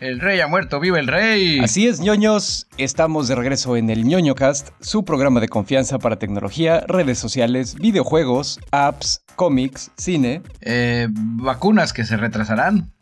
El 0.00 0.18
rey 0.20 0.40
ha 0.40 0.48
muerto, 0.48 0.80
vive 0.80 0.98
el 0.98 1.06
rey. 1.06 1.60
Así 1.60 1.86
es, 1.86 2.00
ñoños, 2.00 2.66
estamos 2.76 3.28
de 3.28 3.36
regreso 3.36 3.76
en 3.76 3.88
el 3.88 4.04
ñoñocast, 4.04 4.70
su 4.80 5.04
programa 5.04 5.38
de 5.38 5.48
confianza 5.48 5.98
para 6.00 6.16
tecnología, 6.16 6.84
redes 6.88 7.18
sociales, 7.20 7.76
videojuegos, 7.76 8.58
apps, 8.72 9.22
cómics, 9.36 9.92
cine, 9.96 10.42
Eh, 10.60 11.06
vacunas 11.10 11.92
que 11.92 12.04
se 12.04 12.16
retrasarán. 12.16 12.92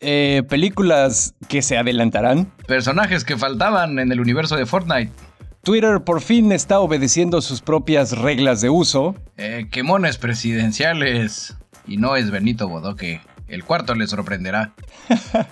eh, 0.00 0.42
películas 0.48 1.34
que 1.48 1.62
se 1.62 1.76
adelantarán. 1.78 2.52
Personajes 2.68 3.24
que 3.24 3.36
faltaban 3.38 3.98
en 3.98 4.12
el 4.12 4.20
universo 4.20 4.54
de 4.56 4.66
Fortnite. 4.66 5.10
Twitter 5.64 6.04
por 6.04 6.20
fin 6.20 6.52
está 6.52 6.78
obedeciendo 6.78 7.40
sus 7.40 7.62
propias 7.62 8.16
reglas 8.18 8.60
de 8.60 8.68
uso. 8.70 9.16
Eh, 9.38 9.66
quemones 9.70 10.18
presidenciales. 10.18 11.56
Y 11.86 11.96
no 11.96 12.16
es 12.16 12.30
Benito 12.30 12.68
Bodoque. 12.68 13.22
El 13.48 13.64
cuarto 13.64 13.94
le 13.94 14.06
sorprenderá. 14.06 14.74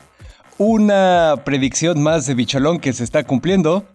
Una 0.58 1.36
predicción 1.44 2.02
más 2.02 2.26
de 2.26 2.34
Bicholón 2.34 2.78
que 2.78 2.92
se 2.92 3.04
está 3.04 3.24
cumpliendo. 3.24 3.86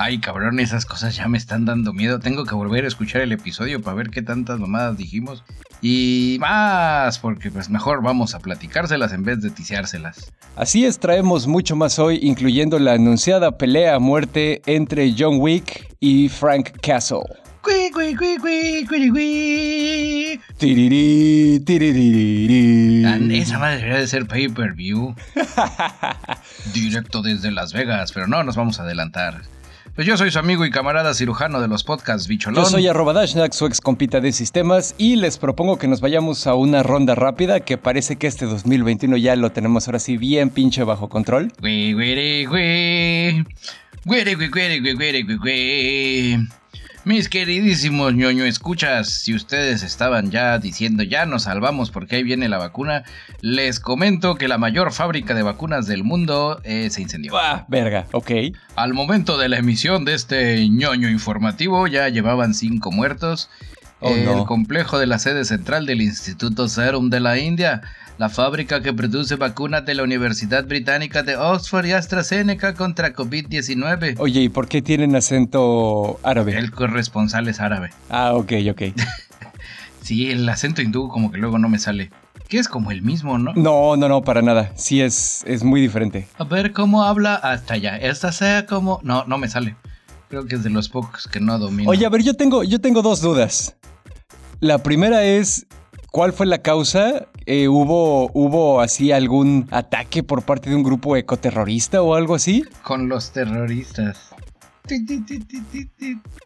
Ay, 0.00 0.20
cabrón, 0.20 0.60
esas 0.60 0.86
cosas 0.86 1.16
ya 1.16 1.26
me 1.26 1.36
están 1.36 1.64
dando 1.64 1.92
miedo. 1.92 2.20
Tengo 2.20 2.44
que 2.44 2.54
volver 2.54 2.84
a 2.84 2.88
escuchar 2.88 3.20
el 3.20 3.32
episodio 3.32 3.82
para 3.82 3.96
ver 3.96 4.10
qué 4.10 4.22
tantas 4.22 4.60
mamadas 4.60 4.96
dijimos. 4.96 5.42
Y 5.82 6.36
más, 6.38 7.18
porque 7.18 7.50
pues 7.50 7.68
mejor 7.68 8.00
vamos 8.00 8.36
a 8.36 8.38
platicárselas 8.38 9.12
en 9.12 9.24
vez 9.24 9.42
de 9.42 9.50
ticiárselas. 9.50 10.32
Así 10.54 10.84
es, 10.84 11.00
traemos 11.00 11.48
mucho 11.48 11.74
más 11.74 11.98
hoy, 11.98 12.20
incluyendo 12.22 12.78
la 12.78 12.92
anunciada 12.92 13.58
pelea 13.58 13.96
a 13.96 13.98
muerte 13.98 14.62
entre 14.66 15.12
John 15.18 15.40
Wick 15.40 15.92
y 15.98 16.28
Frank 16.28 16.70
Castle. 16.80 17.24
Tiriri, 20.58 21.60
tiririri. 21.66 23.04
Ah, 23.04 23.18
Esa 23.32 23.58
madre 23.58 23.78
debería 23.78 23.98
de 23.98 24.06
ser 24.06 24.26
pay-per-view. 24.28 25.16
Directo 26.72 27.20
desde 27.20 27.50
Las 27.50 27.72
Vegas, 27.72 28.12
pero 28.12 28.28
no 28.28 28.44
nos 28.44 28.54
vamos 28.54 28.78
a 28.78 28.84
adelantar. 28.84 29.42
Pues 29.98 30.06
yo 30.06 30.16
soy 30.16 30.30
su 30.30 30.38
amigo 30.38 30.64
y 30.64 30.70
camarada 30.70 31.12
cirujano 31.12 31.60
de 31.60 31.66
los 31.66 31.82
podcasts 31.82 32.28
Bicholón. 32.28 32.62
Yo 32.62 32.70
soy 32.70 32.86
arroba 32.86 33.12
Dashnak, 33.12 33.52
su 33.52 33.66
ex 33.66 33.80
compita 33.80 34.20
de 34.20 34.30
sistemas, 34.30 34.94
y 34.96 35.16
les 35.16 35.38
propongo 35.38 35.76
que 35.76 35.88
nos 35.88 36.00
vayamos 36.00 36.46
a 36.46 36.54
una 36.54 36.84
ronda 36.84 37.16
rápida 37.16 37.58
que 37.58 37.78
parece 37.78 38.14
que 38.14 38.28
este 38.28 38.46
2021 38.46 39.16
ya 39.16 39.34
lo 39.34 39.50
tenemos 39.50 39.88
ahora 39.88 39.98
sí 39.98 40.16
bien 40.16 40.50
pinche 40.50 40.84
bajo 40.84 41.08
control. 41.08 41.50
Mis 47.08 47.30
queridísimos 47.30 48.12
ñoño 48.12 48.44
escuchas, 48.44 49.08
si 49.08 49.34
ustedes 49.34 49.82
estaban 49.82 50.30
ya 50.30 50.58
diciendo 50.58 51.02
ya 51.02 51.24
nos 51.24 51.44
salvamos 51.44 51.90
porque 51.90 52.16
ahí 52.16 52.22
viene 52.22 52.50
la 52.50 52.58
vacuna, 52.58 53.02
les 53.40 53.80
comento 53.80 54.34
que 54.34 54.46
la 54.46 54.58
mayor 54.58 54.92
fábrica 54.92 55.32
de 55.32 55.42
vacunas 55.42 55.86
del 55.86 56.04
mundo 56.04 56.60
eh, 56.64 56.90
se 56.90 57.00
incendió. 57.00 57.34
Ah, 57.34 57.64
verga, 57.66 58.04
ok. 58.12 58.30
Al 58.76 58.92
momento 58.92 59.38
de 59.38 59.48
la 59.48 59.56
emisión 59.56 60.04
de 60.04 60.12
este 60.12 60.68
ñoño 60.68 61.08
informativo 61.08 61.86
ya 61.86 62.10
llevaban 62.10 62.52
cinco 62.52 62.92
muertos. 62.92 63.48
Oh, 64.00 64.10
el 64.10 64.26
no. 64.26 64.44
complejo 64.44 64.98
de 64.98 65.06
la 65.06 65.18
sede 65.18 65.46
central 65.46 65.86
del 65.86 66.02
Instituto 66.02 66.68
Serum 66.68 67.08
de 67.08 67.20
la 67.20 67.38
India, 67.38 67.80
la 68.18 68.28
fábrica 68.28 68.82
que 68.82 68.92
produce 68.92 69.36
vacunas 69.36 69.86
de 69.86 69.94
la 69.94 70.02
Universidad 70.02 70.66
Británica 70.66 71.22
de 71.22 71.36
Oxford 71.36 71.86
y 71.86 71.92
AstraZeneca 71.92 72.74
contra 72.74 73.14
COVID-19. 73.14 74.16
Oye, 74.18 74.40
¿y 74.42 74.48
por 74.48 74.66
qué 74.66 74.82
tienen 74.82 75.14
acento 75.14 76.18
árabe? 76.24 76.58
El 76.58 76.72
corresponsal 76.72 77.46
es 77.48 77.60
árabe. 77.60 77.90
Ah, 78.10 78.34
ok, 78.34 78.52
ok. 78.70 78.82
Sí, 80.00 80.30
el 80.30 80.48
acento 80.48 80.80
hindú 80.80 81.08
como 81.08 81.30
que 81.30 81.36
luego 81.36 81.58
no 81.58 81.68
me 81.68 81.78
sale. 81.78 82.10
Que 82.48 82.58
es 82.58 82.66
como 82.66 82.92
el 82.92 83.02
mismo, 83.02 83.36
¿no? 83.36 83.52
No, 83.52 83.94
no, 83.94 84.08
no, 84.08 84.22
para 84.22 84.40
nada. 84.40 84.72
Sí, 84.74 85.02
es, 85.02 85.44
es 85.46 85.62
muy 85.64 85.82
diferente. 85.82 86.26
A 86.38 86.44
ver 86.44 86.72
cómo 86.72 87.04
habla 87.04 87.34
hasta 87.34 87.74
allá. 87.74 87.98
Esta 87.98 88.32
sea 88.32 88.64
como... 88.64 89.00
No, 89.02 89.24
no 89.26 89.36
me 89.36 89.48
sale. 89.50 89.76
Creo 90.30 90.46
que 90.46 90.54
es 90.54 90.64
de 90.64 90.70
los 90.70 90.88
pocos 90.88 91.28
que 91.28 91.40
no 91.40 91.58
domino. 91.58 91.90
Oye, 91.90 92.06
a 92.06 92.08
ver, 92.08 92.22
yo 92.22 92.32
tengo, 92.32 92.64
yo 92.64 92.80
tengo 92.80 93.02
dos 93.02 93.20
dudas. 93.20 93.76
La 94.60 94.78
primera 94.78 95.24
es, 95.24 95.66
¿cuál 96.10 96.32
fue 96.32 96.46
la 96.46 96.62
causa? 96.62 97.26
Eh, 97.50 97.66
¿hubo, 97.66 98.30
¿Hubo 98.34 98.82
así 98.82 99.10
algún 99.10 99.68
ataque 99.70 100.22
por 100.22 100.42
parte 100.42 100.68
de 100.68 100.76
un 100.76 100.82
grupo 100.82 101.16
ecoterrorista 101.16 102.02
o 102.02 102.14
algo 102.14 102.34
así? 102.34 102.62
Con 102.82 103.08
los 103.08 103.32
terroristas. 103.32 104.34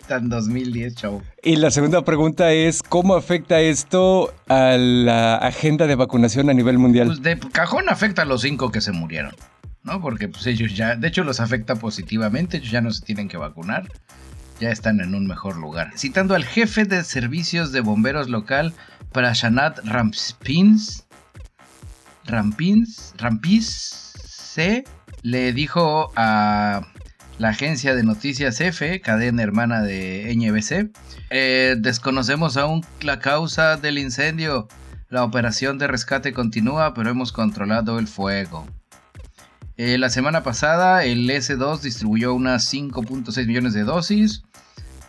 Tan 0.07 0.29
2010, 0.29 0.95
chavo. 0.95 1.21
Y 1.43 1.57
la 1.57 1.73
segunda 1.73 2.05
pregunta 2.05 2.53
es, 2.53 2.85
¿cómo 2.85 3.17
afecta 3.17 3.61
esto 3.61 4.33
a 4.47 4.77
la 4.77 5.39
agenda 5.39 5.89
de 5.89 5.97
vacunación 5.97 6.49
a 6.51 6.55
nivel 6.55 6.79
mundial? 6.79 7.09
Pues 7.09 7.23
de 7.23 7.37
cajón 7.51 7.89
afecta 7.89 8.23
a 8.23 8.25
los 8.25 8.43
cinco 8.43 8.71
que 8.71 8.81
se 8.81 8.93
murieron, 8.93 9.34
¿no? 9.83 10.01
Porque 10.01 10.29
pues 10.29 10.47
ellos 10.47 10.77
ya, 10.77 10.95
de 10.95 11.09
hecho 11.09 11.25
los 11.25 11.41
afecta 11.41 11.75
positivamente, 11.75 12.59
ellos 12.59 12.71
ya 12.71 12.81
no 12.81 12.93
se 12.93 13.05
tienen 13.05 13.27
que 13.27 13.39
vacunar, 13.39 13.89
ya 14.62 14.71
están 14.71 15.00
en 15.00 15.17
un 15.17 15.27
mejor 15.27 15.56
lugar. 15.56 15.91
Citando 15.97 16.37
al 16.37 16.45
jefe 16.45 16.84
de 16.84 17.03
servicios 17.03 17.73
de 17.73 17.81
bomberos 17.81 18.28
local, 18.28 18.73
Prashanat 19.11 19.81
Rampins, 19.84 21.05
Rampins, 22.27 23.12
Rampis, 23.19 23.67
se 24.25 24.84
le 25.22 25.53
dijo 25.53 26.12
a 26.15 26.87
la 27.39 27.49
agencia 27.49 27.97
de 27.97 28.05
noticias 28.05 28.61
F, 28.61 29.01
cadena 29.01 29.43
hermana 29.43 29.83
de 29.83 30.33
NBC, 30.37 30.93
eh, 31.31 31.75
desconocemos 31.77 32.56
aún 32.56 32.87
la 33.01 33.19
causa 33.19 33.77
del 33.77 33.99
incendio. 33.99 34.69
La 35.09 35.25
operación 35.25 35.77
de 35.77 35.89
rescate 35.89 36.33
continúa, 36.33 36.95
pero 36.95 37.11
hemos 37.11 37.33
controlado 37.33 37.99
el 37.99 38.06
fuego. 38.06 38.67
Eh, 39.77 39.99
la 39.99 40.09
semana 40.09 40.45
pasada, 40.45 41.05
el 41.05 41.28
S2 41.28 41.81
distribuyó 41.81 42.33
unas 42.33 42.72
5.6 42.72 43.47
millones 43.47 43.75
de 43.75 43.83
dosis 43.83 44.45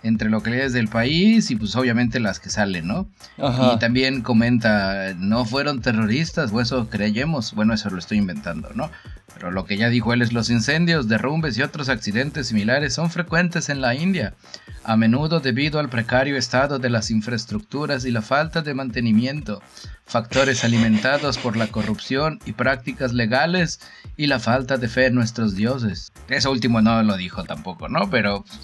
entre 0.03 0.29
localidades 0.29 0.73
del 0.73 0.89
país 0.89 1.49
y 1.49 1.55
pues 1.55 1.75
obviamente 1.75 2.19
las 2.19 2.39
que 2.39 2.49
salen, 2.49 2.87
¿no? 2.87 3.07
Ajá. 3.37 3.73
Y 3.73 3.79
también 3.79 4.21
comenta, 4.21 5.13
no 5.17 5.45
fueron 5.45 5.81
terroristas, 5.81 6.51
o 6.51 6.61
eso 6.61 6.89
creyemos, 6.89 7.53
bueno, 7.53 7.73
eso 7.73 7.89
lo 7.89 7.97
estoy 7.97 8.17
inventando, 8.17 8.69
¿no? 8.75 8.91
Pero 9.33 9.49
lo 9.51 9.65
que 9.65 9.77
ya 9.77 9.89
dijo 9.89 10.13
él 10.13 10.21
es 10.21 10.33
los 10.33 10.49
incendios, 10.49 11.07
derrumbes 11.07 11.57
y 11.57 11.63
otros 11.63 11.89
accidentes 11.89 12.47
similares 12.47 12.93
son 12.93 13.09
frecuentes 13.09 13.69
en 13.69 13.81
la 13.81 13.95
India, 13.95 14.35
a 14.83 14.95
menudo 14.97 15.39
debido 15.39 15.79
al 15.79 15.89
precario 15.89 16.37
estado 16.37 16.79
de 16.79 16.89
las 16.89 17.09
infraestructuras 17.09 18.05
y 18.05 18.11
la 18.11 18.21
falta 18.21 18.61
de 18.61 18.73
mantenimiento, 18.73 19.61
factores 20.05 20.63
alimentados 20.63 21.37
por 21.37 21.55
la 21.55 21.67
corrupción 21.67 22.39
y 22.45 22.51
prácticas 22.51 23.13
legales 23.13 23.79
y 24.17 24.27
la 24.27 24.39
falta 24.39 24.77
de 24.77 24.89
fe 24.89 25.07
en 25.07 25.15
nuestros 25.15 25.55
dioses. 25.55 26.11
Eso 26.27 26.51
último 26.51 26.81
no 26.81 27.01
lo 27.03 27.17
dijo 27.17 27.43
tampoco, 27.43 27.89
¿no? 27.89 28.09
Pero 28.09 28.43
pues, 28.43 28.59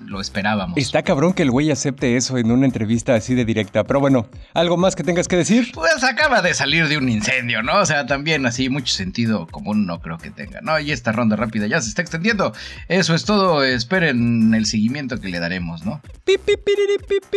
lo 0.00 0.20
esperábamos. 0.20 0.76
Está 0.76 1.02
cabrón 1.02 1.32
que 1.32 1.42
el 1.42 1.50
güey 1.50 1.70
acepte 1.70 2.16
eso 2.16 2.38
en 2.38 2.50
una 2.50 2.66
entrevista 2.66 3.14
así 3.14 3.34
de 3.34 3.44
directa. 3.44 3.84
Pero 3.84 4.00
bueno, 4.00 4.28
¿algo 4.52 4.76
más 4.76 4.96
que 4.96 5.02
tengas 5.02 5.28
que 5.28 5.36
decir? 5.36 5.70
Pues 5.72 6.02
acaba 6.04 6.42
de 6.42 6.54
salir 6.54 6.88
de 6.88 6.96
un 6.96 7.08
incendio, 7.08 7.62
¿no? 7.62 7.80
O 7.80 7.86
sea, 7.86 8.06
también 8.06 8.46
así 8.46 8.68
mucho 8.68 8.92
sentido 8.92 9.46
común 9.46 9.86
no 9.86 10.00
creo 10.00 10.18
que 10.18 10.30
tenga, 10.30 10.60
¿no? 10.60 10.78
Y 10.78 10.92
esta 10.92 11.12
ronda 11.12 11.36
rápida 11.36 11.66
ya 11.66 11.80
se 11.80 11.88
está 11.88 12.02
extendiendo. 12.02 12.52
Eso 12.88 13.14
es 13.14 13.24
todo. 13.24 13.64
Esperen 13.64 14.54
el 14.54 14.66
seguimiento 14.66 15.20
que 15.20 15.28
le 15.28 15.38
daremos, 15.38 15.84
¿no? 15.84 16.00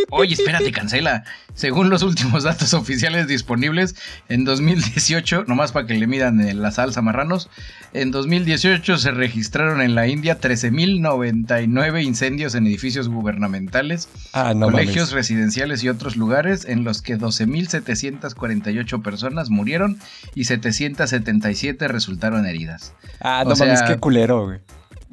Oye, 0.10 0.34
espérate, 0.34 0.72
cancela. 0.72 1.24
Según 1.54 1.90
los 1.90 2.04
últimos 2.04 2.44
datos 2.44 2.74
oficiales 2.76 3.28
disponibles, 3.28 3.96
en 4.30 4.46
2018, 4.46 5.46
nomás 5.48 5.72
para 5.72 5.88
que 5.88 5.96
le 5.96 6.08
midan 6.08 6.62
la 6.62 6.72
salsa 6.72 7.02
marranos, 7.02 7.50
en 7.94 8.12
2018 8.12 8.98
se 8.98 9.12
registraron 9.12 9.82
en 9.82 9.96
la 9.96 10.08
India 10.08 10.40
13.099 10.40 12.04
incendios 12.04 12.47
en 12.56 12.68
edificios 12.68 13.10
gubernamentales, 13.10 14.10
Ah, 14.34 14.54
no 14.54 14.68
colegios 14.72 15.10
mames. 15.10 15.14
residenciales 15.14 15.84
y 15.84 15.90
otros 15.90 16.16
lugares 16.18 16.66
en 16.66 16.84
los 16.84 17.02
que 17.02 17.18
12.748 17.18 19.02
personas 19.02 19.50
murieron 19.50 19.98
y 20.36 20.46
777 20.46 21.88
resultaron 21.88 22.46
heridas. 22.46 22.94
Ah, 23.22 23.44
o 23.46 23.50
no 23.50 23.56
mames, 23.56 23.80
sea- 23.80 23.88
qué 23.88 23.98
culero, 23.98 24.46
güey. 24.46 24.60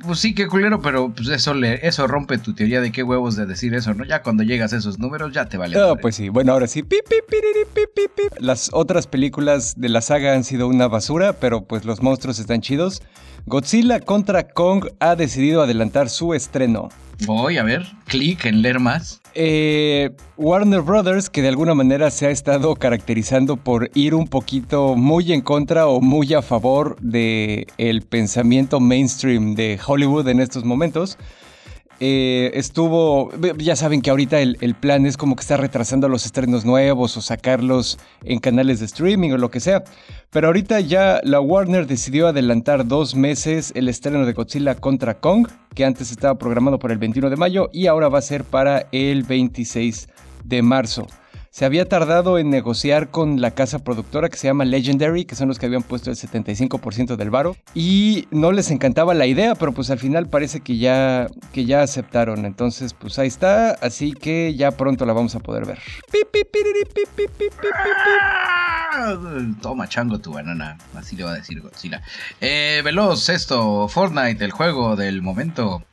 Pues 0.05 0.19
sí, 0.19 0.35
qué 0.35 0.49
culero, 0.49 0.83
pero 0.83 1.11
pues 1.15 1.29
eso, 1.29 1.55
le, 1.55 1.87
eso 1.87 2.09
rompe 2.09 2.37
tu 2.39 2.53
teoría 2.53 2.81
de 2.81 2.91
qué 2.91 3.05
huevos 3.05 3.37
de 3.37 3.47
decir 3.47 3.73
eso, 3.75 3.95
¿no? 3.95 4.05
Ya 4.05 4.23
cuando 4.23 4.43
llegas 4.43 4.73
a 4.73 4.77
esos 4.79 4.99
números 4.99 5.33
ya 5.33 5.45
te 5.47 5.57
vale. 5.57 5.79
Madre. 5.79 6.01
pues 6.03 6.17
sí. 6.17 6.29
Bueno, 6.31 6.53
ahora 6.53 6.67
sí. 6.67 6.83
Piriri. 6.83 7.09
Las 8.41 8.71
otras 8.73 9.07
películas 9.07 9.75
de 9.77 9.89
la 9.89 10.01
saga 10.01 10.35
han 10.35 10.43
sido 10.43 10.67
una 10.67 10.89
basura, 10.89 11.35
pero 11.35 11.63
pues 11.65 11.85
los 11.85 12.03
monstruos 12.03 12.41
están 12.41 12.61
chidos. 12.61 13.03
Godzilla 13.46 14.00
contra 14.00 14.49
Kong 14.49 14.87
ha 15.00 15.17
decidido 15.17 15.61
adelantar 15.61 16.08
su 16.08 16.32
estreno. 16.32 16.88
Voy 17.26 17.58
a 17.58 17.62
ver, 17.62 17.85
clic 18.06 18.46
en 18.46 18.62
leer 18.62 18.81
más. 18.81 19.20
Eh, 19.35 20.12
Warner 20.38 20.81
Brothers, 20.81 21.29
que 21.29 21.43
de 21.43 21.49
alguna 21.49 21.75
manera 21.75 22.11
se 22.11 22.26
ha 22.26 22.31
estado 22.31 22.75
caracterizando 22.75 23.56
por 23.58 23.91
ir 23.94 24.14
un 24.14 24.29
poquito 24.29 24.96
muy 24.96 25.31
en 25.32 25.43
contra 25.43 25.88
o 25.88 26.00
muy 26.00 26.32
a 26.32 26.41
favor 26.41 26.96
de 27.00 27.67
el 27.76 28.00
pensamiento 28.00 28.81
mainstream 28.81 29.55
de 29.55 29.79
Hollywood 29.87 30.26
en 30.29 30.41
estos 30.41 30.64
momentos, 30.64 31.19
eh, 32.00 32.50
estuvo, 32.55 33.31
ya 33.58 33.76
saben 33.76 34.02
que 34.02 34.11
ahorita 34.11 34.41
el, 34.41 34.58
el, 34.61 34.75
plan 34.75 35.06
es 35.06 35.17
como 35.17 35.37
que 35.37 35.41
está 35.41 35.56
retrasando 35.56 36.08
los 36.08 36.26
estrenos 36.26 36.64
nuevos 36.64 37.17
o 37.17 37.20
sacarlos 37.20 37.99
en 38.25 38.41
canales 38.41 38.81
de 38.81 38.87
streaming 38.87 39.31
o 39.31 39.38
lo 39.38 39.50
que 39.50 39.61
sea. 39.61 39.85
Pero 40.31 40.49
ahorita 40.49 40.81
ya 40.81 41.20
la 41.23 41.41
Warner 41.41 41.87
decidió 41.87 42.29
adelantar 42.29 42.87
dos 42.87 43.14
meses 43.14 43.73
el 43.75 43.88
estreno 43.88 44.26
de 44.26 44.32
Godzilla 44.32 44.75
contra 44.75 45.20
Kong, 45.20 45.49
que 45.75 45.85
antes 45.85 46.11
estaba 46.11 46.37
programado 46.37 46.79
para 46.79 46.93
el 46.93 46.99
21 46.99 47.31
de 47.31 47.37
mayo 47.37 47.70
y 47.73 47.87
ahora 47.87 48.08
va 48.08 48.19
a 48.19 48.23
ser 48.23 48.44
para 48.44 48.87
el 48.93 49.23
26 49.23 50.08
de 50.44 50.62
marzo 50.62 51.06
se 51.55 51.65
había 51.65 51.89
tardado 51.89 52.37
en 52.41 52.51
negociar 52.51 53.11
con 53.11 53.41
la 53.41 53.53
casa 53.53 53.79
productora 53.79 54.29
que 54.29 54.37
se 54.37 54.49
llama 54.49 54.65
Legendary, 54.65 55.25
que 55.25 55.37
son 55.37 55.47
los 55.47 55.61
que 55.61 55.67
habían 55.67 55.85
puesto 55.85 56.11
el 56.11 56.17
75% 56.17 57.15
del 57.15 57.31
varo, 57.31 57.56
y 57.77 58.27
no 58.33 58.51
les 58.51 58.73
encantaba 58.73 59.15
la 59.15 59.27
idea, 59.27 59.55
pero 59.55 59.71
pues 59.71 59.89
al 59.91 60.01
final 60.01 60.29
parece 60.29 60.62
que 60.62 60.79
ya, 60.79 61.29
que 61.53 61.65
ya 61.65 61.83
aceptaron. 61.83 62.45
Entonces, 62.45 62.93
pues 62.93 63.21
ahí 63.21 63.29
está, 63.29 63.71
así 63.71 64.15
que 64.15 64.56
ya 64.56 64.73
pronto 64.73 65.06
la 65.06 65.12
vamos 65.12 65.37
a 65.37 65.39
poder 65.39 65.65
ver. 65.65 65.79
Toma 69.62 69.89
chango 69.89 70.19
tu 70.19 70.33
banana, 70.33 70.77
así 70.97 71.15
le 71.15 71.23
va 71.23 71.31
a 71.31 71.35
decir 71.35 71.61
Godzilla. 71.61 72.03
Eh, 72.41 72.83
veloz, 72.85 73.29
esto, 73.29 73.87
Fortnite, 73.87 74.45
el 74.45 74.51
juego 74.51 74.97
del 74.97 75.23
momento. 75.23 75.85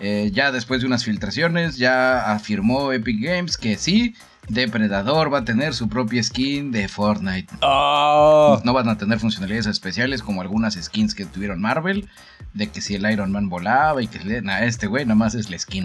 Eh, 0.00 0.30
ya 0.32 0.50
después 0.52 0.80
de 0.80 0.86
unas 0.86 1.04
filtraciones, 1.04 1.76
ya 1.76 2.32
afirmó 2.32 2.94
Epic 2.94 3.22
Games 3.22 3.58
que 3.58 3.76
sí, 3.76 4.14
Depredador 4.48 5.32
va 5.32 5.38
a 5.38 5.44
tener 5.44 5.72
su 5.72 5.88
propia 5.88 6.22
skin 6.22 6.72
de 6.72 6.88
Fortnite. 6.88 7.54
Ah. 7.62 8.60
No 8.64 8.72
van 8.72 8.88
a 8.88 8.98
tener 8.98 9.18
funcionalidades 9.18 9.66
especiales 9.66 10.22
como 10.22 10.40
algunas 10.40 10.74
skins 10.74 11.14
que 11.14 11.24
tuvieron 11.24 11.60
Marvel. 11.60 12.08
De 12.52 12.68
que 12.68 12.80
si 12.82 12.94
el 12.94 13.10
Iron 13.10 13.32
Man 13.32 13.48
volaba 13.48 14.02
y 14.02 14.08
que 14.08 14.42
a 14.46 14.64
este 14.64 14.86
güey 14.86 15.06
nada 15.06 15.14
más 15.14 15.34
es 15.34 15.48
la 15.48 15.58
skin. 15.58 15.84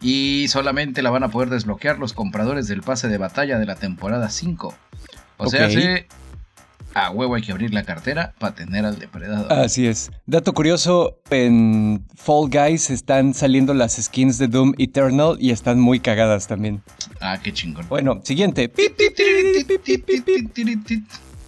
Y 0.00 0.46
solamente 0.48 1.02
la 1.02 1.10
van 1.10 1.24
a 1.24 1.28
poder 1.28 1.50
desbloquear 1.50 1.98
los 1.98 2.12
compradores 2.12 2.68
del 2.68 2.82
pase 2.82 3.08
de 3.08 3.18
batalla 3.18 3.58
de 3.58 3.66
la 3.66 3.74
temporada 3.74 4.28
5. 4.28 4.74
O 5.38 5.46
sea, 5.48 5.68
sí 5.68 6.06
a 6.94 7.10
huevo 7.10 7.34
hay 7.34 7.42
que 7.42 7.52
abrir 7.52 7.74
la 7.74 7.82
cartera 7.82 8.34
para 8.38 8.54
tener 8.54 8.84
al 8.84 8.98
depredador. 8.98 9.52
Así 9.52 9.86
es. 9.86 10.10
Dato 10.26 10.52
curioso, 10.52 11.18
en 11.30 12.04
Fall 12.14 12.48
Guys 12.48 12.90
están 12.90 13.34
saliendo 13.34 13.74
las 13.74 13.96
skins 13.96 14.38
de 14.38 14.48
Doom 14.48 14.74
Eternal 14.78 15.36
y 15.38 15.50
están 15.50 15.80
muy 15.80 16.00
cagadas 16.00 16.46
también. 16.46 16.82
Ah, 17.20 17.38
qué 17.42 17.52
chingón. 17.52 17.86
Bueno, 17.88 18.20
siguiente. 18.22 18.70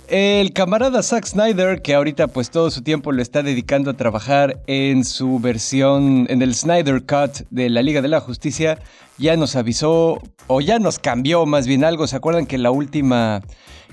El 0.09 0.53
camarada 0.53 1.03
Zack 1.03 1.27
Snyder, 1.27 1.83
que 1.83 1.95
ahorita 1.95 2.29
pues 2.29 2.51
todo 2.51 2.71
su 2.71 2.83
tiempo 2.83 3.11
lo 3.11 3.23
está 3.23 3.43
dedicando 3.43 3.91
a 3.91 3.95
trabajar 3.95 4.61
en 4.69 5.05
su 5.05 5.41
versión, 5.41 6.27
en 6.29 6.43
el 6.43 6.55
Snyder 6.55 7.03
Cut 7.05 7.47
de 7.51 7.71
la 7.71 7.83
Liga 7.83 8.03
de 8.03 8.09
la 8.09 8.21
Justicia, 8.21 8.79
ya 9.19 9.37
nos 9.37 9.57
avisó, 9.57 10.23
o 10.47 10.61
ya 10.61 10.79
nos 10.79 11.01
cambió 11.01 11.45
más 11.45 11.67
bien 11.67 11.83
algo. 11.83 12.07
¿Se 12.07 12.15
acuerdan 12.15 12.47
que 12.47 12.57
la 12.57 12.71
última 12.71 13.43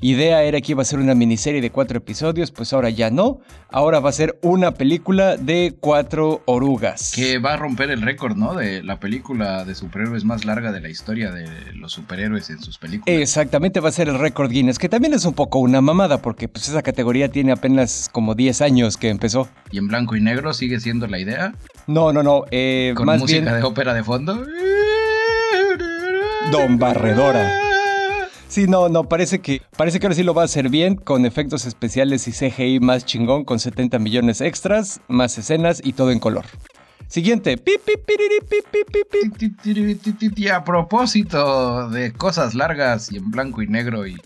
idea 0.03 0.43
era 0.43 0.59
que 0.59 0.73
iba 0.73 0.81
a 0.81 0.85
ser 0.85 0.99
una 0.99 1.15
miniserie 1.15 1.61
de 1.61 1.71
cuatro 1.71 1.97
episodios? 1.97 2.51
Pues 2.51 2.73
ahora 2.73 2.89
ya 2.89 3.09
no. 3.09 3.39
Ahora 3.69 3.99
va 3.99 4.09
a 4.09 4.13
ser 4.13 4.37
una 4.41 4.71
película 4.71 5.37
de 5.37 5.75
cuatro 5.79 6.41
orugas. 6.45 7.13
Que 7.15 7.39
va 7.39 7.53
a 7.53 7.57
romper 7.57 7.89
el 7.89 8.01
récord, 8.01 8.35
¿no? 8.35 8.53
De 8.53 8.83
la 8.83 8.99
película 8.99 9.63
de 9.63 9.75
superhéroes 9.75 10.25
más 10.25 10.43
larga 10.45 10.71
de 10.71 10.81
la 10.81 10.89
historia 10.89 11.31
de 11.31 11.47
los 11.73 11.93
superhéroes 11.93 12.49
en 12.49 12.61
sus 12.61 12.77
películas. 12.77 13.17
Exactamente, 13.17 13.79
va 13.79 13.89
a 13.89 13.93
ser 13.93 14.09
el 14.09 14.19
récord 14.19 14.51
Guinness, 14.51 14.77
que 14.77 14.89
también 14.89 15.13
es 15.13 15.23
un 15.25 15.33
poco 15.33 15.59
una 15.59 15.79
mamada, 15.81 16.21
porque 16.21 16.47
pues 16.47 16.67
esa 16.67 16.81
categoría 16.81 17.29
tiene 17.29 17.53
apenas 17.53 18.09
como 18.11 18.35
10 18.35 18.61
años 18.61 18.97
que 18.97 19.09
empezó. 19.09 19.47
¿Y 19.71 19.77
en 19.77 19.87
blanco 19.87 20.15
y 20.15 20.21
negro 20.21 20.53
sigue 20.53 20.79
siendo 20.79 21.07
la 21.07 21.19
idea? 21.19 21.55
No, 21.87 22.11
no, 22.11 22.23
no. 22.23 22.43
Eh, 22.51 22.93
¿Con 22.95 23.05
música 23.05 23.55
de 23.55 23.63
ópera 23.63 23.93
de 23.93 24.03
fondo? 24.03 24.45
Don 26.51 26.77
Barredora. 26.77 27.62
Sí, 28.53 28.67
no, 28.67 28.87
no, 28.87 29.05
parece 29.05 29.41
que, 29.41 29.63
parece 29.75 29.99
que 29.99 30.05
ahora 30.05 30.15
sí 30.15 30.21
lo 30.21 30.35
va 30.35 30.43
a 30.43 30.45
hacer 30.45 30.69
bien, 30.69 30.95
con 30.95 31.25
efectos 31.25 31.65
especiales 31.65 32.27
y 32.27 32.31
CGI 32.31 32.79
más 32.79 33.03
chingón, 33.03 33.45
con 33.45 33.57
70 33.57 33.97
millones 33.97 34.41
extras, 34.41 35.01
más 35.07 35.35
escenas 35.39 35.81
y 35.83 35.93
todo 35.93 36.11
en 36.11 36.19
color. 36.19 36.45
Siguiente. 37.07 37.59
Y 40.35 40.47
a 40.49 40.63
propósito 40.63 41.89
de 41.89 42.13
cosas 42.13 42.53
largas 42.53 43.11
y 43.11 43.17
en 43.17 43.31
blanco 43.31 43.63
y 43.63 43.67
negro 43.69 44.05
y, 44.05 44.21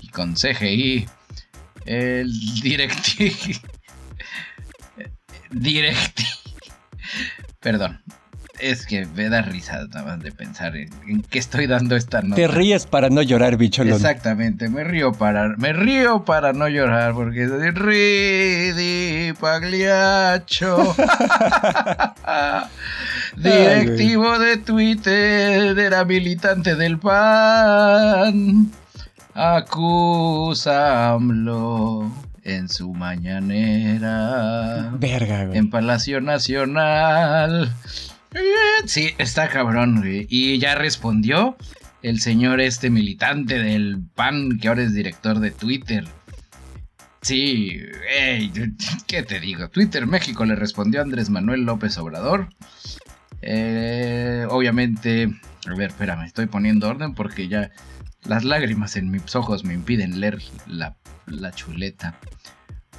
y 0.00 0.08
con 0.08 0.34
CGI, 0.34 1.06
el 1.84 2.32
Directi... 2.60 3.32
Directi... 5.52 6.24
Perdón, 7.60 8.02
es 8.60 8.86
que 8.86 9.06
me 9.06 9.28
da 9.28 9.42
risa 9.42 9.86
nada 9.86 10.02
más 10.04 10.22
de 10.22 10.32
pensar 10.32 10.76
en, 10.76 10.90
qué 11.28 11.38
estoy 11.38 11.66
dando 11.66 11.96
esta 11.96 12.22
nota. 12.22 12.36
Te 12.36 12.48
ríes 12.48 12.86
para 12.86 13.10
no 13.10 13.22
llorar, 13.22 13.56
bicholón. 13.56 13.94
Exactamente, 13.94 14.68
me 14.68 14.84
río 14.84 15.12
para, 15.12 15.48
me 15.56 15.72
río 15.72 16.24
para 16.24 16.52
no 16.52 16.68
llorar 16.68 17.14
porque 17.14 17.44
es 17.44 17.50
de 17.50 17.70
Ridi 17.70 19.32
Pagliaccio. 19.34 20.76
Directivo 23.36 24.38
de 24.38 24.56
Twitter, 24.58 25.78
era 25.78 26.04
militante 26.04 26.74
del 26.76 26.98
PAN. 26.98 28.70
Acusamlo 29.34 30.66
en 32.46 32.68
su 32.68 32.94
mañanera. 32.94 34.10
Verga, 34.98 35.46
güey. 35.46 35.58
En 35.58 35.68
Palacio 35.68 36.20
Nacional. 36.20 37.72
Sí, 38.86 39.10
está 39.18 39.48
cabrón, 39.48 40.00
güey. 40.00 40.26
Y 40.28 40.58
ya 40.58 40.74
respondió 40.74 41.56
el 42.02 42.20
señor 42.20 42.60
este 42.60 42.90
militante 42.90 43.58
del 43.58 44.00
PAN, 44.14 44.58
que 44.58 44.68
ahora 44.68 44.82
es 44.82 44.94
director 44.94 45.40
de 45.40 45.50
Twitter. 45.50 46.04
Sí, 47.22 47.80
¿qué 49.06 49.22
te 49.22 49.40
digo? 49.40 49.68
Twitter 49.68 50.06
México 50.06 50.44
le 50.44 50.54
respondió 50.54 51.02
Andrés 51.02 51.30
Manuel 51.30 51.62
López 51.62 51.98
Obrador. 51.98 52.48
Eh, 53.42 54.46
obviamente, 54.50 55.28
a 55.66 55.74
ver, 55.74 55.90
espérame, 55.90 56.24
estoy 56.24 56.46
poniendo 56.46 56.88
orden 56.88 57.14
porque 57.14 57.48
ya 57.48 57.70
las 58.24 58.44
lágrimas 58.44 58.96
en 58.96 59.10
mis 59.10 59.34
ojos 59.34 59.64
me 59.64 59.74
impiden 59.74 60.20
leer 60.20 60.40
la, 60.66 60.96
la 61.26 61.52
chuleta. 61.52 62.18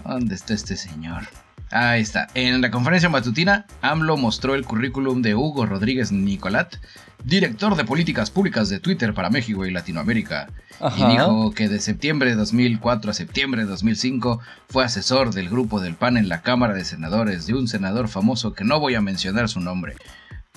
¿Dónde 0.03 0.35
está 0.35 0.53
este 0.53 0.75
señor? 0.75 1.23
Ahí 1.71 2.01
está. 2.01 2.27
En 2.33 2.61
la 2.61 2.71
conferencia 2.71 3.09
matutina, 3.09 3.65
AMLO 3.81 4.15
mostró 4.17 4.55
el 4.55 4.65
currículum 4.65 5.21
de 5.21 5.35
Hugo 5.35 5.65
Rodríguez 5.65 6.11
Nicolat, 6.11 6.75
director 7.23 7.75
de 7.75 7.83
políticas 7.83 8.31
públicas 8.31 8.69
de 8.69 8.79
Twitter 8.79 9.13
para 9.13 9.29
México 9.29 9.65
y 9.65 9.71
Latinoamérica. 9.71 10.47
Y 10.95 11.05
dijo 11.05 11.51
que 11.51 11.67
de 11.67 11.79
septiembre 11.79 12.29
de 12.29 12.35
2004 12.35 13.11
a 13.11 13.13
septiembre 13.13 13.63
de 13.63 13.67
2005 13.67 14.39
fue 14.69 14.85
asesor 14.85 15.33
del 15.33 15.49
grupo 15.49 15.81
del 15.81 15.95
PAN 15.95 16.17
en 16.17 16.29
la 16.29 16.41
Cámara 16.41 16.73
de 16.73 16.85
Senadores 16.85 17.47
de 17.47 17.55
un 17.55 17.67
senador 17.67 18.07
famoso 18.07 18.53
que 18.53 18.63
no 18.63 18.79
voy 18.79 18.95
a 18.95 19.01
mencionar 19.01 19.49
su 19.49 19.59
nombre, 19.59 19.95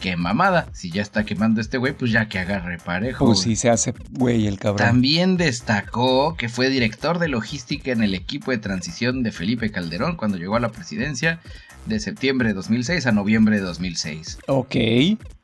qué 0.00 0.16
mamada. 0.16 0.66
Si 0.72 0.90
ya 0.90 1.02
está 1.02 1.24
quemando 1.24 1.60
este 1.60 1.78
güey, 1.78 1.92
pues 1.92 2.10
ya 2.10 2.28
que 2.28 2.38
agarre 2.38 2.78
parejo. 2.78 3.26
Pues 3.26 3.40
sí, 3.40 3.54
se 3.54 3.70
hace 3.70 3.94
güey 4.10 4.46
el 4.46 4.58
cabrón. 4.58 4.78
También 4.78 5.36
destacó 5.36 6.36
que 6.36 6.48
fue 6.48 6.70
director 6.70 7.18
de 7.18 7.28
logística 7.28 7.92
en 7.92 8.02
el 8.02 8.14
equipo 8.14 8.50
de 8.50 8.58
transición 8.58 9.22
de 9.22 9.30
Felipe 9.30 9.70
Calderón 9.70 10.16
cuando 10.16 10.38
llegó 10.38 10.56
a 10.56 10.60
la 10.60 10.70
presidencia 10.70 11.40
de 11.86 12.00
septiembre 12.00 12.48
de 12.48 12.54
2006 12.54 13.06
a 13.06 13.12
noviembre 13.12 13.56
de 13.56 13.62
2006. 13.62 14.38
Ok. 14.48 14.76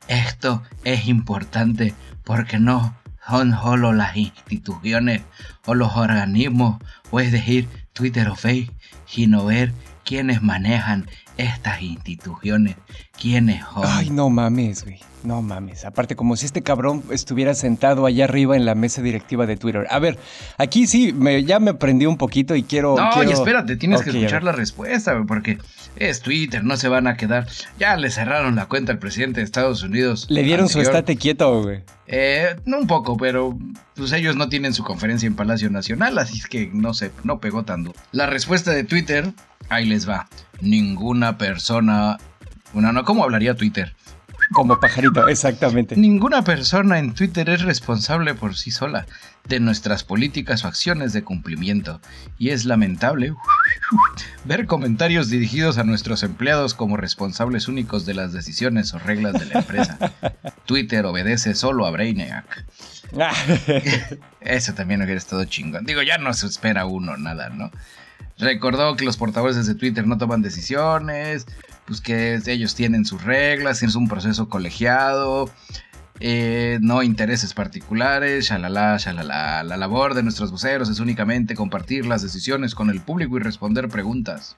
Esto 0.07 0.63
es 0.83 1.07
importante 1.07 1.93
porque 2.23 2.59
no 2.59 2.95
son 3.27 3.51
solo 3.51 3.93
las 3.93 4.15
instituciones 4.15 5.21
o 5.65 5.75
los 5.75 5.95
organismos, 5.95 6.81
o 7.11 7.19
es 7.19 7.31
decir, 7.31 7.67
Twitter 7.93 8.29
o 8.29 8.35
Facebook, 8.35 8.75
sino 9.05 9.45
ver 9.45 9.73
quiénes 10.05 10.41
manejan 10.41 11.09
estas 11.37 11.81
instituciones, 11.81 12.77
quiénes 13.19 13.63
son. 13.73 13.83
Ay, 13.85 14.09
no 14.09 14.29
mames, 14.29 14.83
güey. 14.83 14.99
No 15.23 15.41
mames. 15.41 15.83
Aparte, 15.83 16.15
como 16.15 16.37
si 16.37 16.45
este 16.45 16.61
cabrón 16.61 17.03
estuviera 17.11 17.53
sentado 17.53 18.05
allá 18.05 18.25
arriba 18.25 18.55
en 18.55 18.65
la 18.65 18.75
mesa 18.75 19.01
directiva 19.01 19.45
de 19.45 19.57
Twitter. 19.57 19.85
A 19.89 19.99
ver, 19.99 20.17
aquí 20.57 20.87
sí, 20.87 21.11
me, 21.11 21.43
ya 21.43 21.59
me 21.59 21.71
aprendí 21.71 22.05
un 22.05 22.17
poquito 22.17 22.55
y 22.55 22.63
quiero. 22.63 22.95
No, 22.95 23.23
y 23.23 23.31
espérate, 23.31 23.75
tienes 23.75 24.03
que 24.03 24.11
escuchar 24.11 24.43
la 24.43 24.51
respuesta, 24.51 25.13
güey, 25.13 25.25
porque 25.25 25.57
es 25.97 26.21
Twitter, 26.21 26.63
no 26.63 26.77
se 26.77 26.87
van 26.87 27.07
a 27.07 27.17
quedar. 27.17 27.47
Ya 27.79 27.97
le 27.97 28.09
cerraron 28.09 28.55
la 28.55 28.67
cuenta 28.67 28.93
al 28.93 28.99
presidente 28.99 29.41
de 29.41 29.45
Estados 29.45 29.83
Unidos. 29.83 30.27
Le 30.29 30.43
dieron 30.43 30.69
su 30.69 30.79
estate 30.79 31.17
quieto, 31.17 31.63
güey. 31.63 31.83
Eh, 32.05 32.55
no 32.65 32.77
un 32.77 32.87
poco, 32.87 33.17
pero 33.17 33.57
pues 33.95 34.13
ellos 34.13 34.37
no 34.37 34.47
tienen 34.47 34.73
su 34.73 34.83
conferencia 34.83 35.27
en 35.27 35.35
Palacio 35.35 35.69
Nacional, 35.69 36.17
así 36.19 36.37
es 36.37 36.47
que 36.47 36.69
no 36.71 36.93
se, 36.93 37.11
no 37.23 37.39
pegó 37.39 37.63
tanto. 37.63 37.93
La 38.13 38.27
respuesta 38.27 38.71
de 38.71 38.85
Twitter, 38.85 39.33
ahí 39.67 39.85
les 39.85 40.07
va. 40.07 40.29
Ninguna 40.61 41.37
persona. 41.37 42.17
Bueno, 42.77 42.93
no, 42.93 43.03
¿cómo 43.05 43.23
hablaría 43.23 43.55
Twitter? 43.55 43.95
Como 44.51 44.79
pajarito, 44.79 45.27
exactamente. 45.27 45.95
Ninguna 45.97 46.43
persona 46.43 46.99
en 46.99 47.15
Twitter 47.15 47.49
es 47.49 47.63
responsable 47.63 48.35
por 48.35 48.55
sí 48.55 48.69
sola 48.69 49.07
de 49.45 49.59
nuestras 49.59 50.03
políticas 50.03 50.63
o 50.63 50.67
acciones 50.67 51.11
de 51.11 51.23
cumplimiento. 51.23 51.99
Y 52.37 52.49
es 52.49 52.65
lamentable 52.65 53.33
ver 54.45 54.67
comentarios 54.67 55.31
dirigidos 55.31 55.79
a 55.79 55.85
nuestros 55.85 56.21
empleados 56.21 56.75
como 56.75 56.97
responsables 56.97 57.67
únicos 57.67 58.05
de 58.05 58.13
las 58.13 58.31
decisiones 58.31 58.93
o 58.93 58.99
reglas 58.99 59.33
de 59.33 59.47
la 59.47 59.61
empresa. 59.61 59.97
Twitter 60.67 61.03
obedece 61.07 61.55
solo 61.55 61.87
a 61.87 61.89
Brainiac. 61.89 62.63
Eso 64.41 64.73
también 64.75 65.01
hubiera 65.01 65.17
estado 65.17 65.43
chingón. 65.45 65.83
Digo, 65.83 66.03
ya 66.03 66.19
no 66.19 66.31
se 66.35 66.45
espera 66.45 66.85
uno 66.85 67.17
nada, 67.17 67.49
¿no? 67.49 67.71
Recordó 68.37 68.95
que 68.95 69.03
los 69.03 69.17
portavoces 69.17 69.65
de 69.65 69.73
Twitter 69.73 70.05
no 70.05 70.19
toman 70.19 70.43
decisiones, 70.43 71.47
pues 71.87 72.01
que 72.01 72.39
ellos 72.45 72.75
tienen 72.75 73.05
sus 73.05 73.23
reglas, 73.23 73.81
es 73.81 73.95
un 73.95 74.07
proceso 74.07 74.49
colegiado, 74.49 75.49
eh, 76.19 76.79
no 76.81 77.03
intereses 77.03 77.53
particulares, 77.53 78.49
shalala, 78.49 78.97
shalala. 78.97 79.63
La 79.63 79.77
labor 79.77 80.13
de 80.13 80.23
nuestros 80.23 80.51
voceros 80.51 80.89
es 80.89 80.99
únicamente 80.99 81.55
compartir 81.55 82.05
las 82.05 82.21
decisiones 82.21 82.75
con 82.75 82.89
el 82.89 83.01
público 83.01 83.37
y 83.37 83.39
responder 83.41 83.87
preguntas. 83.87 84.57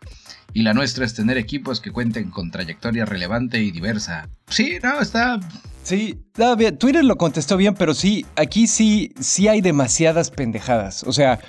Y 0.53 0.63
la 0.63 0.73
nuestra 0.73 1.05
es 1.05 1.13
tener 1.13 1.37
equipos 1.37 1.79
que 1.81 1.91
cuenten 1.91 2.31
con 2.31 2.49
trayectoria 2.49 3.05
relevante 3.05 3.61
y 3.61 3.71
diversa. 3.71 4.29
Sí, 4.47 4.79
no, 4.81 4.99
está... 4.99 5.39
Sí. 5.83 6.19
Twitter 6.77 7.03
lo 7.03 7.17
contestó 7.17 7.57
bien, 7.57 7.73
pero 7.73 7.93
sí, 7.93 8.25
aquí 8.35 8.67
sí, 8.67 9.13
sí 9.19 9.47
hay 9.47 9.61
demasiadas 9.61 10.31
pendejadas. 10.31 11.03
O 11.03 11.13
sea, 11.13 11.39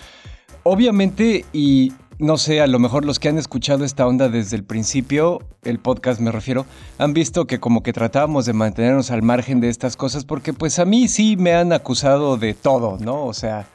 obviamente, 0.62 1.44
y 1.52 1.92
no 2.20 2.36
sé, 2.36 2.60
a 2.60 2.66
lo 2.66 2.78
mejor 2.78 3.04
los 3.04 3.18
que 3.18 3.28
han 3.28 3.38
escuchado 3.38 3.84
esta 3.84 4.06
onda 4.06 4.28
desde 4.28 4.56
el 4.56 4.62
principio, 4.62 5.40
el 5.64 5.78
podcast 5.78 6.20
me 6.20 6.30
refiero, 6.30 6.66
han 6.98 7.14
visto 7.14 7.46
que 7.46 7.58
como 7.58 7.82
que 7.82 7.92
tratábamos 7.92 8.44
de 8.44 8.52
mantenernos 8.52 9.10
al 9.10 9.22
margen 9.22 9.60
de 9.60 9.70
estas 9.70 9.96
cosas 9.96 10.24
porque 10.24 10.52
pues 10.52 10.78
a 10.78 10.84
mí 10.84 11.08
sí 11.08 11.36
me 11.36 11.54
han 11.54 11.72
acusado 11.72 12.36
de 12.36 12.52
todo, 12.52 12.98
¿no? 13.00 13.24
O 13.24 13.32
sea, 13.32 13.66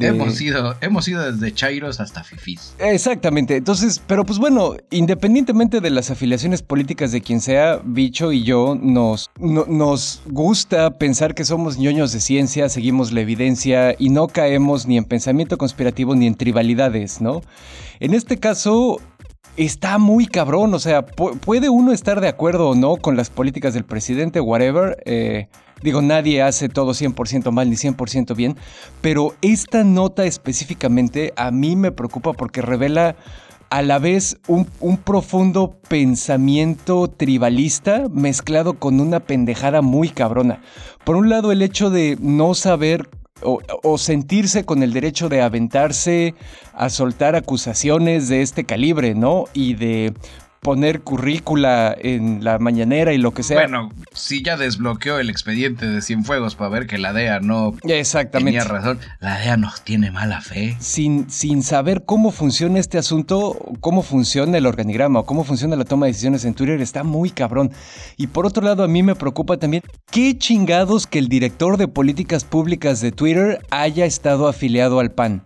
Hemos, 0.00 0.40
ido, 0.40 0.74
hemos 0.80 1.08
ido 1.08 1.30
desde 1.30 1.52
Chairos 1.52 2.00
hasta 2.00 2.24
Fifis. 2.24 2.74
Exactamente. 2.78 3.56
Entonces, 3.56 4.02
pero 4.06 4.24
pues 4.24 4.38
bueno, 4.38 4.76
independientemente 4.90 5.80
de 5.80 5.90
las 5.90 6.10
afiliaciones 6.10 6.62
políticas 6.62 7.12
de 7.12 7.20
quien 7.20 7.40
sea, 7.40 7.80
Bicho 7.84 8.32
y 8.32 8.42
yo 8.44 8.76
nos, 8.80 9.30
nos 9.38 10.22
gusta 10.26 10.98
pensar 10.98 11.34
que 11.34 11.44
somos 11.44 11.78
ñoños 11.78 12.12
de 12.12 12.20
ciencia, 12.20 12.68
seguimos 12.68 13.12
la 13.12 13.20
evidencia 13.20 13.94
y 13.98 14.08
no 14.10 14.28
caemos 14.28 14.86
ni 14.86 14.96
en 14.96 15.04
pensamiento 15.04 15.58
conspirativo 15.58 16.14
ni 16.14 16.26
en 16.26 16.34
tribalidades, 16.34 17.20
¿no? 17.20 17.42
En 18.00 18.14
este 18.14 18.38
caso, 18.38 19.00
está 19.56 19.98
muy 19.98 20.26
cabrón. 20.26 20.74
O 20.74 20.78
sea, 20.78 21.04
puede 21.06 21.68
uno 21.68 21.92
estar 21.92 22.20
de 22.20 22.28
acuerdo 22.28 22.70
o 22.70 22.74
no 22.74 22.96
con 22.96 23.16
las 23.16 23.30
políticas 23.30 23.74
del 23.74 23.84
presidente, 23.84 24.40
whatever. 24.40 25.02
Eh, 25.04 25.48
Digo, 25.82 26.02
nadie 26.02 26.42
hace 26.42 26.68
todo 26.68 26.92
100% 26.92 27.50
mal 27.50 27.68
ni 27.68 27.76
100% 27.76 28.34
bien, 28.36 28.56
pero 29.00 29.34
esta 29.42 29.84
nota 29.84 30.24
específicamente 30.24 31.32
a 31.36 31.50
mí 31.50 31.76
me 31.76 31.92
preocupa 31.92 32.32
porque 32.32 32.62
revela 32.62 33.16
a 33.72 33.80
la 33.80 33.98
vez 33.98 34.36
un, 34.48 34.66
profundo 34.98 35.78
pensamiento 35.88 37.08
tribalista 37.08 38.04
mezclado 38.10 38.74
con 38.74 39.00
una 39.00 39.20
pendejada 39.20 39.80
muy 39.80 40.10
cabrona. 40.10 40.60
Por 41.04 41.16
un 41.16 41.30
lado, 41.30 41.52
el 41.52 41.62
hecho 41.62 41.88
de 41.88 42.18
no 42.20 42.52
saber 42.52 43.08
o, 43.40 43.60
o, 43.82 43.96
sentirse 43.96 44.64
con 44.64 44.82
el 44.82 44.92
derecho 44.92 45.30
de 45.30 45.40
aventarse 45.40 46.34
a 46.74 46.90
soltar 46.90 47.34
acusaciones 47.34 48.28
de 48.28 48.42
este 48.42 48.64
calibre, 48.64 49.14
¿no? 49.14 49.46
Y 49.54 49.74
de 49.74 50.12
poner 50.62 51.00
currícula 51.00 51.92
en 51.98 52.44
la 52.44 52.60
mañanera 52.60 53.12
y 53.12 53.18
lo 53.18 53.34
que 53.34 53.42
sea. 53.42 53.58
Bueno, 53.58 53.90
si 54.12 54.44
ya 54.44 54.56
desbloqueó 54.56 55.18
el 55.18 55.28
expediente 55.28 55.86
de 55.86 56.00
Cienfuegos 56.00 56.54
para 56.54 56.70
ver 56.70 56.86
que 56.86 56.98
la 56.98 57.12
DEA 57.12 57.40
no 57.40 57.74
Exactamente. 57.82 58.60
tenía 58.60 58.64
razón, 58.72 59.00
la 59.18 59.40
DEA 59.40 59.56
nos 59.56 59.82
tiene 59.82 60.12
mala 60.12 60.40
fe. 60.40 60.76
Sin, 60.78 61.28
sin 61.28 61.64
saber 61.64 62.04
cómo 62.04 62.30
funciona 62.30 62.78
este 62.78 62.96
asunto, 62.96 63.58
cómo 63.80 64.02
funciona 64.02 64.56
el 64.56 64.66
organigrama 64.66 65.18
o 65.18 65.26
cómo 65.26 65.42
funciona 65.42 65.74
la 65.74 65.84
toma 65.84 66.06
de 66.06 66.12
decisiones 66.12 66.44
en 66.44 66.54
Twitter, 66.54 66.80
está 66.80 67.02
muy 67.02 67.30
cabrón. 67.30 67.72
Y 68.16 68.28
por 68.28 68.46
otro 68.46 68.62
lado, 68.62 68.84
a 68.84 68.88
mí 68.88 69.02
me 69.02 69.16
preocupa 69.16 69.56
también 69.56 69.82
qué 70.12 70.38
chingados 70.38 71.08
que 71.08 71.18
el 71.18 71.26
director 71.26 71.76
de 71.76 71.88
políticas 71.88 72.44
públicas 72.44 73.00
de 73.00 73.10
Twitter 73.10 73.58
haya 73.70 74.04
estado 74.04 74.46
afiliado 74.46 75.00
al 75.00 75.10
PAN 75.10 75.42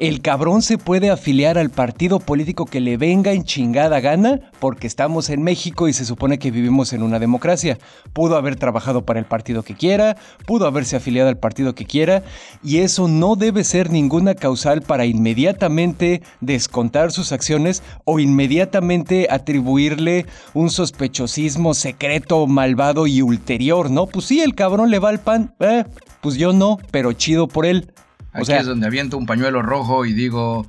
el 0.00 0.22
cabrón 0.22 0.62
se 0.62 0.78
puede 0.78 1.10
afiliar 1.10 1.58
al 1.58 1.68
partido 1.68 2.20
político 2.20 2.64
que 2.64 2.80
le 2.80 2.96
venga 2.96 3.32
en 3.32 3.44
chingada 3.44 4.00
gana 4.00 4.40
porque 4.58 4.86
estamos 4.86 5.28
en 5.28 5.42
México 5.42 5.88
y 5.88 5.92
se 5.92 6.06
supone 6.06 6.38
que 6.38 6.50
vivimos 6.50 6.94
en 6.94 7.02
una 7.02 7.18
democracia. 7.18 7.76
Pudo 8.14 8.36
haber 8.36 8.56
trabajado 8.56 9.04
para 9.04 9.18
el 9.18 9.26
partido 9.26 9.62
que 9.62 9.74
quiera, 9.74 10.16
pudo 10.46 10.66
haberse 10.66 10.96
afiliado 10.96 11.28
al 11.28 11.36
partido 11.36 11.74
que 11.74 11.84
quiera 11.84 12.22
y 12.64 12.78
eso 12.78 13.08
no 13.08 13.36
debe 13.36 13.62
ser 13.62 13.90
ninguna 13.90 14.34
causal 14.34 14.80
para 14.80 15.04
inmediatamente 15.04 16.22
descontar 16.40 17.12
sus 17.12 17.30
acciones 17.32 17.82
o 18.06 18.18
inmediatamente 18.18 19.28
atribuirle 19.30 20.24
un 20.54 20.70
sospechosismo 20.70 21.74
secreto, 21.74 22.46
malvado 22.46 23.06
y 23.06 23.20
ulterior, 23.20 23.90
¿no? 23.90 24.06
Pues 24.06 24.24
sí, 24.24 24.40
el 24.40 24.54
cabrón 24.54 24.90
le 24.90 24.98
va 24.98 25.10
al 25.10 25.20
pan, 25.20 25.54
eh, 25.60 25.84
pues 26.22 26.36
yo 26.36 26.54
no, 26.54 26.78
pero 26.90 27.12
chido 27.12 27.48
por 27.48 27.66
él. 27.66 27.92
Aquí 28.32 28.52
es 28.52 28.66
donde 28.66 28.86
aviento 28.86 29.16
un 29.16 29.26
pañuelo 29.26 29.62
rojo 29.62 30.04
y 30.04 30.12
digo, 30.12 30.66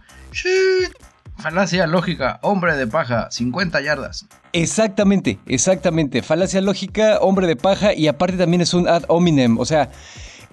Falacia 1.37 1.87
lógica, 1.87 2.39
hombre 2.43 2.75
de 2.75 2.85
paja, 2.85 3.29
50 3.31 3.81
yardas. 3.81 4.27
Exactamente, 4.53 5.39
exactamente. 5.47 6.21
Falacia 6.21 6.61
lógica, 6.61 7.17
hombre 7.19 7.47
de 7.47 7.55
paja 7.55 7.93
y 7.93 8.07
aparte 8.07 8.37
también 8.37 8.61
es 8.61 8.75
un 8.75 8.87
ad 8.87 9.03
hominem. 9.07 9.57
O 9.57 9.65
sea, 9.65 9.89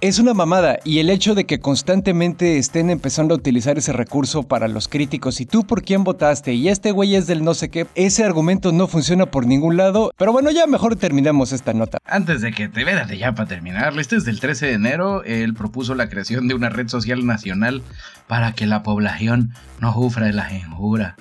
es 0.01 0.19
una 0.19 0.33
mamada 0.33 0.79
y 0.85 0.99
el 1.01 1.11
hecho 1.11 1.35
de 1.35 1.45
que 1.45 1.59
constantemente 1.59 2.59
estén 2.59 2.91
empezando 2.91 3.35
a 3.35 3.39
utilizar 3.39 3.79
ese 3.79 3.93
recurso 3.93 4.45
para 4.45 4.69
los 4.69 4.87
críticos 4.87 5.41
y 5.41 5.47
tú 5.47 5.67
por 5.67 5.83
quién 5.83 6.05
votaste 6.05 6.55
y 6.55 6.69
este 6.69 6.93
güey 6.93 7.17
es 7.17 7.27
del 7.27 7.43
no 7.43 7.55
sé 7.55 7.69
qué, 7.69 7.87
ese 7.95 8.25
argumento 8.25 8.71
no 8.71 8.87
funciona 8.87 9.27
por 9.27 9.47
ningún 9.47 9.77
lado. 9.77 10.13
Pero 10.17 10.33
bueno, 10.33 10.51
ya 10.51 10.67
mejor 10.67 10.97
terminemos 10.97 11.53
esta 11.53 11.73
nota. 11.73 11.99
Antes 12.05 12.41
de 12.43 12.53
que 12.53 12.69
te 12.69 12.85
veas 12.85 13.11
ya 13.11 13.35
para 13.35 13.49
terminar, 13.49 13.99
este 13.99 14.17
es 14.17 14.25
del 14.25 14.41
13 14.41 14.67
de 14.67 14.73
enero, 14.75 15.25
él 15.25 15.55
propuso 15.55 15.95
la 15.95 16.09
creación 16.09 16.49
de 16.49 16.55
una 16.55 16.69
red 16.69 16.89
social 16.89 17.27
nacional 17.27 17.83
para 18.27 18.53
que 18.53 18.67
la 18.67 18.83
población 18.83 19.53
no 19.81 19.93
sufra 19.93 20.27
de 20.27 20.33
la 20.33 20.53
injura 20.53 21.17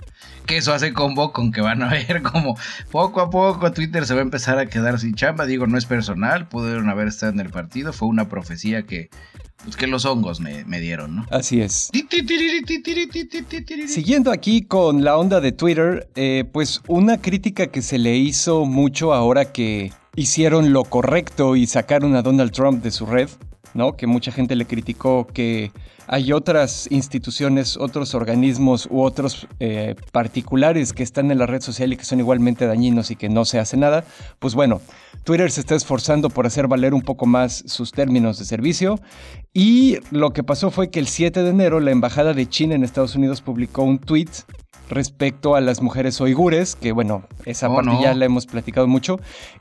que 0.47 0.57
eso 0.57 0.73
hace 0.73 0.93
combo 0.93 1.31
con 1.31 1.51
que 1.51 1.61
van 1.61 1.83
a 1.83 1.89
ver 1.89 2.23
como 2.23 2.57
poco 2.89 3.21
a 3.21 3.29
poco 3.29 3.71
Twitter 3.71 4.05
se 4.07 4.13
va 4.13 4.21
a 4.21 4.23
empezar 4.23 4.57
a 4.57 4.65
quedar 4.65 4.99
sin 4.99 5.13
chamba. 5.13 5.45
Digo, 5.45 5.67
no 5.67 5.77
es 5.77 5.85
personal, 5.85 6.47
pudieron 6.47 6.89
haber 6.89 7.07
estado 7.07 7.33
en 7.33 7.39
el 7.39 7.49
partido, 7.49 7.93
fue 7.93 8.07
una 8.07 8.29
profecía 8.29 8.83
que, 8.83 9.09
pues, 9.63 9.75
que 9.75 9.85
los 9.85 10.05
hongos 10.05 10.39
me, 10.39 10.79
dieron, 10.79 11.17
¿no? 11.17 11.25
Así 11.29 11.61
es. 11.61 11.91
Siguiendo 13.87 14.31
aquí 14.31 14.63
con 14.63 15.03
la 15.03 15.17
onda 15.17 15.41
de 15.41 15.51
Twitter, 15.51 16.09
eh, 16.15 16.45
pues 16.51 16.81
una 16.87 17.21
crítica 17.21 17.67
que 17.67 17.81
se 17.81 17.97
le 17.99 18.15
hizo 18.17 18.65
mucho 18.65 19.13
ahora 19.13 19.51
que 19.51 19.91
hicieron 20.15 20.73
lo 20.73 20.83
correcto 20.83 21.55
y 21.55 21.67
sacaron 21.67 22.15
a 22.15 22.21
Donald 22.21 22.51
Trump 22.51 22.81
de 22.83 22.91
su 22.91 23.05
red, 23.05 23.29
¿no? 23.74 23.93
Que 23.95 24.07
mucha 24.07 24.31
gente 24.31 24.55
le 24.55 24.65
criticó 24.65 25.27
que 25.27 25.71
hay 26.07 26.31
otras 26.31 26.88
instituciones, 26.89 27.75
otros 27.77 28.15
organismos 28.15 28.88
u 28.89 29.01
otros 29.01 29.47
eh, 29.59 29.95
particulares 30.12 30.93
que 30.93 31.03
están 31.03 31.31
en 31.31 31.38
la 31.38 31.45
red 31.45 31.62
social 31.62 31.91
y 31.91 31.97
que 31.97 32.05
son 32.05 32.19
igualmente 32.19 32.65
dañinos 32.65 33.12
y 33.12 33.15
que 33.15 33.27
no 33.27 33.43
se 33.43 33.59
hace 33.59 33.75
nada, 33.75 34.05
pues 34.39 34.55
bueno, 34.55 34.81
Twitter 35.24 35.51
se 35.51 35.59
está 35.59 35.75
esforzando 35.75 36.29
por 36.29 36.45
hacer 36.47 36.67
valer 36.67 36.93
un 36.93 37.01
poco 37.01 37.25
más 37.25 37.63
sus 37.67 37.91
términos 37.91 38.39
de 38.39 38.45
servicio 38.45 39.00
y 39.53 39.97
lo 40.12 40.31
que 40.31 40.43
pasó 40.43 40.71
fue 40.71 40.89
que 40.89 41.00
el 41.00 41.07
7 41.07 41.43
de 41.43 41.50
enero 41.50 41.79
la 41.81 41.91
Embajada 41.91 42.33
de 42.33 42.47
China 42.47 42.75
en 42.75 42.83
Estados 42.83 43.15
Unidos 43.15 43.41
publicó 43.41 43.83
un 43.83 44.00
tweet 44.00 44.29
respecto 44.89 45.55
a 45.55 45.62
las 45.62 45.81
mujeres 45.81 46.21
oigures, 46.21 46.75
que 46.75 46.91
bueno, 46.91 47.24
esa 47.45 47.69
oh, 47.69 47.75
parte 47.75 47.91
ya 48.01 48.13
la 48.13 48.25
hemos 48.25 48.45
platicado 48.45 48.88
mucho, 48.88 49.19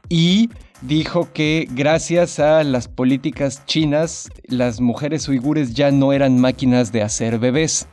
y 0.09 0.51
dijo 0.83 1.29
que 1.33 1.69
gracias 1.71 2.39
a 2.39 2.63
las 2.65 2.89
políticas 2.89 3.65
chinas, 3.67 4.29
las 4.45 4.81
mujeres 4.81 5.29
uigures 5.29 5.75
ya 5.75 5.91
no 5.91 6.13
eran 6.13 6.39
máquinas 6.39 6.93
de 6.93 7.03
hacer 7.03 7.39
bebés. 7.39 7.87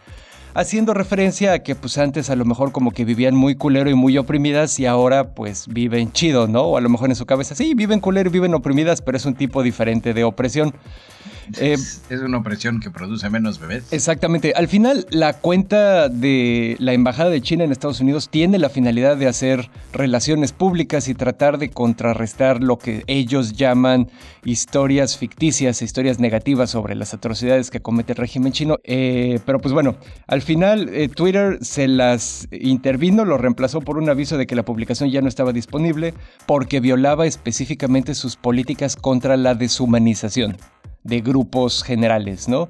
Haciendo 0.56 0.94
referencia 0.94 1.54
a 1.54 1.60
que 1.60 1.74
pues 1.74 1.98
antes 1.98 2.30
a 2.30 2.36
lo 2.36 2.46
mejor 2.46 2.72
como 2.72 2.92
que 2.92 3.06
vivían 3.06 3.34
muy 3.34 3.56
culero 3.56 3.90
y 3.90 3.96
muy 3.96 4.20
oprimidas 4.20 4.80
y 4.80 4.86
ahora 4.86 5.34
pues 5.34 5.68
viven 5.68 6.12
chido, 6.12 6.48
¿no? 6.48 6.62
O 6.62 6.78
a 6.78 6.82
lo 6.82 6.90
mejor 6.90 7.10
en 7.10 7.16
su 7.16 7.25
cabeza 7.25 7.56
sí, 7.56 7.74
viven 7.74 8.00
culero 8.00 8.30
y 8.30 8.34
viven 8.34 8.54
oprimidas, 8.54 9.02
pero 9.02 9.18
es 9.18 9.25
un 9.25 9.34
tipo 9.34 9.63
diferente 9.63 10.13
de 10.13 10.24
opresión. 10.24 10.75
Eh, 11.59 11.73
es 11.73 12.21
una 12.21 12.38
opresión 12.38 12.79
que 12.79 12.89
produce 12.89 13.29
menos 13.29 13.59
bebés. 13.59 13.91
Exactamente. 13.91 14.53
Al 14.55 14.67
final, 14.67 15.05
la 15.09 15.33
cuenta 15.33 16.09
de 16.09 16.75
la 16.79 16.93
Embajada 16.93 17.29
de 17.29 17.41
China 17.41 17.63
en 17.63 17.71
Estados 17.71 18.00
Unidos 18.00 18.29
tiene 18.29 18.59
la 18.59 18.69
finalidad 18.69 19.17
de 19.17 19.27
hacer 19.27 19.69
relaciones 19.91 20.51
públicas 20.51 21.07
y 21.07 21.13
tratar 21.13 21.57
de 21.57 21.69
contrarrestar 21.69 22.62
lo 22.62 22.77
que 22.77 23.03
ellos 23.07 23.53
llaman 23.53 24.09
historias 24.45 25.17
ficticias, 25.17 25.81
historias 25.81 26.19
negativas 26.19 26.69
sobre 26.69 26.95
las 26.95 27.13
atrocidades 27.13 27.69
que 27.69 27.81
comete 27.81 28.13
el 28.13 28.17
régimen 28.17 28.51
chino. 28.51 28.77
Eh, 28.83 29.39
pero 29.45 29.59
pues 29.59 29.73
bueno, 29.73 29.95
al 30.27 30.41
final 30.41 30.89
eh, 30.89 31.09
Twitter 31.09 31.59
se 31.62 31.88
las 31.88 32.47
intervino, 32.51 33.25
lo 33.25 33.38
reemplazó 33.38 33.81
por 33.81 33.97
un 33.97 34.09
aviso 34.09 34.38
de 34.38 34.47
que 34.47 34.55
la 34.55 34.63
publicación 34.63 35.09
ya 35.09 35.21
no 35.21 35.27
estaba 35.27 35.51
disponible 35.51 36.13
porque 36.45 36.79
violaba 36.79 37.25
específicamente 37.25 38.15
sus 38.15 38.35
políticas 38.35 38.95
contra 38.95 39.38
la 39.38 39.55
deshumanización 39.55 40.57
de 41.03 41.22
grupos 41.22 41.83
generales, 41.83 42.48
¿no? 42.48 42.69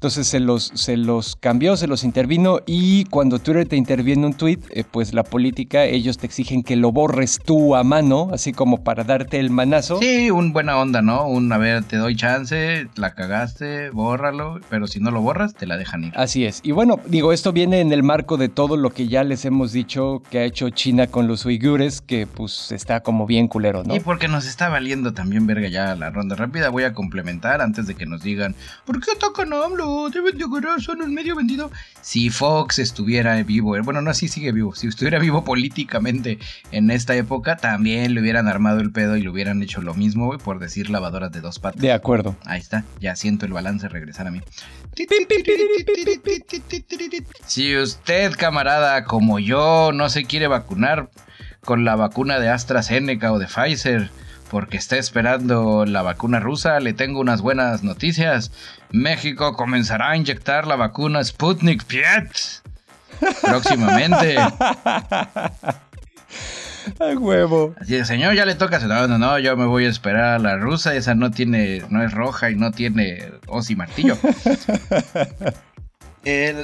Entonces 0.00 0.28
se 0.28 0.40
los, 0.40 0.72
se 0.76 0.96
los 0.96 1.36
cambió, 1.36 1.76
se 1.76 1.86
los 1.86 2.04
intervino 2.04 2.60
y 2.64 3.04
cuando 3.04 3.38
Twitter 3.38 3.68
te 3.68 3.76
interviene 3.76 4.24
un 4.24 4.32
tweet, 4.32 4.60
eh, 4.70 4.82
pues 4.90 5.12
la 5.12 5.24
política, 5.24 5.84
ellos 5.84 6.16
te 6.16 6.24
exigen 6.24 6.62
que 6.62 6.74
lo 6.74 6.90
borres 6.90 7.38
tú 7.44 7.76
a 7.76 7.84
mano, 7.84 8.30
así 8.32 8.54
como 8.54 8.82
para 8.82 9.04
darte 9.04 9.38
el 9.38 9.50
manazo. 9.50 9.98
Sí, 9.98 10.30
un 10.30 10.54
buena 10.54 10.78
onda, 10.78 11.02
¿no? 11.02 11.26
Un, 11.26 11.52
a 11.52 11.58
ver, 11.58 11.84
te 11.84 11.98
doy 11.98 12.16
chance, 12.16 12.88
la 12.94 13.14
cagaste, 13.14 13.90
bórralo, 13.90 14.58
pero 14.70 14.86
si 14.86 15.00
no 15.00 15.10
lo 15.10 15.20
borras, 15.20 15.52
te 15.52 15.66
la 15.66 15.76
dejan 15.76 16.04
ir. 16.04 16.12
Así 16.16 16.46
es. 16.46 16.60
Y 16.62 16.72
bueno, 16.72 16.98
digo, 17.04 17.34
esto 17.34 17.52
viene 17.52 17.80
en 17.80 17.92
el 17.92 18.02
marco 18.02 18.38
de 18.38 18.48
todo 18.48 18.78
lo 18.78 18.94
que 18.94 19.06
ya 19.06 19.22
les 19.22 19.44
hemos 19.44 19.70
dicho 19.70 20.22
que 20.30 20.38
ha 20.38 20.44
hecho 20.44 20.70
China 20.70 21.08
con 21.08 21.28
los 21.28 21.44
uigures, 21.44 22.00
que 22.00 22.26
pues 22.26 22.72
está 22.72 23.00
como 23.00 23.26
bien 23.26 23.48
culero, 23.48 23.84
¿no? 23.84 23.94
Y 23.94 24.00
porque 24.00 24.28
nos 24.28 24.46
está 24.46 24.70
valiendo 24.70 25.12
también 25.12 25.46
verga 25.46 25.68
ya 25.68 25.94
la 25.94 26.08
ronda 26.08 26.36
rápida, 26.36 26.70
voy 26.70 26.84
a 26.84 26.94
complementar 26.94 27.60
antes 27.60 27.86
de 27.86 27.94
que 27.94 28.06
nos 28.06 28.22
digan, 28.22 28.54
¿por 28.86 28.98
qué 29.00 29.14
tocan 29.14 29.52
AMLO? 29.52 29.89
Deben 30.12 30.38
de 30.38 30.44
son 30.80 31.02
un 31.02 31.14
medio 31.14 31.36
vendido. 31.36 31.70
Si 32.00 32.30
Fox 32.30 32.78
estuviera 32.78 33.42
vivo, 33.42 33.76
eh, 33.76 33.80
bueno, 33.80 34.00
no, 34.02 34.10
así 34.10 34.28
sigue 34.28 34.52
vivo. 34.52 34.74
Si 34.74 34.86
estuviera 34.86 35.18
vivo 35.18 35.44
políticamente 35.44 36.38
en 36.72 36.90
esta 36.90 37.14
época, 37.14 37.56
también 37.56 38.14
le 38.14 38.20
hubieran 38.20 38.48
armado 38.48 38.80
el 38.80 38.92
pedo 38.92 39.16
y 39.16 39.22
le 39.22 39.28
hubieran 39.28 39.62
hecho 39.62 39.82
lo 39.82 39.94
mismo, 39.94 40.36
por 40.38 40.58
decir 40.58 40.90
lavadoras 40.90 41.32
de 41.32 41.40
dos 41.40 41.58
patas. 41.58 41.80
De 41.80 41.92
acuerdo. 41.92 42.36
Ahí 42.44 42.60
está, 42.60 42.84
ya 43.00 43.16
siento 43.16 43.46
el 43.46 43.52
balance 43.52 43.88
regresar 43.88 44.26
a 44.26 44.30
mí. 44.30 44.40
Si 47.46 47.76
usted, 47.76 48.32
camarada, 48.32 49.04
como 49.04 49.38
yo, 49.38 49.92
no 49.92 50.08
se 50.08 50.24
quiere 50.24 50.46
vacunar 50.46 51.10
con 51.64 51.84
la 51.84 51.96
vacuna 51.96 52.38
de 52.38 52.48
AstraZeneca 52.48 53.32
o 53.32 53.38
de 53.38 53.46
Pfizer, 53.46 54.10
porque 54.50 54.76
está 54.76 54.98
esperando 54.98 55.86
la 55.86 56.02
vacuna 56.02 56.40
rusa, 56.40 56.80
le 56.80 56.92
tengo 56.92 57.20
unas 57.20 57.40
buenas 57.40 57.84
noticias. 57.84 58.50
México 58.90 59.54
comenzará 59.54 60.10
a 60.10 60.16
inyectar 60.16 60.66
la 60.66 60.76
vacuna 60.76 61.22
Sputnik 61.22 61.84
Piet 61.84 62.30
próximamente. 63.42 64.36
Ay, 66.98 67.16
huevo. 67.16 67.74
Así 67.80 67.94
de, 67.94 68.04
señor, 68.04 68.34
ya 68.34 68.44
le 68.44 68.56
toca. 68.56 68.80
No, 68.80 69.06
no, 69.06 69.18
no, 69.18 69.38
yo 69.38 69.56
me 69.56 69.66
voy 69.66 69.84
a 69.84 69.88
esperar 69.88 70.34
a 70.34 70.38
la 70.38 70.56
rusa. 70.56 70.94
Esa 70.94 71.14
no 71.14 71.30
tiene, 71.30 71.82
no 71.90 72.02
es 72.02 72.12
roja 72.12 72.50
y 72.50 72.56
no 72.56 72.72
tiene 72.72 73.30
os 73.46 73.70
y 73.70 73.76
martillo. 73.76 74.16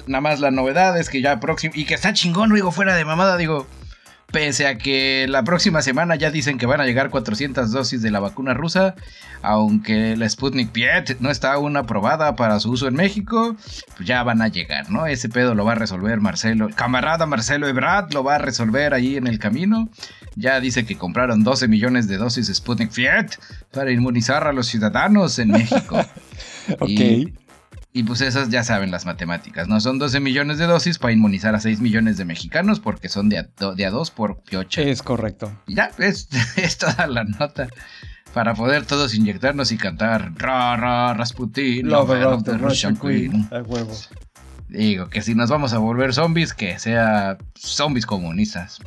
nada 0.07 0.21
más 0.21 0.41
la 0.41 0.51
novedad 0.51 0.99
es 0.99 1.09
que 1.09 1.23
ya 1.23 1.39
próximo. 1.39 1.75
Y 1.77 1.85
que 1.85 1.95
está 1.95 2.13
chingón, 2.13 2.53
digo, 2.53 2.73
fuera 2.73 2.97
de 2.97 3.05
mamada, 3.05 3.37
digo. 3.37 3.67
Pese 4.33 4.67
a 4.67 4.77
que 4.77 5.27
la 5.29 5.45
próxima 5.45 5.83
semana 5.83 6.17
ya 6.17 6.31
dicen 6.31 6.59
que 6.59 6.67
van 6.67 6.81
a 6.81 6.85
llegar 6.85 7.11
400 7.11 7.71
dosis 7.71 8.03
de 8.03 8.11
la 8.11 8.19
vacuna 8.19 8.55
rusa, 8.55 8.97
aunque 9.41 10.17
la 10.17 10.29
Sputnik 10.29 10.73
Piet 10.73 11.17
no 11.21 11.31
está 11.31 11.53
aún 11.53 11.77
aprobada 11.77 12.35
para 12.35 12.59
su 12.59 12.73
uso 12.73 12.89
en 12.89 12.95
México, 12.95 13.57
pues 13.97 14.09
ya 14.09 14.23
van 14.25 14.43
a 14.43 14.49
llegar, 14.49 14.91
¿no? 14.91 15.07
Ese 15.07 15.29
pedo 15.29 15.55
lo 15.55 15.65
va 15.65 15.73
a 15.73 15.77
resolver 15.77 16.21
Marcelo, 16.21 16.69
camarada 16.75 17.27
Marcelo 17.27 17.69
Ebrard 17.69 18.13
lo 18.13 18.25
va 18.25 18.35
a 18.35 18.39
resolver 18.39 18.95
ahí 18.95 19.17
en 19.17 19.29
el 19.29 19.39
camino. 19.39 19.89
Ya 20.35 20.61
dice 20.61 20.85
que 20.85 20.99
compraron 20.99 21.45
12 21.45 21.69
millones 21.69 22.09
de 22.09 22.19
dosis 22.19 22.49
de 22.49 22.55
Sputnik 22.55 22.93
Piet 22.93 23.39
para 23.73 23.93
inmunizar 23.93 24.47
a 24.47 24.53
los 24.53 24.67
ciudadanos 24.67 25.39
en 25.39 25.49
México. 25.49 26.05
ok. 26.81 26.89
Y 26.91 27.35
pues 28.03 28.21
esas 28.21 28.49
ya 28.51 28.63
saben 28.65 28.91
las 28.91 29.07
matemáticas, 29.07 29.69
¿no? 29.69 29.81
Son 29.81 29.99
12 29.99 30.21
millones 30.21 30.59
de 30.59 30.67
dosis 30.67 30.99
para 30.99 31.13
inmunizar 31.13 31.55
a 31.55 31.61
6 31.61 31.81
millones 31.81 32.17
de 32.17 32.25
mexicanos 32.25 32.81
porque 32.81 33.09
son 33.09 33.29
de 33.29 33.39
a, 33.39 33.49
de 33.75 33.91
2 33.91 34.11
por 34.11 34.41
piocha. 34.43 34.83
Es 34.83 35.03
correcto. 35.03 35.53
Y 35.67 35.77
ya, 35.77 35.91
es, 35.99 36.29
es, 36.57 36.79
toda 36.79 37.07
la 37.07 37.25
nota 37.25 37.69
para 38.35 38.55
poder 38.55 38.85
todos 38.85 39.15
inyectarnos 39.15 39.73
y 39.73 39.79
cantar 39.79 40.33
Ra, 40.37 40.77
ra, 40.77 41.15
Rasputin, 41.15 41.89
Lover 41.89 42.27
of 42.27 42.45
the 42.45 42.59
Russian 42.59 42.97
Queen. 42.97 43.49
Huevo. 43.51 43.95
Digo, 44.69 45.09
que 45.09 45.23
si 45.23 45.35
nos 45.35 45.49
vamos 45.49 45.73
a 45.73 45.79
volver 45.79 46.13
zombies, 46.13 46.53
que 46.53 46.79
sea 46.79 47.39
zombies 47.55 48.05
comunistas. 48.05 48.81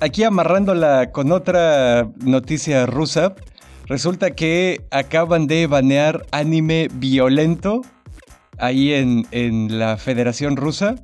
Aquí 0.00 0.22
amarrándola 0.22 1.10
con 1.10 1.32
otra 1.32 2.08
noticia 2.20 2.86
rusa, 2.86 3.34
Resulta 3.86 4.34
que 4.34 4.86
acaban 4.90 5.46
de 5.46 5.66
banear 5.66 6.24
anime 6.30 6.88
violento 6.92 7.82
ahí 8.58 8.94
en, 8.94 9.26
en 9.30 9.78
la 9.78 9.96
Federación 9.96 10.56
Rusa. 10.56 10.94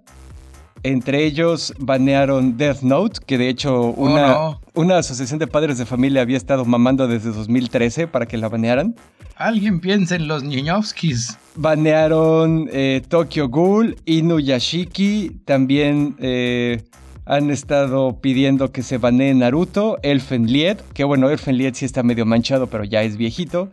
Entre 0.83 1.27
ellos 1.27 1.75
banearon 1.79 2.57
Death 2.57 2.81
Note, 2.81 3.21
que 3.27 3.37
de 3.37 3.51
hecho 3.51 3.81
oh, 3.81 3.91
una, 3.91 4.59
una 4.75 4.97
asociación 4.97 5.39
de 5.39 5.47
padres 5.47 5.77
de 5.77 5.85
familia 5.85 6.23
había 6.23 6.39
estado 6.39 6.65
mamando 6.65 7.07
desde 7.07 7.33
2013 7.33 8.07
para 8.07 8.25
que 8.25 8.39
la 8.39 8.49
banearan. 8.49 8.95
Alguien 9.37 9.81
piensa 9.81 10.17
en 10.17 10.27
los 10.27 10.43
Niñovskis. 10.43 11.37
Banearon 11.57 12.69
eh, 12.73 13.03
Tokyo 13.07 13.49
Ghoul, 13.49 13.97
Inuyashiki, 14.07 15.43
también 15.45 16.17
eh, 16.19 16.83
han 17.31 17.51
estado 17.51 18.21
pidiendo 18.21 18.73
que 18.73 18.83
se 18.83 18.99
banee 18.99 19.33
Naruto, 19.35 20.01
Elfen 20.03 20.47
Lied, 20.47 20.79
que 20.95 21.05
bueno, 21.05 21.31
Elfen 21.31 21.57
Lied 21.57 21.75
sí 21.75 21.85
está 21.85 22.03
medio 22.03 22.27
manchado, 22.27 22.67
pero 22.67 22.83
ya 22.83 23.05
es 23.05 23.17
viejito, 23.17 23.71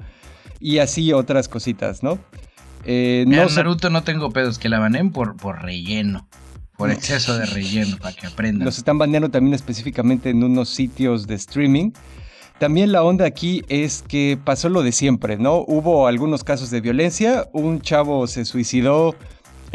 y 0.60 0.78
así 0.78 1.12
otras 1.12 1.50
cositas, 1.50 2.04
¿no? 2.04 2.20
Eh, 2.86 3.26
no 3.28 3.50
Naruto 3.50 3.90
no 3.90 4.04
tengo 4.04 4.30
pedos, 4.30 4.60
que 4.60 4.70
la 4.70 4.78
baneen 4.78 5.12
por, 5.12 5.36
por 5.38 5.64
relleno. 5.64 6.30
Por 6.78 6.92
exceso 6.92 7.36
de 7.36 7.48
relleno, 7.48 7.98
para 7.98 8.16
que 8.16 8.28
aprendan. 8.28 8.64
Los 8.64 8.78
están 8.78 9.00
baneando 9.00 9.30
también 9.30 9.56
específicamente 9.56 10.30
en 10.30 10.44
unos 10.44 10.70
sitios 10.70 11.26
de 11.26 11.34
streaming. 11.34 11.94
También 12.60 12.92
la 12.92 13.02
onda 13.02 13.26
aquí 13.26 13.64
es 13.70 14.04
que 14.08 14.38
pasó 14.44 14.70
lo 14.70 14.84
de 14.84 14.92
siempre, 14.92 15.38
¿no? 15.38 15.64
Hubo 15.68 16.06
algunos 16.06 16.44
casos 16.44 16.70
de 16.70 16.82
violencia, 16.82 17.48
un 17.54 17.82
chavo 17.82 18.28
se 18.28 18.46
suicidó 18.46 19.16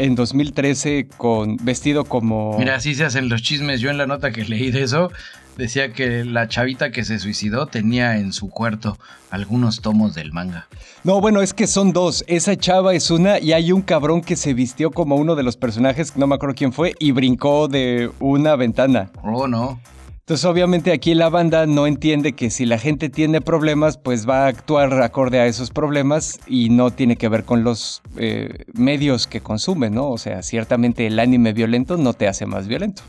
en 0.03 0.15
2013 0.15 1.07
con 1.15 1.55
vestido 1.61 2.03
como... 2.03 2.57
Mira, 2.59 2.75
así 2.75 2.93
se 2.93 3.05
hacen 3.05 3.29
los 3.29 3.41
chismes. 3.41 3.79
Yo 3.79 3.89
en 3.89 3.97
la 3.97 4.05
nota 4.05 4.31
que 4.31 4.43
leí 4.43 4.69
de 4.69 4.83
eso 4.83 5.11
decía 5.57 5.93
que 5.93 6.25
la 6.25 6.47
chavita 6.49 6.91
que 6.91 7.05
se 7.05 7.19
suicidó 7.19 7.67
tenía 7.67 8.17
en 8.17 8.33
su 8.33 8.49
cuarto 8.49 8.97
algunos 9.29 9.81
tomos 9.81 10.13
del 10.13 10.33
manga. 10.33 10.67
No, 11.05 11.21
bueno, 11.21 11.41
es 11.41 11.53
que 11.53 11.67
son 11.67 11.93
dos. 11.93 12.25
Esa 12.27 12.57
chava 12.57 12.93
es 12.93 13.11
una 13.11 13.39
y 13.39 13.53
hay 13.53 13.71
un 13.71 13.81
cabrón 13.81 14.21
que 14.21 14.35
se 14.35 14.53
vistió 14.53 14.91
como 14.91 15.15
uno 15.15 15.35
de 15.35 15.43
los 15.43 15.55
personajes, 15.55 16.17
no 16.17 16.27
me 16.27 16.35
acuerdo 16.35 16.55
quién 16.55 16.73
fue, 16.73 16.95
y 16.99 17.11
brincó 17.11 17.69
de 17.69 18.11
una 18.19 18.57
ventana. 18.57 19.09
Oh, 19.23 19.47
no. 19.47 19.79
Entonces 20.23 20.45
obviamente 20.45 20.93
aquí 20.93 21.15
la 21.15 21.27
banda 21.27 21.65
no 21.65 21.85
entiende 21.85 22.31
que 22.31 22.49
si 22.49 22.65
la 22.65 22.77
gente 22.77 23.09
tiene 23.09 23.41
problemas, 23.41 23.97
pues 23.97 24.27
va 24.27 24.45
a 24.45 24.47
actuar 24.47 25.01
acorde 25.01 25.41
a 25.41 25.47
esos 25.47 25.69
problemas 25.69 26.39
y 26.47 26.69
no 26.69 26.91
tiene 26.91 27.17
que 27.17 27.27
ver 27.27 27.43
con 27.43 27.65
los 27.65 28.01
eh, 28.15 28.63
medios 28.73 29.27
que 29.27 29.41
consumen, 29.41 29.95
¿no? 29.95 30.09
O 30.09 30.17
sea, 30.17 30.41
ciertamente 30.41 31.07
el 31.07 31.19
anime 31.19 31.51
violento 31.51 31.97
no 31.97 32.13
te 32.13 32.29
hace 32.29 32.45
más 32.45 32.69
violento. 32.69 33.03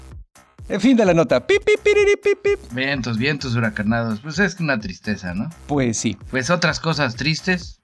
En 0.68 0.81
fin 0.81 0.96
de 0.96 1.05
la 1.05 1.14
nota. 1.14 1.46
Pip, 1.46 1.62
pip, 1.62 1.79
pip, 1.85 2.42
pip, 2.42 2.72
Vientos, 2.72 3.16
vientos 3.16 3.55
huracanados. 3.55 4.18
Pues 4.18 4.40
es 4.40 4.59
una 4.59 4.81
tristeza, 4.81 5.35
¿no? 5.35 5.50
Pues 5.68 5.96
sí. 5.96 6.16
Pues 6.33 6.50
otras 6.50 6.81
cosas 6.81 7.14
tristes. 7.14 7.81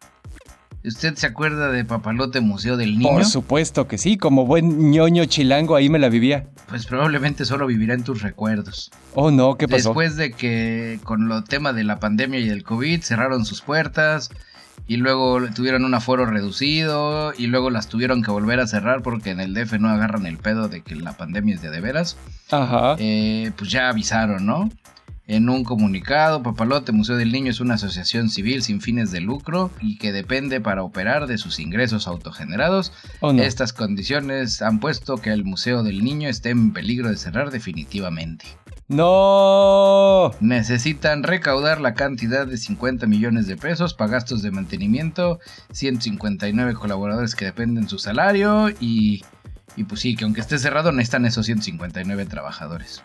¿Usted 0.82 1.14
se 1.16 1.26
acuerda 1.26 1.70
de 1.70 1.84
Papalote 1.84 2.40
Museo 2.40 2.78
del 2.78 2.98
Niño? 2.98 3.10
Por 3.10 3.24
supuesto 3.26 3.86
que 3.86 3.98
sí, 3.98 4.16
como 4.16 4.46
buen 4.46 4.90
ñoño 4.90 5.26
chilango 5.26 5.76
ahí 5.76 5.90
me 5.90 5.98
la 5.98 6.08
vivía. 6.08 6.46
Pues 6.68 6.86
probablemente 6.86 7.44
solo 7.44 7.66
vivirá 7.66 7.92
en 7.92 8.02
tus 8.02 8.22
recuerdos. 8.22 8.90
Oh 9.14 9.30
no, 9.30 9.56
¿qué 9.56 9.68
pasó? 9.68 9.90
Después 9.90 10.16
de 10.16 10.32
que 10.32 10.98
con 11.04 11.30
el 11.30 11.44
tema 11.44 11.74
de 11.74 11.84
la 11.84 12.00
pandemia 12.00 12.40
y 12.40 12.48
del 12.48 12.62
COVID 12.62 13.02
cerraron 13.02 13.44
sus 13.44 13.60
puertas 13.60 14.30
y 14.86 14.96
luego 14.96 15.38
tuvieron 15.54 15.84
un 15.84 15.92
aforo 15.92 16.24
reducido 16.24 17.34
y 17.36 17.48
luego 17.48 17.68
las 17.68 17.88
tuvieron 17.88 18.22
que 18.22 18.30
volver 18.30 18.58
a 18.58 18.66
cerrar 18.66 19.02
porque 19.02 19.30
en 19.30 19.40
el 19.40 19.52
DF 19.52 19.74
no 19.74 19.90
agarran 19.90 20.24
el 20.24 20.38
pedo 20.38 20.68
de 20.68 20.80
que 20.80 20.94
la 20.96 21.12
pandemia 21.12 21.56
es 21.56 21.62
de 21.62 21.70
de 21.70 21.80
veras. 21.80 22.16
Ajá. 22.50 22.96
Eh, 22.98 23.52
pues 23.56 23.70
ya 23.70 23.90
avisaron, 23.90 24.46
¿no? 24.46 24.70
En 25.30 25.48
un 25.48 25.62
comunicado, 25.62 26.42
Papalote 26.42 26.90
Museo 26.90 27.16
del 27.16 27.30
Niño 27.30 27.52
es 27.52 27.60
una 27.60 27.74
asociación 27.74 28.30
civil 28.30 28.64
sin 28.64 28.80
fines 28.80 29.12
de 29.12 29.20
lucro 29.20 29.70
y 29.80 29.96
que 29.96 30.10
depende 30.10 30.60
para 30.60 30.82
operar 30.82 31.28
de 31.28 31.38
sus 31.38 31.60
ingresos 31.60 32.08
autogenerados. 32.08 32.92
Oh, 33.20 33.30
Estas 33.30 33.72
condiciones 33.72 34.60
han 34.60 34.80
puesto 34.80 35.18
que 35.18 35.30
el 35.30 35.44
Museo 35.44 35.84
del 35.84 36.02
Niño 36.02 36.28
esté 36.28 36.50
en 36.50 36.72
peligro 36.72 37.10
de 37.10 37.16
cerrar 37.16 37.52
definitivamente. 37.52 38.44
No. 38.88 40.32
Necesitan 40.40 41.22
recaudar 41.22 41.80
la 41.80 41.94
cantidad 41.94 42.44
de 42.44 42.56
50 42.56 43.06
millones 43.06 43.46
de 43.46 43.56
pesos 43.56 43.94
para 43.94 44.10
gastos 44.10 44.42
de 44.42 44.50
mantenimiento, 44.50 45.38
159 45.70 46.74
colaboradores 46.74 47.36
que 47.36 47.44
dependen 47.44 47.88
su 47.88 48.00
salario 48.00 48.68
y, 48.80 49.22
y 49.76 49.84
pues 49.84 50.00
sí, 50.00 50.16
que 50.16 50.24
aunque 50.24 50.40
esté 50.40 50.58
cerrado 50.58 50.90
necesitan 50.90 51.24
esos 51.24 51.46
159 51.46 52.26
trabajadores. 52.26 53.04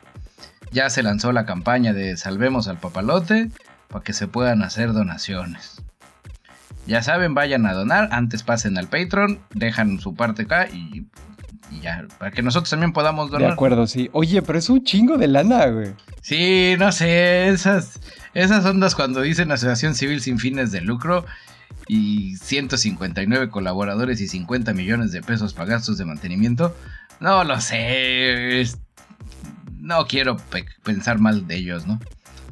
Ya 0.72 0.90
se 0.90 1.04
lanzó 1.04 1.32
la 1.32 1.46
campaña 1.46 1.94
de 1.94 2.18
Salvemos 2.18 2.68
al 2.68 2.80
Papalote 2.80 3.50
para 3.88 4.04
que 4.04 4.14
se 4.14 4.28
puedan 4.28 4.62
hacer 4.62 4.94
donaciones. 4.94 5.82
Ya 6.88 7.02
saben, 7.02 7.34
vayan 7.34 7.66
a 7.66 7.74
donar, 7.74 8.10
antes 8.12 8.44
pasen 8.44 8.78
al 8.78 8.88
Patreon, 8.88 9.40
dejan 9.54 10.00
su 10.00 10.14
parte 10.14 10.44
acá 10.44 10.68
y 10.68 11.08
y 11.72 11.82
ya, 11.82 12.06
para 12.20 12.32
que 12.32 12.42
nosotros 12.42 12.70
también 12.70 12.94
podamos 12.94 13.32
donar. 13.32 13.50
De 13.50 13.54
acuerdo, 13.54 13.88
sí. 13.88 14.10
Oye, 14.14 14.42
pero 14.42 14.60
es 14.60 14.70
un 14.70 14.84
chingo 14.84 15.18
de 15.18 15.28
lana, 15.28 15.66
güey. 15.68 15.94
Sí, 16.22 16.76
no 16.78 16.92
sé, 16.92 17.50
esas, 17.50 18.00
esas 18.34 18.66
ondas 18.66 18.96
cuando 18.96 19.22
dicen 19.22 19.52
Asociación 19.52 19.96
Civil 19.96 20.22
sin 20.22 20.40
fines 20.40 20.72
de 20.72 20.82
lucro 20.82 21.26
y 21.88 22.36
159 22.38 23.50
colaboradores 23.50 24.22
y 24.22 24.28
50 24.28 24.74
millones 24.74 25.12
de 25.12 25.22
pesos 25.22 25.54
para 25.54 25.70
gastos 25.70 25.98
de 25.98 26.06
mantenimiento, 26.06 26.76
no 27.20 27.44
lo 27.44 27.60
sé. 27.62 28.66
No 29.86 30.08
quiero 30.08 30.36
pensar 30.84 31.20
mal 31.20 31.46
de 31.46 31.58
ellos, 31.58 31.86
¿no? 31.86 32.00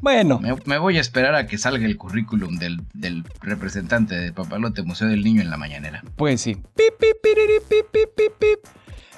Bueno. 0.00 0.40
Me, 0.66 0.78
voy 0.78 0.98
a 0.98 1.00
esperar 1.00 1.34
a 1.34 1.48
que 1.48 1.58
salga 1.58 1.84
el 1.84 1.96
currículum 1.96 2.58
del, 2.58 2.82
del, 2.92 3.24
representante 3.40 4.14
de 4.14 4.32
Papalote 4.32 4.84
Museo 4.84 5.08
del 5.08 5.24
Niño 5.24 5.42
en 5.42 5.50
la 5.50 5.56
mañanera. 5.56 6.04
Pues 6.14 6.42
sí. 6.42 6.54
Pip, 6.54 6.94
pip, 7.00 7.16
pip, 7.68 7.90
pip, 7.92 8.30
pip, 8.38 8.58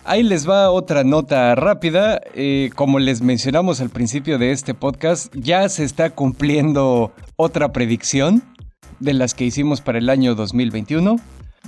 Ahí 0.06 0.22
les 0.22 0.48
va 0.48 0.70
otra 0.70 1.04
nota 1.04 1.54
rápida. 1.56 2.18
Eh, 2.34 2.70
como 2.74 3.00
les 3.00 3.20
mencionamos 3.20 3.82
al 3.82 3.90
principio 3.90 4.38
de 4.38 4.50
este 4.50 4.72
podcast, 4.72 5.30
ya 5.36 5.68
se 5.68 5.84
está 5.84 6.08
cumpliendo 6.08 7.12
otra 7.36 7.70
predicción 7.70 8.42
de 8.98 9.12
las 9.12 9.34
que 9.34 9.44
hicimos 9.44 9.82
para 9.82 9.98
el 9.98 10.08
año 10.08 10.34
2021. 10.34 11.16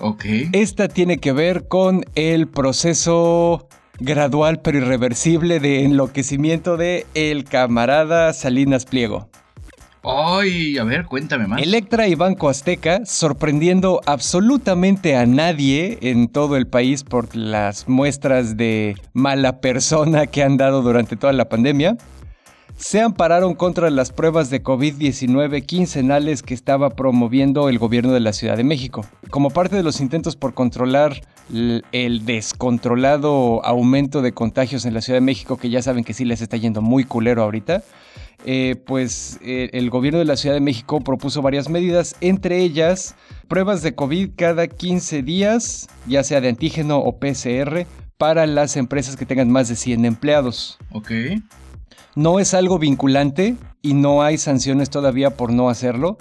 Ok. 0.00 0.24
Esta 0.52 0.88
tiene 0.88 1.18
que 1.18 1.32
ver 1.32 1.68
con 1.68 2.06
el 2.14 2.48
proceso 2.48 3.68
gradual 4.00 4.60
pero 4.60 4.78
irreversible 4.78 5.60
de 5.60 5.84
enloquecimiento 5.84 6.76
de 6.76 7.06
el 7.14 7.44
camarada 7.44 8.32
Salinas 8.32 8.86
Pliego. 8.86 9.28
Ay, 10.04 10.78
a 10.78 10.84
ver, 10.84 11.04
cuéntame 11.04 11.46
más. 11.46 11.60
Electra 11.60 12.06
y 12.06 12.14
Banco 12.14 12.48
Azteca, 12.48 13.04
sorprendiendo 13.04 14.00
absolutamente 14.06 15.16
a 15.16 15.26
nadie 15.26 15.98
en 16.00 16.28
todo 16.28 16.56
el 16.56 16.66
país 16.66 17.02
por 17.04 17.34
las 17.34 17.88
muestras 17.88 18.56
de 18.56 18.96
mala 19.12 19.60
persona 19.60 20.26
que 20.26 20.42
han 20.42 20.56
dado 20.56 20.82
durante 20.82 21.16
toda 21.16 21.32
la 21.32 21.48
pandemia, 21.48 21.96
se 22.76 23.00
ampararon 23.00 23.54
contra 23.54 23.90
las 23.90 24.12
pruebas 24.12 24.50
de 24.50 24.62
COVID-19 24.62 25.64
quincenales 25.64 26.42
que 26.42 26.54
estaba 26.54 26.90
promoviendo 26.90 27.68
el 27.68 27.78
gobierno 27.78 28.12
de 28.12 28.20
la 28.20 28.32
Ciudad 28.32 28.56
de 28.56 28.64
México. 28.64 29.04
Como 29.30 29.50
parte 29.50 29.76
de 29.76 29.82
los 29.82 30.00
intentos 30.00 30.36
por 30.36 30.54
controlar 30.54 31.20
el 31.92 32.24
descontrolado 32.24 33.64
aumento 33.64 34.22
de 34.22 34.32
contagios 34.32 34.84
en 34.84 34.94
la 34.94 35.00
Ciudad 35.00 35.16
de 35.16 35.24
México, 35.24 35.56
que 35.56 35.70
ya 35.70 35.82
saben 35.82 36.04
que 36.04 36.14
sí 36.14 36.24
les 36.24 36.40
está 36.40 36.56
yendo 36.56 36.82
muy 36.82 37.04
culero 37.04 37.42
ahorita, 37.42 37.82
eh, 38.44 38.76
pues 38.86 39.40
eh, 39.42 39.70
el 39.72 39.90
gobierno 39.90 40.20
de 40.20 40.24
la 40.24 40.36
Ciudad 40.36 40.54
de 40.54 40.60
México 40.60 41.00
propuso 41.00 41.42
varias 41.42 41.68
medidas, 41.68 42.14
entre 42.20 42.62
ellas 42.62 43.16
pruebas 43.48 43.82
de 43.82 43.94
COVID 43.94 44.30
cada 44.36 44.68
15 44.68 45.22
días, 45.22 45.88
ya 46.06 46.22
sea 46.22 46.40
de 46.40 46.48
antígeno 46.48 46.98
o 46.98 47.18
PCR, 47.18 47.86
para 48.18 48.46
las 48.46 48.76
empresas 48.76 49.16
que 49.16 49.26
tengan 49.26 49.50
más 49.50 49.68
de 49.68 49.76
100 49.76 50.04
empleados. 50.04 50.78
Ok. 50.92 51.10
No 52.18 52.40
es 52.40 52.52
algo 52.52 52.80
vinculante 52.80 53.54
y 53.80 53.94
no 53.94 54.22
hay 54.22 54.38
sanciones 54.38 54.90
todavía 54.90 55.36
por 55.36 55.52
no 55.52 55.70
hacerlo. 55.70 56.18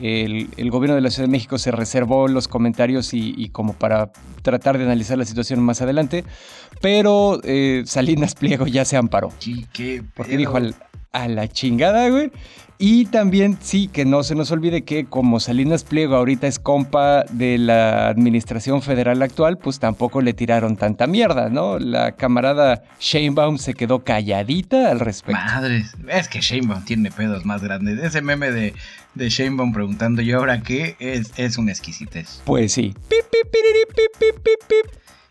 El, 0.00 0.48
gobierno 0.70 0.94
de 0.94 1.02
la 1.02 1.10
Ciudad 1.10 1.28
de 1.28 1.32
México 1.32 1.58
se 1.58 1.70
reservó 1.70 2.28
los 2.28 2.48
comentarios 2.48 3.12
y, 3.12 3.50
como 3.50 3.74
para 3.74 4.10
tratar 4.40 4.78
de 4.78 4.84
analizar 4.84 5.18
la 5.18 5.26
situación 5.26 5.60
más 5.60 5.82
adelante, 5.82 6.24
pero 6.80 7.40
eh, 7.44 7.82
Salinas 7.84 8.34
Pliego 8.40 8.66
ya 8.66 8.86
se 8.86 8.96
amparó. 8.96 9.34
¿Qué, 9.74 10.02
porque 10.16 10.38
dijo 10.38 10.56
al, 10.56 10.74
a 11.12 11.28
la 11.28 11.46
chingada, 11.46 12.08
güey. 12.08 12.32
Y 12.78 13.06
también, 13.06 13.56
sí, 13.60 13.88
que 13.88 14.04
no 14.04 14.22
se 14.24 14.34
nos 14.34 14.50
olvide 14.50 14.82
que 14.82 15.04
como 15.04 15.38
Salinas 15.38 15.84
Pliego 15.84 16.16
ahorita 16.16 16.46
es 16.46 16.58
compa 16.58 17.24
de 17.30 17.56
la 17.56 18.08
administración 18.08 18.82
federal 18.82 19.22
actual, 19.22 19.58
pues 19.58 19.78
tampoco 19.78 20.20
le 20.20 20.34
tiraron 20.34 20.76
tanta 20.76 21.06
mierda, 21.06 21.48
¿no? 21.48 21.78
La 21.78 22.12
camarada 22.12 22.82
Sheinbaum 22.98 23.58
se 23.58 23.74
quedó 23.74 24.02
calladita 24.02 24.90
al 24.90 25.00
respecto. 25.00 25.40
Madre, 25.40 25.84
es 26.08 26.28
que 26.28 26.40
Sheinbaum 26.40 26.84
tiene 26.84 27.10
pedos 27.10 27.44
más 27.44 27.62
grandes. 27.62 28.02
Ese 28.02 28.22
meme 28.22 28.50
de, 28.50 28.74
de 29.14 29.28
Sheinbaum 29.28 29.72
preguntando, 29.72 30.20
¿y 30.20 30.32
ahora 30.32 30.62
qué? 30.62 30.96
Es, 30.98 31.32
es 31.36 31.56
una 31.56 31.70
exquisitez. 31.70 32.42
Pues 32.44 32.72
sí. 32.72 32.94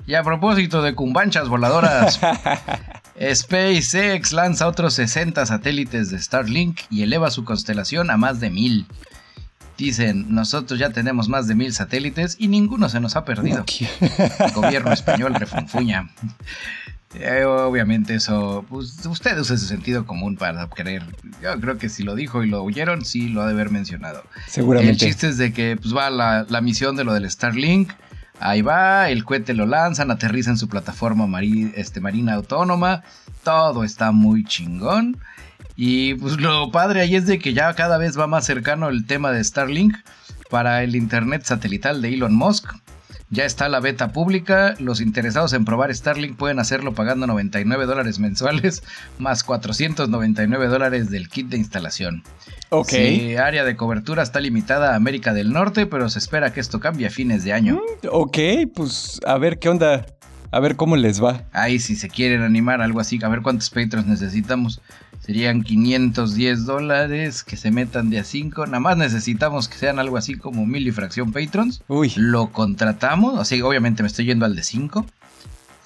Y 0.05 0.15
a 0.15 0.23
propósito 0.23 0.81
de 0.81 0.95
cumbanchas 0.95 1.47
voladoras, 1.47 2.19
SpaceX 3.19 4.33
lanza 4.33 4.67
otros 4.67 4.95
60 4.95 5.45
satélites 5.45 6.09
de 6.09 6.19
Starlink 6.19 6.81
y 6.89 7.03
eleva 7.03 7.31
su 7.31 7.45
constelación 7.45 8.09
a 8.09 8.17
más 8.17 8.39
de 8.39 8.49
mil. 8.49 8.85
Dicen, 9.77 10.33
nosotros 10.33 10.79
ya 10.79 10.91
tenemos 10.91 11.29
más 11.29 11.47
de 11.47 11.55
mil 11.55 11.73
satélites 11.73 12.35
y 12.39 12.47
ninguno 12.47 12.89
se 12.89 12.99
nos 12.99 13.15
ha 13.15 13.25
perdido. 13.25 13.65
El 14.39 14.51
gobierno 14.53 14.91
español 14.91 15.33
refunfuña. 15.35 16.09
Eh, 17.15 17.43
obviamente 17.45 18.15
eso, 18.15 18.65
pues 18.69 19.05
usted 19.05 19.37
usa 19.37 19.57
su 19.57 19.65
sentido 19.65 20.05
común 20.05 20.35
para 20.35 20.67
creer. 20.67 21.03
Yo 21.41 21.59
creo 21.59 21.77
que 21.77 21.89
si 21.89 22.03
lo 22.03 22.15
dijo 22.15 22.43
y 22.43 22.49
lo 22.49 22.63
oyeron, 22.63 23.05
sí 23.05 23.29
lo 23.29 23.41
ha 23.41 23.45
de 23.45 23.53
haber 23.53 23.69
mencionado. 23.69 24.23
Seguramente. 24.47 24.91
El 24.91 24.97
chiste 24.97 25.27
es 25.27 25.37
de 25.37 25.53
que 25.53 25.77
pues, 25.77 25.95
va 25.95 26.09
la, 26.09 26.45
la 26.49 26.61
misión 26.61 26.95
de 26.95 27.03
lo 27.03 27.13
del 27.13 27.29
Starlink 27.29 27.91
Ahí 28.45 28.61
va, 28.61 29.09
el 29.09 29.23
cohete 29.23 29.53
lo 29.53 29.65
lanzan, 29.65 30.11
aterriza 30.11 30.49
en 30.49 30.57
su 30.57 30.67
plataforma 30.67 31.25
este, 31.75 32.01
marina 32.01 32.33
autónoma. 32.33 33.01
Todo 33.41 33.85
está 33.85 34.11
muy 34.11 34.43
chingón. 34.43 35.17
Y 35.77 36.15
pues 36.15 36.35
lo 36.41 36.69
padre 36.69 36.99
ahí 36.99 37.15
es 37.15 37.25
de 37.25 37.39
que 37.39 37.53
ya 37.53 37.73
cada 37.73 37.97
vez 37.97 38.19
va 38.19 38.27
más 38.27 38.45
cercano 38.45 38.89
el 38.89 39.05
tema 39.05 39.31
de 39.31 39.41
Starlink 39.41 39.95
para 40.49 40.83
el 40.83 40.97
internet 40.97 41.43
satelital 41.45 42.01
de 42.01 42.15
Elon 42.15 42.35
Musk. 42.35 42.73
Ya 43.33 43.45
está 43.45 43.67
la 43.67 43.79
beta 43.79 44.11
pública. 44.11 44.75
Los 44.77 45.01
interesados 45.01 45.53
en 45.53 45.65
probar 45.65 45.93
Starlink 45.93 46.37
pueden 46.37 46.59
hacerlo 46.59 46.93
pagando 46.93 47.25
99 47.25 47.87
dólares 47.87 48.19
mensuales 48.19 48.83
más 49.17 49.43
499 49.43 50.67
dólares 50.67 51.09
del 51.09 51.29
kit 51.29 51.47
de 51.47 51.57
instalación. 51.57 52.21
Ok. 52.69 52.89
Sí, 52.89 53.35
área 53.35 53.63
de 53.63 53.75
cobertura 53.75 54.21
está 54.21 54.39
limitada 54.39 54.93
a 54.93 54.95
América 54.95 55.33
del 55.33 55.51
Norte, 55.51 55.87
pero 55.87 56.09
se 56.09 56.19
espera 56.19 56.53
que 56.53 56.59
esto 56.59 56.79
cambie 56.79 57.07
a 57.07 57.09
fines 57.09 57.43
de 57.43 57.53
año. 57.53 57.75
Mm, 58.03 58.07
ok, 58.11 58.37
pues 58.75 59.19
a 59.25 59.35
ver 59.39 59.57
qué 59.57 59.69
onda. 59.69 60.05
A 60.51 60.59
ver 60.59 60.75
cómo 60.75 60.95
les 60.95 61.21
va. 61.21 61.45
Ahí 61.53 61.79
si 61.79 61.95
se 61.95 62.09
quieren 62.09 62.43
animar, 62.43 62.83
algo 62.83 62.99
así, 62.99 63.19
a 63.23 63.29
ver 63.29 63.41
cuántos 63.41 63.71
Patreons 63.71 64.05
necesitamos. 64.05 64.79
Serían 65.25 65.63
510 65.63 66.65
dólares 66.65 67.45
que 67.45 67.55
se 67.55 67.71
metan 67.71 68.09
de 68.09 68.19
a 68.19 68.25
5. 68.25 68.65
Nada 68.65 68.81
más 68.81 68.97
necesitamos 68.97 69.69
que 69.69 69.77
sean 69.77 69.97
algo 69.97 70.17
así 70.17 70.35
como 70.35 70.65
mil 70.65 70.85
y 70.85 70.91
fracción 70.91 71.31
Patrons. 71.31 71.81
Uy. 71.87 72.11
Lo 72.17 72.51
contratamos. 72.51 73.39
Así 73.39 73.61
obviamente 73.61 74.03
me 74.03 74.07
estoy 74.07 74.25
yendo 74.25 74.45
al 74.45 74.55
de 74.55 74.63
5. 74.63 75.05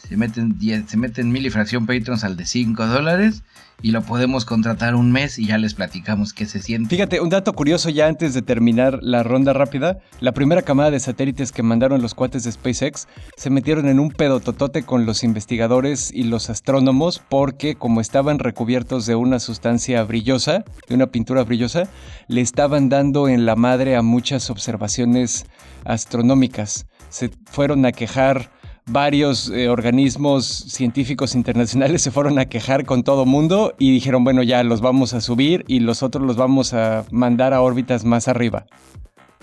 Se 0.08 0.16
meten, 0.16 0.58
se 0.88 0.98
meten 0.98 1.32
mil 1.32 1.52
Patrons 1.52 2.24
al 2.24 2.38
de 2.38 2.46
5 2.46 2.88
dólares 2.88 3.44
y 3.82 3.92
lo 3.92 4.02
podemos 4.02 4.46
contratar 4.46 4.96
un 4.96 5.12
mes 5.12 5.38
y 5.38 5.48
ya 5.48 5.58
les 5.58 5.74
platicamos 5.74 6.34
qué 6.34 6.46
se 6.46 6.62
siente. 6.62 6.96
Fíjate, 6.96 7.20
un 7.20 7.30
dato 7.30 7.52
curioso 7.54 7.90
ya 7.90 8.08
antes 8.08 8.34
de 8.34 8.42
terminar 8.42 9.00
la 9.02 9.24
ronda 9.24 9.52
rápida, 9.54 10.00
la 10.22 10.32
primera 10.32 10.62
camada 10.62 10.92
de 10.92 11.00
satélites 11.00 11.52
que 11.52 11.62
mandaron 11.62 12.02
los 12.02 12.16
cuates 12.16 12.44
de 12.46 12.52
SpaceX 12.54 13.08
se 13.36 13.50
metieron 13.50 13.88
en 13.88 14.00
un 14.00 14.10
pedototote 14.12 14.84
con 14.84 15.06
los 15.06 15.24
investigadores 15.24 16.12
y 16.14 16.24
los 16.24 16.50
astrónomos 16.50 17.22
porque 17.30 17.76
como 17.76 18.00
estaban 18.00 18.40
recubiertos 18.40 19.06
de 19.06 19.16
una 19.16 19.40
sustancia 19.40 20.02
brillosa, 20.04 20.64
de 20.88 20.96
una 20.96 21.08
pintura 21.08 21.44
brillosa, 21.44 21.84
le 22.28 22.40
estaban 22.40 22.88
dando 22.88 23.28
en 23.28 23.46
la 23.46 23.58
madre 23.58 23.98
a 23.98 24.02
muchas 24.02 24.50
observaciones 24.50 25.46
astronómicas. 25.84 26.88
Se 27.10 27.30
fueron 27.46 27.86
a 27.86 27.92
quejar 27.92 28.57
varios 28.88 29.50
eh, 29.50 29.70
organismos 29.70 30.46
científicos 30.48 31.36
internacionales 31.36 32.02
se 32.02 32.12
fueron 32.12 32.40
a 32.40 32.46
quejar 32.46 32.86
con 32.86 33.04
todo 33.04 33.26
mundo 33.26 33.76
y 33.78 33.92
dijeron, 33.92 34.24
bueno, 34.24 34.44
ya 34.44 34.64
los 34.64 34.82
vamos 34.82 35.14
a 35.14 35.22
subir 35.22 35.66
y 35.68 35.80
los 35.80 36.04
otros 36.04 36.26
los 36.26 36.38
vamos 36.38 36.74
a 36.74 37.06
mandar 37.12 37.54
a 37.54 37.62
órbitas 37.62 38.06
más 38.06 38.28
arriba. 38.28 38.66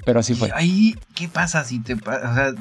Pero 0.04 0.20
así 0.20 0.34
fue. 0.34 0.50
Ahí, 0.54 0.96
¿qué 1.14 1.28
pasa 1.28 1.64
si 1.64 1.80
te... 1.80 1.94
O 1.94 1.98
sea, 1.98 2.52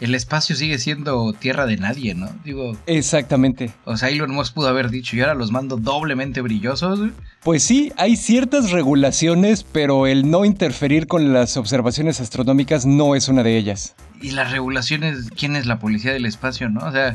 el 0.00 0.14
espacio 0.14 0.56
sigue 0.56 0.78
siendo 0.78 1.32
tierra 1.32 1.66
de 1.66 1.76
nadie, 1.76 2.14
¿no? 2.14 2.28
Digo. 2.44 2.76
Exactamente. 2.86 3.72
O 3.84 3.96
sea, 3.96 4.10
Elon 4.10 4.32
Musk 4.32 4.54
pudo 4.54 4.68
haber 4.68 4.90
dicho, 4.90 5.16
y 5.16 5.20
ahora 5.20 5.34
los 5.34 5.50
mando 5.50 5.76
doblemente 5.76 6.40
brillosos. 6.40 7.00
Pues 7.42 7.62
sí, 7.62 7.92
hay 7.96 8.16
ciertas 8.16 8.70
regulaciones, 8.70 9.62
pero 9.62 10.06
el 10.06 10.30
no 10.30 10.44
interferir 10.44 11.06
con 11.06 11.32
las 11.32 11.56
observaciones 11.56 12.20
astronómicas 12.20 12.86
no 12.86 13.14
es 13.14 13.28
una 13.28 13.42
de 13.42 13.56
ellas. 13.56 13.94
Y 14.20 14.30
las 14.32 14.50
regulaciones, 14.50 15.30
¿quién 15.36 15.54
es 15.56 15.66
la 15.66 15.78
policía 15.78 16.12
del 16.12 16.26
espacio, 16.26 16.68
no? 16.68 16.80
O 16.86 16.92
sea, 16.92 17.14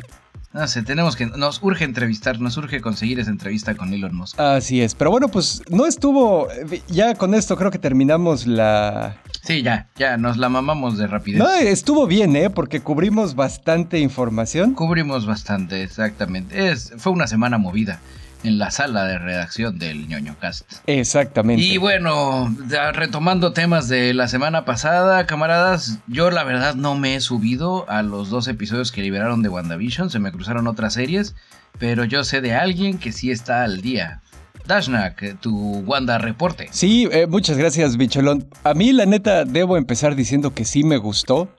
No 0.52 0.68
sé, 0.68 0.82
tenemos 0.82 1.16
que. 1.16 1.28
Nos 1.28 1.62
urge 1.62 1.84
entrevistar, 1.84 2.40
nos 2.40 2.58
urge 2.58 2.82
conseguir 2.82 3.20
esa 3.20 3.30
entrevista 3.30 3.76
con 3.76 3.94
Elon 3.94 4.16
Musk. 4.16 4.40
Así 4.40 4.82
es. 4.82 4.96
Pero 4.96 5.12
bueno, 5.12 5.28
pues 5.28 5.62
no 5.70 5.86
estuvo. 5.86 6.48
Ya 6.88 7.14
con 7.14 7.36
esto 7.36 7.56
creo 7.56 7.70
que 7.70 7.78
terminamos 7.78 8.48
la. 8.48 9.18
Sí, 9.42 9.62
ya, 9.62 9.88
ya, 9.96 10.18
nos 10.18 10.38
la 10.38 10.50
mamamos 10.50 10.98
de 10.98 11.08
rapidez. 11.08 11.40
No, 11.40 11.50
estuvo 11.56 12.08
bien, 12.08 12.36
¿eh? 12.36 12.50
Porque 12.50 12.82
cubrimos 12.82 13.36
bastante 13.36 14.00
información. 14.00 14.74
Cubrimos 14.74 15.26
bastante, 15.26 15.84
exactamente. 15.84 16.70
Es, 16.70 16.94
fue 16.98 17.12
una 17.14 17.28
semana 17.28 17.58
movida 17.58 18.00
en 18.44 18.58
la 18.58 18.72
sala 18.72 19.06
de 19.06 19.18
redacción 19.18 19.80
del 19.80 20.08
ñoño 20.08 20.36
cast. 20.40 20.72
Exactamente. 20.88 21.64
Y 21.64 21.78
bueno, 21.78 22.54
retomando 22.94 23.54
temas 23.54 23.90
de 23.90 24.14
la 24.14 24.28
semana 24.28 24.66
pasada, 24.66 25.26
camaradas, 25.26 26.00
yo 26.08 26.32
la 26.32 26.44
verdad 26.44 26.76
no 26.76 26.96
me 26.96 27.16
he 27.16 27.22
subido 27.22 27.90
a 27.90 28.02
los 28.02 28.30
dos 28.30 28.48
episodios 28.48 28.92
que 28.92 29.02
liberaron 29.02 29.42
de 29.42 29.50
WandaVision, 29.50 30.10
se 30.10 30.20
me 30.20 30.32
cruzaron 30.32 30.68
otras 30.68 30.94
series, 30.94 31.36
pero 31.78 32.04
yo 32.06 32.24
sé 32.24 32.42
de 32.42 32.54
alguien 32.54 32.98
que 32.98 33.12
sí 33.12 33.32
está 33.32 33.64
al 33.64 33.82
día. 33.82 34.22
Dashnak, 34.66 35.40
tu 35.40 35.84
Wanda 35.86 36.18
reporte. 36.18 36.68
Sí, 36.72 37.08
eh, 37.12 37.28
muchas 37.28 37.58
gracias, 37.58 37.98
Bicholón. 37.98 38.48
A 38.64 38.74
mí, 38.74 38.92
la 38.94 39.06
neta, 39.06 39.46
debo 39.46 39.78
empezar 39.78 40.16
diciendo 40.16 40.54
que 40.54 40.66
sí 40.66 40.84
me 40.84 40.98
gustó. 40.98 41.50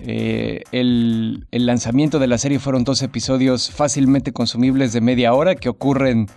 Eh, 0.00 0.62
el, 0.70 1.46
lanzamiento 1.50 2.18
de 2.18 2.28
la 2.28 2.38
serie 2.38 2.58
fueron 2.58 2.84
dos 2.84 3.02
episodios 3.02 3.70
fácilmente 3.70 4.32
consumibles 4.32 4.92
de 4.92 5.00
media 5.00 5.34
hora 5.34 5.56
que 5.56 5.68
ocurren, 5.68 6.28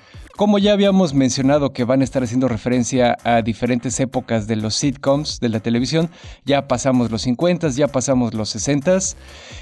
como 0.41 0.58
ya 0.58 0.73
habíamos 0.73 1.13
mencionado, 1.13 1.71
que 1.71 1.84
van 1.84 2.01
a 2.01 2.04
estar 2.04 2.23
haciendo 2.23 2.47
referencia 2.47 3.15
a 3.23 3.43
diferentes 3.43 3.99
épocas 3.99 4.47
de 4.47 4.56
los 4.56 4.73
sitcoms 4.73 5.39
de 5.39 5.49
la 5.49 5.60
televisión. 5.60 6.10
Ya 6.45 6.67
pasamos 6.67 7.12
los 7.12 7.21
50, 7.21 7.69
ya 7.69 7.88
pasamos 7.88 8.34
los 8.34 8.49
60. 8.49 8.97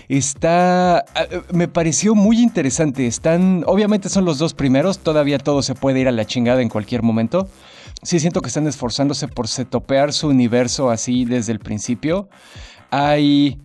Está, 0.07 1.03
eh, 1.15 1.41
me 1.51 1.67
pareció 1.67 2.15
muy 2.15 2.39
interesante. 2.39 3.07
Están, 3.07 3.65
obviamente 3.67 4.07
son 4.07 4.23
los 4.23 4.37
dos 4.37 4.53
primeros, 4.53 4.99
todavía 4.99 5.37
todo 5.37 5.63
se 5.63 5.75
puede 5.75 5.99
ir 5.99 6.07
a 6.07 6.13
la 6.13 6.23
chingada 6.23 6.61
en 6.61 6.69
cualquier 6.69 7.03
momento. 7.03 7.49
Sí 8.01 8.21
siento 8.21 8.39
que 8.39 8.47
están 8.47 8.65
esforzándose 8.65 9.27
por 9.27 9.49
setopear 9.49 10.13
su 10.13 10.29
universo 10.29 10.91
así 10.91 11.25
desde 11.25 11.51
el 11.51 11.59
principio. 11.59 12.29
Hay 12.89 13.59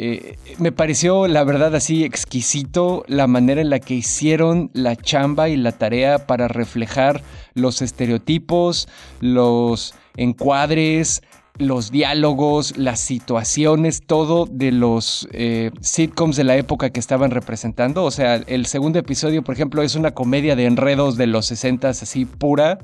eh, 0.00 0.38
me 0.58 0.70
pareció, 0.70 1.26
la 1.26 1.42
verdad, 1.42 1.74
así 1.74 2.04
exquisito 2.04 3.02
la 3.08 3.26
manera 3.26 3.60
en 3.60 3.68
la 3.68 3.80
que 3.80 3.94
hicieron 3.94 4.70
la 4.72 4.94
chamba 4.94 5.48
y 5.48 5.56
la 5.56 5.72
tarea 5.72 6.24
para 6.24 6.46
reflejar 6.46 7.20
los 7.54 7.82
estereotipos, 7.82 8.88
los 9.18 9.96
encuadres, 10.16 11.24
los 11.58 11.90
diálogos, 11.90 12.76
las 12.76 13.00
situaciones, 13.00 14.02
todo 14.06 14.46
de 14.48 14.70
los 14.70 15.26
eh, 15.32 15.72
sitcoms 15.80 16.36
de 16.36 16.44
la 16.44 16.56
época 16.56 16.90
que 16.90 17.00
estaban 17.00 17.32
representando. 17.32 18.04
O 18.04 18.12
sea, 18.12 18.36
el 18.36 18.66
segundo 18.66 19.00
episodio, 19.00 19.42
por 19.42 19.56
ejemplo, 19.56 19.82
es 19.82 19.96
una 19.96 20.12
comedia 20.12 20.54
de 20.54 20.66
enredos 20.66 21.16
de 21.16 21.26
los 21.26 21.46
60 21.46 21.88
así 21.88 22.24
pura, 22.24 22.78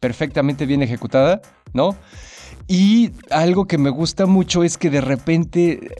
perfectamente 0.00 0.66
bien 0.66 0.82
ejecutada, 0.82 1.42
¿no? 1.74 1.94
Y 2.72 3.10
algo 3.32 3.64
que 3.64 3.78
me 3.78 3.90
gusta 3.90 4.26
mucho 4.26 4.62
es 4.62 4.78
que 4.78 4.90
de 4.90 5.00
repente, 5.00 5.90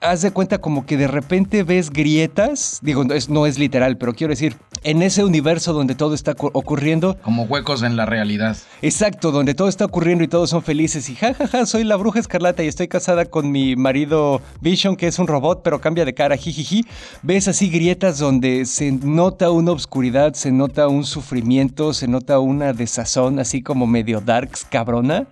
haz 0.00 0.22
de 0.22 0.30
cuenta 0.30 0.56
como 0.56 0.86
que 0.86 0.96
de 0.96 1.06
repente 1.06 1.64
ves 1.64 1.90
grietas, 1.90 2.78
digo, 2.80 3.04
no 3.04 3.12
es, 3.12 3.28
no 3.28 3.44
es 3.44 3.58
literal, 3.58 3.98
pero 3.98 4.14
quiero 4.14 4.30
decir, 4.30 4.56
en 4.84 5.02
ese 5.02 5.22
universo 5.22 5.74
donde 5.74 5.94
todo 5.94 6.14
está 6.14 6.34
ocurriendo. 6.38 7.18
Como 7.18 7.42
huecos 7.42 7.82
en 7.82 7.98
la 7.98 8.06
realidad. 8.06 8.56
Exacto, 8.80 9.32
donde 9.32 9.52
todo 9.52 9.68
está 9.68 9.84
ocurriendo 9.84 10.24
y 10.24 10.28
todos 10.28 10.48
son 10.48 10.62
felices 10.62 11.10
y 11.10 11.14
jajaja, 11.14 11.46
ja, 11.46 11.58
ja, 11.58 11.66
soy 11.66 11.84
la 11.84 11.96
bruja 11.96 12.20
escarlata 12.20 12.64
y 12.64 12.68
estoy 12.68 12.88
casada 12.88 13.26
con 13.26 13.52
mi 13.52 13.76
marido 13.76 14.40
Vision, 14.62 14.96
que 14.96 15.08
es 15.08 15.18
un 15.18 15.26
robot, 15.26 15.60
pero 15.62 15.82
cambia 15.82 16.06
de 16.06 16.14
cara, 16.14 16.38
jijiji. 16.38 16.86
Ves 17.22 17.48
así 17.48 17.68
grietas 17.68 18.18
donde 18.18 18.64
se 18.64 18.92
nota 18.92 19.50
una 19.50 19.72
obscuridad, 19.72 20.32
se 20.32 20.52
nota 20.52 20.88
un 20.88 21.04
sufrimiento, 21.04 21.92
se 21.92 22.08
nota 22.08 22.38
una 22.38 22.72
desazón, 22.72 23.38
así 23.38 23.60
como 23.60 23.86
medio 23.86 24.22
darks 24.22 24.64
cabrona 24.64 25.26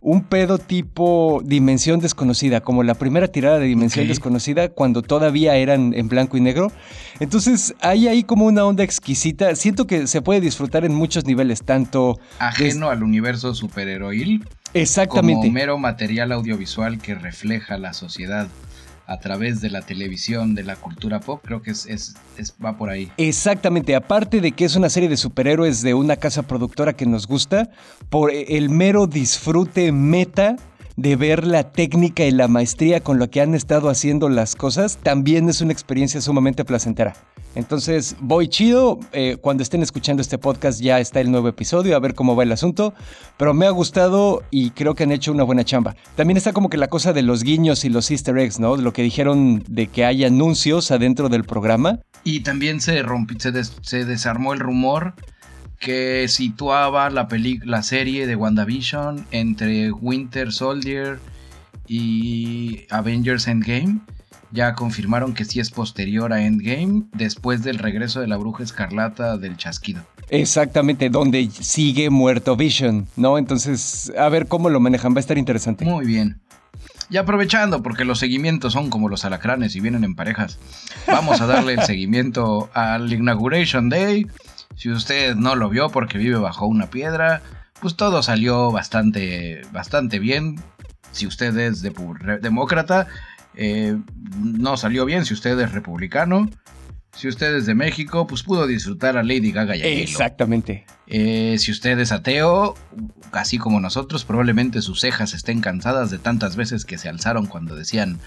un 0.00 0.22
pedo 0.22 0.58
tipo 0.58 1.42
Dimensión 1.44 2.00
Desconocida, 2.00 2.60
como 2.60 2.82
la 2.82 2.94
primera 2.94 3.28
tirada 3.28 3.58
de 3.58 3.66
Dimensión 3.66 4.08
Desconocida 4.08 4.70
cuando 4.70 5.02
todavía 5.02 5.56
eran 5.56 5.92
en 5.94 6.08
blanco 6.08 6.36
y 6.36 6.40
negro. 6.40 6.72
Entonces 7.20 7.74
hay 7.80 8.08
ahí 8.08 8.22
como 8.22 8.46
una 8.46 8.64
onda 8.64 8.82
exquisita. 8.82 9.54
Siento 9.56 9.86
que 9.86 10.06
se 10.06 10.22
puede 10.22 10.40
disfrutar 10.40 10.84
en 10.84 10.94
muchos 10.94 11.26
niveles, 11.26 11.62
tanto... 11.62 12.18
Ajeno 12.38 12.90
al 12.90 13.02
universo 13.02 13.54
superheroil. 13.54 14.44
Exactamente. 14.72 15.48
Como 15.48 15.52
mero 15.52 15.78
material 15.78 16.32
audiovisual 16.32 16.98
que 16.98 17.14
refleja 17.14 17.76
la 17.76 17.92
sociedad 17.92 18.48
a 19.10 19.18
través 19.18 19.60
de 19.60 19.70
la 19.70 19.82
televisión, 19.82 20.54
de 20.54 20.62
la 20.62 20.76
cultura 20.76 21.18
pop, 21.18 21.42
creo 21.44 21.62
que 21.62 21.72
es, 21.72 21.84
es, 21.86 22.14
va 22.64 22.78
por 22.78 22.90
ahí. 22.90 23.10
Exactamente, 23.16 23.96
aparte 23.96 24.40
de 24.40 24.52
que 24.52 24.64
es 24.64 24.76
una 24.76 24.88
serie 24.88 25.08
de 25.08 25.16
superhéroes 25.16 25.82
de 25.82 25.94
una 25.94 26.14
casa 26.14 26.44
productora 26.44 26.92
que 26.92 27.06
nos 27.06 27.26
gusta, 27.26 27.70
por 28.08 28.30
el 28.30 28.70
mero 28.70 29.08
disfrute 29.08 29.90
meta 29.90 30.54
de 31.00 31.16
ver 31.16 31.46
la 31.46 31.72
técnica 31.72 32.24
y 32.24 32.30
la 32.30 32.46
maestría 32.46 33.00
con 33.00 33.18
lo 33.18 33.30
que 33.30 33.40
han 33.40 33.54
estado 33.54 33.88
haciendo 33.88 34.28
las 34.28 34.54
cosas, 34.54 34.98
también 35.02 35.48
es 35.48 35.62
una 35.62 35.72
experiencia 35.72 36.20
sumamente 36.20 36.62
placentera. 36.62 37.14
Entonces, 37.54 38.16
voy 38.20 38.48
chido. 38.48 39.00
Eh, 39.12 39.38
cuando 39.40 39.62
estén 39.62 39.82
escuchando 39.82 40.20
este 40.20 40.36
podcast 40.36 40.78
ya 40.80 41.00
está 41.00 41.20
el 41.20 41.30
nuevo 41.30 41.48
episodio, 41.48 41.96
a 41.96 42.00
ver 42.00 42.14
cómo 42.14 42.36
va 42.36 42.42
el 42.42 42.52
asunto. 42.52 42.92
Pero 43.38 43.54
me 43.54 43.66
ha 43.66 43.70
gustado 43.70 44.42
y 44.50 44.70
creo 44.72 44.94
que 44.94 45.04
han 45.04 45.10
hecho 45.10 45.32
una 45.32 45.42
buena 45.42 45.64
chamba. 45.64 45.96
También 46.16 46.36
está 46.36 46.52
como 46.52 46.68
que 46.68 46.76
la 46.76 46.88
cosa 46.88 47.14
de 47.14 47.22
los 47.22 47.44
guiños 47.44 47.84
y 47.86 47.88
los 47.88 48.10
easter 48.10 48.36
eggs, 48.36 48.60
¿no? 48.60 48.76
Lo 48.76 48.92
que 48.92 49.02
dijeron 49.02 49.64
de 49.68 49.86
que 49.86 50.04
hay 50.04 50.24
anuncios 50.24 50.90
adentro 50.90 51.30
del 51.30 51.44
programa. 51.44 52.00
Y 52.24 52.40
también 52.40 52.82
se, 52.82 53.02
rompió, 53.02 53.38
se 53.80 54.04
desarmó 54.04 54.52
el 54.52 54.60
rumor 54.60 55.14
que 55.80 56.28
situaba 56.28 57.08
la, 57.10 57.26
la 57.64 57.82
serie 57.82 58.26
de 58.26 58.36
WandaVision 58.36 59.26
entre 59.32 59.90
Winter 59.90 60.52
Soldier 60.52 61.18
y 61.88 62.86
Avengers 62.90 63.48
Endgame. 63.48 64.00
Ya 64.52 64.74
confirmaron 64.74 65.32
que 65.32 65.44
sí 65.44 65.58
es 65.58 65.70
posterior 65.70 66.32
a 66.32 66.44
Endgame, 66.44 67.04
después 67.12 67.62
del 67.62 67.78
regreso 67.78 68.20
de 68.20 68.26
la 68.26 68.36
bruja 68.36 68.62
escarlata 68.62 69.38
del 69.38 69.56
chasquido. 69.56 70.02
Exactamente, 70.28 71.08
donde 71.08 71.48
sigue 71.50 72.10
muerto 72.10 72.56
Vision, 72.56 73.06
¿no? 73.16 73.38
Entonces, 73.38 74.12
a 74.18 74.28
ver 74.28 74.46
cómo 74.48 74.68
lo 74.68 74.80
manejan, 74.80 75.14
va 75.14 75.18
a 75.18 75.20
estar 75.20 75.38
interesante. 75.38 75.84
Muy 75.84 76.04
bien. 76.04 76.40
Y 77.08 77.16
aprovechando, 77.16 77.82
porque 77.82 78.04
los 78.04 78.20
seguimientos 78.20 78.72
son 78.72 78.90
como 78.90 79.08
los 79.08 79.24
alacranes 79.24 79.74
y 79.74 79.80
vienen 79.80 80.04
en 80.04 80.14
parejas, 80.14 80.58
vamos 81.06 81.40
a 81.40 81.46
darle 81.46 81.74
el 81.74 81.82
seguimiento 81.86 82.70
al 82.74 83.12
Inauguration 83.12 83.88
Day, 83.88 84.28
si 84.80 84.88
usted 84.90 85.34
no 85.34 85.56
lo 85.56 85.68
vio 85.68 85.90
porque 85.90 86.16
vive 86.16 86.38
bajo 86.38 86.64
una 86.64 86.88
piedra, 86.88 87.42
pues 87.82 87.96
todo 87.96 88.22
salió 88.22 88.72
bastante, 88.72 89.60
bastante 89.72 90.18
bien. 90.18 90.58
Si 91.12 91.26
usted 91.26 91.54
es 91.58 91.82
de, 91.82 91.92
demócrata, 92.40 93.06
eh, 93.54 93.98
no 94.38 94.78
salió 94.78 95.04
bien. 95.04 95.26
Si 95.26 95.34
usted 95.34 95.60
es 95.60 95.72
republicano, 95.72 96.48
si 97.14 97.28
usted 97.28 97.56
es 97.56 97.66
de 97.66 97.74
México, 97.74 98.26
pues 98.26 98.42
pudo 98.42 98.66
disfrutar 98.66 99.18
a 99.18 99.22
Lady 99.22 99.52
Gaga 99.52 99.76
y 99.76 99.82
a 99.82 99.86
Exactamente. 99.86 100.86
Eh, 101.06 101.56
si 101.58 101.72
usted 101.72 101.98
es 101.98 102.10
ateo, 102.10 102.74
así 103.32 103.58
como 103.58 103.80
nosotros, 103.80 104.24
probablemente 104.24 104.80
sus 104.80 105.00
cejas 105.02 105.34
estén 105.34 105.60
cansadas 105.60 106.10
de 106.10 106.16
tantas 106.16 106.56
veces 106.56 106.86
que 106.86 106.96
se 106.96 107.10
alzaron 107.10 107.44
cuando 107.44 107.76
decían 107.76 108.18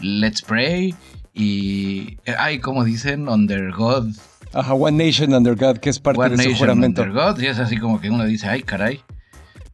Let's 0.00 0.40
pray 0.40 0.94
y 1.34 2.16
hay 2.38 2.60
como 2.60 2.82
dicen 2.84 3.28
Under 3.28 3.72
God 3.72 4.14
Ajá, 4.52 4.74
One 4.74 5.04
Nation 5.04 5.34
Under 5.34 5.56
God, 5.56 5.78
que 5.78 5.90
es 5.90 5.98
parte 5.98 6.28
de 6.28 6.42
su 6.42 6.54
juramento. 6.56 7.02
Under 7.02 7.14
God, 7.14 7.40
y 7.40 7.46
es 7.46 7.58
así 7.58 7.76
como 7.78 8.00
que 8.00 8.10
uno 8.10 8.24
dice, 8.24 8.48
ay, 8.48 8.62
caray. 8.62 9.00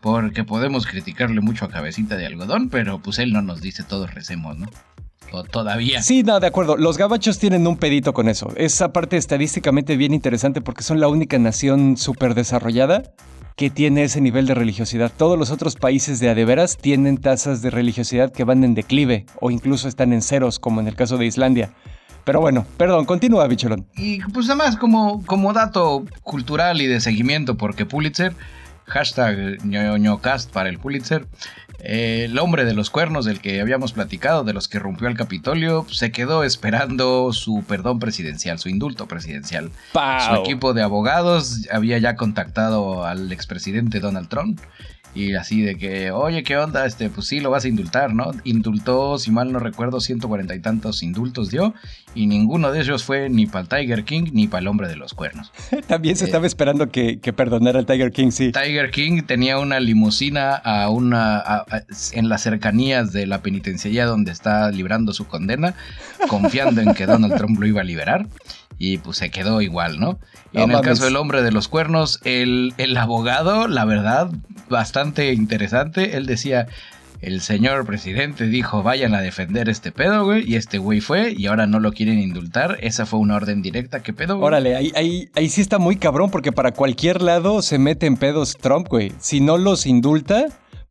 Porque 0.01 0.45
podemos 0.45 0.87
criticarle 0.87 1.41
mucho 1.41 1.65
a 1.65 1.69
cabecita 1.69 2.17
de 2.17 2.27
algodón, 2.27 2.69
pero 2.69 3.01
pues 3.01 3.19
él 3.19 3.33
no 3.33 3.43
nos 3.43 3.61
dice 3.61 3.83
todos 3.83 4.15
recemos, 4.15 4.57
¿no? 4.57 4.69
O 5.33 5.43
todavía. 5.43 6.03
Sí, 6.03 6.23
no, 6.23 6.41
de 6.41 6.47
acuerdo. 6.47 6.77
Los 6.77 6.97
gabachos 6.97 7.39
tienen 7.39 7.67
un 7.67 7.77
pedito 7.77 8.13
con 8.13 8.29
eso. 8.29 8.53
Esa 8.57 8.93
parte 8.93 9.17
estadísticamente 9.17 9.97
bien 9.97 10.15
interesante 10.15 10.61
porque 10.61 10.83
son 10.83 11.01
la 11.01 11.09
única 11.09 11.39
nación 11.39 11.97
súper 11.97 12.35
desarrollada 12.35 13.03
que 13.57 13.71
tiene 13.71 14.05
ese 14.05 14.21
nivel 14.21 14.47
de 14.47 14.55
religiosidad. 14.55 15.13
Todos 15.15 15.37
los 15.37 15.51
otros 15.51 15.75
países 15.75 16.21
de 16.21 16.31
adeveras 16.31 16.77
tienen 16.77 17.19
tasas 17.19 17.61
de 17.61 17.71
religiosidad 17.71 18.33
que 18.33 18.45
van 18.45 18.63
en 18.63 18.75
declive 18.75 19.27
o 19.41 19.51
incluso 19.51 19.89
están 19.89 20.13
en 20.13 20.23
ceros, 20.23 20.61
como 20.61 20.81
en 20.81 20.87
el 20.87 20.95
caso 20.95 21.19
de 21.19 21.27
Islandia. 21.27 21.71
Pero 22.29 22.43
bueno, 22.43 22.67
perdón, 22.77 23.07
continúa, 23.07 23.47
Bicholón. 23.47 23.87
Y 23.97 24.21
pues 24.21 24.51
además 24.51 24.77
como, 24.77 25.25
como 25.25 25.55
dato 25.55 26.05
cultural 26.23 26.83
y 26.83 26.87
de 26.87 27.01
seguimiento, 27.01 27.57
porque 27.57 27.87
Pulitzer, 27.87 28.35
hashtag 28.85 29.65
ñoñocast 29.65 30.53
para 30.53 30.69
el 30.69 30.79
Pulitzer, 30.79 31.27
eh, 31.79 32.27
el 32.27 32.39
hombre 32.39 32.67
de 32.67 32.75
los 32.75 32.91
cuernos 32.91 33.25
del 33.25 33.41
que 33.41 33.63
habíamos 33.63 33.95
platicado, 33.95 34.45
de 34.45 34.53
los 34.53 34.69
que 34.69 34.79
rompió 34.79 35.09
el 35.09 35.17
Capitolio, 35.17 35.87
se 35.91 36.13
quedó 36.13 36.45
esperando 36.45 37.33
su 37.33 37.65
perdón 37.67 37.99
presidencial, 37.99 38.59
su 38.59 38.69
indulto 38.69 39.07
presidencial. 39.09 39.71
Su 39.95 40.35
equipo 40.35 40.75
de 40.75 40.83
abogados 40.83 41.67
había 41.73 41.97
ya 41.97 42.17
contactado 42.17 43.07
al 43.07 43.33
expresidente 43.33 44.01
Donald 44.01 44.29
Trump 44.29 44.61
Y 45.19 45.35
así 45.35 45.63
de 45.63 45.77
que, 45.77 46.13
oye, 46.13 46.45
¿qué 46.45 46.57
onda? 46.57 46.87
Este, 46.87 47.11
pues 47.11 47.27
sí, 47.27 47.41
lo 47.41 47.51
vas 47.51 47.65
a 47.65 47.69
indultar, 47.69 48.15
¿no? 48.15 48.31
Indultó, 48.45 49.19
si 49.19 49.33
mal 49.33 49.51
no 49.51 49.59
recuerdo, 49.59 50.01
140 50.01 50.55
y 50.55 50.61
tantos 50.61 51.03
indultos 51.03 51.51
dio. 51.51 51.75
Y 52.15 52.29
ninguno 52.29 52.71
de 52.71 52.83
ellos 52.83 53.03
fue 53.03 53.29
ni 53.29 53.47
para 53.47 53.63
el 53.63 53.69
Tiger 53.69 54.05
King 54.05 54.31
ni 54.33 54.47
para 54.47 54.61
el 54.61 54.69
hombre 54.69 54.87
de 54.87 54.95
los 54.95 55.15
cuernos. 55.15 55.51
También 55.89 56.15
se 56.15 56.25
estaba 56.25 56.47
esperando 56.47 56.91
que, 56.91 57.19
perdonara 57.35 57.81
al 57.81 57.87
Tiger 57.87 58.13
King, 58.13 58.31
sí. 58.31 58.53
Tiger 58.53 58.93
King 58.93 59.23
tenía 59.27 59.59
una 59.59 59.81
limusina 59.81 60.55
a 60.55 60.89
una, 60.89 61.65
en 62.13 62.29
las 62.29 62.43
cercanías 62.43 63.13
de 63.13 63.27
la 63.27 63.43
penitenciaría 63.43 64.07
donde 64.07 64.31
está 64.31 64.71
librando 64.71 65.13
su 65.13 65.27
condena, 65.27 65.75
confiando 66.29 66.81
en 66.81 66.95
que 66.95 67.07
Donald 67.07 67.35
Trump 67.37 67.59
lo 67.59 67.67
iba 67.67 67.81
a 67.81 67.85
liberar 67.85 68.29
y 68.79 68.99
pues 68.99 69.17
se 69.19 69.31
quedó 69.31 69.61
igual, 69.61 69.99
¿no? 69.99 70.19
en 70.53 70.71
el 70.71 70.81
caso 70.81 71.05
del 71.05 71.17
hombre 71.17 71.43
de 71.43 71.53
los 71.53 71.69
cuernos, 71.69 72.21
el, 72.25 72.73
el 72.79 72.97
abogado, 72.97 73.69
la 73.69 73.85
verdad, 73.85 74.31
bastante 74.69 75.08
interesante, 75.17 76.17
él 76.17 76.27
decía, 76.27 76.67
el 77.21 77.41
señor 77.41 77.85
presidente 77.85 78.47
dijo, 78.47 78.83
vayan 78.83 79.15
a 79.15 79.21
defender 79.21 79.69
este 79.69 79.91
pedo, 79.91 80.25
güey, 80.25 80.49
y 80.49 80.57
este 80.57 80.79
güey 80.79 81.01
fue, 81.01 81.35
y 81.37 81.47
ahora 81.47 81.67
no 81.67 81.81
lo 81.81 81.93
quieren 81.93 82.19
indultar, 82.19 82.79
esa 82.81 83.07
fue 83.07 83.19
una 83.19 83.37
orden 83.37 83.61
directa, 83.61 84.03
¿qué 84.03 84.13
pedo, 84.13 84.37
güey? 84.37 84.47
Órale, 84.47 84.77
ahí, 84.77 84.93
ahí, 84.95 85.29
ahí 85.35 85.49
sí 85.49 85.61
está 85.61 85.79
muy 85.79 85.97
cabrón, 85.97 86.31
porque 86.31 86.53
para 86.53 86.73
cualquier 86.73 87.23
lado 87.23 87.63
se 87.63 87.79
mete 87.79 88.07
en 88.07 88.17
pedos 88.17 88.57
Trump, 88.57 88.89
güey. 88.89 89.13
Si 89.19 89.41
no 89.41 89.59
los 89.59 89.87
indulta 89.87 90.47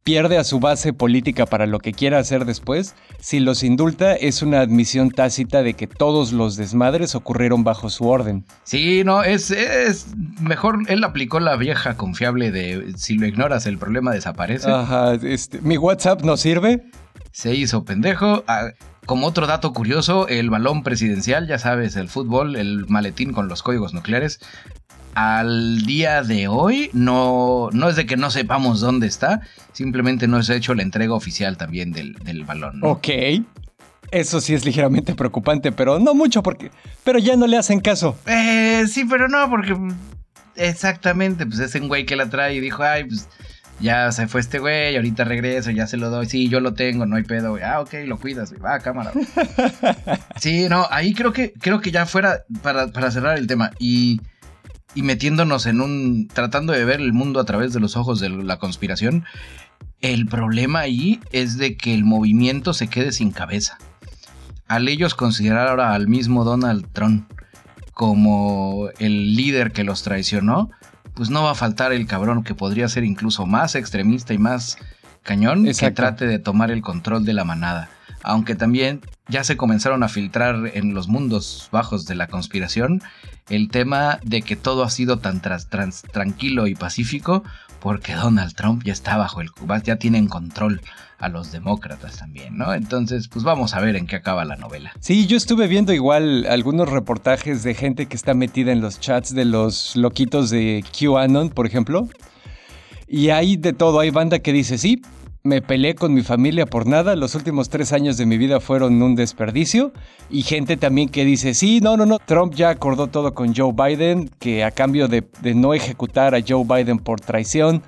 pierde 0.07 0.37
a 0.37 0.45
su 0.45 0.61
base 0.61 0.93
política 0.93 1.45
para 1.45 1.67
lo 1.67 1.79
que 1.79 1.91
quiera 1.91 2.17
hacer 2.17 2.45
después, 2.45 2.95
si 3.19 3.41
los 3.41 3.61
indulta 3.61 4.13
es 4.13 4.41
una 4.41 4.61
admisión 4.61 5.11
tácita 5.11 5.63
de 5.63 5.73
que 5.73 5.85
todos 5.85 6.31
los 6.31 6.55
desmadres 6.55 7.13
ocurrieron 7.13 7.65
bajo 7.65 7.89
su 7.89 8.07
orden. 8.07 8.45
Sí, 8.63 9.03
no, 9.03 9.23
es, 9.23 9.51
es 9.51 10.07
mejor, 10.39 10.79
él 10.87 11.03
aplicó 11.03 11.41
la 11.41 11.57
vieja 11.57 11.97
confiable 11.97 12.51
de 12.51 12.93
si 12.95 13.17
lo 13.17 13.27
ignoras 13.27 13.65
el 13.65 13.77
problema 13.77 14.13
desaparece. 14.13 14.71
Ajá, 14.71 15.15
este, 15.15 15.59
mi 15.59 15.77
WhatsApp 15.77 16.21
no 16.21 16.37
sirve. 16.37 16.85
Se 17.33 17.53
hizo 17.53 17.83
pendejo. 17.83 18.45
Ah, 18.47 18.69
como 19.05 19.27
otro 19.27 19.45
dato 19.45 19.73
curioso, 19.73 20.29
el 20.29 20.49
balón 20.49 20.83
presidencial, 20.83 21.47
ya 21.47 21.59
sabes, 21.59 21.97
el 21.97 22.07
fútbol, 22.07 22.55
el 22.55 22.85
maletín 22.87 23.33
con 23.33 23.49
los 23.49 23.61
códigos 23.61 23.93
nucleares, 23.93 24.39
al 25.17 25.81
día 25.81 26.21
de 26.21 26.47
hoy 26.47 26.91
no, 26.93 27.69
no 27.73 27.89
es 27.89 27.95
de 27.95 28.05
que 28.05 28.17
no 28.17 28.29
sepamos 28.29 28.81
dónde 28.81 29.07
está, 29.07 29.41
simplemente 29.71 30.27
no 30.27 30.43
se 30.43 30.53
ha 30.53 30.55
hecho 30.57 30.75
la 30.75 30.83
entrega 30.83 31.15
oficial 31.15 31.57
también 31.57 31.91
del, 31.91 32.43
balón. 32.45 32.81
Ok. 32.83 33.07
Eso 34.11 34.39
sí 34.41 34.53
es 34.53 34.63
ligeramente 34.63 35.15
preocupante, 35.15 35.71
pero 35.71 35.97
no 35.97 36.13
mucho 36.13 36.43
porque... 36.43 36.69
Pero 37.03 37.17
ya 37.17 37.35
no 37.35 37.47
le 37.47 37.57
hacen 37.57 37.79
caso. 37.79 38.15
Eh, 38.27 38.85
sí, 38.87 39.05
pero 39.05 39.27
no, 39.27 39.49
porque... 39.49 39.75
Exactamente, 40.55 41.47
pues 41.47 41.61
es 41.61 41.73
un 41.73 41.87
güey 41.87 42.05
que 42.05 42.15
la 42.15 42.29
trae 42.29 42.53
y 42.53 42.59
dijo, 42.59 42.83
ay, 42.83 43.05
pues 43.05 43.27
ya 43.79 44.11
se 44.11 44.27
fue 44.27 44.39
este 44.39 44.59
güey, 44.59 44.97
ahorita 44.97 45.23
regreso, 45.23 45.71
ya 45.71 45.87
se 45.87 45.97
lo 45.97 46.11
doy, 46.11 46.27
sí, 46.27 46.47
yo 46.47 46.59
lo 46.59 46.75
tengo, 46.75 47.07
no 47.07 47.15
hay 47.15 47.23
pedo, 47.23 47.51
güey. 47.51 47.63
Ah, 47.63 47.81
ok, 47.81 47.93
lo 48.05 48.19
cuidas, 48.19 48.51
güey. 48.51 48.61
Va, 48.61 48.79
cámara. 48.81 49.13
sí, 50.39 50.67
no, 50.69 50.85
ahí 50.91 51.15
creo 51.15 51.33
que, 51.33 51.53
creo 51.53 51.81
que 51.81 51.89
ya 51.89 52.05
fuera 52.05 52.43
para, 52.61 52.89
para 52.89 53.09
cerrar 53.09 53.39
el 53.39 53.47
tema. 53.47 53.71
Y 53.79 54.21
y 54.97 55.03
metiéndonos 55.03 55.67
en 55.67 55.79
un. 55.79 56.27
tratando 56.27 56.73
de 56.73 56.83
ver 56.83 57.01
el 57.01 57.13
mundo 57.13 57.39
a 57.39 57.45
través 57.45 57.71
de 57.71 57.79
los 57.79 57.95
ojos 57.95 58.19
de 58.19 58.29
la 58.29 58.57
conspiración, 58.57 59.25
el 60.01 60.25
problema 60.25 60.79
ahí 60.79 61.19
es 61.31 61.59
de 61.59 61.77
que 61.77 61.93
el 61.93 62.03
movimiento 62.03 62.73
se 62.73 62.87
quede 62.87 63.11
sin 63.11 63.29
cabeza. 63.29 63.77
Al 64.67 64.87
ellos 64.87 65.13
considerar 65.13 65.67
ahora 65.67 65.93
al 65.93 66.07
mismo 66.07 66.43
Donald 66.43 66.87
Trump 66.93 67.31
como 67.93 68.89
el 68.97 69.35
líder 69.35 69.71
que 69.71 69.83
los 69.83 70.01
traicionó, 70.01 70.71
pues 71.13 71.29
no 71.29 71.43
va 71.43 71.51
a 71.51 71.55
faltar 71.55 71.93
el 71.93 72.07
cabrón 72.07 72.43
que 72.43 72.55
podría 72.55 72.89
ser 72.89 73.03
incluso 73.03 73.45
más 73.45 73.75
extremista 73.75 74.33
y 74.33 74.39
más 74.39 74.79
cañón 75.21 75.63
que 75.65 75.91
trate 75.91 76.25
de 76.25 76.39
tomar 76.39 76.71
el 76.71 76.81
control 76.81 77.23
de 77.23 77.33
la 77.33 77.43
manada. 77.43 77.89
Aunque 78.27 78.55
también 78.55 79.01
ya 79.29 79.45
se 79.45 79.55
comenzaron 79.55 80.03
a 80.03 80.09
filtrar 80.09 80.71
en 80.73 80.93
los 80.93 81.07
mundos 81.07 81.69
bajos 81.71 82.05
de 82.05 82.15
la 82.15 82.27
conspiración 82.27 83.01
el 83.49 83.69
tema 83.69 84.19
de 84.21 84.41
que 84.41 84.57
todo 84.57 84.83
ha 84.83 84.89
sido 84.89 85.19
tan 85.19 85.41
tranquilo 85.41 86.67
y 86.67 86.75
pacífico 86.75 87.43
porque 87.79 88.15
Donald 88.15 88.53
Trump 88.53 88.83
ya 88.83 88.91
está 88.91 89.15
bajo 89.15 89.39
el 89.39 89.49
ya 89.83 89.95
tiene 89.95 90.17
en 90.17 90.27
control 90.27 90.81
a 91.19 91.29
los 91.29 91.53
demócratas 91.53 92.17
también, 92.17 92.57
¿no? 92.57 92.73
Entonces, 92.73 93.29
pues 93.29 93.45
vamos 93.45 93.73
a 93.73 93.79
ver 93.79 93.95
en 93.95 94.07
qué 94.07 94.17
acaba 94.17 94.43
la 94.43 94.57
novela. 94.57 94.91
Sí, 94.99 95.25
yo 95.25 95.37
estuve 95.37 95.67
viendo 95.67 95.93
igual 95.93 96.45
algunos 96.47 96.89
reportajes 96.89 97.63
de 97.63 97.75
gente 97.75 98.07
que 98.07 98.17
está 98.17 98.33
metida 98.33 98.73
en 98.73 98.81
los 98.81 98.99
chats 98.99 99.33
de 99.33 99.45
los 99.45 99.95
loquitos 99.95 100.49
de 100.49 100.83
QAnon, 100.91 101.49
por 101.49 101.65
ejemplo. 101.65 102.09
Y 103.07 103.29
hay 103.29 103.55
de 103.55 103.71
todo, 103.71 104.01
hay 104.01 104.09
banda 104.09 104.39
que 104.39 104.51
dice, 104.51 104.77
sí, 104.77 105.01
me 105.47 105.61
peleé 105.61 105.95
con 105.95 106.13
mi 106.13 106.21
familia 106.21 106.65
por 106.65 106.85
nada, 106.85 107.15
los 107.15 107.33
últimos 107.33 107.69
tres 107.69 107.93
años 107.93 108.17
de 108.17 108.25
mi 108.25 108.37
vida 108.37 108.59
fueron 108.59 109.01
un 109.01 109.15
desperdicio. 109.15 109.93
Y 110.29 110.43
gente 110.43 110.75
también 110.75 111.09
que 111.09 111.23
dice, 111.23 111.53
sí, 111.53 111.79
no, 111.81 111.95
no, 111.95 112.05
no, 112.05 112.19
Trump 112.19 112.53
ya 112.53 112.69
acordó 112.69 113.07
todo 113.07 113.33
con 113.33 113.55
Joe 113.55 113.73
Biden, 113.73 114.29
que 114.39 114.63
a 114.63 114.71
cambio 114.71 115.07
de, 115.07 115.23
de 115.41 115.55
no 115.55 115.73
ejecutar 115.73 116.35
a 116.35 116.41
Joe 116.45 116.65
Biden 116.65 116.99
por 116.99 117.21
traición, 117.21 117.81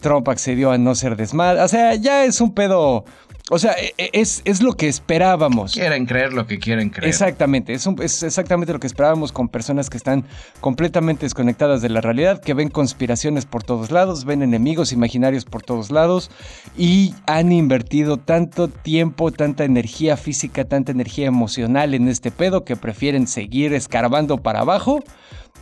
Trump 0.00 0.28
accedió 0.28 0.70
a 0.70 0.78
no 0.78 0.94
ser 0.94 1.16
desmadre. 1.16 1.62
O 1.62 1.68
sea, 1.68 1.96
ya 1.96 2.24
es 2.24 2.40
un 2.40 2.54
pedo 2.54 3.04
o 3.52 3.58
sea, 3.58 3.72
e, 3.72 3.92
e, 3.98 4.10
es, 4.12 4.42
es 4.44 4.62
lo 4.62 4.74
que 4.74 4.86
esperábamos. 4.86 5.72
Quieren 5.72 6.06
creer 6.06 6.32
lo 6.32 6.46
que 6.46 6.60
quieren 6.60 6.88
creer. 6.88 7.08
Exactamente, 7.08 7.72
es, 7.72 7.84
es, 8.00 8.22
exactamente 8.22 8.72
lo 8.72 8.78
que 8.78 8.86
esperábamos 8.86 9.32
con 9.32 9.48
personas 9.48 9.90
que 9.90 9.96
están 9.96 10.24
completamente 10.60 11.26
desconectadas 11.26 11.82
de 11.82 11.88
la 11.88 12.00
realidad, 12.00 12.40
que 12.40 12.54
ven 12.54 12.70
conspiraciones 12.70 13.46
por 13.46 13.64
todos 13.64 13.90
lados, 13.90 14.24
ven 14.24 14.42
enemigos 14.42 14.92
imaginarios 14.92 15.44
por 15.44 15.64
todos 15.64 15.90
lados 15.90 16.30
y 16.78 17.12
han 17.26 17.50
invertido 17.50 18.18
tanto 18.18 18.68
tiempo, 18.68 19.32
tanta 19.32 19.64
energía 19.64 20.16
física, 20.16 20.64
tanta 20.64 20.92
energía 20.92 21.26
emocional 21.26 21.94
en 21.94 22.06
este 22.06 22.30
pedo 22.30 22.64
que 22.64 22.76
prefieren 22.76 23.26
seguir 23.26 23.74
escarbando 23.74 24.38
para 24.38 24.60
abajo 24.60 25.02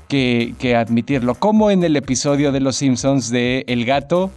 que, 0.09 0.55
que 0.59 0.77
admitirlo. 0.77 1.37
Como 1.37 1.70
en 1.70 1.83
el 1.85 1.96
episodio 1.96 2.53
de 2.53 2.61
Los 2.61 2.77
Simpsons 2.77 3.31
de 3.31 3.64
El 3.66 3.87
gato 3.87 4.31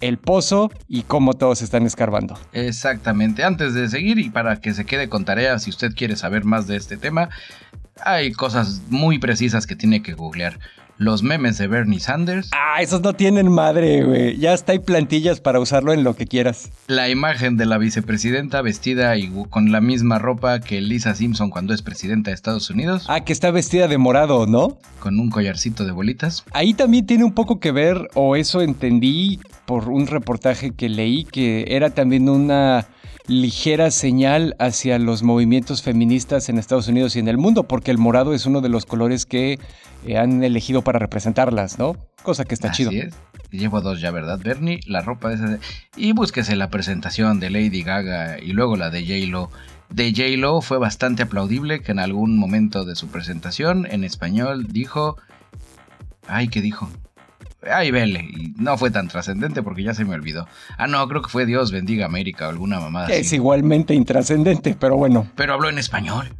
el 0.00 0.18
pozo 0.18 0.70
y 0.88 1.02
cómo 1.02 1.34
todos 1.34 1.62
están 1.62 1.86
escarbando. 1.86 2.38
Exactamente. 2.52 3.44
Antes 3.44 3.74
de 3.74 3.88
seguir 3.88 4.18
y 4.18 4.30
para 4.30 4.60
que 4.60 4.74
se 4.74 4.84
quede 4.84 5.08
con 5.08 5.24
tarea, 5.24 5.58
si 5.58 5.70
usted 5.70 5.94
quiere 5.94 6.16
saber 6.16 6.44
más 6.44 6.66
de 6.66 6.76
este 6.76 6.96
tema, 6.96 7.28
hay 8.04 8.32
cosas 8.32 8.82
muy 8.88 9.18
precisas 9.18 9.66
que 9.66 9.76
tiene 9.76 10.02
que 10.02 10.14
googlear 10.14 10.58
los 11.00 11.22
memes 11.22 11.56
de 11.56 11.66
Bernie 11.66 11.98
Sanders. 11.98 12.50
Ah, 12.52 12.82
esos 12.82 13.00
no 13.00 13.14
tienen 13.14 13.50
madre, 13.50 14.04
güey. 14.04 14.36
Ya 14.36 14.52
está, 14.52 14.72
hay 14.72 14.80
plantillas 14.80 15.40
para 15.40 15.58
usarlo 15.58 15.94
en 15.94 16.04
lo 16.04 16.14
que 16.14 16.26
quieras. 16.26 16.70
La 16.88 17.08
imagen 17.08 17.56
de 17.56 17.64
la 17.64 17.78
vicepresidenta 17.78 18.60
vestida 18.60 19.16
y 19.16 19.32
con 19.48 19.72
la 19.72 19.80
misma 19.80 20.18
ropa 20.18 20.60
que 20.60 20.82
Lisa 20.82 21.14
Simpson 21.14 21.48
cuando 21.48 21.72
es 21.72 21.80
presidenta 21.80 22.30
de 22.30 22.34
Estados 22.34 22.68
Unidos. 22.68 23.06
Ah, 23.08 23.24
que 23.24 23.32
está 23.32 23.50
vestida 23.50 23.88
de 23.88 23.96
morado, 23.96 24.46
¿no? 24.46 24.76
Con 24.98 25.18
un 25.18 25.30
collarcito 25.30 25.86
de 25.86 25.92
bolitas. 25.92 26.44
Ahí 26.52 26.74
también 26.74 27.06
tiene 27.06 27.24
un 27.24 27.32
poco 27.32 27.60
que 27.60 27.72
ver, 27.72 28.10
o 28.12 28.36
eso 28.36 28.60
entendí 28.60 29.40
por 29.70 29.88
un 29.88 30.08
reportaje 30.08 30.72
que 30.72 30.88
leí, 30.88 31.22
que 31.22 31.64
era 31.68 31.90
también 31.90 32.28
una 32.28 32.88
ligera 33.28 33.92
señal 33.92 34.56
hacia 34.58 34.98
los 34.98 35.22
movimientos 35.22 35.80
feministas 35.80 36.48
en 36.48 36.58
Estados 36.58 36.88
Unidos 36.88 37.14
y 37.14 37.20
en 37.20 37.28
el 37.28 37.38
mundo, 37.38 37.68
porque 37.68 37.92
el 37.92 37.98
morado 37.98 38.34
es 38.34 38.46
uno 38.46 38.62
de 38.62 38.68
los 38.68 38.84
colores 38.84 39.26
que 39.26 39.60
eh, 40.04 40.18
han 40.18 40.42
elegido 40.42 40.82
para 40.82 40.98
representarlas, 40.98 41.78
¿no? 41.78 41.94
Cosa 42.24 42.44
que 42.44 42.54
está 42.54 42.70
Así 42.70 42.82
chido. 42.82 42.90
Es. 42.90 43.14
Llevo 43.52 43.80
dos 43.80 44.00
ya, 44.00 44.10
¿verdad, 44.10 44.40
Bernie? 44.42 44.80
La 44.86 45.02
ropa 45.02 45.32
esa 45.32 45.46
de... 45.46 45.60
Y 45.96 46.14
búsquese 46.14 46.56
la 46.56 46.68
presentación 46.68 47.38
de 47.38 47.50
Lady 47.50 47.84
Gaga 47.84 48.40
y 48.40 48.52
luego 48.52 48.74
la 48.74 48.90
de 48.90 49.02
J-Lo. 49.02 49.52
De 49.88 50.10
J-Lo 50.10 50.62
fue 50.62 50.78
bastante 50.78 51.22
aplaudible 51.22 51.80
que 51.80 51.92
en 51.92 52.00
algún 52.00 52.36
momento 52.36 52.84
de 52.84 52.96
su 52.96 53.06
presentación 53.06 53.86
en 53.88 54.02
español 54.02 54.66
dijo... 54.68 55.16
Ay, 56.26 56.48
¿qué 56.48 56.60
dijo? 56.60 56.90
Ay, 57.62 57.90
vele. 57.90 58.20
Y 58.20 58.54
no 58.56 58.78
fue 58.78 58.90
tan 58.90 59.08
trascendente 59.08 59.62
porque 59.62 59.82
ya 59.82 59.94
se 59.94 60.04
me 60.04 60.14
olvidó. 60.14 60.46
Ah, 60.78 60.86
no, 60.86 61.06
creo 61.08 61.22
que 61.22 61.28
fue 61.28 61.46
Dios 61.46 61.72
bendiga 61.72 62.06
América 62.06 62.46
o 62.46 62.50
alguna 62.50 62.80
mamada. 62.80 63.08
Es 63.08 63.32
igualmente 63.32 63.94
intrascendente, 63.94 64.76
pero 64.78 64.96
bueno. 64.96 65.26
Pero 65.36 65.54
habló 65.54 65.68
en 65.68 65.78
español. 65.78 66.34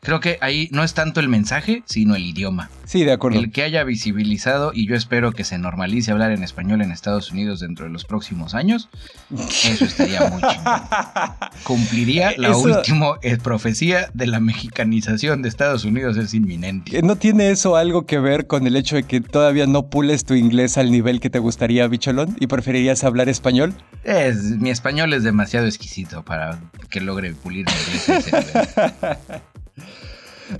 Creo 0.00 0.20
que 0.20 0.38
ahí 0.40 0.68
no 0.72 0.84
es 0.84 0.94
tanto 0.94 1.20
el 1.20 1.28
mensaje, 1.28 1.82
sino 1.86 2.14
el 2.14 2.24
idioma. 2.24 2.70
Sí, 2.84 3.04
de 3.04 3.12
acuerdo. 3.12 3.38
El 3.38 3.50
que 3.50 3.62
haya 3.62 3.84
visibilizado, 3.84 4.70
y 4.72 4.86
yo 4.86 4.94
espero 4.94 5.32
que 5.32 5.44
se 5.44 5.58
normalice 5.58 6.12
hablar 6.12 6.32
en 6.32 6.42
español 6.42 6.80
en 6.82 6.92
Estados 6.92 7.30
Unidos 7.30 7.60
dentro 7.60 7.86
de 7.86 7.92
los 7.92 8.04
próximos 8.04 8.54
años, 8.54 8.88
eso 9.30 9.84
estaría 9.84 10.20
muy 10.28 10.40
chingón. 10.40 10.80
Cumpliría 11.64 12.32
la 12.38 12.56
última 12.56 13.14
eh, 13.22 13.36
profecía 13.36 14.08
de 14.14 14.26
la 14.26 14.40
mexicanización 14.40 15.42
de 15.42 15.48
Estados 15.48 15.84
Unidos, 15.84 16.16
es 16.16 16.32
inminente. 16.32 17.02
¿No 17.02 17.16
tiene 17.16 17.50
eso 17.50 17.76
algo 17.76 18.06
que 18.06 18.18
ver 18.18 18.46
con 18.46 18.66
el 18.66 18.76
hecho 18.76 18.96
de 18.96 19.02
que 19.02 19.20
todavía 19.20 19.66
no 19.66 19.90
pules 19.90 20.24
tu 20.24 20.34
inglés 20.34 20.78
al 20.78 20.90
nivel 20.90 21.20
que 21.20 21.28
te 21.28 21.38
gustaría, 21.38 21.86
bicholón, 21.88 22.36
y 22.40 22.46
preferirías 22.46 23.04
hablar 23.04 23.28
español? 23.28 23.74
Es, 24.04 24.42
mi 24.42 24.70
español 24.70 25.12
es 25.12 25.24
demasiado 25.24 25.66
exquisito 25.66 26.24
para 26.24 26.58
que 26.88 27.00
logre 27.00 27.34
pulir 27.34 27.66
mi 27.66 28.14
inglés. 28.14 28.30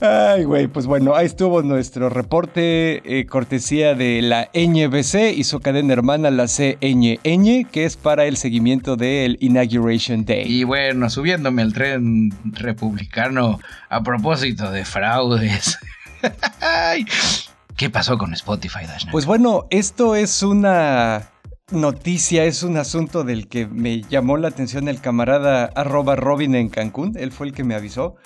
Ay, 0.00 0.44
güey, 0.44 0.66
pues 0.66 0.86
bueno, 0.86 1.14
ahí 1.14 1.26
estuvo 1.26 1.62
nuestro 1.62 2.08
reporte 2.08 3.02
eh, 3.04 3.26
cortesía 3.26 3.94
de 3.94 4.22
la 4.22 4.50
NBC 4.54 5.36
y 5.36 5.44
su 5.44 5.60
cadena 5.60 5.92
hermana, 5.92 6.30
la 6.30 6.46
CNN, 6.46 7.66
que 7.70 7.84
es 7.84 7.96
para 7.96 8.26
el 8.26 8.36
seguimiento 8.36 8.96
del 8.96 9.38
Inauguration 9.40 10.24
Day. 10.24 10.44
Y 10.46 10.64
bueno, 10.64 11.08
subiéndome 11.10 11.62
al 11.62 11.72
tren 11.72 12.32
republicano 12.44 13.58
a 13.88 14.02
propósito 14.02 14.70
de 14.70 14.84
fraudes. 14.84 15.78
¿Qué 17.76 17.90
pasó 17.90 18.18
con 18.18 18.32
Spotify, 18.34 18.86
Dashner? 18.86 19.12
Pues 19.12 19.24
bueno, 19.24 19.66
esto 19.70 20.16
es 20.16 20.42
una 20.42 21.30
noticia, 21.70 22.44
es 22.44 22.62
un 22.62 22.76
asunto 22.76 23.24
del 23.24 23.48
que 23.48 23.66
me 23.66 24.02
llamó 24.02 24.36
la 24.36 24.48
atención 24.48 24.88
el 24.88 25.00
camarada 25.00 25.70
arroba 25.74 26.16
Robin 26.16 26.54
en 26.54 26.68
Cancún, 26.68 27.14
él 27.18 27.30
fue 27.30 27.46
el 27.46 27.52
que 27.52 27.64
me 27.64 27.74
avisó. 27.74 28.16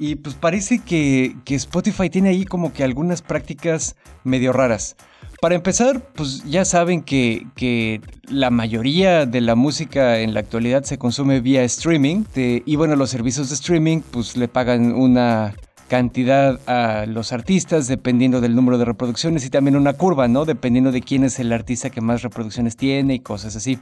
Y 0.00 0.16
pues 0.16 0.34
parece 0.34 0.78
que, 0.78 1.36
Spotify 1.46 2.08
tiene 2.08 2.30
ahí 2.30 2.46
como 2.46 2.72
que 2.72 2.82
algunas 2.82 3.20
prácticas 3.20 3.96
medio 4.24 4.50
raras. 4.50 4.96
Para 5.42 5.54
empezar, 5.54 6.00
pues 6.14 6.42
ya 6.44 6.64
saben 6.64 7.02
que, 7.02 7.46
que, 7.54 8.00
la 8.26 8.48
mayoría 8.48 9.26
de 9.26 9.42
la 9.42 9.54
música 9.56 10.20
en 10.20 10.32
la 10.32 10.40
actualidad 10.40 10.84
se 10.84 10.96
consume 10.96 11.40
vía 11.40 11.62
streaming. 11.64 12.24
y 12.34 12.76
bueno, 12.76 12.96
los 12.96 13.10
servicios 13.10 13.50
de 13.50 13.56
streaming 13.56 14.00
pues 14.10 14.38
le 14.38 14.48
pagan 14.48 14.94
una 14.94 15.54
cantidad 15.88 16.58
a 16.66 17.04
los 17.04 17.32
artistas 17.32 17.86
dependiendo 17.86 18.40
del 18.40 18.54
número 18.54 18.78
de 18.78 18.86
reproducciones 18.86 19.44
y 19.44 19.50
también 19.50 19.76
una 19.76 19.92
curva, 19.92 20.28
¿no? 20.28 20.46
Dependiendo 20.46 20.92
de 20.92 21.02
quién 21.02 21.24
es 21.24 21.38
el 21.40 21.52
artista 21.52 21.90
que 21.90 22.00
más 22.00 22.22
reproducciones 22.22 22.76
tiene 22.76 23.14
y 23.14 23.20
cosas 23.20 23.54
así. 23.54 23.78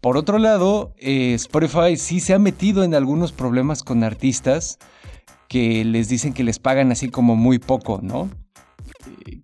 Por 0.00 0.16
otro 0.16 0.38
lado, 0.38 0.92
eh, 0.98 1.34
Spotify 1.34 1.96
sí 1.96 2.18
se 2.18 2.34
ha 2.34 2.38
metido 2.40 2.82
en 2.82 2.94
algunos 2.94 3.30
problemas 3.32 3.82
con 3.82 4.02
artistas 4.02 4.78
que 5.48 5.84
les 5.84 6.08
dicen 6.08 6.32
que 6.32 6.44
les 6.44 6.58
pagan 6.58 6.92
así 6.92 7.08
como 7.08 7.36
muy 7.36 7.58
poco, 7.58 8.00
¿no? 8.02 8.30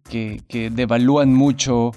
Que, 0.08 0.42
que 0.48 0.70
devalúan 0.70 1.32
mucho 1.32 1.92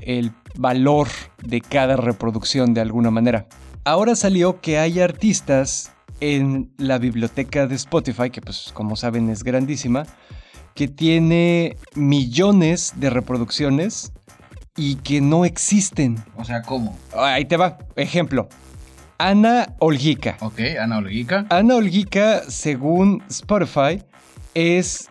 el 0.00 0.32
valor 0.56 1.08
de 1.42 1.60
cada 1.60 1.96
reproducción 1.96 2.74
de 2.74 2.80
alguna 2.80 3.10
manera. 3.10 3.46
Ahora 3.84 4.16
salió 4.16 4.60
que 4.60 4.78
hay 4.78 5.00
artistas 5.00 5.92
en 6.20 6.72
la 6.78 6.98
biblioteca 6.98 7.66
de 7.66 7.74
Spotify, 7.76 8.30
que 8.30 8.40
pues 8.40 8.70
como 8.74 8.96
saben 8.96 9.30
es 9.30 9.44
grandísima, 9.44 10.04
que 10.74 10.88
tiene 10.88 11.76
millones 11.94 12.94
de 12.96 13.10
reproducciones 13.10 14.12
y 14.76 14.96
que 14.96 15.20
no 15.20 15.44
existen. 15.44 16.22
O 16.36 16.44
sea, 16.44 16.62
¿cómo? 16.62 16.96
Ahí 17.16 17.44
te 17.44 17.56
va. 17.56 17.78
Ejemplo. 17.96 18.48
Ana 19.18 19.74
Olgica. 19.80 20.36
Ok, 20.40 20.60
Ana 20.80 20.98
Olgica. 20.98 21.44
Ana 21.50 21.74
Olgica, 21.74 22.42
según 22.48 23.20
Spotify, 23.28 24.00
es 24.54 25.10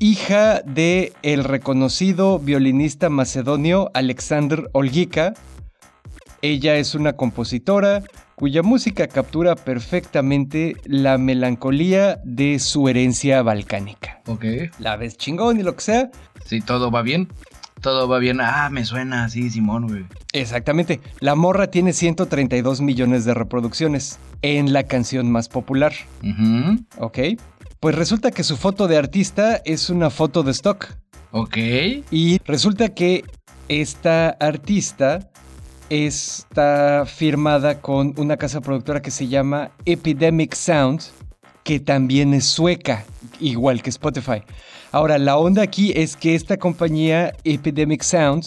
hija 0.00 0.60
de 0.62 1.12
el 1.22 1.44
reconocido 1.44 2.40
violinista 2.40 3.08
macedonio 3.08 3.92
Alexander 3.94 4.68
Olgica. 4.72 5.34
Ella 6.42 6.76
es 6.76 6.96
una 6.96 7.12
compositora, 7.12 8.02
cuya 8.34 8.64
música 8.64 9.06
captura 9.06 9.54
perfectamente 9.54 10.74
la 10.84 11.16
melancolía 11.16 12.18
de 12.24 12.58
su 12.58 12.88
herencia 12.88 13.42
balcánica. 13.42 14.20
Ok. 14.26 14.44
La 14.80 14.96
ves 14.96 15.16
chingón 15.16 15.60
y 15.60 15.62
lo 15.62 15.76
que 15.76 15.82
sea. 15.82 16.10
Si 16.44 16.60
todo 16.60 16.90
va 16.90 17.02
bien. 17.02 17.28
Todo 17.80 18.08
va 18.08 18.18
bien. 18.18 18.40
Ah, 18.40 18.68
me 18.70 18.84
suena 18.84 19.24
así, 19.24 19.50
Simón, 19.50 19.86
güey. 19.88 20.04
Exactamente. 20.32 21.00
La 21.20 21.34
morra 21.34 21.68
tiene 21.68 21.92
132 21.92 22.80
millones 22.80 23.24
de 23.24 23.34
reproducciones 23.34 24.18
en 24.42 24.72
la 24.72 24.84
canción 24.84 25.30
más 25.30 25.48
popular. 25.48 25.92
Ok. 26.98 27.18
Pues 27.80 27.94
resulta 27.94 28.30
que 28.30 28.42
su 28.42 28.56
foto 28.56 28.88
de 28.88 28.96
artista 28.96 29.60
es 29.64 29.90
una 29.90 30.10
foto 30.10 30.42
de 30.42 30.50
stock. 30.50 30.86
Ok. 31.30 31.56
Y 32.10 32.38
resulta 32.44 32.88
que 32.88 33.24
esta 33.68 34.30
artista 34.30 35.30
está 35.90 37.04
firmada 37.06 37.80
con 37.80 38.14
una 38.16 38.36
casa 38.36 38.60
productora 38.60 39.00
que 39.00 39.10
se 39.10 39.28
llama 39.28 39.70
Epidemic 39.84 40.54
Sound, 40.54 41.02
que 41.62 41.80
también 41.80 42.34
es 42.34 42.44
sueca, 42.46 43.04
igual 43.40 43.82
que 43.82 43.90
Spotify. 43.90 44.42
Ahora, 44.90 45.18
la 45.18 45.36
onda 45.36 45.62
aquí 45.62 45.92
es 45.94 46.16
que 46.16 46.34
esta 46.34 46.56
compañía 46.56 47.34
Epidemic 47.44 48.02
Sound 48.02 48.46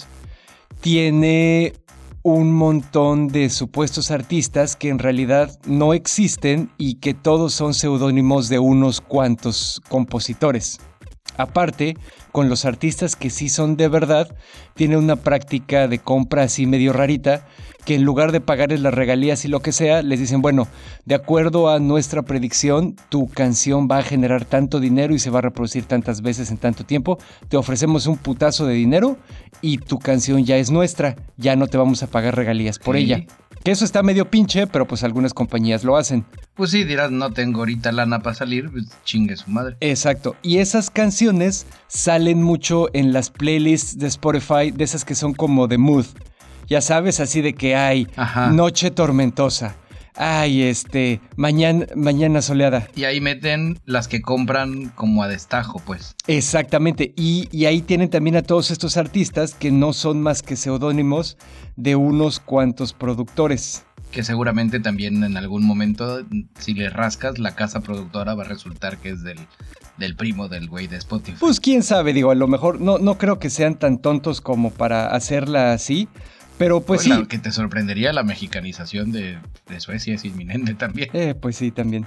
tiene 0.80 1.74
un 2.22 2.52
montón 2.52 3.28
de 3.28 3.48
supuestos 3.48 4.10
artistas 4.10 4.76
que 4.76 4.88
en 4.88 4.98
realidad 4.98 5.58
no 5.66 5.94
existen 5.94 6.70
y 6.78 6.94
que 6.94 7.14
todos 7.14 7.52
son 7.52 7.74
seudónimos 7.74 8.48
de 8.48 8.58
unos 8.58 9.00
cuantos 9.00 9.80
compositores. 9.88 10.80
Aparte, 11.36 11.96
con 12.30 12.48
los 12.48 12.64
artistas 12.64 13.16
que 13.16 13.30
sí 13.30 13.48
son 13.48 13.76
de 13.76 13.88
verdad, 13.88 14.36
tiene 14.74 14.96
una 14.96 15.16
práctica 15.16 15.88
de 15.88 15.98
compra 15.98 16.44
así 16.44 16.66
medio 16.66 16.92
rarita, 16.92 17.46
que 17.84 17.94
en 17.94 18.02
lugar 18.02 18.32
de 18.32 18.40
pagarles 18.40 18.80
las 18.80 18.94
regalías 18.94 19.44
y 19.44 19.48
lo 19.48 19.60
que 19.60 19.72
sea, 19.72 20.02
les 20.02 20.20
dicen, 20.20 20.42
bueno, 20.42 20.68
de 21.04 21.14
acuerdo 21.14 21.70
a 21.70 21.78
nuestra 21.78 22.22
predicción, 22.22 22.96
tu 23.08 23.28
canción 23.28 23.88
va 23.90 23.98
a 23.98 24.02
generar 24.02 24.44
tanto 24.44 24.80
dinero 24.80 25.14
y 25.14 25.18
se 25.18 25.30
va 25.30 25.40
a 25.40 25.42
reproducir 25.42 25.84
tantas 25.84 26.22
veces 26.22 26.50
en 26.50 26.58
tanto 26.58 26.84
tiempo, 26.84 27.18
te 27.48 27.56
ofrecemos 27.56 28.06
un 28.06 28.16
putazo 28.16 28.66
de 28.66 28.74
dinero 28.74 29.18
y 29.60 29.78
tu 29.78 29.98
canción 29.98 30.44
ya 30.44 30.56
es 30.56 30.70
nuestra, 30.70 31.16
ya 31.36 31.56
no 31.56 31.66
te 31.66 31.78
vamos 31.78 32.02
a 32.02 32.06
pagar 32.06 32.36
regalías 32.36 32.78
por 32.78 32.96
ella. 32.96 33.24
Que 33.64 33.70
eso 33.70 33.84
está 33.84 34.02
medio 34.02 34.28
pinche, 34.28 34.66
pero 34.66 34.88
pues 34.88 35.04
algunas 35.04 35.34
compañías 35.34 35.84
lo 35.84 35.96
hacen. 35.96 36.24
Pues 36.54 36.72
sí, 36.72 36.82
dirás, 36.82 37.12
no 37.12 37.30
tengo 37.32 37.60
ahorita 37.60 37.92
lana 37.92 38.18
para 38.18 38.34
salir, 38.34 38.68
pues 38.70 38.86
chingue 39.04 39.36
su 39.36 39.50
madre. 39.50 39.76
Exacto. 39.78 40.34
Y 40.42 40.58
esas 40.58 40.90
canciones 40.90 41.66
salen 41.86 42.42
mucho 42.42 42.88
en 42.92 43.12
las 43.12 43.30
playlists 43.30 43.98
de 43.98 44.08
Spotify, 44.08 44.72
de 44.72 44.82
esas 44.82 45.04
que 45.04 45.14
son 45.14 45.32
como 45.32 45.68
de 45.68 45.78
mood. 45.78 46.06
Ya 46.72 46.80
sabes, 46.80 47.20
así 47.20 47.42
de 47.42 47.52
que 47.52 47.76
hay 47.76 48.06
noche 48.50 48.90
tormentosa, 48.90 49.76
ay, 50.14 50.62
este, 50.62 51.20
mañana, 51.36 51.84
mañana 51.94 52.40
soleada. 52.40 52.88
Y 52.96 53.04
ahí 53.04 53.20
meten 53.20 53.78
las 53.84 54.08
que 54.08 54.22
compran 54.22 54.88
como 54.94 55.22
a 55.22 55.28
destajo, 55.28 55.82
pues. 55.84 56.16
Exactamente. 56.26 57.12
Y, 57.14 57.46
y, 57.52 57.66
ahí 57.66 57.82
tienen 57.82 58.08
también 58.08 58.36
a 58.36 58.42
todos 58.42 58.70
estos 58.70 58.96
artistas 58.96 59.52
que 59.52 59.70
no 59.70 59.92
son 59.92 60.22
más 60.22 60.42
que 60.42 60.56
seudónimos 60.56 61.36
de 61.76 61.94
unos 61.94 62.40
cuantos 62.40 62.94
productores. 62.94 63.84
Que 64.10 64.22
seguramente 64.22 64.80
también 64.80 65.24
en 65.24 65.36
algún 65.36 65.66
momento, 65.66 66.24
si 66.58 66.72
le 66.72 66.88
rascas, 66.88 67.38
la 67.38 67.54
casa 67.54 67.80
productora 67.80 68.32
va 68.32 68.44
a 68.44 68.48
resultar 68.48 68.96
que 68.96 69.10
es 69.10 69.22
del, 69.22 69.38
del 69.98 70.16
primo 70.16 70.48
del 70.48 70.70
güey 70.70 70.86
de 70.86 70.96
Spotify. 70.96 71.36
Pues 71.38 71.60
quién 71.60 71.82
sabe, 71.82 72.14
digo, 72.14 72.30
a 72.30 72.34
lo 72.34 72.48
mejor 72.48 72.80
no, 72.80 72.96
no 72.96 73.18
creo 73.18 73.38
que 73.38 73.50
sean 73.50 73.78
tan 73.78 73.98
tontos 73.98 74.40
como 74.40 74.70
para 74.70 75.08
hacerla 75.08 75.74
así. 75.74 76.08
Pero 76.58 76.80
pues, 76.80 77.04
pues 77.04 77.18
sí. 77.18 77.26
que 77.26 77.38
te 77.38 77.50
sorprendería 77.50 78.12
la 78.12 78.22
mexicanización 78.22 79.12
de, 79.12 79.38
Suecia 79.78 80.14
es 80.14 80.24
inminente 80.24 80.74
también. 80.74 81.08
Eh, 81.12 81.34
pues 81.34 81.56
sí, 81.56 81.70
también. 81.70 82.06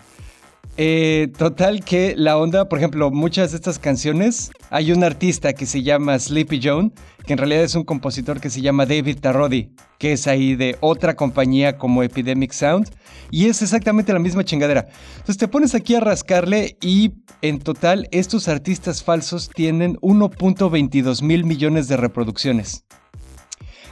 Eh, 0.78 1.32
total 1.38 1.86
que 1.86 2.16
la 2.18 2.38
onda, 2.38 2.68
por 2.68 2.80
ejemplo, 2.80 3.10
muchas 3.10 3.52
de 3.52 3.58
estas 3.58 3.80
canciones, 3.80 4.52
hay 4.70 4.92
un 4.92 5.04
artista 5.06 5.54
que 5.54 5.66
se 5.66 5.84
llama 5.84 6.20
Sleepy 6.20 6.60
Joan, 6.62 6.92
que 7.26 7.34
en 7.34 7.40
realidad 7.40 7.64
es 7.64 7.76
un 7.76 7.86
compositor 7.86 8.42
que 8.42 8.50
se 8.50 8.62
llama 8.62 8.86
David 8.86 9.20
Tarrodi, 9.22 9.72
que 10.00 10.14
es 10.14 10.28
ahí 10.28 10.56
de 10.56 10.76
otra 10.82 11.16
compañía 11.16 11.78
como 11.78 12.04
Epidemic 12.04 12.52
Sound, 12.52 12.90
y 13.32 13.46
es 13.46 13.62
exactamente 13.62 14.12
la 14.12 14.20
misma 14.20 14.44
chingadera. 14.44 14.88
Entonces 15.14 15.38
te 15.38 15.48
pones 15.48 15.76
aquí 15.76 15.96
a 15.96 16.02
rascarle 16.02 16.78
y 16.82 17.14
en 17.42 17.60
total 17.60 18.10
estos 18.12 18.50
artistas 18.50 19.02
falsos 19.02 19.50
tienen 19.50 19.96
1.22 19.98 21.22
mil 21.22 21.46
millones 21.46 21.88
de 21.88 21.98
reproducciones. 21.98 22.84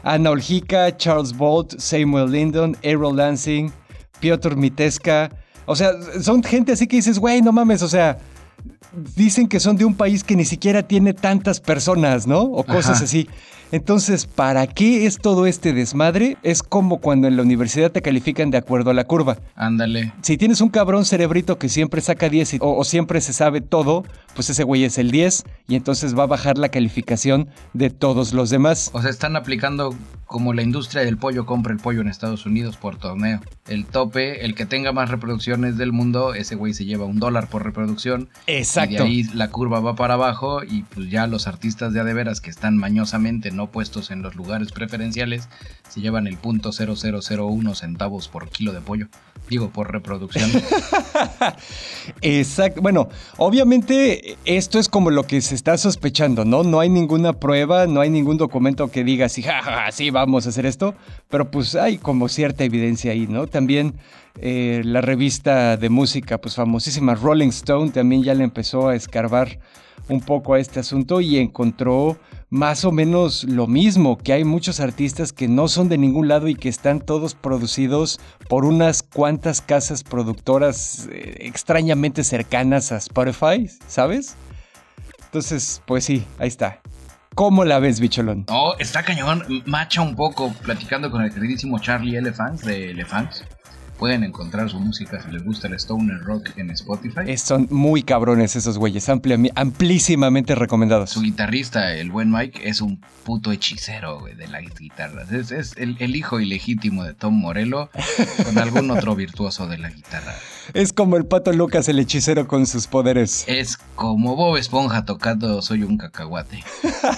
Ana 0.03 0.31
Oljica, 0.31 0.95
Charles 0.95 1.35
Bolt, 1.35 1.79
Samuel 1.79 2.29
Lindon, 2.29 2.77
Errol 2.81 3.15
Lansing, 3.15 3.71
Piotr 4.19 4.55
Miteska. 4.55 5.31
O 5.65 5.75
sea, 5.75 5.91
son 6.21 6.43
gente 6.43 6.73
así 6.73 6.87
que 6.87 6.97
dices, 6.97 7.17
güey, 7.19 7.41
no 7.41 7.51
mames, 7.51 7.81
o 7.81 7.87
sea, 7.87 8.17
dicen 9.15 9.47
que 9.47 9.59
son 9.59 9.77
de 9.77 9.85
un 9.85 9.95
país 9.95 10.23
que 10.23 10.35
ni 10.35 10.45
siquiera 10.45 10.83
tiene 10.83 11.13
tantas 11.13 11.59
personas, 11.59 12.27
¿no? 12.27 12.41
O 12.41 12.63
cosas 12.63 13.01
así. 13.01 13.29
Entonces, 13.73 14.27
¿para 14.27 14.67
qué 14.67 15.07
es 15.07 15.17
todo 15.17 15.47
este 15.47 15.73
desmadre? 15.73 16.37
Es 16.43 16.61
como 16.61 16.99
cuando 16.99 17.27
en 17.27 17.37
la 17.37 17.41
universidad 17.41 17.91
te 17.91 18.03
califican 18.03 18.51
de 18.51 18.59
acuerdo 18.59 18.91
a 18.91 18.93
la 18.93 19.05
curva. 19.05 19.39
Ándale. 19.55 20.13
Si 20.21 20.37
tienes 20.37 20.61
un 20.61 20.69
cabrón 20.69 21.05
cerebrito 21.05 21.57
que 21.57 21.69
siempre 21.69 21.99
saca 21.99 22.29
10 22.29 22.57
o, 22.59 22.83
siempre 22.83 23.19
se 23.19 23.33
sabe 23.33 23.61
todo, 23.61 24.03
pues 24.35 24.51
ese 24.51 24.63
güey 24.63 24.83
es 24.83 24.99
el 24.99 25.09
10 25.09 25.45
y 25.67 25.75
entonces 25.75 26.15
va 26.15 26.21
a 26.21 26.27
bajar 26.27 26.59
la 26.59 26.69
calificación 26.69 27.49
de 27.73 27.89
todos 27.89 28.35
los 28.35 28.51
demás. 28.51 28.91
O 28.93 29.01
sea, 29.01 29.09
están 29.09 29.35
aplicando 29.35 29.95
como 30.27 30.53
la 30.53 30.63
industria 30.63 31.03
del 31.03 31.17
pollo 31.17 31.45
compra 31.45 31.73
el 31.73 31.79
pollo 31.79 32.01
en 32.01 32.07
Estados 32.07 32.45
Unidos 32.47 32.75
por 32.75 32.97
torneo. 32.97 33.39
El 33.67 33.85
tope, 33.85 34.45
el 34.45 34.55
que 34.55 34.65
tenga 34.65 34.91
más 34.91 35.09
reproducciones 35.09 35.77
del 35.77 35.91
mundo, 35.91 36.33
ese 36.33 36.55
güey 36.55 36.73
se 36.73 36.85
lleva 36.85 37.05
un 37.05 37.19
dólar 37.19 37.49
por 37.49 37.63
reproducción. 37.63 38.29
Exacto. 38.47 38.93
Y 38.93 38.97
de 38.97 39.03
ahí 39.03 39.23
la 39.35 39.49
curva 39.49 39.79
va 39.79 39.95
para 39.95 40.15
abajo 40.15 40.63
y 40.63 40.83
pues 40.83 41.09
ya 41.11 41.27
los 41.27 41.47
artistas 41.47 41.93
de 41.93 41.99
adeveras 41.99 42.41
que 42.41 42.49
están 42.49 42.77
mañosamente 42.77 43.51
no 43.51 43.62
puestos 43.67 44.11
en 44.11 44.21
los 44.21 44.35
lugares 44.35 44.71
preferenciales 44.71 45.49
se 45.89 46.01
llevan 46.01 46.27
el 46.27 46.37
punto 46.37 46.71
0001 46.71 47.75
centavos 47.75 48.27
por 48.27 48.49
kilo 48.49 48.73
de 48.73 48.81
pollo. 48.81 49.07
Digo, 49.49 49.69
por 49.69 49.91
reproducción. 49.91 50.49
Exacto. 52.21 52.81
Bueno, 52.81 53.09
obviamente 53.37 54.37
esto 54.45 54.79
es 54.79 54.87
como 54.87 55.11
lo 55.11 55.23
que 55.23 55.41
se 55.41 55.53
está 55.55 55.77
sospechando, 55.77 56.45
¿no? 56.45 56.63
No 56.63 56.79
hay 56.79 56.89
ninguna 56.89 57.33
prueba, 57.33 57.85
no 57.85 57.99
hay 57.99 58.09
ningún 58.09 58.37
documento 58.37 58.89
que 58.89 59.03
diga 59.03 59.25
así, 59.25 59.41
jajaja, 59.41 59.91
sí, 59.91 60.09
vamos 60.11 60.45
a 60.45 60.49
hacer 60.49 60.65
esto, 60.65 60.95
pero 61.29 61.51
pues 61.51 61.75
hay 61.75 61.97
como 61.97 62.29
cierta 62.29 62.63
evidencia 62.63 63.11
ahí, 63.11 63.27
¿no? 63.27 63.47
También 63.47 63.95
eh, 64.39 64.81
la 64.85 65.01
revista 65.01 65.77
de 65.77 65.89
música, 65.89 66.39
pues 66.39 66.55
famosísima 66.55 67.13
Rolling 67.13 67.49
Stone, 67.49 67.91
también 67.91 68.23
ya 68.23 68.33
le 68.33 68.43
empezó 68.43 68.87
a 68.87 68.95
escarbar 68.95 69.59
un 70.09 70.21
poco 70.21 70.53
a 70.53 70.59
este 70.59 70.79
asunto 70.79 71.21
y 71.21 71.37
encontró 71.37 72.17
más 72.53 72.85
o 72.85 72.91
menos 72.91 73.45
lo 73.45 73.65
mismo, 73.65 74.15
que 74.15 74.31
hay 74.31 74.43
muchos 74.43 74.79
artistas 74.79 75.33
que 75.33 75.47
no 75.47 75.67
son 75.67 75.89
de 75.89 75.97
ningún 75.97 76.27
lado 76.27 76.47
y 76.47 76.53
que 76.53 76.69
están 76.69 77.01
todos 77.01 77.33
producidos 77.33 78.19
por 78.47 78.63
unas 78.63 79.01
cuantas 79.01 79.59
casas 79.59 80.03
productoras 80.03 81.09
eh, 81.11 81.37
extrañamente 81.39 82.23
cercanas 82.23 82.91
a 82.91 82.97
Spotify, 82.97 83.67
¿sabes? 83.87 84.35
Entonces, 85.25 85.81
pues 85.87 86.05
sí, 86.05 86.27
ahí 86.37 86.47
está. 86.47 86.79
¿Cómo 87.33 87.65
la 87.65 87.79
ves, 87.79 87.99
bicholón? 87.99 88.45
No, 88.47 88.77
está 88.77 89.01
cañón, 89.01 89.63
macha 89.65 90.03
un 90.03 90.15
poco 90.15 90.53
platicando 90.61 91.09
con 91.09 91.23
el 91.23 91.33
queridísimo 91.33 91.79
Charlie 91.79 92.17
Elephants 92.17 92.61
de 92.61 92.91
Elephants 92.91 93.43
pueden 93.97 94.23
encontrar 94.23 94.69
su 94.69 94.79
música 94.79 95.21
si 95.21 95.31
les 95.31 95.43
gusta 95.43 95.67
el 95.67 95.73
stoner 95.75 96.19
rock 96.19 96.49
en 96.57 96.69
Spotify. 96.71 97.37
son 97.37 97.67
muy 97.69 98.03
cabrones 98.03 98.55
esos 98.55 98.77
güeyes, 98.77 99.07
amplísimamente 99.09 100.55
recomendados. 100.55 101.11
Su 101.11 101.21
guitarrista, 101.21 101.93
el 101.95 102.11
buen 102.11 102.31
Mike, 102.31 102.67
es 102.67 102.81
un 102.81 103.01
puto 103.23 103.51
hechicero 103.51 104.19
güey, 104.19 104.35
de 104.35 104.47
las 104.47 104.63
guitarras. 104.77 105.31
Es, 105.31 105.75
el, 105.77 105.97
el, 105.99 106.15
hijo 106.15 106.39
ilegítimo 106.39 107.03
de 107.03 107.13
Tom 107.13 107.39
Morello 107.39 107.89
con 108.45 108.57
algún 108.57 108.91
otro 108.91 109.15
virtuoso 109.15 109.67
de 109.67 109.77
la 109.77 109.89
guitarra. 109.89 110.33
Es 110.73 110.93
como 110.93 111.17
el 111.17 111.25
pato 111.25 111.51
Lucas, 111.51 111.89
el 111.89 111.99
hechicero 111.99 112.47
con 112.47 112.65
sus 112.65 112.87
poderes. 112.87 113.43
Es 113.47 113.77
como 113.95 114.35
Bob 114.35 114.57
Esponja 114.57 115.05
tocando 115.05 115.61
Soy 115.61 115.83
un 115.83 115.97
cacahuate. 115.97 116.63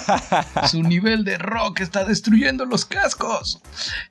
Su 0.70 0.82
nivel 0.82 1.24
de 1.24 1.38
rock 1.38 1.82
está 1.82 2.04
destruyendo 2.04 2.66
los 2.66 2.86
cascos. 2.86 3.62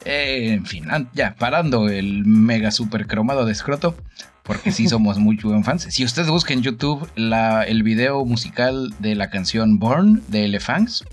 Eh, 0.04 0.52
en 0.52 0.66
fin, 0.66 0.86
ya 1.12 1.34
parando 1.34 1.88
el 1.88 2.24
mega 2.24 2.70
super 2.70 3.06
cromado 3.06 3.44
de 3.44 3.52
escroto. 3.52 3.96
Porque 4.44 4.72
sí 4.72 4.88
somos 4.88 5.18
muy 5.18 5.36
buen 5.36 5.64
fans. 5.64 5.86
Si 5.90 6.04
ustedes 6.04 6.28
buscan 6.28 6.58
en 6.58 6.62
YouTube 6.62 7.08
la, 7.16 7.64
el 7.64 7.82
video 7.82 8.24
musical 8.24 8.94
de 8.98 9.14
la 9.14 9.30
canción 9.30 9.78
Born 9.78 10.22
de 10.28 10.44
Elephants, 10.44 11.04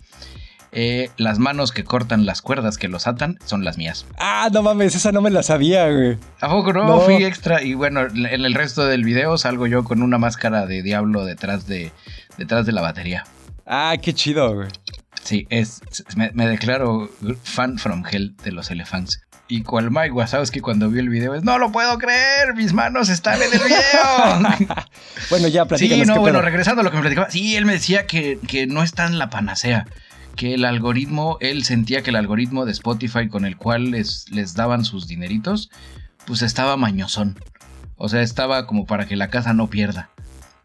eh, 0.74 1.10
las 1.18 1.38
manos 1.38 1.74
que 1.74 1.84
cortan 1.84 2.26
las 2.26 2.42
cuerdas 2.42 2.78
que 2.78 2.88
los 2.88 3.06
atan 3.06 3.38
son 3.46 3.66
las 3.66 3.78
mías. 3.78 4.06
Ah, 4.18 4.50
no 4.54 4.64
mames, 4.64 4.96
esa 4.96 5.12
no 5.12 5.22
me 5.22 5.30
la 5.30 5.44
sabía, 5.44 5.90
güey. 5.90 6.18
¿A 6.40 6.50
poco 6.50 6.72
no? 6.72 7.02
Fui 7.02 7.24
extra 7.26 7.62
y 7.62 7.74
bueno, 7.74 8.02
en 8.02 8.46
el 8.46 8.54
resto 8.54 8.86
del 8.86 9.04
video 9.04 9.38
salgo 9.38 9.68
yo 9.68 9.84
con 9.84 10.02
una 10.02 10.18
máscara 10.18 10.66
de 10.66 10.82
diablo 10.82 11.26
detrás 11.26 11.68
de, 11.68 11.92
detrás 12.38 12.66
de 12.66 12.72
la 12.72 12.82
batería. 12.82 13.26
Ah, 13.66 13.96
qué 14.02 14.14
chido, 14.14 14.56
güey. 14.56 14.70
Sí, 15.24 15.46
es, 15.50 15.82
me, 16.16 16.48
declaro 16.48 17.10
fan 17.44 17.78
from 17.78 18.04
hell 18.10 18.36
de 18.44 18.52
los 18.52 18.72
elefantes. 18.72 19.22
Y 19.48 19.64
cual 19.64 19.92
Mike 19.92 20.16
que 20.54 20.62
cuando 20.62 20.90
vi 20.90 21.00
el 21.00 21.10
video 21.10 21.36
es, 21.36 21.44
no 21.44 21.58
lo 21.58 21.74
puedo 21.74 21.98
creer, 21.98 22.56
mis 22.56 22.72
manos 22.72 23.10
están 23.10 23.42
en 23.42 23.52
el 23.52 23.60
video. 23.60 24.76
bueno, 25.30 25.50
ya 25.50 25.66
platicamos. 25.66 26.08
Sí, 26.08 26.14
no, 26.14 26.22
bueno, 26.22 26.42
regresando 26.42 26.80
a 26.80 26.84
lo 26.86 26.90
que 26.90 26.96
me 26.96 27.02
platicaba. 27.02 27.30
Sí, 27.30 27.58
él 27.58 27.66
me 27.66 27.74
decía 27.74 28.08
que, 28.08 28.40
que 28.48 28.66
no 28.66 28.82
está 28.82 29.06
en 29.06 29.20
la 29.20 29.30
panacea 29.30 29.88
que 30.36 30.54
el 30.54 30.66
algoritmo, 30.66 31.38
él 31.40 31.64
sentía 31.64 32.02
que 32.02 32.10
el 32.10 32.16
algoritmo 32.16 32.66
de 32.66 32.72
Spotify 32.72 33.28
con 33.28 33.46
el 33.46 33.58
cual 33.58 33.92
les, 33.92 34.30
les 34.32 34.54
daban 34.54 34.86
sus 34.86 35.08
dineritos, 35.08 35.70
pues 36.26 36.42
estaba 36.42 36.78
mañosón. 36.78 37.38
O 37.98 38.10
sea, 38.10 38.22
estaba 38.22 38.66
como 38.66 38.86
para 38.86 39.06
que 39.06 39.16
la 39.16 39.30
casa 39.30 39.54
no 39.54 39.68
pierda. 39.68 40.10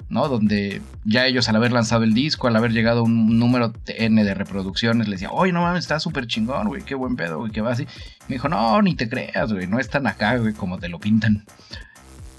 ¿no? 0.08 0.28
Donde 0.28 0.82
ya 1.04 1.26
ellos 1.26 1.48
al 1.48 1.56
haber 1.56 1.72
lanzado 1.72 2.04
el 2.04 2.14
disco, 2.14 2.46
al 2.46 2.56
haber 2.56 2.72
llegado 2.72 3.02
un 3.02 3.38
número 3.38 3.72
N 3.86 4.22
de 4.22 4.34
reproducciones, 4.34 5.08
les 5.08 5.20
decía, 5.20 5.32
oye, 5.32 5.52
no 5.52 5.62
mames, 5.62 5.84
está 5.84 6.00
súper 6.00 6.26
chingón, 6.26 6.68
güey, 6.68 6.82
qué 6.82 6.94
buen 6.94 7.16
pedo, 7.16 7.38
güey, 7.38 7.50
que 7.50 7.60
va 7.60 7.72
así. 7.72 7.86
Me 8.28 8.36
dijo, 8.36 8.48
no, 8.48 8.80
ni 8.82 8.94
te 8.94 9.08
creas, 9.08 9.52
güey, 9.52 9.66
no 9.66 9.78
es 9.78 9.88
tan 9.88 10.06
acá, 10.06 10.36
güey, 10.36 10.54
como 10.54 10.78
te 10.78 10.88
lo 10.88 10.98
pintan. 10.98 11.44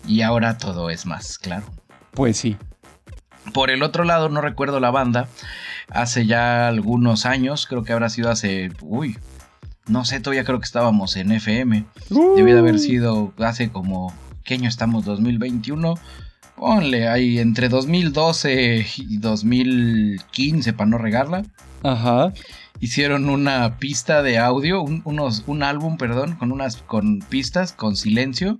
Y 0.08 0.22
ahora 0.22 0.58
todo 0.58 0.90
es 0.90 1.06
más 1.06 1.38
claro. 1.38 1.66
Pues 2.12 2.38
sí. 2.38 2.58
Por 3.54 3.72
el 3.72 3.84
otro 3.84 4.04
lado, 4.04 4.30
no 4.30 4.42
recuerdo 4.42 4.80
la 4.80 4.92
banda, 4.92 5.28
hace 5.90 6.26
ya 6.26 6.68
algunos 6.68 7.26
años, 7.26 7.66
creo 7.68 7.84
que 7.84 7.94
habrá 7.94 8.10
sido 8.10 8.30
hace, 8.30 8.72
uy, 8.82 9.18
no 9.88 10.06
sé, 10.06 10.20
todavía 10.20 10.44
creo 10.44 10.60
que 10.60 10.66
estábamos 10.66 11.16
en 11.16 11.32
FM. 11.32 11.86
Debía 12.36 12.54
de 12.54 12.60
haber 12.60 12.80
sido 12.80 13.34
hace 13.40 13.70
como, 13.70 14.14
¿qué 14.44 14.56
año 14.56 14.70
estamos? 14.70 15.06
2021. 15.06 15.96
Ponle 16.56 17.08
ahí 17.08 17.40
entre 17.40 17.70
2012 17.70 18.86
y 18.98 19.18
2015 19.18 20.74
para 20.74 20.90
no 20.90 20.98
regarla. 20.98 21.44
Ajá. 21.84 22.34
Hicieron 22.80 23.30
una 23.30 23.78
pista 23.78 24.22
de 24.24 24.40
audio, 24.40 24.82
un, 24.82 25.02
unos, 25.06 25.44
un 25.48 25.64
álbum, 25.64 25.98
perdón, 25.98 26.36
con 26.36 26.52
unas 26.52 26.78
con 26.78 27.20
pistas, 27.20 27.72
con 27.72 27.96
silencio, 27.96 28.60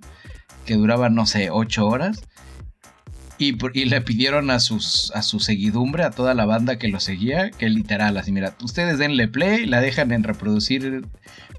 que 0.64 0.74
duraba, 0.74 1.10
no 1.10 1.26
sé, 1.26 1.50
8 1.50 1.86
horas. 1.86 2.22
Y, 3.38 3.52
le 3.84 4.00
pidieron 4.00 4.50
a, 4.50 4.58
sus, 4.58 5.12
a 5.14 5.22
su 5.22 5.38
seguidumbre, 5.38 6.02
a 6.02 6.10
toda 6.10 6.34
la 6.34 6.44
banda 6.44 6.76
que 6.76 6.88
lo 6.88 6.98
seguía, 6.98 7.50
que 7.50 7.68
literal, 7.68 8.16
así, 8.16 8.32
mira, 8.32 8.54
ustedes 8.62 8.98
denle 8.98 9.28
play, 9.28 9.66
la 9.66 9.80
dejan 9.80 10.10
en 10.12 10.24
reproducir 10.24 11.06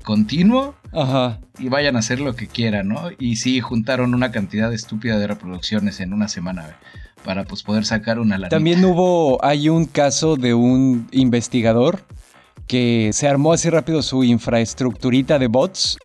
continuo 0.04 0.76
Ajá. 0.92 1.40
y 1.58 1.70
vayan 1.70 1.96
a 1.96 2.00
hacer 2.00 2.20
lo 2.20 2.36
que 2.36 2.48
quieran, 2.48 2.90
¿no? 2.90 3.10
Y 3.18 3.38
sí, 3.38 3.62
juntaron 3.62 4.14
una 4.14 4.32
cantidad 4.32 4.74
estúpida 4.74 5.18
de 5.18 5.28
reproducciones 5.28 6.00
en 6.00 6.14
una 6.14 6.28
semana 6.28 6.78
para 7.24 7.46
pues 7.46 7.64
poder 7.64 7.86
sacar 7.86 8.20
una 8.20 8.38
lanita. 8.38 8.56
También 8.56 8.84
hubo, 8.84 9.44
hay 9.44 9.70
un 9.70 9.86
caso 9.86 10.36
de 10.36 10.54
un 10.54 11.08
investigador 11.12 12.04
que 12.68 13.10
se 13.14 13.28
armó 13.28 13.54
así 13.54 13.70
rápido 13.70 14.02
su 14.02 14.24
infraestructurita 14.24 15.40
de 15.40 15.48
bots 15.48 15.98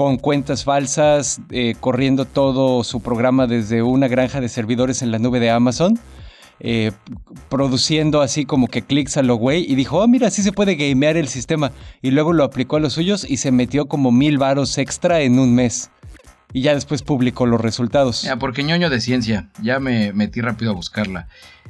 con 0.00 0.16
cuentas 0.16 0.64
falsas, 0.64 1.42
eh, 1.50 1.74
corriendo 1.78 2.24
todo 2.24 2.84
su 2.84 3.02
programa 3.02 3.46
desde 3.46 3.82
una 3.82 4.08
granja 4.08 4.40
de 4.40 4.48
servidores 4.48 5.02
en 5.02 5.10
la 5.10 5.18
nube 5.18 5.40
de 5.40 5.50
Amazon, 5.50 6.00
eh, 6.58 6.92
produciendo 7.50 8.22
así 8.22 8.46
como 8.46 8.68
que 8.68 8.80
clics 8.80 9.18
a 9.18 9.22
lo 9.22 9.34
güey 9.34 9.70
y 9.70 9.74
dijo, 9.74 9.98
oh 9.98 10.08
mira, 10.08 10.28
así 10.28 10.42
se 10.42 10.52
puede 10.52 10.76
gamear 10.76 11.18
el 11.18 11.28
sistema. 11.28 11.72
Y 12.00 12.12
luego 12.12 12.32
lo 12.32 12.44
aplicó 12.44 12.76
a 12.76 12.80
los 12.80 12.94
suyos 12.94 13.26
y 13.28 13.36
se 13.36 13.52
metió 13.52 13.88
como 13.88 14.10
mil 14.10 14.38
varos 14.38 14.78
extra 14.78 15.20
en 15.20 15.38
un 15.38 15.54
mes. 15.54 15.90
Y 16.54 16.62
ya 16.62 16.72
después 16.72 17.02
publicó 17.02 17.44
los 17.44 17.60
resultados. 17.60 18.26
Porque 18.38 18.62
ñoño 18.62 18.88
de 18.88 19.02
ciencia, 19.02 19.50
ya 19.60 19.80
me 19.80 20.14
metí 20.14 20.40
rápido 20.40 20.70
a 20.70 20.74
buscarla. 20.74 21.28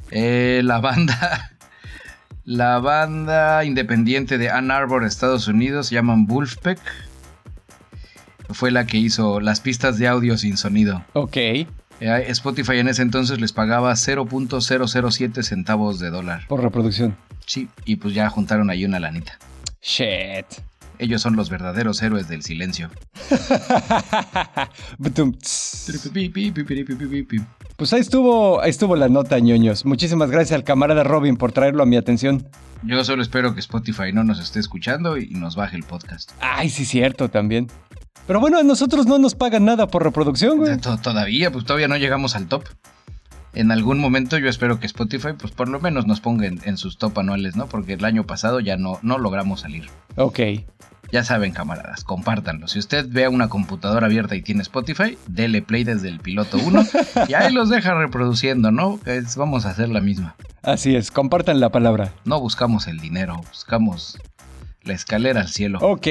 Eh, 0.09 0.61
la 0.63 0.79
banda... 0.79 1.51
La 2.43 2.79
banda 2.79 3.63
independiente 3.65 4.39
de 4.39 4.49
Ann 4.49 4.71
Arbor, 4.71 5.05
Estados 5.05 5.47
Unidos, 5.47 5.87
se 5.87 5.95
llaman 5.95 6.25
Wolfpack 6.25 6.79
fue 8.53 8.71
la 8.71 8.85
que 8.85 8.97
hizo 8.97 9.39
las 9.39 9.59
pistas 9.61 9.97
de 9.97 10.07
audio 10.07 10.37
sin 10.37 10.57
sonido. 10.57 11.03
Ok. 11.13 11.37
Eh, 11.37 11.67
Spotify 11.99 12.79
en 12.79 12.87
ese 12.87 13.03
entonces 13.03 13.39
les 13.39 13.53
pagaba 13.53 13.93
0.007 13.93 15.43
centavos 15.43 15.99
de 15.99 16.09
dólar. 16.09 16.47
Por 16.47 16.63
reproducción. 16.63 17.15
Sí, 17.45 17.69
y 17.85 17.97
pues 17.97 18.13
ya 18.13 18.29
juntaron 18.29 18.69
ahí 18.69 18.85
una 18.85 18.99
lanita. 18.99 19.37
Shit. 19.81 20.45
Ellos 20.97 21.21
son 21.21 21.35
los 21.35 21.49
verdaderos 21.49 22.01
héroes 22.03 22.27
del 22.27 22.43
silencio. 22.43 22.89
pues 27.75 27.93
ahí 27.93 28.01
estuvo, 28.01 28.61
ahí 28.61 28.69
estuvo 28.69 28.95
la 28.95 29.09
nota, 29.09 29.39
ñoños. 29.39 29.83
Muchísimas 29.83 30.29
gracias 30.29 30.55
al 30.55 30.63
camarada 30.63 31.03
Robin 31.03 31.37
por 31.37 31.51
traerlo 31.53 31.81
a 31.81 31.87
mi 31.87 31.97
atención. 31.97 32.47
Yo 32.83 33.03
solo 33.03 33.23
espero 33.23 33.53
que 33.53 33.59
Spotify 33.59 34.13
no 34.13 34.23
nos 34.23 34.39
esté 34.39 34.59
escuchando 34.59 35.17
y 35.17 35.29
nos 35.31 35.55
baje 35.55 35.75
el 35.75 35.83
podcast. 35.83 36.31
Ay, 36.39 36.69
sí, 36.69 36.85
cierto, 36.85 37.29
también. 37.29 37.67
Pero 38.31 38.39
bueno, 38.39 38.59
a 38.59 38.63
nosotros 38.63 39.07
no 39.07 39.19
nos 39.19 39.35
pagan 39.35 39.65
nada 39.65 39.87
por 39.87 40.05
reproducción, 40.05 40.57
güey. 40.57 40.77
Todavía, 40.77 41.51
pues 41.51 41.65
todavía 41.65 41.89
no 41.89 41.97
llegamos 41.97 42.33
al 42.37 42.47
top. 42.47 42.63
En 43.53 43.73
algún 43.73 43.99
momento 43.99 44.37
yo 44.37 44.47
espero 44.47 44.79
que 44.79 44.85
Spotify, 44.85 45.33
pues 45.37 45.51
por 45.51 45.67
lo 45.67 45.81
menos 45.81 46.07
nos 46.07 46.21
ponga 46.21 46.47
en, 46.47 46.77
sus 46.77 46.97
top 46.97 47.19
anuales, 47.19 47.57
¿no? 47.57 47.67
Porque 47.67 47.91
el 47.91 48.05
año 48.05 48.25
pasado 48.25 48.61
ya 48.61 48.77
no, 48.77 48.99
no 49.01 49.17
logramos 49.17 49.59
salir. 49.59 49.89
Ok. 50.15 50.39
Ya 51.11 51.25
saben, 51.25 51.51
camaradas, 51.51 52.05
compártanlo. 52.05 52.69
Si 52.69 52.79
usted 52.79 53.05
ve 53.09 53.27
una 53.27 53.49
computadora 53.49 54.05
abierta 54.05 54.33
y 54.37 54.41
tiene 54.41 54.61
Spotify, 54.61 55.17
dele 55.27 55.61
play 55.61 55.83
desde 55.83 56.07
el 56.07 56.21
piloto 56.21 56.57
1 56.57 56.85
y 57.27 57.33
ahí 57.33 57.51
los 57.51 57.69
deja 57.69 57.95
reproduciendo, 57.95 58.71
¿no? 58.71 58.97
vamos 59.35 59.65
a 59.65 59.71
hacer 59.71 59.89
la 59.89 59.99
misma. 59.99 60.37
Así 60.63 60.95
es, 60.95 61.11
compartan 61.11 61.59
la 61.59 61.67
palabra. 61.67 62.13
No 62.23 62.39
buscamos 62.39 62.87
el 62.87 63.01
dinero, 63.01 63.41
buscamos 63.49 64.17
la 64.83 64.93
escalera 64.93 65.41
al 65.41 65.49
cielo. 65.49 65.79
Ok. 65.81 66.07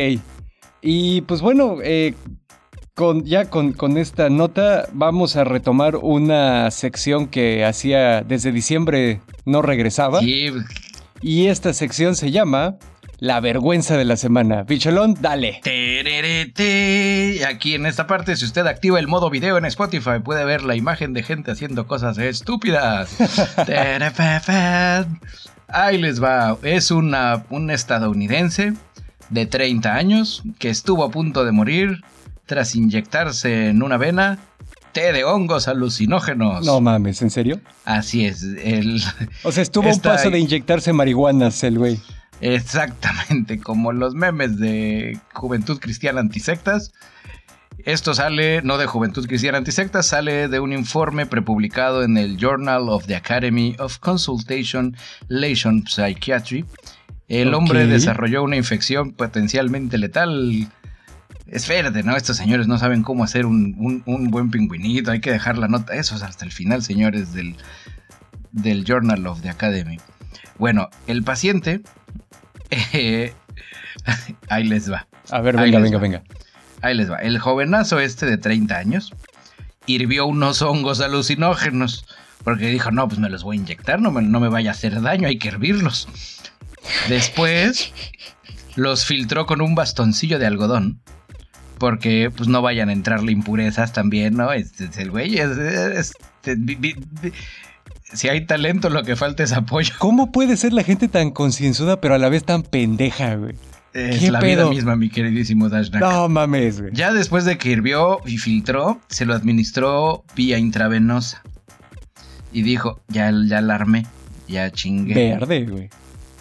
Y 0.82 1.22
pues 1.22 1.40
bueno, 1.40 1.78
eh, 1.82 2.14
con, 2.94 3.24
ya 3.24 3.50
con, 3.50 3.72
con, 3.72 3.96
esta 3.98 4.28
nota 4.30 4.88
vamos 4.92 5.36
a 5.36 5.44
retomar 5.44 5.96
una 5.96 6.70
sección 6.70 7.26
que 7.28 7.64
hacía 7.64 8.22
desde 8.22 8.52
diciembre 8.52 9.20
no 9.44 9.62
regresaba. 9.62 10.20
Sí. 10.20 10.50
Y 11.22 11.46
esta 11.48 11.72
sección 11.74 12.16
se 12.16 12.30
llama 12.30 12.76
La 13.18 13.40
vergüenza 13.40 13.96
de 13.96 14.04
la 14.04 14.16
semana. 14.16 14.62
Bicholón, 14.62 15.16
dale. 15.20 15.60
Tererete. 15.62 17.44
Aquí 17.46 17.74
en 17.74 17.84
esta 17.86 18.06
parte, 18.06 18.36
si 18.36 18.44
usted 18.46 18.66
activa 18.66 18.98
el 18.98 19.06
modo 19.06 19.28
video 19.28 19.58
en 19.58 19.66
Spotify, 19.66 20.20
puede 20.24 20.44
ver 20.44 20.62
la 20.62 20.76
imagen 20.76 21.12
de 21.12 21.22
gente 21.22 21.50
haciendo 21.50 21.86
cosas 21.86 22.16
estúpidas. 22.18 23.16
Ahí 25.68 25.98
les 25.98 26.22
va. 26.22 26.56
Es 26.62 26.90
una, 26.90 27.44
un 27.50 27.70
estadounidense 27.70 28.72
de 29.30 29.46
30 29.46 29.94
años 29.94 30.42
que 30.58 30.68
estuvo 30.68 31.04
a 31.04 31.10
punto 31.10 31.44
de 31.44 31.52
morir 31.52 32.02
tras 32.46 32.74
inyectarse 32.74 33.68
en 33.68 33.82
una 33.82 33.96
vena 33.96 34.38
té 34.92 35.12
de 35.12 35.24
hongos 35.24 35.68
alucinógenos. 35.68 36.66
No 36.66 36.80
mames, 36.80 37.22
¿en 37.22 37.30
serio? 37.30 37.60
Así 37.84 38.26
es. 38.26 38.42
El, 38.42 39.02
o 39.44 39.52
sea, 39.52 39.62
estuvo 39.62 39.88
a 39.88 39.92
un 39.92 40.00
paso 40.00 40.30
de 40.30 40.38
inyectarse 40.38 40.92
marihuanas 40.92 41.62
el 41.62 41.78
güey. 41.78 42.00
Exactamente, 42.40 43.60
como 43.60 43.92
los 43.92 44.14
memes 44.14 44.58
de 44.58 45.18
Juventud 45.34 45.78
Cristiana 45.78 46.20
Antisectas. 46.20 46.92
Esto 47.84 48.14
sale, 48.14 48.60
no 48.62 48.76
de 48.76 48.86
Juventud 48.86 49.26
Cristiana 49.26 49.58
Antisectas, 49.58 50.06
sale 50.06 50.48
de 50.48 50.60
un 50.60 50.72
informe 50.72 51.24
prepublicado 51.24 52.02
en 52.02 52.18
el 52.18 52.36
Journal 52.36 52.88
of 52.88 53.06
the 53.06 53.16
Academy 53.16 53.74
of 53.78 53.98
Consultation 53.98 54.96
Lesion 55.28 55.86
Psychiatry. 55.86 56.64
El 57.30 57.54
hombre 57.54 57.86
desarrolló 57.86 58.42
una 58.42 58.56
infección 58.56 59.12
potencialmente 59.12 59.98
letal 59.98 60.68
es 61.46 61.68
verde, 61.68 62.02
¿no? 62.02 62.16
Estos 62.16 62.36
señores 62.36 62.66
no 62.66 62.76
saben 62.78 63.02
cómo 63.02 63.24
hacer 63.24 63.46
un, 63.46 64.02
buen 64.04 64.50
pingüinito, 64.50 65.12
hay 65.12 65.20
que 65.20 65.30
dejar 65.30 65.56
la 65.56 65.68
nota. 65.68 65.94
Eso 65.94 66.16
es 66.16 66.22
hasta 66.22 66.44
el 66.44 66.50
final, 66.50 66.82
señores, 66.82 67.32
del, 67.32 67.56
del 68.50 68.84
Journal 68.84 69.26
of 69.26 69.42
the 69.42 69.48
Academy. 69.48 69.98
Bueno, 70.58 70.90
el 71.06 71.22
paciente. 71.22 71.80
Eh, 72.92 73.32
ahí 74.48 74.64
les 74.64 74.90
va. 74.90 75.06
A 75.30 75.40
ver, 75.40 75.56
venga, 75.56 75.78
venga, 75.80 75.98
venga. 75.98 76.22
Ahí 76.82 76.96
les 76.96 77.10
va. 77.10 77.18
El 77.18 77.38
jovenazo 77.38 78.00
este 78.00 78.26
de 78.26 78.38
30 78.38 78.76
años 78.76 79.12
hirvió 79.86 80.26
unos 80.26 80.62
hongos 80.62 81.00
alucinógenos. 81.00 82.04
Porque 82.44 82.68
dijo, 82.68 82.90
no, 82.90 83.06
pues 83.06 83.20
me 83.20 83.28
los 83.28 83.42
voy 83.42 83.58
a 83.58 83.60
inyectar, 83.60 84.00
no 84.00 84.10
me, 84.10 84.22
no 84.22 84.40
me 84.40 84.48
vaya 84.48 84.70
a 84.70 84.72
hacer 84.72 85.02
daño, 85.02 85.28
hay 85.28 85.38
que 85.38 85.48
hervirlos. 85.48 86.08
Después 87.08 87.92
los 88.76 89.04
filtró 89.04 89.46
con 89.46 89.60
un 89.60 89.74
bastoncillo 89.74 90.38
de 90.38 90.46
algodón 90.46 91.00
porque 91.78 92.30
pues 92.36 92.48
no 92.48 92.60
vayan 92.60 92.90
a 92.90 92.92
entrarle 92.92 93.32
impurezas 93.32 93.92
también, 93.94 94.34
¿no? 94.36 94.52
Este, 94.52 94.88
el 95.00 95.10
güey 95.10 95.38
es, 95.38 95.56
este, 95.56 96.56
si 98.12 98.28
hay 98.28 98.44
talento, 98.46 98.90
lo 98.90 99.02
que 99.02 99.16
falta 99.16 99.42
es 99.42 99.52
apoyo. 99.52 99.94
¿Cómo 99.98 100.30
puede 100.30 100.56
ser 100.56 100.72
la 100.72 100.84
gente 100.84 101.08
tan 101.08 101.30
concienzuda, 101.30 102.00
pero 102.00 102.14
a 102.14 102.18
la 102.18 102.28
vez 102.28 102.44
tan 102.44 102.62
pendeja, 102.62 103.34
güey? 103.36 103.54
Es 103.92 104.30
la 104.30 104.40
vida 104.40 104.68
misma, 104.68 104.94
mi 104.94 105.08
queridísimo 105.08 105.68
Dashnak. 105.68 106.00
No 106.00 106.28
mames, 106.28 106.80
güey. 106.80 106.92
Ya 106.94 107.12
después 107.12 107.44
de 107.44 107.58
que 107.58 107.70
hirvió 107.70 108.20
y 108.24 108.36
filtró, 108.36 109.00
se 109.08 109.24
lo 109.24 109.34
administró 109.34 110.22
vía 110.36 110.58
intravenosa. 110.58 111.42
Y 112.52 112.62
dijo, 112.62 113.00
ya, 113.08 113.32
ya 113.46 113.58
alarmé, 113.58 114.06
ya 114.48 114.70
chingué. 114.70 115.14
Verde, 115.14 115.64
güey. 115.64 115.90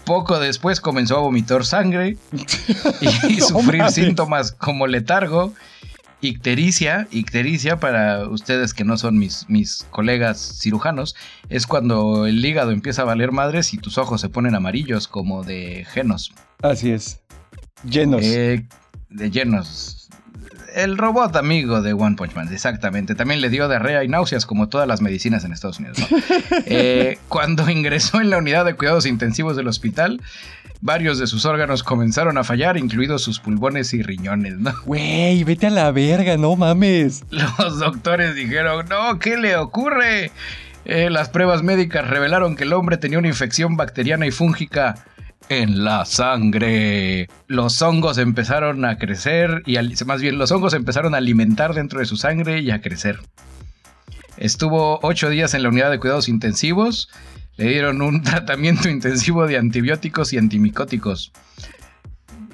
Poco 0.10 0.40
después 0.40 0.82
comenzó 0.82 1.18
a 1.18 1.20
vomitar 1.20 1.64
sangre 1.64 2.18
y, 3.30 3.42
sufrir 3.42 3.88
síntomas 3.92 4.54
como 4.54 4.88
letargo, 4.88 5.54
ictericia. 6.20 7.08
Ictericia, 7.12 7.80
para 7.80 8.28
ustedes 8.28 8.74
que 8.74 8.84
no 8.84 8.98
son 8.98 9.20
mis, 9.20 9.48
mis 9.50 9.86
colegas 9.92 10.58
cirujanos, 10.60 11.16
es 11.50 11.68
cuando 11.68 12.26
el 12.26 12.44
hígado 12.44 12.72
empieza 12.72 13.04
a 13.04 13.06
valer 13.06 13.32
madres 13.32 13.72
y 13.76 13.78
tus 13.78 14.00
ojos 14.00 14.20
se 14.20 14.30
ponen 14.30 14.56
amarillos 14.56 15.08
como 15.08 15.44
de 15.44 15.86
genos. 15.88 16.34
Así 16.64 16.90
es. 16.90 17.20
Llenos. 17.88 18.24
Eh, 18.24 18.66
de 19.12 19.30
llenos 19.30 19.99
el 20.76 20.98
robot 20.98 21.36
amigo 21.36 21.82
de 21.82 21.94
One 21.94 22.16
Punch 22.16 22.34
Man, 22.36 22.52
exactamente. 22.54 23.16
También 23.16 23.42
le 23.42 23.50
dio 23.50 23.68
diarrea 23.68 24.04
y 24.04 24.08
náuseas 24.08 24.46
como 24.46 24.70
todas 24.70 24.88
las 24.88 25.02
medicinas 25.02 25.44
en 25.44 25.54
Estados 25.54 25.80
Unidos. 25.80 25.98
Eh, 26.72 27.18
cuando 27.28 27.70
ingresó 27.70 28.22
en 28.22 28.30
la 28.30 28.38
unidad 28.38 28.66
de 28.66 28.76
cuidados 28.76 29.06
intensivos 29.06 29.56
del 29.56 29.68
hospital, 29.68 30.22
varios 30.82 31.18
de 31.18 31.28
sus 31.28 31.46
órganos 31.46 31.84
comenzaron 31.84 32.38
a 32.38 32.44
fallar, 32.44 32.78
incluidos 32.78 33.24
sus 33.24 33.40
pulmones 33.40 33.94
y 33.94 34.04
riñones, 34.04 34.58
¿no? 34.58 34.74
Güey, 34.86 35.44
vete 35.44 35.68
a 35.68 35.70
la 35.70 35.92
verga, 35.92 36.38
no 36.38 36.56
mames. 36.56 37.24
Los 37.32 37.80
doctores 37.80 38.36
dijeron, 38.36 38.86
no, 38.90 39.20
¿qué 39.20 39.38
le 39.38 39.58
ocurre? 39.58 40.32
Eh, 40.86 41.10
las 41.10 41.30
pruebas 41.30 41.64
médicas 41.64 42.08
revelaron 42.08 42.56
que 42.56 42.64
el 42.64 42.74
hombre 42.74 42.98
tenía 42.98 43.20
una 43.20 43.28
infección 43.28 43.78
bacteriana 43.78 44.26
y 44.26 44.32
fúngica 44.32 44.96
en 45.50 45.84
la 45.84 46.06
sangre. 46.06 47.28
Los 47.48 47.82
hongos 47.82 48.18
empezaron 48.18 48.86
a 48.86 48.98
crecer 48.98 49.64
y 49.66 49.78
más 50.06 50.22
bien 50.22 50.38
los 50.38 50.52
hongos 50.52 50.74
empezaron 50.74 51.16
a 51.16 51.18
alimentar 51.18 51.74
dentro 51.74 52.00
de 52.00 52.06
su 52.06 52.16
sangre 52.16 52.62
y 52.62 52.72
a 52.72 52.82
crecer. 52.82 53.20
Estuvo 54.38 55.00
ocho 55.02 55.30
días 55.30 55.54
en 55.54 55.64
la 55.64 55.70
unidad 55.70 55.92
de 55.92 56.00
cuidados 56.00 56.30
intensivos. 56.30 57.10
Le 57.58 57.68
dieron 57.68 58.02
un 58.02 58.22
tratamiento 58.24 58.88
intensivo 58.88 59.48
de 59.48 59.58
antibióticos 59.58 60.32
y 60.32 60.38
antimicóticos. 60.38 61.34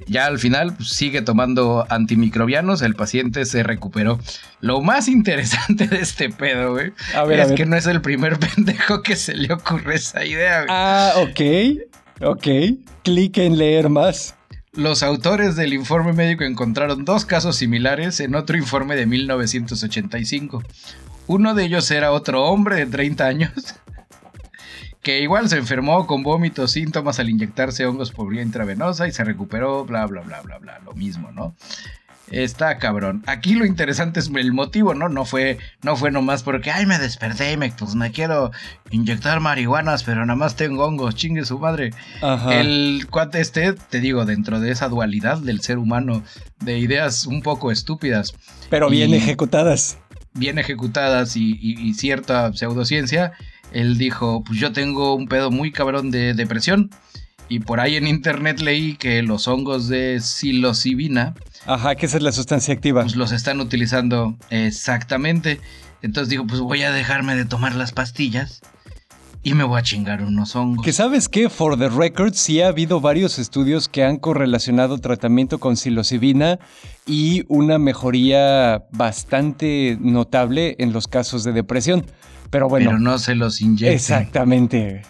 Ya 0.07 0.27
al 0.27 0.39
final 0.39 0.75
pues, 0.75 0.89
sigue 0.89 1.21
tomando 1.21 1.85
antimicrobianos, 1.89 2.81
el 2.81 2.95
paciente 2.95 3.45
se 3.45 3.63
recuperó. 3.63 4.19
Lo 4.61 4.81
más 4.81 5.07
interesante 5.07 5.87
de 5.87 5.97
este 5.97 6.29
pedo, 6.29 6.73
güey, 6.73 6.93
es 7.31 7.51
que 7.53 7.65
no 7.65 7.75
es 7.75 7.87
el 7.87 8.01
primer 8.01 8.37
pendejo 8.55 9.01
que 9.01 9.15
se 9.15 9.35
le 9.35 9.51
ocurre 9.51 9.95
esa 9.95 10.23
idea. 10.23 10.57
Güey. 10.59 10.69
Ah, 10.69 11.13
ok. 11.17 11.94
Ok, 12.21 12.47
clic 13.03 13.37
en 13.37 13.57
leer 13.57 13.89
más. 13.89 14.35
Los 14.71 15.03
autores 15.03 15.55
del 15.55 15.73
informe 15.73 16.13
médico 16.13 16.43
encontraron 16.43 17.05
dos 17.05 17.25
casos 17.25 17.57
similares 17.57 18.19
en 18.19 18.35
otro 18.35 18.57
informe 18.57 18.95
de 18.95 19.05
1985. 19.05 20.63
Uno 21.27 21.53
de 21.53 21.65
ellos 21.65 21.89
era 21.91 22.11
otro 22.11 22.45
hombre 22.45 22.77
de 22.77 22.85
30 22.85 23.25
años 23.25 23.51
que 25.01 25.21
igual 25.21 25.49
se 25.49 25.57
enfermó 25.57 26.07
con 26.07 26.23
vómitos, 26.23 26.71
síntomas 26.71 27.19
al 27.19 27.29
inyectarse 27.29 27.85
hongos 27.85 28.11
por 28.11 28.29
vía 28.29 28.41
intravenosa 28.41 29.07
y 29.07 29.11
se 29.11 29.23
recuperó, 29.23 29.85
bla, 29.85 30.05
bla, 30.07 30.21
bla, 30.21 30.41
bla, 30.41 30.57
bla, 30.57 30.79
lo 30.79 30.93
mismo, 30.93 31.31
¿no? 31.31 31.53
Está 32.31 32.77
cabrón. 32.77 33.23
Aquí 33.27 33.53
lo 33.53 33.65
interesante 33.65 34.19
es 34.19 34.31
el 34.33 34.51
motivo, 34.51 34.93
¿no? 34.93 35.09
No 35.09 35.25
fue, 35.25 35.59
no 35.83 35.95
fue 35.95 36.11
nomás 36.11 36.43
porque, 36.43 36.71
ay, 36.71 36.85
me 36.85 36.97
desperté 36.97 37.51
y 37.51 37.57
me, 37.57 37.71
pues 37.71 37.93
me 37.95 38.11
quiero 38.11 38.51
inyectar 38.89 39.39
marihuanas, 39.39 40.03
pero 40.03 40.25
nada 40.25 40.35
más 40.35 40.55
tengo 40.55 40.85
hongos, 40.85 41.15
chingue 41.15 41.45
su 41.45 41.59
madre. 41.59 41.91
El 42.49 43.07
cuate 43.09 43.41
este, 43.41 43.73
te 43.73 43.99
digo, 43.99 44.25
dentro 44.25 44.59
de 44.59 44.71
esa 44.71 44.89
dualidad 44.89 45.37
del 45.37 45.61
ser 45.61 45.77
humano, 45.77 46.23
de 46.59 46.79
ideas 46.79 47.27
un 47.27 47.41
poco 47.41 47.71
estúpidas. 47.71 48.33
Pero 48.69 48.89
bien 48.89 49.13
ejecutadas. 49.13 49.99
Bien 50.33 50.57
ejecutadas 50.57 51.37
y, 51.37 51.93
cierta 51.93 52.51
pseudociencia, 52.53 53.33
él 53.71 53.97
dijo, 53.97 54.43
pues 54.43 54.59
yo 54.59 54.73
tengo 54.73 55.13
un 55.13 55.27
pedo 55.27 55.51
muy 55.51 55.71
cabrón 55.71 56.11
de 56.11 56.33
depresión. 56.33 56.89
Y 57.47 57.59
por 57.59 57.79
ahí 57.79 57.95
en 57.95 58.07
internet 58.07 58.59
leí 58.59 58.95
que 58.95 59.21
los 59.21 59.47
hongos 59.47 59.87
de 59.87 60.19
psilocibina 60.19 61.35
Ajá, 61.65 61.95
que 61.95 62.05
esa 62.05 62.17
es 62.17 62.23
la 62.23 62.31
sustancia 62.31 62.73
activa. 62.73 63.01
Pues 63.01 63.15
los 63.15 63.31
están 63.31 63.59
utilizando 63.59 64.37
exactamente. 64.49 65.59
Entonces 66.01 66.29
digo, 66.29 66.45
pues 66.45 66.61
voy 66.61 66.83
a 66.83 66.91
dejarme 66.91 67.35
de 67.35 67.45
tomar 67.45 67.75
las 67.75 67.91
pastillas 67.91 68.61
y 69.41 69.53
me 69.53 69.63
voy 69.63 69.79
a 69.79 69.83
chingar 69.83 70.21
unos 70.21 70.55
hongos. 70.55 70.85
Que 70.85 70.93
sabes 70.93 71.27
que, 71.27 71.49
for 71.49 71.77
the 71.77 71.89
record, 71.89 72.33
sí 72.33 72.61
ha 72.61 72.67
habido 72.67 73.01
varios 73.01 73.39
estudios 73.39 73.89
que 73.89 74.03
han 74.03 74.17
correlacionado 74.17 74.99
tratamiento 74.99 75.59
con 75.59 75.75
psilocibina 75.75 76.59
y 77.07 77.45
una 77.47 77.79
mejoría 77.79 78.85
bastante 78.91 79.97
notable 79.99 80.75
en 80.79 80.93
los 80.93 81.07
casos 81.07 81.43
de 81.43 81.53
depresión. 81.53 82.05
Pero 82.51 82.69
bueno. 82.69 82.91
Pero 82.91 82.99
no 82.99 83.17
se 83.17 83.33
los 83.33 83.61
inyecten. 83.61 83.93
Exactamente. 83.93 85.01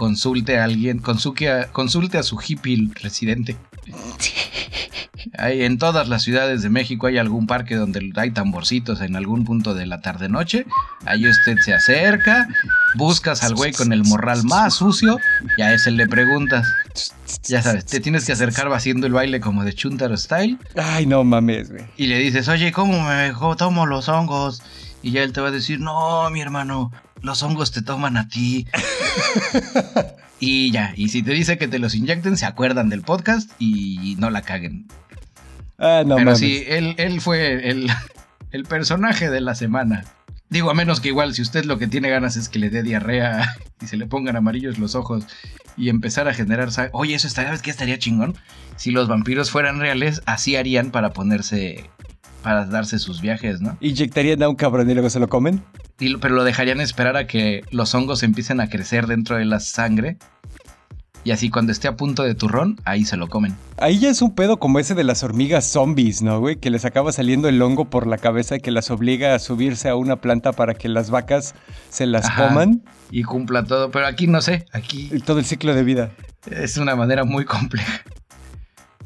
Consulte 0.00 0.58
a 0.58 0.64
alguien, 0.64 0.98
consulte 0.98 1.50
a, 1.50 1.70
consulte 1.72 2.16
a 2.16 2.22
su 2.22 2.38
hippie 2.40 2.88
residente. 3.02 3.58
Hay, 5.36 5.64
en 5.64 5.76
todas 5.76 6.08
las 6.08 6.22
ciudades 6.22 6.62
de 6.62 6.70
México 6.70 7.06
hay 7.06 7.18
algún 7.18 7.46
parque 7.46 7.76
donde 7.76 8.10
hay 8.16 8.30
tamborcitos 8.30 9.02
en 9.02 9.14
algún 9.16 9.44
punto 9.44 9.74
de 9.74 9.84
la 9.84 10.00
tarde-noche. 10.00 10.64
Ahí 11.04 11.28
usted 11.28 11.58
se 11.58 11.74
acerca, 11.74 12.48
buscas 12.94 13.42
al 13.44 13.54
güey 13.54 13.72
con 13.72 13.92
el 13.92 14.02
morral 14.02 14.42
más 14.44 14.76
sucio 14.76 15.18
y 15.58 15.60
a 15.60 15.74
ese 15.74 15.90
le 15.90 16.08
preguntas. 16.08 16.66
Ya 17.44 17.60
sabes, 17.60 17.84
te 17.84 18.00
tienes 18.00 18.24
que 18.24 18.32
acercar 18.32 18.72
haciendo 18.72 19.06
el 19.06 19.12
baile 19.12 19.40
como 19.40 19.62
de 19.62 19.74
Chuntaro 19.74 20.16
Style. 20.16 20.56
Ay, 20.74 21.04
no 21.04 21.22
mames, 21.22 21.70
güey. 21.70 21.84
Y 21.98 22.06
le 22.06 22.18
dices, 22.18 22.48
oye, 22.48 22.72
¿cómo 22.72 23.06
me 23.06 23.34
tomo 23.58 23.84
los 23.84 24.08
hongos? 24.08 24.62
Y 25.02 25.10
ya 25.10 25.22
él 25.22 25.34
te 25.34 25.42
va 25.42 25.48
a 25.48 25.52
decir, 25.52 25.80
no, 25.80 26.30
mi 26.30 26.40
hermano, 26.40 26.90
los 27.22 27.42
hongos 27.42 27.72
te 27.72 27.82
toman 27.82 28.16
a 28.16 28.28
ti. 28.28 28.66
y 30.40 30.70
ya, 30.70 30.92
y 30.96 31.08
si 31.08 31.22
te 31.22 31.32
dice 31.32 31.58
que 31.58 31.68
te 31.68 31.78
los 31.78 31.94
inyecten, 31.94 32.36
se 32.36 32.46
acuerdan 32.46 32.88
del 32.88 33.02
podcast 33.02 33.50
y 33.58 34.16
no 34.18 34.30
la 34.30 34.42
caguen. 34.42 34.86
Ah, 35.80 36.02
no 36.06 36.16
Pero 36.16 36.36
sí, 36.36 36.62
él, 36.68 36.94
él 36.98 37.20
fue 37.22 37.70
el, 37.70 37.90
el 38.52 38.64
personaje 38.64 39.30
de 39.30 39.40
la 39.40 39.54
semana. 39.54 40.04
Digo, 40.50 40.70
a 40.70 40.74
menos 40.74 41.00
que 41.00 41.08
igual 41.08 41.32
si 41.32 41.42
usted 41.42 41.64
lo 41.64 41.78
que 41.78 41.86
tiene 41.86 42.10
ganas 42.10 42.36
es 42.36 42.48
que 42.48 42.58
le 42.58 42.70
dé 42.70 42.82
diarrea 42.82 43.56
y 43.80 43.86
se 43.86 43.96
le 43.96 44.06
pongan 44.06 44.36
amarillos 44.36 44.78
los 44.78 44.94
ojos 44.94 45.24
y 45.76 45.88
empezar 45.88 46.28
a 46.28 46.34
generar. 46.34 46.68
Oye, 46.92 47.14
eso 47.14 47.26
estaría, 47.26 47.48
¿sabes 47.48 47.62
qué 47.62 47.70
estaría 47.70 47.98
chingón? 47.98 48.36
Si 48.76 48.90
los 48.90 49.08
vampiros 49.08 49.50
fueran 49.50 49.80
reales, 49.80 50.22
así 50.26 50.56
harían 50.56 50.90
para 50.90 51.12
ponerse, 51.12 51.88
para 52.42 52.66
darse 52.66 52.98
sus 52.98 53.20
viajes, 53.20 53.60
¿no? 53.60 53.76
¿Inyectarían 53.80 54.42
a 54.42 54.48
un 54.48 54.56
cabrón 54.56 54.90
y 54.90 54.94
luego 54.94 55.10
se 55.10 55.20
lo 55.20 55.28
comen? 55.28 55.62
Y, 55.98 56.16
pero 56.16 56.34
lo 56.34 56.44
dejarían 56.44 56.80
esperar 56.80 57.16
a 57.16 57.26
que 57.26 57.62
los 57.70 57.94
hongos 57.94 58.22
empiecen 58.22 58.60
a 58.60 58.68
crecer 58.68 59.06
dentro 59.06 59.36
de 59.36 59.44
la 59.44 59.60
sangre 59.60 60.18
y 61.22 61.32
así 61.32 61.50
cuando 61.50 61.72
esté 61.72 61.86
a 61.86 61.96
punto 61.96 62.22
de 62.22 62.34
turrón, 62.34 62.80
ahí 62.84 63.04
se 63.04 63.16
lo 63.16 63.28
comen. 63.28 63.54
Ahí 63.76 63.98
ya 63.98 64.08
es 64.08 64.22
un 64.22 64.34
pedo 64.34 64.58
como 64.58 64.78
ese 64.78 64.94
de 64.94 65.04
las 65.04 65.22
hormigas 65.22 65.66
zombies, 65.66 66.22
¿no, 66.22 66.40
güey? 66.40 66.56
Que 66.56 66.70
les 66.70 66.84
acaba 66.86 67.12
saliendo 67.12 67.48
el 67.48 67.60
hongo 67.60 67.90
por 67.90 68.06
la 68.06 68.16
cabeza 68.16 68.56
y 68.56 68.60
que 68.60 68.70
las 68.70 68.90
obliga 68.90 69.34
a 69.34 69.38
subirse 69.38 69.90
a 69.90 69.96
una 69.96 70.16
planta 70.16 70.52
para 70.52 70.74
que 70.74 70.88
las 70.88 71.10
vacas 71.10 71.54
se 71.90 72.06
las 72.06 72.30
coman. 72.30 72.82
Y 73.10 73.24
cumpla 73.24 73.64
todo, 73.64 73.90
pero 73.90 74.06
aquí 74.06 74.26
no 74.26 74.40
sé, 74.40 74.66
aquí... 74.72 75.10
Todo 75.26 75.40
el 75.40 75.44
ciclo 75.44 75.74
de 75.74 75.82
vida. 75.84 76.10
Es 76.50 76.78
una 76.78 76.96
manera 76.96 77.24
muy 77.24 77.44
compleja. 77.44 78.02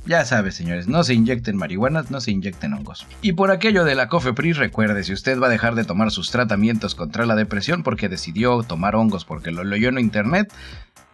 Ya 0.06 0.24
sabes, 0.26 0.54
señores, 0.54 0.86
no 0.86 1.02
se 1.02 1.14
inyecten 1.14 1.56
marihuanas, 1.56 2.10
no 2.10 2.20
se 2.20 2.30
inyecten 2.30 2.74
hongos. 2.74 3.06
Y 3.22 3.32
por 3.32 3.50
aquello 3.50 3.84
de 3.84 3.94
la 3.94 4.08
COFEPRIS, 4.08 4.58
recuerde, 4.58 5.02
si 5.02 5.14
usted 5.14 5.40
va 5.40 5.46
a 5.46 5.50
dejar 5.50 5.74
de 5.74 5.84
tomar 5.84 6.10
sus 6.10 6.30
tratamientos 6.30 6.94
contra 6.94 7.24
la 7.24 7.34
depresión 7.34 7.82
porque 7.82 8.10
decidió 8.10 8.62
tomar 8.62 8.96
hongos 8.96 9.24
porque 9.24 9.50
lo 9.50 9.64
leyó 9.64 9.88
en 9.88 9.98
internet, 9.98 10.52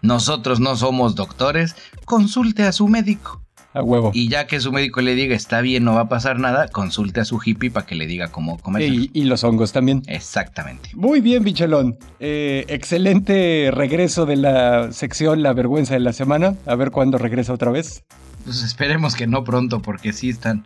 nosotros 0.02 0.58
no 0.58 0.74
somos 0.76 1.14
doctores, 1.14 1.76
consulte 2.04 2.64
a 2.64 2.72
su 2.72 2.88
médico. 2.88 3.40
A 3.72 3.82
huevo. 3.82 4.10
Y 4.12 4.28
ya 4.28 4.48
que 4.48 4.58
su 4.58 4.72
médico 4.72 5.00
le 5.00 5.14
diga 5.14 5.36
está 5.36 5.60
bien, 5.60 5.84
no 5.84 5.94
va 5.94 6.00
a 6.00 6.08
pasar 6.08 6.40
nada, 6.40 6.66
consulte 6.66 7.20
a 7.20 7.24
su 7.24 7.38
hippie 7.44 7.70
para 7.70 7.86
que 7.86 7.94
le 7.94 8.08
diga 8.08 8.32
cómo 8.32 8.58
comer. 8.58 8.82
Y, 8.82 9.22
los 9.22 9.44
hongos 9.44 9.70
también. 9.70 10.02
Exactamente. 10.08 10.90
Muy 10.94 11.20
bien, 11.20 11.44
bichelón. 11.44 11.96
Eh, 12.18 12.64
excelente 12.66 13.70
regreso 13.72 14.26
de 14.26 14.34
la 14.34 14.90
sección 14.90 15.44
La 15.44 15.52
vergüenza 15.52 15.94
de 15.94 16.00
la 16.00 16.12
semana. 16.12 16.56
A 16.66 16.74
ver 16.74 16.90
cuándo 16.90 17.16
regresa 17.18 17.52
otra 17.52 17.70
vez. 17.70 18.02
Pues 18.44 18.62
esperemos 18.62 19.14
que 19.14 19.26
no 19.26 19.44
pronto, 19.44 19.80
porque 19.82 20.12
sí 20.12 20.30
están. 20.30 20.64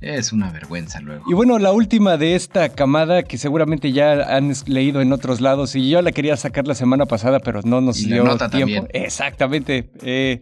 Es 0.00 0.32
una 0.32 0.50
vergüenza 0.50 1.00
luego. 1.00 1.24
Y 1.28 1.34
bueno, 1.34 1.58
la 1.58 1.72
última 1.72 2.16
de 2.16 2.36
esta 2.36 2.68
camada 2.68 3.24
que 3.24 3.36
seguramente 3.36 3.90
ya 3.90 4.36
han 4.36 4.52
leído 4.66 5.00
en 5.00 5.12
otros 5.12 5.40
lados 5.40 5.74
y 5.74 5.90
yo 5.90 6.02
la 6.02 6.12
quería 6.12 6.36
sacar 6.36 6.68
la 6.68 6.76
semana 6.76 7.06
pasada, 7.06 7.40
pero 7.40 7.62
no 7.64 7.80
nos 7.80 7.96
dio 7.96 8.36
tiempo. 8.48 8.86
Exactamente. 8.92 9.90
Eh, 10.02 10.40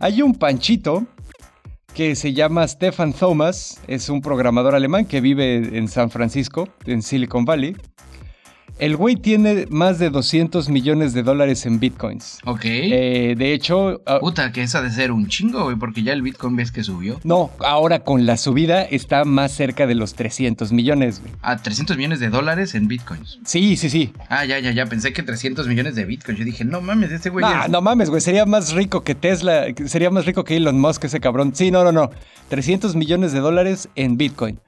hay 0.00 0.22
un 0.22 0.34
panchito 0.34 1.06
que 1.94 2.16
se 2.16 2.32
llama 2.32 2.66
Stefan 2.66 3.12
Thomas, 3.12 3.80
es 3.86 4.08
un 4.08 4.20
programador 4.20 4.74
alemán 4.74 5.06
que 5.06 5.20
vive 5.20 5.78
en 5.78 5.88
San 5.88 6.10
Francisco, 6.10 6.68
en 6.84 7.00
Silicon 7.00 7.44
Valley. 7.44 7.76
El 8.78 8.94
güey 8.96 9.16
tiene 9.16 9.66
más 9.70 9.98
de 9.98 10.10
200 10.10 10.68
millones 10.68 11.14
de 11.14 11.22
dólares 11.22 11.64
en 11.64 11.80
bitcoins. 11.80 12.40
Ok. 12.44 12.64
Eh, 12.64 13.34
de 13.36 13.54
hecho. 13.54 14.02
Ah, 14.04 14.18
Puta, 14.20 14.52
que 14.52 14.62
esa 14.62 14.82
de 14.82 14.90
ser 14.90 15.12
un 15.12 15.28
chingo, 15.28 15.64
güey, 15.64 15.76
porque 15.76 16.02
ya 16.02 16.12
el 16.12 16.20
bitcoin 16.20 16.56
ves 16.56 16.72
que 16.72 16.82
subió. 16.84 17.18
No, 17.24 17.50
ahora 17.60 18.00
con 18.00 18.26
la 18.26 18.36
subida 18.36 18.82
está 18.82 19.24
más 19.24 19.52
cerca 19.52 19.86
de 19.86 19.94
los 19.94 20.12
300 20.12 20.72
millones, 20.72 21.20
güey. 21.22 21.32
Ah, 21.40 21.56
300 21.56 21.96
millones 21.96 22.20
de 22.20 22.28
dólares 22.28 22.74
en 22.74 22.86
bitcoins. 22.86 23.38
Sí, 23.46 23.76
sí, 23.78 23.88
sí. 23.88 24.12
Ah, 24.28 24.44
ya, 24.44 24.58
ya, 24.58 24.72
ya. 24.72 24.84
Pensé 24.84 25.14
que 25.14 25.22
300 25.22 25.66
millones 25.68 25.94
de 25.94 26.04
bitcoins. 26.04 26.38
Yo 26.38 26.44
dije, 26.44 26.66
no 26.66 26.82
mames, 26.82 27.10
ese 27.12 27.30
güey. 27.30 27.46
Ah, 27.48 27.68
no 27.70 27.80
mames, 27.80 28.10
güey. 28.10 28.20
Sería 28.20 28.44
más 28.44 28.74
rico 28.74 29.02
que 29.02 29.14
Tesla. 29.14 29.64
Sería 29.86 30.10
más 30.10 30.26
rico 30.26 30.44
que 30.44 30.54
Elon 30.54 30.78
Musk, 30.78 31.04
ese 31.04 31.18
cabrón. 31.18 31.54
Sí, 31.54 31.70
no, 31.70 31.82
no, 31.82 31.92
no. 31.92 32.10
300 32.50 32.94
millones 32.94 33.32
de 33.32 33.40
dólares 33.40 33.88
en 33.96 34.18
bitcoin. 34.18 34.60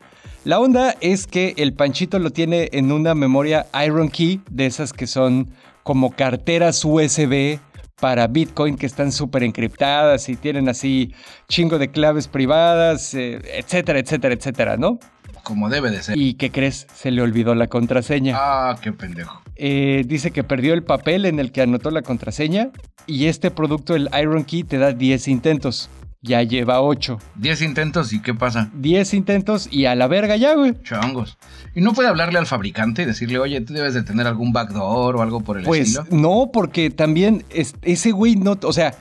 La 0.45 0.61
onda 0.61 0.95
es 1.01 1.27
que 1.27 1.55
el 1.57 1.75
Panchito 1.75 2.19
lo 2.19 2.31
tiene 2.31 2.69
en 2.73 2.93
una 2.93 3.15
memoria 3.15 3.67
Iron 3.85 4.09
Key, 4.09 4.41
de 4.51 4.67
esas 4.67 4.93
que 4.93 5.07
son 5.07 5.51
como 5.83 6.13
carteras 6.13 6.85
USB 6.85 7.59
para 8.01 8.27
Bitcoin 8.29 8.77
que 8.77 8.87
están 8.87 9.11
súper 9.11 9.43
encriptadas 9.43 10.29
y 10.29 10.37
tienen 10.37 10.69
así 10.69 11.13
chingo 11.49 11.79
de 11.79 11.89
claves 11.89 12.29
privadas, 12.29 13.15
eh, 13.15 13.41
etcétera, 13.57 13.99
etcétera, 13.99 14.35
etcétera, 14.35 14.77
¿no? 14.77 15.01
Como 15.43 15.69
debe 15.69 15.91
de 15.91 16.03
ser. 16.03 16.17
¿Y 16.17 16.35
qué 16.35 16.51
crees? 16.51 16.87
Se 16.95 17.11
le 17.11 17.23
olvidó 17.23 17.55
la 17.55 17.67
contraseña. 17.67 18.35
Ah, 18.37 18.77
qué 18.81 18.93
pendejo. 18.93 19.43
Eh, 19.57 20.05
dice 20.07 20.31
que 20.31 20.45
perdió 20.45 20.73
el 20.75 20.85
papel 20.85 21.25
en 21.27 21.41
el 21.41 21.51
que 21.51 21.63
anotó 21.63 21.91
la 21.91 22.03
contraseña 22.03 22.71
y 23.07 23.27
este 23.27 23.51
producto, 23.51 23.97
el 23.97 24.09
Iron 24.21 24.45
Key, 24.45 24.63
te 24.63 24.79
da 24.79 24.93
10 24.93 25.29
intentos. 25.29 25.91
Ya 26.21 26.43
lleva 26.43 26.83
8. 26.83 27.19
10 27.37 27.63
intentos 27.63 28.13
y 28.13 28.21
¿qué 28.21 28.35
pasa? 28.35 28.71
10 28.75 29.15
intentos 29.15 29.69
y 29.71 29.85
a 29.85 29.95
la 29.95 30.09
verga 30.09 30.37
ya, 30.37 30.55
güey. 30.55 30.75
Changos. 30.83 31.39
¿Y 31.75 31.81
no 31.81 31.93
puede 31.93 32.09
hablarle 32.09 32.39
al 32.39 32.47
fabricante 32.47 33.03
y 33.03 33.05
decirle, 33.05 33.39
oye, 33.39 33.61
tú 33.61 33.73
debes 33.73 33.95
de 33.95 34.03
tener 34.03 34.27
algún 34.27 34.53
backdoor 34.53 35.17
o 35.17 35.23
algo 35.23 35.41
por 35.41 35.59
el 35.59 35.65
pues, 35.65 35.83
estilo? 35.83 36.07
Pues 36.09 36.21
no, 36.21 36.51
porque 36.53 36.91
también 36.91 37.45
ese 37.51 38.11
güey 38.11 38.35
no, 38.35 38.59
o 38.63 38.73
sea, 38.73 38.95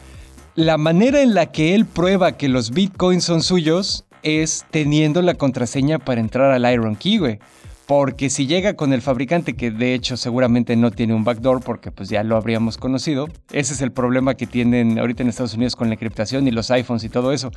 la 0.53 0.77
manera 0.77 1.21
en 1.21 1.33
la 1.33 1.47
que 1.47 1.73
él 1.73 1.85
prueba 1.85 2.33
que 2.33 2.49
los 2.49 2.71
bitcoins 2.71 3.23
son 3.23 3.41
suyos 3.41 4.05
es 4.21 4.65
teniendo 4.69 5.21
la 5.21 5.33
contraseña 5.33 5.99
para 5.99 6.21
entrar 6.21 6.51
al 6.51 6.71
Iron 6.71 6.95
Key, 6.95 7.17
güey. 7.17 7.39
Porque 7.87 8.29
si 8.29 8.47
llega 8.47 8.75
con 8.75 8.91
el 8.91 9.01
fabricante, 9.01 9.55
que 9.55 9.71
de 9.71 9.93
hecho 9.93 10.17
seguramente 10.17 10.75
no 10.75 10.91
tiene 10.91 11.13
un 11.13 11.23
backdoor, 11.23 11.63
porque 11.63 11.89
pues 11.89 12.09
ya 12.09 12.21
lo 12.21 12.35
habríamos 12.35 12.77
conocido, 12.77 13.29
ese 13.51 13.73
es 13.73 13.81
el 13.81 13.93
problema 13.93 14.35
que 14.35 14.45
tienen 14.45 14.99
ahorita 14.99 15.23
en 15.23 15.29
Estados 15.29 15.53
Unidos 15.53 15.77
con 15.77 15.87
la 15.87 15.93
encriptación 15.93 16.45
y 16.49 16.51
los 16.51 16.69
iPhones 16.69 17.05
y 17.05 17.09
todo 17.09 17.31
eso. 17.31 17.49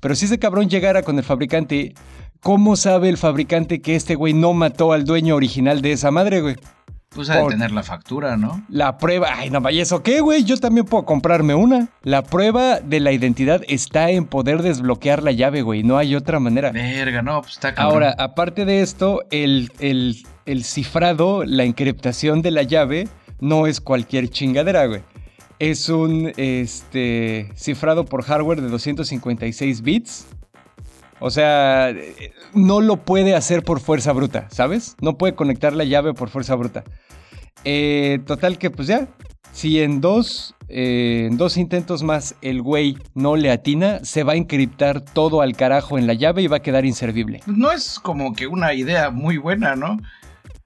Pero 0.00 0.16
si 0.16 0.24
ese 0.24 0.40
cabrón 0.40 0.68
llegara 0.68 1.02
con 1.02 1.16
el 1.16 1.22
fabricante, 1.22 1.94
¿cómo 2.40 2.74
sabe 2.74 3.08
el 3.08 3.18
fabricante 3.18 3.80
que 3.80 3.94
este 3.94 4.16
güey 4.16 4.32
no 4.32 4.52
mató 4.52 4.92
al 4.92 5.04
dueño 5.04 5.36
original 5.36 5.80
de 5.80 5.92
esa 5.92 6.10
madre, 6.10 6.40
güey? 6.40 6.56
Pues 7.18 7.30
a 7.30 7.48
tener 7.48 7.72
la 7.72 7.82
factura, 7.82 8.36
¿no? 8.36 8.62
La 8.68 8.96
prueba. 8.96 9.26
Ay, 9.34 9.50
no 9.50 9.60
vaya, 9.60 9.82
¿eso 9.82 10.04
qué, 10.04 10.20
güey? 10.20 10.44
Yo 10.44 10.56
también 10.56 10.86
puedo 10.86 11.04
comprarme 11.04 11.52
una. 11.52 11.88
La 12.04 12.22
prueba 12.22 12.78
de 12.78 13.00
la 13.00 13.10
identidad 13.10 13.62
está 13.66 14.10
en 14.10 14.24
poder 14.24 14.62
desbloquear 14.62 15.24
la 15.24 15.32
llave, 15.32 15.62
güey. 15.62 15.82
No 15.82 15.98
hay 15.98 16.14
otra 16.14 16.38
manera. 16.38 16.70
Verga, 16.70 17.20
no, 17.20 17.40
pues 17.42 17.54
está 17.54 17.74
cabrón. 17.74 18.04
Ahora, 18.04 18.14
aparte 18.16 18.64
de 18.64 18.82
esto, 18.82 19.24
el, 19.32 19.72
el, 19.80 20.24
el 20.46 20.62
cifrado, 20.62 21.42
la 21.44 21.64
encriptación 21.64 22.40
de 22.40 22.52
la 22.52 22.62
llave, 22.62 23.08
no 23.40 23.66
es 23.66 23.80
cualquier 23.80 24.28
chingadera, 24.28 24.86
güey. 24.86 25.02
Es 25.58 25.88
un 25.88 26.32
este, 26.36 27.50
cifrado 27.56 28.04
por 28.04 28.22
hardware 28.22 28.60
de 28.60 28.68
256 28.68 29.82
bits. 29.82 30.28
O 31.20 31.30
sea, 31.30 31.92
no 32.54 32.80
lo 32.80 32.96
puede 32.96 33.34
hacer 33.34 33.62
por 33.62 33.80
fuerza 33.80 34.12
bruta, 34.12 34.46
¿sabes? 34.50 34.96
No 35.00 35.18
puede 35.18 35.34
conectar 35.34 35.74
la 35.74 35.84
llave 35.84 36.14
por 36.14 36.28
fuerza 36.28 36.54
bruta. 36.54 36.84
Eh, 37.64 38.20
total 38.26 38.58
que 38.58 38.70
pues 38.70 38.88
ya, 38.88 39.08
si 39.52 39.80
en 39.80 40.00
dos, 40.00 40.54
eh, 40.68 41.26
en 41.28 41.36
dos 41.36 41.56
intentos 41.56 42.02
más 42.02 42.36
el 42.42 42.62
güey 42.62 42.96
no 43.14 43.36
le 43.36 43.50
atina, 43.50 43.98
se 44.04 44.22
va 44.22 44.34
a 44.34 44.36
encriptar 44.36 45.00
todo 45.00 45.40
al 45.40 45.56
carajo 45.56 45.98
en 45.98 46.06
la 46.06 46.14
llave 46.14 46.42
y 46.42 46.46
va 46.46 46.58
a 46.58 46.62
quedar 46.62 46.84
inservible. 46.84 47.40
No 47.46 47.72
es 47.72 47.98
como 47.98 48.34
que 48.34 48.46
una 48.46 48.74
idea 48.74 49.10
muy 49.10 49.36
buena, 49.36 49.74
¿no? 49.74 49.98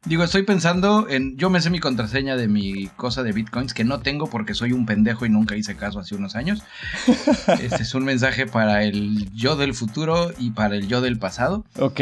Digo, 0.04 0.24
estoy 0.24 0.42
pensando 0.42 1.06
en. 1.08 1.36
Yo 1.36 1.48
me 1.48 1.60
sé 1.60 1.70
mi 1.70 1.78
contraseña 1.78 2.36
de 2.36 2.48
mi 2.48 2.88
cosa 2.96 3.22
de 3.22 3.32
bitcoins 3.32 3.72
que 3.72 3.84
no 3.84 4.00
tengo 4.00 4.28
porque 4.28 4.52
soy 4.52 4.72
un 4.72 4.84
pendejo 4.84 5.26
y 5.26 5.30
nunca 5.30 5.56
hice 5.56 5.76
caso 5.76 6.00
hace 6.00 6.16
unos 6.16 6.34
años. 6.34 6.62
este 7.62 7.82
es 7.82 7.94
un 7.94 8.04
mensaje 8.04 8.46
para 8.46 8.82
el 8.82 9.32
yo 9.32 9.54
del 9.54 9.74
futuro 9.74 10.32
y 10.38 10.50
para 10.50 10.74
el 10.74 10.88
yo 10.88 11.00
del 11.00 11.18
pasado. 11.18 11.64
Ok. 11.78 12.00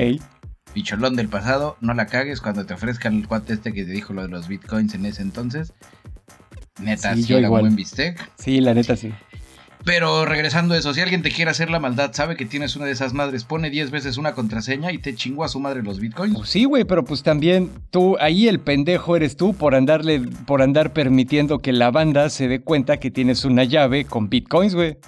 Picholón 0.73 1.15
del 1.15 1.29
pasado, 1.29 1.77
no 1.81 1.93
la 1.93 2.07
cagues 2.07 2.41
cuando 2.41 2.65
te 2.65 2.73
ofrezcan 2.73 3.17
el 3.17 3.29
cuate 3.29 3.53
este 3.53 3.73
que 3.75 3.85
te 3.85 3.91
dijo 3.91 4.15
lo 4.15 4.23
de 4.23 4.29
los 4.29 4.49
bitcoins 4.49 4.95
en 4.95 5.05
ese 5.05 5.21
entonces. 5.21 5.75
Neta, 6.81 7.15
sí, 7.15 7.35
era 7.35 7.51
buen 7.51 7.77
bistec. 7.77 8.31
Sí, 8.39 8.61
la 8.61 8.73
neta 8.73 8.97
sí. 8.97 9.13
Pero 9.85 10.27
regresando 10.27 10.75
a 10.75 10.79
eso, 10.79 10.93
si 10.93 11.01
alguien 11.01 11.23
te 11.23 11.31
quiere 11.31 11.51
hacer 11.51 11.71
la 11.71 11.81
maldad, 11.81 12.13
sabe 12.13 12.37
que 12.37 12.45
tienes 12.45 12.77
una 12.77 12.85
de 12.85 12.93
esas 12.93 13.15
madres, 13.15 13.45
pone 13.45 13.71
10 13.71 13.91
veces 13.91 14.19
una 14.19 14.35
contraseña 14.35 14.93
y 14.93 14.99
te 14.99 15.15
chingó 15.15 15.45
a 15.45 15.49
su 15.49 15.59
madre 15.59 15.83
los 15.83 16.01
bitcoins. 16.01 16.37
Pues 16.37 16.51
sí, 16.51 16.65
güey, 16.65 16.85
pero 16.85 17.05
pues 17.05 17.23
también 17.23 17.71
tú, 17.91 18.17
ahí 18.21 18.49
el 18.49 18.61
pendejo 18.61 19.17
eres 19.17 19.37
tú 19.37 19.55
por 19.55 19.75
andarle, 19.75 20.21
por 20.47 20.63
andar 20.63 20.93
permitiendo 20.93 21.61
que 21.61 21.73
la 21.73 21.91
banda 21.91 22.29
se 22.29 22.49
dé 22.49 22.61
cuenta 22.61 22.99
que 22.99 23.11
tienes 23.11 23.45
una 23.45 23.65
llave 23.65 24.05
con 24.05 24.29
bitcoins, 24.29 24.75
güey. 24.75 24.99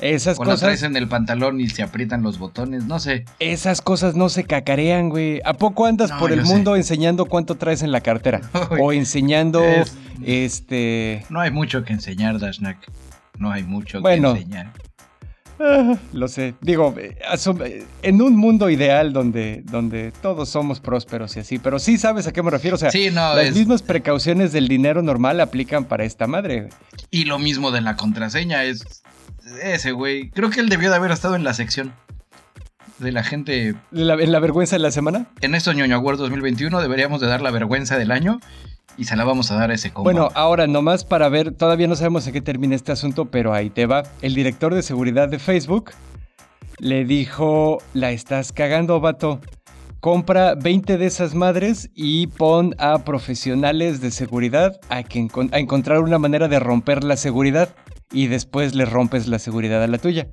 Esas 0.00 0.36
Cuando 0.36 0.54
cosas. 0.54 0.66
traes 0.66 0.82
en 0.82 0.96
el 0.96 1.06
pantalón 1.06 1.60
y 1.60 1.68
se 1.68 1.82
aprietan 1.82 2.22
los 2.22 2.38
botones, 2.38 2.86
no 2.86 2.98
sé. 2.98 3.24
Esas 3.38 3.80
cosas 3.80 4.16
no 4.16 4.28
se 4.28 4.42
cacarean, 4.42 5.10
güey. 5.10 5.40
¿A 5.44 5.54
poco 5.54 5.86
andas 5.86 6.10
por 6.12 6.32
el 6.32 6.42
mundo 6.42 6.74
enseñando 6.74 7.26
cuánto 7.26 7.54
traes 7.54 7.82
en 7.82 7.92
la 7.92 8.00
cartera? 8.00 8.40
o 8.80 8.92
enseñando, 8.92 9.62
este. 10.24 11.24
No 11.30 11.40
hay 11.40 11.52
mucho 11.52 11.84
que 11.84 11.92
enseñar, 11.92 12.40
Dashnak. 12.40 12.78
No 13.38 13.50
hay 13.50 13.62
mucho 13.64 14.02
que 14.02 14.14
enseñar. 14.14 14.72
Ah, 15.60 15.96
lo 16.12 16.28
sé. 16.28 16.54
Digo, 16.60 16.94
eh, 16.98 17.16
eh, 17.20 17.86
en 18.02 18.22
un 18.22 18.36
mundo 18.36 18.68
ideal 18.68 19.12
donde, 19.12 19.62
donde 19.64 20.12
todos 20.22 20.48
somos 20.48 20.80
prósperos 20.80 21.36
y 21.36 21.40
así, 21.40 21.58
pero 21.58 21.78
sí 21.78 21.98
sabes 21.98 22.26
a 22.26 22.32
qué 22.32 22.42
me 22.42 22.50
refiero. 22.50 22.74
O 22.74 22.78
sea, 22.78 22.90
las 23.12 23.54
mismas 23.54 23.82
precauciones 23.82 24.52
del 24.52 24.66
dinero 24.66 25.02
normal 25.02 25.40
aplican 25.40 25.84
para 25.84 26.04
esta 26.04 26.26
madre. 26.26 26.68
Y 27.10 27.24
lo 27.24 27.38
mismo 27.38 27.70
de 27.70 27.80
la 27.80 27.96
contraseña 27.96 28.64
es 28.64 29.02
ese 29.62 29.92
güey. 29.92 30.30
Creo 30.30 30.50
que 30.50 30.60
él 30.60 30.68
debió 30.68 30.90
de 30.90 30.96
haber 30.96 31.12
estado 31.12 31.36
en 31.36 31.44
la 31.44 31.54
sección 31.54 31.92
de 32.98 33.12
la 33.12 33.22
gente. 33.22 33.74
¿En 33.92 34.32
la 34.32 34.40
vergüenza 34.40 34.76
de 34.76 34.80
la 34.80 34.90
semana? 34.90 35.26
En 35.42 35.54
esto 35.54 35.72
ñoño 35.72 35.96
Award 35.96 36.18
2021 36.18 36.80
deberíamos 36.80 37.20
de 37.20 37.26
dar 37.28 37.40
la 37.40 37.50
vergüenza 37.50 37.98
del 37.98 38.10
año 38.10 38.40
y 38.96 39.04
se 39.04 39.16
la 39.16 39.24
vamos 39.24 39.50
a 39.50 39.56
dar 39.56 39.70
a 39.70 39.74
ese 39.74 39.92
combo. 39.92 40.04
Bueno, 40.04 40.28
ahora 40.34 40.66
nomás 40.66 41.04
para 41.04 41.28
ver, 41.28 41.52
todavía 41.52 41.88
no 41.88 41.96
sabemos 41.96 42.26
en 42.26 42.32
qué 42.32 42.40
termina 42.40 42.74
este 42.74 42.92
asunto, 42.92 43.26
pero 43.26 43.52
ahí 43.52 43.70
te 43.70 43.86
va. 43.86 44.02
El 44.20 44.34
director 44.34 44.74
de 44.74 44.82
seguridad 44.82 45.28
de 45.28 45.38
Facebook 45.38 45.92
le 46.78 47.04
dijo, 47.04 47.78
la 47.94 48.10
estás 48.10 48.52
cagando, 48.52 49.00
vato. 49.00 49.40
Compra 50.00 50.56
20 50.56 50.98
de 50.98 51.06
esas 51.06 51.34
madres 51.34 51.90
y 51.94 52.26
pon 52.26 52.74
a 52.78 53.04
profesionales 53.04 54.00
de 54.00 54.10
seguridad 54.10 54.80
a, 54.88 55.04
que 55.04 55.28
a 55.52 55.58
encontrar 55.58 56.00
una 56.00 56.18
manera 56.18 56.48
de 56.48 56.58
romper 56.58 57.04
la 57.04 57.16
seguridad 57.16 57.74
y 58.12 58.26
después 58.26 58.74
le 58.74 58.84
rompes 58.84 59.28
la 59.28 59.38
seguridad 59.38 59.82
a 59.82 59.86
la 59.86 59.98
tuya. 59.98 60.28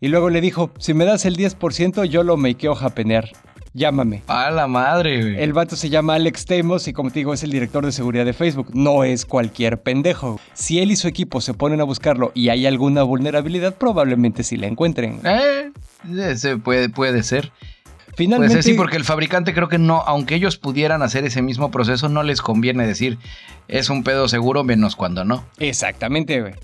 Y 0.00 0.08
luego 0.08 0.28
le 0.28 0.42
dijo, 0.42 0.70
si 0.78 0.92
me 0.92 1.06
das 1.06 1.24
el 1.24 1.36
10% 1.36 2.04
yo 2.04 2.22
lo 2.22 2.36
makeo 2.36 2.74
japenear 2.74 3.30
llámame. 3.76 4.22
A 4.26 4.50
la 4.50 4.66
madre, 4.66 5.20
güey. 5.20 5.42
El 5.42 5.52
vato 5.52 5.76
se 5.76 5.90
llama 5.90 6.14
Alex 6.14 6.46
Temos 6.46 6.88
y 6.88 6.92
como 6.92 7.10
te 7.10 7.20
digo 7.20 7.34
es 7.34 7.42
el 7.42 7.50
director 7.50 7.84
de 7.84 7.92
seguridad 7.92 8.24
de 8.24 8.32
Facebook. 8.32 8.70
No 8.74 9.04
es 9.04 9.26
cualquier 9.26 9.80
pendejo. 9.80 10.40
Si 10.54 10.80
él 10.80 10.90
y 10.90 10.96
su 10.96 11.06
equipo 11.06 11.40
se 11.40 11.54
ponen 11.54 11.80
a 11.80 11.84
buscarlo 11.84 12.32
y 12.34 12.48
hay 12.48 12.66
alguna 12.66 13.02
vulnerabilidad, 13.02 13.74
probablemente 13.74 14.42
sí 14.42 14.56
la 14.56 14.66
encuentren. 14.66 15.20
Eh, 15.24 15.70
ese 16.18 16.56
puede, 16.56 16.88
puede 16.88 17.22
ser. 17.22 17.52
Finalmente, 18.16 18.54
puede 18.54 18.62
ser, 18.62 18.72
sí, 18.72 18.76
porque 18.78 18.96
el 18.96 19.04
fabricante 19.04 19.52
creo 19.52 19.68
que 19.68 19.78
no, 19.78 20.02
aunque 20.06 20.36
ellos 20.36 20.56
pudieran 20.56 21.02
hacer 21.02 21.24
ese 21.24 21.42
mismo 21.42 21.70
proceso, 21.70 22.08
no 22.08 22.22
les 22.22 22.40
conviene 22.40 22.86
decir 22.86 23.18
es 23.68 23.90
un 23.90 24.04
pedo 24.04 24.26
seguro 24.26 24.64
menos 24.64 24.96
cuando 24.96 25.24
no. 25.24 25.44
Exactamente, 25.58 26.40
güey. 26.40 26.54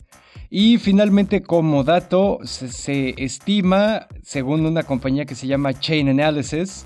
Y 0.54 0.78
finalmente, 0.78 1.42
como 1.42 1.82
dato, 1.82 2.38
se, 2.44 3.14
estima, 3.16 4.06
según 4.22 4.66
una 4.66 4.82
compañía 4.82 5.24
que 5.24 5.34
se 5.34 5.46
llama 5.46 5.72
Chain 5.72 6.10
Analysis, 6.10 6.84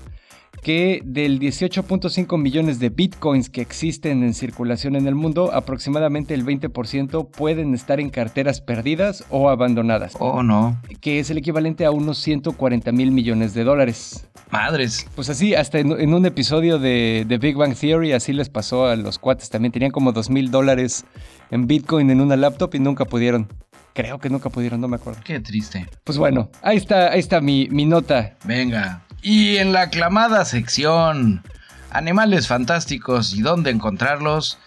que 0.67 1.01
del 1.05 1.39
18.5 1.39 2.37
millones 2.37 2.77
de 2.77 2.89
bitcoins 2.89 3.49
que 3.49 3.61
existen 3.61 4.21
en 4.21 4.33
circulación 4.33 4.97
en 4.97 5.07
el 5.07 5.15
mundo, 5.15 5.53
aproximadamente 5.53 6.33
el 6.33 6.45
20% 6.45 7.31
pueden 7.31 7.73
estar 7.73 8.01
en 8.01 8.09
carteras 8.09 8.59
perdidas 8.59 9.23
o 9.29 9.49
abandonadas. 9.49 10.17
Oh, 10.19 10.43
no. 10.43 10.77
Que 10.99 11.19
es 11.19 11.29
el 11.29 11.37
equivalente 11.37 11.85
a 11.85 11.91
unos 11.91 12.17
140 12.17 12.91
mil 12.91 13.11
millones 13.11 13.53
de 13.53 13.63
dólares. 13.63 14.27
Madres. 14.51 15.07
Pues 15.15 15.29
así, 15.29 15.55
hasta 15.55 15.79
en, 15.79 16.13
un 16.13 16.25
episodio 16.25 16.79
de, 16.79 17.23
de, 17.25 17.37
Big 17.37 17.55
Bang 17.55 17.73
Theory, 17.73 18.11
así 18.11 18.33
les 18.33 18.49
pasó 18.49 18.87
a 18.87 18.97
los 18.97 19.19
cuates. 19.19 19.49
También 19.49 19.71
tenían 19.71 19.91
como 19.91 20.11
2 20.11 20.29
mil 20.29 20.51
dólares 20.51 21.05
en 21.49 21.67
bitcoin 21.67 22.09
en 22.09 22.19
una 22.19 22.35
laptop 22.35 22.75
y 22.75 22.79
nunca 22.79 23.05
pudieron. 23.05 23.47
Creo 23.93 24.19
que 24.19 24.29
nunca 24.29 24.49
pudieron, 24.49 24.81
no 24.81 24.89
me 24.89 24.97
acuerdo. 24.97 25.21
Qué 25.23 25.39
triste. 25.39 25.85
Pues 26.03 26.17
bueno, 26.17 26.49
ahí 26.61 26.75
está, 26.75 27.13
ahí 27.13 27.19
está 27.19 27.39
mi, 27.39 27.69
mi 27.71 27.85
nota. 27.85 28.35
Venga, 28.43 29.06
y 29.21 29.57
en 29.57 29.73
la 29.73 29.81
aclamada 29.81 30.45
sección 30.45 31.43
Animales 31.89 32.47
fantásticos 32.47 33.33
y 33.33 33.41
dónde 33.41 33.71
encontrarlos, 33.71 34.59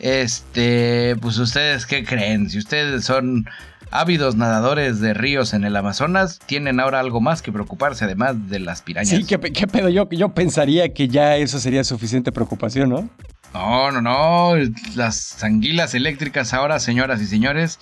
este, 0.00 1.14
pues 1.20 1.38
ustedes 1.38 1.86
qué 1.86 2.04
creen? 2.04 2.50
Si 2.50 2.58
ustedes 2.58 3.04
son 3.04 3.46
ávidos 3.90 4.34
nadadores 4.34 4.98
de 5.00 5.14
ríos 5.14 5.54
en 5.54 5.64
el 5.64 5.76
Amazonas, 5.76 6.40
tienen 6.46 6.80
ahora 6.80 6.98
algo 6.98 7.20
más 7.20 7.42
que 7.42 7.52
preocuparse 7.52 8.04
además 8.04 8.50
de 8.50 8.58
las 8.58 8.82
pirañas. 8.82 9.10
Sí, 9.10 9.24
qué, 9.24 9.38
pedo, 9.38 9.88
yo, 9.88 10.08
yo 10.10 10.34
pensaría 10.34 10.92
que 10.92 11.06
ya 11.06 11.36
eso 11.36 11.60
sería 11.60 11.84
suficiente 11.84 12.32
preocupación, 12.32 12.90
¿no? 12.90 13.08
No, 13.54 13.92
no, 13.92 14.02
no, 14.02 14.54
las 14.96 15.44
anguilas 15.44 15.94
eléctricas 15.94 16.52
ahora, 16.52 16.80
señoras 16.80 17.22
y 17.22 17.26
señores, 17.26 17.78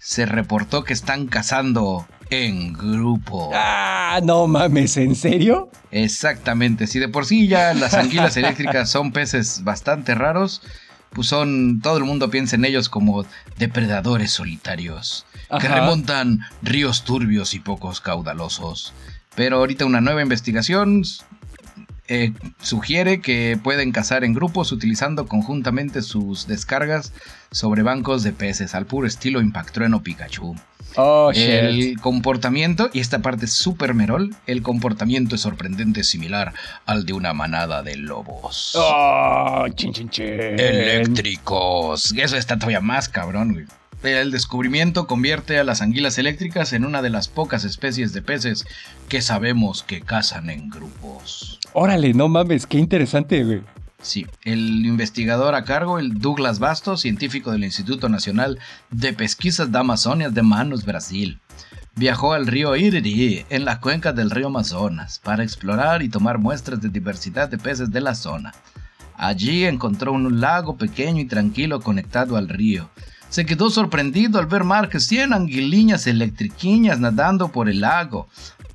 se 0.00 0.26
reportó 0.26 0.82
que 0.82 0.92
están 0.92 1.28
cazando 1.28 2.08
en 2.30 2.72
grupo. 2.72 3.50
Ah, 3.54 4.20
no 4.22 4.46
mames, 4.46 4.96
¿en 4.96 5.14
serio? 5.14 5.70
Exactamente, 5.90 6.86
si 6.86 6.98
de 6.98 7.08
por 7.08 7.26
sí 7.26 7.48
ya 7.48 7.74
las 7.74 7.94
anguilas 7.94 8.36
eléctricas 8.36 8.90
son 8.90 9.12
peces 9.12 9.62
bastante 9.64 10.14
raros, 10.14 10.62
pues 11.10 11.28
son, 11.28 11.80
todo 11.80 11.96
el 11.96 12.04
mundo 12.04 12.30
piensa 12.30 12.56
en 12.56 12.64
ellos 12.64 12.88
como 12.88 13.24
depredadores 13.58 14.32
solitarios, 14.32 15.24
que 15.60 15.68
remontan 15.68 16.40
ríos 16.62 17.04
turbios 17.04 17.54
y 17.54 17.60
pocos 17.60 18.00
caudalosos. 18.00 18.92
Pero 19.34 19.58
ahorita 19.58 19.84
una 19.84 20.00
nueva 20.00 20.22
investigación 20.22 21.02
eh, 22.08 22.32
sugiere 22.60 23.20
que 23.20 23.58
pueden 23.62 23.92
cazar 23.92 24.24
en 24.24 24.34
grupos 24.34 24.72
utilizando 24.72 25.26
conjuntamente 25.26 26.02
sus 26.02 26.46
descargas 26.46 27.12
sobre 27.50 27.82
bancos 27.82 28.22
de 28.22 28.32
peces 28.32 28.74
al 28.74 28.86
puro 28.86 29.06
estilo 29.06 29.40
Impactrueno 29.40 30.02
Pikachu. 30.02 30.54
Oh, 30.96 31.30
el 31.34 32.00
comportamiento, 32.00 32.90
y 32.92 33.00
esta 33.00 33.20
parte 33.20 33.44
es 33.44 33.52
súper 33.52 33.94
merol, 33.94 34.34
el 34.46 34.62
comportamiento 34.62 35.34
es 35.34 35.42
sorprendente 35.42 36.04
similar 36.04 36.54
al 36.86 37.04
de 37.04 37.12
una 37.12 37.32
manada 37.34 37.82
de 37.82 37.96
lobos. 37.96 38.72
Oh, 38.76 39.66
chin, 39.74 39.92
chin, 39.92 40.08
chin. 40.08 40.26
Eléctricos. 40.26 42.12
Eso 42.16 42.36
está 42.36 42.56
todavía 42.56 42.80
más 42.80 43.08
cabrón, 43.08 43.52
güey. 43.52 43.66
El 44.02 44.30
descubrimiento 44.30 45.06
convierte 45.06 45.58
a 45.58 45.64
las 45.64 45.82
anguilas 45.82 46.18
eléctricas 46.18 46.72
en 46.72 46.84
una 46.84 47.02
de 47.02 47.10
las 47.10 47.28
pocas 47.28 47.64
especies 47.64 48.12
de 48.12 48.22
peces 48.22 48.64
que 49.08 49.20
sabemos 49.20 49.82
que 49.82 50.00
cazan 50.00 50.50
en 50.50 50.70
grupos. 50.70 51.58
Órale, 51.72 52.14
no 52.14 52.28
mames, 52.28 52.66
qué 52.66 52.78
interesante, 52.78 53.42
güey. 53.42 53.62
Sí, 54.06 54.24
el 54.44 54.86
investigador 54.86 55.56
a 55.56 55.64
cargo, 55.64 55.98
el 55.98 56.20
Douglas 56.20 56.60
Bastos, 56.60 57.00
científico 57.00 57.50
del 57.50 57.64
Instituto 57.64 58.08
Nacional 58.08 58.60
de 58.88 59.12
Pesquisas 59.12 59.72
de 59.72 59.78
Amazonia 59.78 60.30
de 60.30 60.42
Manos, 60.42 60.84
Brasil, 60.84 61.40
viajó 61.96 62.32
al 62.32 62.46
río 62.46 62.76
Iriri, 62.76 63.44
en 63.50 63.64
la 63.64 63.80
cuenca 63.80 64.12
del 64.12 64.30
río 64.30 64.46
Amazonas, 64.46 65.18
para 65.24 65.42
explorar 65.42 66.04
y 66.04 66.08
tomar 66.08 66.38
muestras 66.38 66.80
de 66.80 66.88
diversidad 66.88 67.48
de 67.48 67.58
peces 67.58 67.90
de 67.90 68.00
la 68.00 68.14
zona. 68.14 68.54
Allí 69.16 69.64
encontró 69.64 70.12
un 70.12 70.40
lago 70.40 70.76
pequeño 70.76 71.22
y 71.22 71.26
tranquilo 71.26 71.80
conectado 71.80 72.36
al 72.36 72.48
río. 72.48 72.88
Se 73.28 73.44
quedó 73.44 73.70
sorprendido 73.70 74.38
al 74.38 74.46
ver 74.46 74.62
más 74.62 74.88
que 74.88 75.00
100 75.00 75.32
anguiliñas 75.32 76.06
electriquiñas 76.06 77.00
nadando 77.00 77.48
por 77.48 77.68
el 77.68 77.80
lago, 77.80 78.28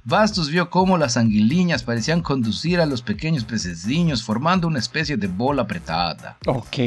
Bastos 0.04 0.50
vio 0.50 0.72
cómo 0.72 0.98
las 0.98 1.16
anguiliñas 1.16 1.84
parecían 1.84 2.22
conducir 2.22 2.80
a 2.80 2.88
los 2.88 3.04
pequeños 3.04 3.44
pececillos 3.44 4.24
formando 4.24 4.68
una 4.68 4.80
especie 4.80 5.16
de 5.16 5.28
bola 5.28 5.62
apretada. 5.62 6.38
Ok. 6.48 6.78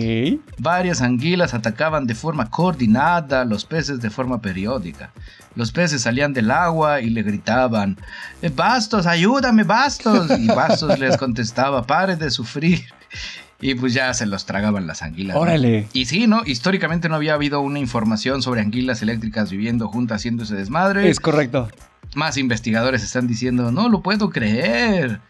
Varias 0.59 1.01
anguilas 1.01 1.55
atacaban 1.55 2.09
de 2.09 2.17
forma 2.17 2.51
coordinada 2.51 3.43
a 3.43 3.45
los 3.45 3.65
peces 3.65 4.01
de 4.01 4.11
forma 4.11 4.41
periódica. 4.41 5.13
Los 5.55 5.71
peces 5.71 6.03
salían 6.03 6.33
del 6.33 6.51
agua 6.51 7.01
y 7.01 7.11
le 7.11 7.23
gritaban, 7.23 7.97
eh, 8.43 8.51
Bastos, 8.53 9.07
ayúdame, 9.07 9.63
Bastos. 9.63 10.37
Y 10.37 10.49
Bastos 10.49 10.99
les 10.99 11.17
contestaba, 11.17 11.87
pare 11.87 12.17
de 12.17 12.31
sufrir. 12.31 12.83
Y 13.61 13.77
pues 13.77 13.95
ya 13.95 14.13
se 14.13 14.27
los 14.27 14.45
tragaban 14.45 14.89
las 14.89 15.03
anguilas. 15.03 15.37
Órale. 15.37 15.87
Y 15.93 16.07
sí, 16.07 16.27
¿no? 16.27 16.43
Históricamente 16.45 17.09
no 17.09 17.15
había 17.15 17.35
habido 17.35 17.61
una 17.61 17.79
información 17.79 18.43
sobre 18.43 18.61
anguilas 18.61 19.01
eléctricas 19.03 19.53
viviendo 19.53 19.87
juntas 19.87 20.17
haciendo 20.17 20.43
ese 20.43 20.57
desmadre. 20.57 21.09
Es 21.09 21.21
correcto 21.21 21.69
más 22.17 22.37
investigadores 22.37 23.03
están 23.03 23.27
diciendo, 23.27 23.71
no 23.71 23.89
lo 23.89 24.03
puedo 24.03 24.31
creer. 24.31 25.21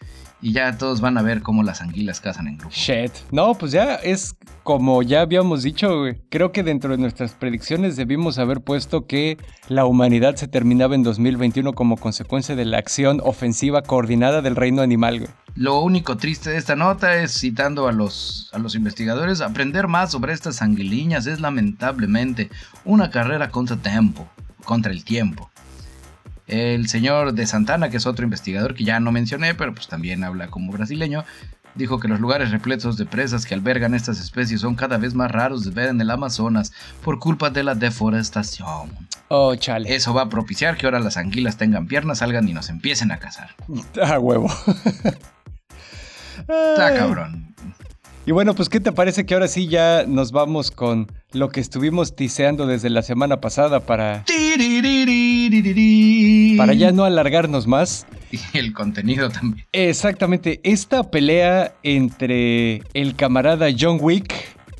Y 0.40 0.52
ya 0.52 0.76
todos 0.76 1.00
van 1.00 1.16
a 1.16 1.22
ver 1.22 1.40
cómo 1.40 1.62
las 1.62 1.80
anguilas 1.80 2.20
cazan 2.20 2.48
en 2.48 2.58
grupo. 2.58 2.74
Shit. 2.74 3.12
No, 3.30 3.54
pues 3.54 3.72
ya 3.72 3.94
es 3.94 4.36
como 4.64 5.02
ya 5.02 5.20
habíamos 5.20 5.62
dicho, 5.62 6.04
Creo 6.30 6.50
que 6.50 6.62
dentro 6.62 6.90
de 6.90 6.98
nuestras 6.98 7.32
predicciones 7.32 7.96
debimos 7.96 8.38
haber 8.38 8.60
puesto 8.60 9.06
que 9.06 9.38
la 9.68 9.84
humanidad 9.84 10.36
se 10.36 10.48
terminaba 10.48 10.94
en 10.94 11.02
2021 11.02 11.74
como 11.74 11.96
consecuencia 11.96 12.56
de 12.56 12.64
la 12.64 12.78
acción 12.78 13.20
ofensiva 13.22 13.82
coordinada 13.82 14.42
del 14.42 14.56
reino 14.56 14.82
animal, 14.82 15.28
Lo 15.54 15.80
único 15.80 16.16
triste 16.16 16.50
de 16.50 16.56
esta 16.56 16.76
nota 16.76 17.14
es, 17.22 17.38
citando 17.38 17.86
a 17.88 17.92
los, 17.92 18.50
a 18.52 18.58
los 18.58 18.74
investigadores, 18.74 19.40
aprender 19.40 19.86
más 19.86 20.10
sobre 20.10 20.32
estas 20.32 20.62
anguiliñas 20.62 21.26
es 21.26 21.40
lamentablemente 21.40 22.50
una 22.84 23.10
carrera 23.10 23.50
contra 23.50 23.76
tiempo, 23.76 24.26
contra 24.64 24.92
el 24.92 25.04
tiempo. 25.04 25.50
El 26.46 26.88
señor 26.88 27.32
de 27.32 27.46
Santana, 27.46 27.88
que 27.90 27.96
es 27.96 28.06
otro 28.06 28.24
investigador 28.24 28.74
que 28.74 28.84
ya 28.84 29.00
no 29.00 29.12
mencioné, 29.12 29.54
pero 29.54 29.74
pues 29.74 29.88
también 29.88 30.24
habla 30.24 30.48
como 30.48 30.72
brasileño, 30.72 31.24
dijo 31.74 31.98
que 31.98 32.08
los 32.08 32.20
lugares 32.20 32.50
repletos 32.50 32.96
de 32.96 33.06
presas 33.06 33.46
que 33.46 33.54
albergan 33.54 33.94
estas 33.94 34.20
especies 34.20 34.60
son 34.60 34.74
cada 34.74 34.98
vez 34.98 35.14
más 35.14 35.30
raros 35.30 35.64
de 35.64 35.70
ver 35.70 35.88
en 35.88 36.00
el 36.00 36.10
Amazonas 36.10 36.72
por 37.02 37.18
culpa 37.18 37.50
de 37.50 37.64
la 37.64 37.74
deforestación. 37.74 38.90
Oh, 39.28 39.54
chale. 39.56 39.94
Eso 39.94 40.12
va 40.14 40.22
a 40.22 40.28
propiciar 40.28 40.76
que 40.76 40.86
ahora 40.86 41.00
las 41.00 41.16
anguilas 41.16 41.56
tengan 41.56 41.86
piernas, 41.86 42.18
salgan 42.18 42.48
y 42.48 42.52
nos 42.52 42.68
empiecen 42.68 43.10
a 43.10 43.18
cazar. 43.18 43.54
Ah, 44.02 44.18
huevo. 44.18 44.52
Está 46.36 46.94
cabrón. 46.96 47.53
Y 48.26 48.32
bueno, 48.32 48.54
pues 48.54 48.70
¿qué 48.70 48.80
te 48.80 48.90
parece 48.90 49.26
que 49.26 49.34
ahora 49.34 49.48
sí 49.48 49.68
ya 49.68 50.04
nos 50.08 50.32
vamos 50.32 50.70
con 50.70 51.12
lo 51.32 51.50
que 51.50 51.60
estuvimos 51.60 52.16
tiseando 52.16 52.66
desde 52.66 52.88
la 52.88 53.02
semana 53.02 53.42
pasada 53.42 53.80
para... 53.80 54.24
Para 56.56 56.72
ya 56.72 56.90
no 56.90 57.04
alargarnos 57.04 57.66
más. 57.66 58.06
Y 58.32 58.38
el 58.56 58.72
contenido 58.72 59.28
también. 59.28 59.66
Exactamente, 59.72 60.60
esta 60.62 61.10
pelea 61.10 61.74
entre 61.82 62.82
el 62.94 63.14
camarada 63.14 63.66
John 63.78 63.98
Wick, 64.00 64.32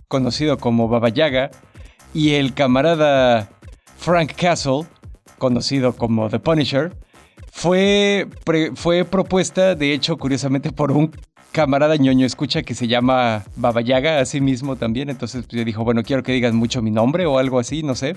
conocido 0.08 0.56
como 0.56 0.88
Baba 0.88 1.10
Yaga, 1.10 1.50
y 2.14 2.30
el 2.30 2.54
camarada 2.54 3.50
Frank 3.98 4.32
Castle, 4.36 4.86
conocido 5.36 5.94
como 5.94 6.30
The 6.30 6.38
Punisher, 6.38 6.96
fue, 7.52 8.26
fue 8.74 9.04
propuesta, 9.04 9.74
de 9.74 9.92
hecho, 9.92 10.16
curiosamente, 10.16 10.72
por 10.72 10.92
un 10.92 11.12
camarada 11.54 11.94
ñoño 11.94 12.26
escucha 12.26 12.64
que 12.64 12.74
se 12.74 12.88
llama 12.88 13.44
Baba 13.54 13.80
Yaga, 13.80 14.18
así 14.18 14.40
mismo 14.40 14.74
también. 14.74 15.08
Entonces 15.08 15.46
pues, 15.46 15.56
yo 15.56 15.64
dijo, 15.64 15.84
bueno, 15.84 16.02
quiero 16.02 16.24
que 16.24 16.32
digas 16.32 16.52
mucho 16.52 16.82
mi 16.82 16.90
nombre 16.90 17.26
o 17.26 17.38
algo 17.38 17.60
así, 17.60 17.84
no 17.84 17.94
sé. 17.94 18.16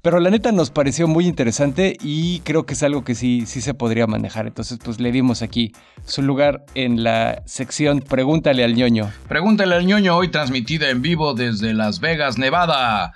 Pero 0.00 0.18
la 0.18 0.30
neta 0.30 0.50
nos 0.50 0.70
pareció 0.70 1.06
muy 1.06 1.26
interesante 1.26 1.98
y 2.00 2.40
creo 2.40 2.64
que 2.64 2.72
es 2.72 2.82
algo 2.82 3.04
que 3.04 3.14
sí, 3.14 3.44
sí 3.44 3.60
se 3.60 3.74
podría 3.74 4.06
manejar. 4.06 4.46
Entonces, 4.46 4.78
pues 4.82 4.98
le 4.98 5.12
dimos 5.12 5.42
aquí 5.42 5.72
su 6.06 6.22
lugar 6.22 6.64
en 6.74 7.04
la 7.04 7.42
sección 7.44 8.00
Pregúntale 8.00 8.64
al 8.64 8.74
ñoño. 8.74 9.12
Pregúntale 9.28 9.74
al 9.74 9.84
ñoño, 9.84 10.16
hoy 10.16 10.28
transmitida 10.28 10.88
en 10.88 11.02
vivo 11.02 11.34
desde 11.34 11.74
Las 11.74 12.00
Vegas, 12.00 12.38
Nevada. 12.38 13.12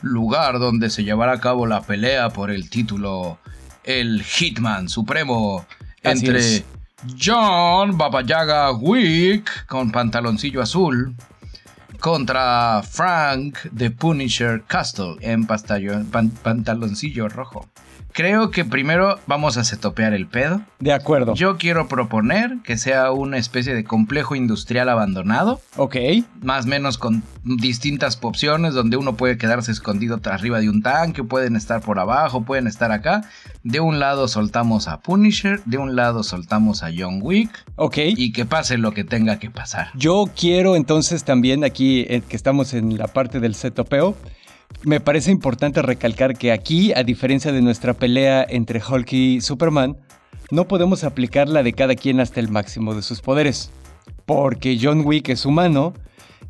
Lugar 0.00 0.58
donde 0.58 0.88
se 0.88 1.04
llevará 1.04 1.32
a 1.32 1.40
cabo 1.40 1.66
la 1.66 1.82
pelea 1.82 2.30
por 2.30 2.50
el 2.50 2.70
título 2.70 3.38
El 3.84 4.22
Hitman 4.22 4.88
Supremo 4.88 5.66
entre 6.02 6.64
John 7.06 7.98
Babayaga 7.98 8.72
Wick 8.72 9.66
con 9.66 9.92
pantaloncillo 9.92 10.62
azul 10.62 11.14
contra 12.00 12.82
Frank 12.82 13.58
the 13.76 13.90
Punisher 13.90 14.62
Castle 14.66 15.16
en 15.20 15.46
pantaloncillo 15.46 17.28
rojo. 17.28 17.68
Creo 18.14 18.52
que 18.52 18.64
primero 18.64 19.18
vamos 19.26 19.56
a 19.56 19.64
setopear 19.64 20.14
el 20.14 20.28
pedo. 20.28 20.60
De 20.78 20.92
acuerdo. 20.92 21.34
Yo 21.34 21.56
quiero 21.58 21.88
proponer 21.88 22.58
que 22.62 22.78
sea 22.78 23.10
una 23.10 23.38
especie 23.38 23.74
de 23.74 23.82
complejo 23.82 24.36
industrial 24.36 24.88
abandonado. 24.88 25.60
Ok. 25.76 25.96
Más 26.40 26.64
o 26.64 26.68
menos 26.68 26.96
con 26.96 27.24
distintas 27.42 28.16
opciones 28.22 28.72
donde 28.72 28.96
uno 28.96 29.16
puede 29.16 29.36
quedarse 29.36 29.72
escondido 29.72 30.20
arriba 30.26 30.60
de 30.60 30.70
un 30.70 30.80
tanque, 30.80 31.24
pueden 31.24 31.56
estar 31.56 31.80
por 31.80 31.98
abajo, 31.98 32.44
pueden 32.44 32.68
estar 32.68 32.92
acá. 32.92 33.28
De 33.64 33.80
un 33.80 33.98
lado 33.98 34.28
soltamos 34.28 34.86
a 34.86 35.00
Punisher, 35.00 35.60
de 35.64 35.78
un 35.78 35.96
lado 35.96 36.22
soltamos 36.22 36.84
a 36.84 36.90
John 36.96 37.18
Wick. 37.20 37.64
Ok. 37.74 37.98
Y 38.16 38.30
que 38.30 38.44
pase 38.44 38.78
lo 38.78 38.94
que 38.94 39.02
tenga 39.02 39.40
que 39.40 39.50
pasar. 39.50 39.88
Yo 39.96 40.30
quiero 40.38 40.76
entonces 40.76 41.24
también 41.24 41.64
aquí, 41.64 42.06
eh, 42.08 42.22
que 42.28 42.36
estamos 42.36 42.74
en 42.74 42.96
la 42.96 43.08
parte 43.08 43.40
del 43.40 43.56
setopeo, 43.56 44.16
me 44.84 45.00
parece 45.00 45.30
importante 45.30 45.80
recalcar 45.82 46.36
que 46.36 46.52
aquí, 46.52 46.92
a 46.92 47.02
diferencia 47.02 47.52
de 47.52 47.62
nuestra 47.62 47.94
pelea 47.94 48.44
entre 48.48 48.82
Hulk 48.82 49.12
y 49.12 49.40
Superman, 49.40 49.96
no 50.50 50.68
podemos 50.68 51.04
aplicar 51.04 51.48
la 51.48 51.62
de 51.62 51.72
cada 51.72 51.94
quien 51.94 52.20
hasta 52.20 52.40
el 52.40 52.50
máximo 52.50 52.94
de 52.94 53.02
sus 53.02 53.20
poderes. 53.20 53.70
Porque 54.26 54.78
John 54.80 55.02
Wick 55.04 55.30
es 55.30 55.46
humano 55.46 55.94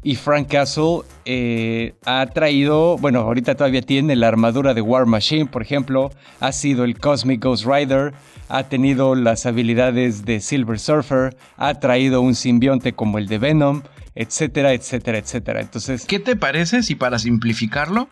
y 0.03 0.17
Frank 0.17 0.49
Castle 0.49 1.01
eh, 1.25 1.95
ha 2.05 2.27
traído, 2.27 2.99
bueno, 2.99 3.21
ahorita 3.21 3.55
todavía 3.55 3.83
tiene 3.83 4.17
la 4.17 4.29
armadura 4.29 4.75
de 4.75 4.83
War 4.83 5.07
Machine, 5.07 5.47
por 5.47 5.63
ejemplo, 5.63 6.11
ha 6.41 6.53
sido 6.53 6.85
el 6.85 6.99
Cosmic 6.99 7.43
Ghost 7.43 7.65
Rider, 7.67 8.13
ha 8.49 8.65
tenido 8.65 9.15
las 9.15 9.47
habilidades 9.47 10.25
de 10.25 10.41
Silver 10.41 10.79
Surfer, 10.79 11.37
ha 11.57 11.75
traído 11.81 12.21
un 12.21 12.35
simbionte 12.35 12.93
como 12.93 13.19
el 13.19 13.29
de 13.29 13.39
Venom, 13.39 13.83
etcétera, 14.15 14.73
etcétera, 14.73 15.19
etcétera. 15.19 15.61
Entonces, 15.61 16.05
¿qué 16.07 16.19
te 16.19 16.37
parece 16.37 16.83
si 16.83 16.95
para 16.95 17.19
simplificarlo 17.19 18.09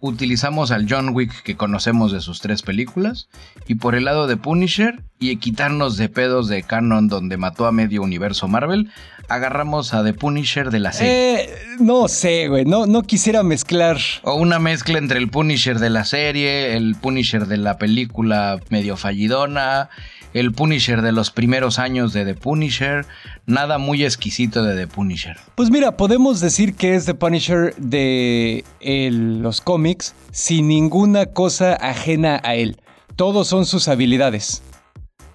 utilizamos 0.00 0.70
al 0.70 0.86
John 0.88 1.10
Wick 1.10 1.42
que 1.42 1.56
conocemos 1.56 2.10
de 2.10 2.20
sus 2.20 2.40
tres 2.40 2.62
películas 2.62 3.28
y 3.66 3.74
por 3.74 3.94
el 3.94 4.06
lado 4.06 4.26
de 4.26 4.36
Punisher 4.36 5.02
y 5.18 5.36
quitarnos 5.36 5.98
de 5.98 6.08
pedos 6.08 6.48
de 6.48 6.62
canon 6.62 7.08
donde 7.08 7.36
mató 7.36 7.66
a 7.66 7.72
medio 7.72 8.02
universo 8.02 8.48
Marvel, 8.48 8.90
agarramos 9.28 9.92
a 9.92 10.02
The 10.02 10.14
Punisher 10.14 10.70
de 10.70 10.80
la 10.80 10.92
serie. 10.92 11.42
Eh, 11.42 11.50
no 11.78 12.08
sé, 12.08 12.48
güey, 12.48 12.64
no, 12.64 12.86
no 12.86 13.02
quisiera 13.02 13.42
mezclar. 13.42 13.98
O 14.22 14.34
una 14.34 14.58
mezcla 14.58 14.98
entre 14.98 15.18
el 15.18 15.28
Punisher 15.28 15.78
de 15.78 15.90
la 15.90 16.06
serie, 16.06 16.76
el 16.76 16.96
Punisher 16.96 17.46
de 17.46 17.58
la 17.58 17.76
película 17.76 18.58
medio 18.70 18.96
fallidona 18.96 19.90
el 20.34 20.52
Punisher 20.52 21.02
de 21.02 21.12
los 21.12 21.30
primeros 21.30 21.78
años 21.78 22.12
de 22.12 22.24
The 22.24 22.34
Punisher, 22.34 23.06
nada 23.46 23.78
muy 23.78 24.04
exquisito 24.04 24.62
de 24.62 24.76
The 24.76 24.86
Punisher. 24.86 25.36
Pues 25.54 25.70
mira, 25.70 25.96
podemos 25.96 26.40
decir 26.40 26.74
que 26.74 26.94
es 26.94 27.06
The 27.06 27.14
Punisher 27.14 27.74
de 27.76 28.64
los 28.80 29.60
cómics 29.60 30.14
sin 30.30 30.68
ninguna 30.68 31.26
cosa 31.26 31.74
ajena 31.74 32.40
a 32.44 32.54
él. 32.54 32.80
Todos 33.16 33.48
son 33.48 33.66
sus 33.66 33.88
habilidades. 33.88 34.62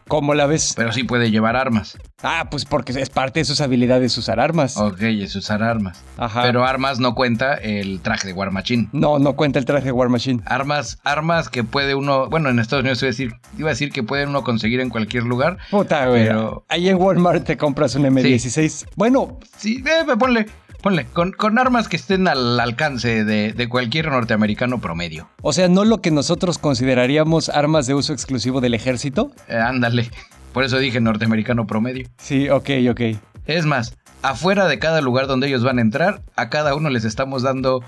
¿Cómo 0.07 0.35
la 0.35 0.45
ves? 0.45 0.73
Pero 0.75 0.91
sí 0.91 1.03
puede 1.03 1.31
llevar 1.31 1.55
armas. 1.55 1.97
Ah, 2.21 2.47
pues 2.51 2.65
porque 2.65 2.91
es 2.93 3.09
parte 3.09 3.39
de 3.39 3.45
sus 3.45 3.59
habilidades 3.59 4.15
usar 4.17 4.39
armas. 4.39 4.77
Ok, 4.77 5.01
es 5.01 5.35
usar 5.35 5.63
armas. 5.63 6.03
Ajá. 6.17 6.43
Pero 6.43 6.63
armas 6.63 6.99
no 6.99 7.15
cuenta 7.15 7.55
el 7.55 8.01
traje 8.01 8.27
de 8.27 8.33
War 8.33 8.51
Machine. 8.51 8.87
No, 8.91 9.17
no 9.17 9.35
cuenta 9.35 9.57
el 9.57 9.65
traje 9.65 9.85
de 9.85 9.91
War 9.91 10.09
Machine. 10.09 10.43
Armas, 10.45 10.99
armas 11.03 11.49
que 11.49 11.63
puede 11.63 11.95
uno, 11.95 12.29
bueno, 12.29 12.49
en 12.49 12.59
Estados 12.59 12.83
Unidos 12.83 13.01
iba 13.01 13.07
a 13.07 13.11
decir, 13.11 13.33
iba 13.57 13.69
a 13.69 13.73
decir 13.73 13.91
que 13.91 14.03
puede 14.03 14.27
uno 14.27 14.43
conseguir 14.43 14.79
en 14.79 14.89
cualquier 14.89 15.23
lugar. 15.23 15.57
Puta, 15.71 16.07
güey. 16.07 16.25
Pero... 16.25 16.65
Ahí 16.69 16.87
en 16.87 16.97
Walmart 16.97 17.43
te 17.43 17.57
compras 17.57 17.95
un 17.95 18.03
M16. 18.03 18.85
Bueno. 18.95 19.39
Sí, 19.57 19.83
eh, 19.85 20.15
ponle. 20.17 20.45
Ponle, 20.85 21.07
con, 21.07 21.33
armas 21.57 21.89
que 21.89 21.95
estén 21.95 22.27
al 22.27 22.59
alcance 22.59 23.25
de, 23.25 23.69
cualquier 23.69 24.09
norteamericano 24.09 24.79
promedio. 24.79 25.27
O 25.41 25.51
sea, 25.51 25.67
no 25.67 25.83
lo 25.83 25.99
que 25.99 26.11
nosotros 26.11 26.59
consideraríamos 26.59 27.49
armas 27.49 27.87
de 27.87 27.95
uso 27.95 28.13
exclusivo 28.13 28.61
del 28.61 28.75
ejército. 28.75 29.31
Eh, 29.47 29.57
ándale. 29.57 30.11
Por 30.53 30.63
eso 30.63 30.77
dije 30.77 31.01
norteamericano 31.01 31.65
promedio. 31.65 32.07
Sí, 32.19 32.49
ok, 32.49 32.69
ok. 32.91 33.01
Es 33.47 33.65
más, 33.65 33.97
afuera 34.21 34.67
de 34.67 34.77
cada 34.77 35.01
lugar 35.01 35.25
donde 35.25 35.47
ellos 35.47 35.63
van 35.63 35.79
a 35.79 35.81
entrar, 35.81 36.21
a 36.35 36.51
cada 36.51 36.75
uno 36.75 36.91
les 36.91 37.03
estamos 37.03 37.41
dando 37.41 37.83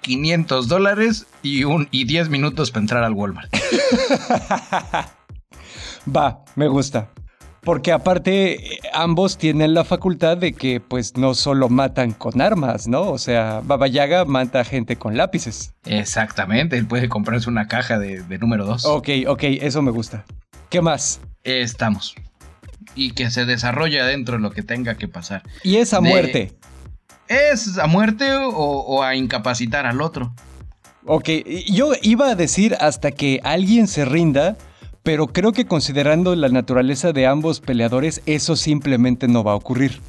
500 0.00 0.66
dólares 0.66 1.28
y, 1.44 1.62
un, 1.62 1.86
y 1.92 2.02
10 2.02 2.30
minutos 2.30 2.72
para 2.72 2.80
entrar 2.80 3.04
al 3.04 3.12
Walmart. 3.12 3.54
Va, 6.16 6.44
me 6.56 6.66
gusta. 6.66 7.11
Porque 7.64 7.92
aparte 7.92 8.80
ambos 8.92 9.38
tienen 9.38 9.72
la 9.72 9.84
facultad 9.84 10.36
de 10.36 10.52
que 10.52 10.80
pues 10.80 11.16
no 11.16 11.34
solo 11.34 11.68
matan 11.68 12.10
con 12.10 12.40
armas, 12.40 12.88
¿no? 12.88 13.02
O 13.02 13.18
sea, 13.18 13.60
Baba 13.62 13.86
Yaga 13.86 14.24
mata 14.24 14.60
a 14.60 14.64
gente 14.64 14.96
con 14.96 15.16
lápices. 15.16 15.72
Exactamente, 15.84 16.76
él 16.76 16.88
puede 16.88 17.08
comprarse 17.08 17.48
una 17.48 17.68
caja 17.68 18.00
de, 18.00 18.20
número 18.38 18.64
2. 18.64 18.84
Ok, 18.86 19.08
ok, 19.28 19.42
eso 19.60 19.80
me 19.80 19.92
gusta. 19.92 20.24
¿Qué 20.70 20.80
más? 20.80 21.20
Estamos. 21.44 22.16
Y 22.96 23.12
que 23.12 23.30
se 23.30 23.44
desarrolle 23.44 24.00
adentro 24.00 24.38
lo 24.38 24.50
que 24.50 24.62
tenga 24.62 24.96
que 24.96 25.06
pasar. 25.06 25.44
Y 25.62 25.76
es 25.76 25.94
a 25.94 26.00
muerte. 26.00 26.52
¿Es 27.28 27.78
a 27.78 27.86
muerte 27.86 28.32
o, 28.32 28.50
o 28.50 29.04
a 29.04 29.14
incapacitar 29.14 29.86
al 29.86 30.00
otro? 30.00 30.34
Ok, 31.06 31.28
yo 31.70 31.92
iba 32.02 32.30
a 32.30 32.34
decir 32.34 32.76
hasta 32.80 33.12
que 33.12 33.40
alguien 33.44 33.86
se 33.86 34.04
rinda 34.04 34.56
pero 35.02 35.28
creo 35.28 35.52
que 35.52 35.66
considerando 35.66 36.34
la 36.36 36.48
naturaleza 36.48 37.12
de 37.12 37.26
ambos 37.26 37.60
peleadores, 37.60 38.22
eso 38.26 38.56
simplemente 38.56 39.28
no 39.28 39.42
va 39.42 39.52
a 39.52 39.56
ocurrir. 39.56 40.00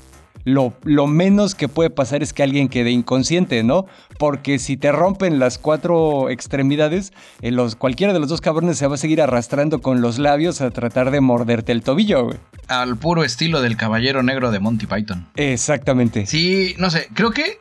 Lo, 0.45 0.73
lo, 0.83 1.07
menos 1.07 1.55
que 1.55 1.69
puede 1.69 1.89
pasar 1.89 2.21
es 2.21 2.33
que 2.33 2.43
alguien 2.43 2.67
quede 2.67 2.91
inconsciente, 2.91 3.63
¿no? 3.63 3.85
Porque 4.19 4.59
si 4.59 4.75
te 4.75 4.91
rompen 4.91 5.39
las 5.39 5.57
cuatro 5.57 6.29
extremidades, 6.29 7.13
eh, 7.41 7.51
los, 7.51 7.77
cualquiera 7.77 8.11
de 8.11 8.19
los 8.19 8.27
dos 8.27 8.41
cabrones 8.41 8.77
se 8.77 8.85
va 8.87 8.95
a 8.95 8.97
seguir 8.97 9.21
arrastrando 9.21 9.79
con 9.79 10.01
los 10.01 10.19
labios 10.19 10.59
a 10.59 10.69
tratar 10.71 11.11
de 11.11 11.21
morderte 11.21 11.71
el 11.71 11.81
tobillo, 11.81 12.25
güey. 12.25 12.37
Al 12.67 12.97
puro 12.97 13.23
estilo 13.23 13.61
del 13.61 13.77
caballero 13.77 14.21
negro 14.21 14.51
de 14.51 14.59
Monty 14.59 14.85
Python. 14.85 15.27
Exactamente. 15.37 16.25
Sí, 16.25 16.75
no 16.77 16.89
sé, 16.89 17.07
creo 17.13 17.31
que 17.31 17.59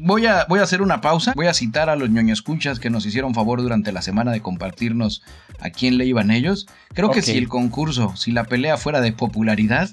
Voy 0.00 0.26
a, 0.26 0.46
voy 0.48 0.60
a 0.60 0.62
hacer 0.62 0.82
una 0.82 1.00
pausa. 1.00 1.32
Voy 1.36 1.46
a 1.46 1.54
citar 1.54 1.88
a 1.88 1.96
los 1.96 2.10
escuchas 2.10 2.78
que 2.78 2.90
nos 2.90 3.06
hicieron 3.06 3.34
favor 3.34 3.62
durante 3.62 3.92
la 3.92 4.02
semana 4.02 4.32
de 4.32 4.40
compartirnos 4.40 5.22
a 5.60 5.70
quién 5.70 5.98
le 5.98 6.06
iban 6.06 6.30
ellos. 6.30 6.66
Creo 6.94 7.10
que 7.10 7.22
si 7.22 7.36
el 7.36 7.48
concurso, 7.48 8.16
si 8.16 8.32
la 8.32 8.44
pelea 8.44 8.76
fuera 8.76 9.00
de 9.00 9.12
popularidad, 9.12 9.90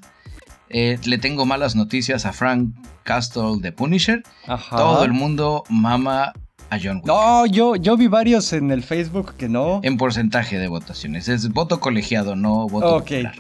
eh, 0.70 0.97
le 1.04 1.18
tengo 1.18 1.45
malas 1.45 1.76
noticias 1.76 2.26
a 2.26 2.34
Frank 2.34 2.74
Castle 3.04 3.58
de 3.60 3.72
Punisher. 3.72 4.24
Todo 4.70 5.04
el 5.04 5.14
mundo 5.14 5.64
mama 5.70 6.34
a 6.70 6.80
John 6.82 6.97
Wick. 6.97 7.06
No, 7.06 7.45
yo, 7.45 7.76
yo 7.76 7.97
vi 7.97 8.08
varios 8.08 8.54
en 8.54 8.72
el 8.72 8.84
Facebook 8.84 9.36
que 9.36 9.49
no. 9.49 9.82
En 9.84 9.97
porcentaje 9.97 10.58
de 10.58 10.68
votaciones. 10.68 11.28
Es 11.28 11.49
voto 11.49 11.80
colegiado, 11.80 12.36
no 12.36 12.68
voto 12.68 12.99
popular. 12.99 13.36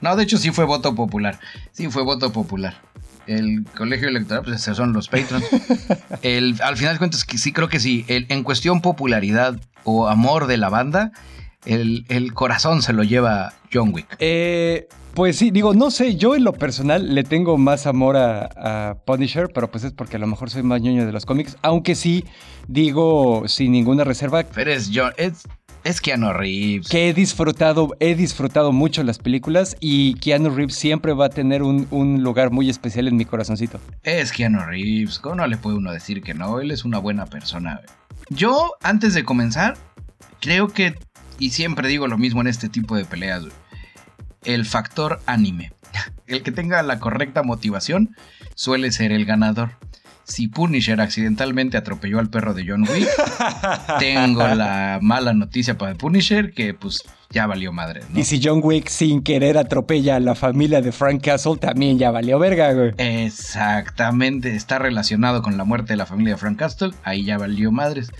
No, 0.00 0.16
de 0.16 0.24
hecho 0.24 0.38
sí 0.38 0.50
fue 0.50 0.64
voto 0.64 0.94
popular. 0.94 1.38
Sí 1.72 1.90
fue 1.90 2.02
voto 2.02 2.32
popular 2.32 2.74
el 3.26 3.64
colegio 3.76 4.08
electoral, 4.08 4.44
pues 4.44 4.60
esos 4.60 4.76
son 4.76 4.92
los 4.92 5.08
patrons. 5.08 5.44
el, 6.22 6.60
al 6.62 6.76
final 6.76 6.94
de 6.94 6.98
cuentas, 6.98 7.26
sí 7.36 7.52
creo 7.52 7.68
que 7.68 7.80
sí. 7.80 8.04
en 8.08 8.42
cuestión 8.42 8.80
popularidad 8.80 9.60
o 9.84 10.08
amor 10.08 10.46
de 10.46 10.56
la 10.56 10.68
banda, 10.68 11.12
el, 11.64 12.04
el 12.08 12.34
corazón 12.34 12.82
se 12.82 12.92
lo 12.92 13.02
lleva 13.02 13.54
John 13.72 13.92
Wick. 13.92 14.16
Eh, 14.18 14.88
pues 15.14 15.36
sí, 15.36 15.50
digo, 15.50 15.74
no 15.74 15.90
sé, 15.90 16.16
yo 16.16 16.34
en 16.34 16.44
lo 16.44 16.52
personal 16.52 17.14
le 17.14 17.22
tengo 17.22 17.56
más 17.56 17.86
amor 17.86 18.16
a, 18.16 18.48
a, 18.56 18.94
Punisher, 19.06 19.48
pero 19.54 19.70
pues 19.70 19.84
es 19.84 19.92
porque 19.92 20.16
a 20.16 20.18
lo 20.18 20.26
mejor 20.26 20.50
soy 20.50 20.62
más 20.62 20.80
ñoño 20.80 21.06
de 21.06 21.12
los 21.12 21.24
cómics, 21.24 21.56
aunque 21.62 21.94
sí 21.94 22.24
digo 22.66 23.44
sin 23.46 23.72
ninguna 23.72 24.04
reserva. 24.04 24.42
Pero 24.54 24.72
es 24.72 24.90
John, 24.92 25.12
es, 25.16 25.44
es 25.84 26.00
Keanu 26.00 26.32
Reeves. 26.32 26.88
Que 26.88 27.08
he 27.08 27.14
disfrutado, 27.14 27.90
he 28.00 28.14
disfrutado 28.14 28.72
mucho 28.72 29.02
las 29.02 29.18
películas 29.18 29.76
y 29.80 30.14
Keanu 30.14 30.50
Reeves 30.50 30.74
siempre 30.74 31.12
va 31.12 31.26
a 31.26 31.30
tener 31.30 31.62
un, 31.62 31.86
un 31.90 32.22
lugar 32.22 32.50
muy 32.50 32.68
especial 32.70 33.06
en 33.06 33.16
mi 33.16 33.24
corazoncito. 33.24 33.78
Es 34.02 34.32
Keanu 34.32 34.60
Reeves, 34.60 35.18
¿cómo 35.18 35.36
no 35.36 35.46
le 35.46 35.56
puede 35.56 35.76
uno 35.76 35.92
decir 35.92 36.22
que 36.22 36.34
no? 36.34 36.60
Él 36.60 36.70
es 36.70 36.84
una 36.84 36.98
buena 36.98 37.26
persona. 37.26 37.82
Yo, 38.30 38.72
antes 38.82 39.14
de 39.14 39.24
comenzar, 39.24 39.76
creo 40.40 40.68
que, 40.68 40.94
y 41.38 41.50
siempre 41.50 41.88
digo 41.88 42.08
lo 42.08 42.18
mismo 42.18 42.40
en 42.40 42.46
este 42.46 42.68
tipo 42.68 42.96
de 42.96 43.04
peleas, 43.04 43.44
el 44.42 44.64
factor 44.64 45.20
anime. 45.26 45.72
El 46.26 46.42
que 46.42 46.52
tenga 46.52 46.82
la 46.82 46.98
correcta 46.98 47.42
motivación 47.42 48.16
suele 48.54 48.90
ser 48.92 49.12
el 49.12 49.26
ganador. 49.26 49.72
Si 50.24 50.48
Punisher 50.48 51.00
accidentalmente 51.00 51.76
atropelló 51.76 52.18
al 52.18 52.30
perro 52.30 52.54
de 52.54 52.64
John 52.66 52.86
Wick, 52.88 53.08
tengo 53.98 54.46
la 54.46 54.98
mala 55.02 55.34
noticia 55.34 55.76
para 55.76 55.94
Punisher 55.94 56.52
que 56.52 56.72
pues 56.72 57.02
ya 57.30 57.46
valió 57.46 57.72
madre. 57.72 58.00
¿no? 58.08 58.18
Y 58.18 58.24
si 58.24 58.40
John 58.42 58.60
Wick 58.62 58.88
sin 58.88 59.22
querer 59.22 59.58
atropella 59.58 60.16
a 60.16 60.20
la 60.20 60.34
familia 60.34 60.80
de 60.80 60.92
Frank 60.92 61.22
Castle, 61.22 61.56
también 61.56 61.98
ya 61.98 62.10
valió 62.10 62.38
verga, 62.38 62.72
güey. 62.72 62.92
Exactamente, 62.96 64.54
está 64.54 64.78
relacionado 64.78 65.42
con 65.42 65.58
la 65.58 65.64
muerte 65.64 65.92
de 65.92 65.96
la 65.98 66.06
familia 66.06 66.34
de 66.34 66.38
Frank 66.38 66.58
Castle, 66.58 66.92
ahí 67.02 67.24
ya 67.24 67.36
valió 67.36 67.70
madres. 67.70 68.10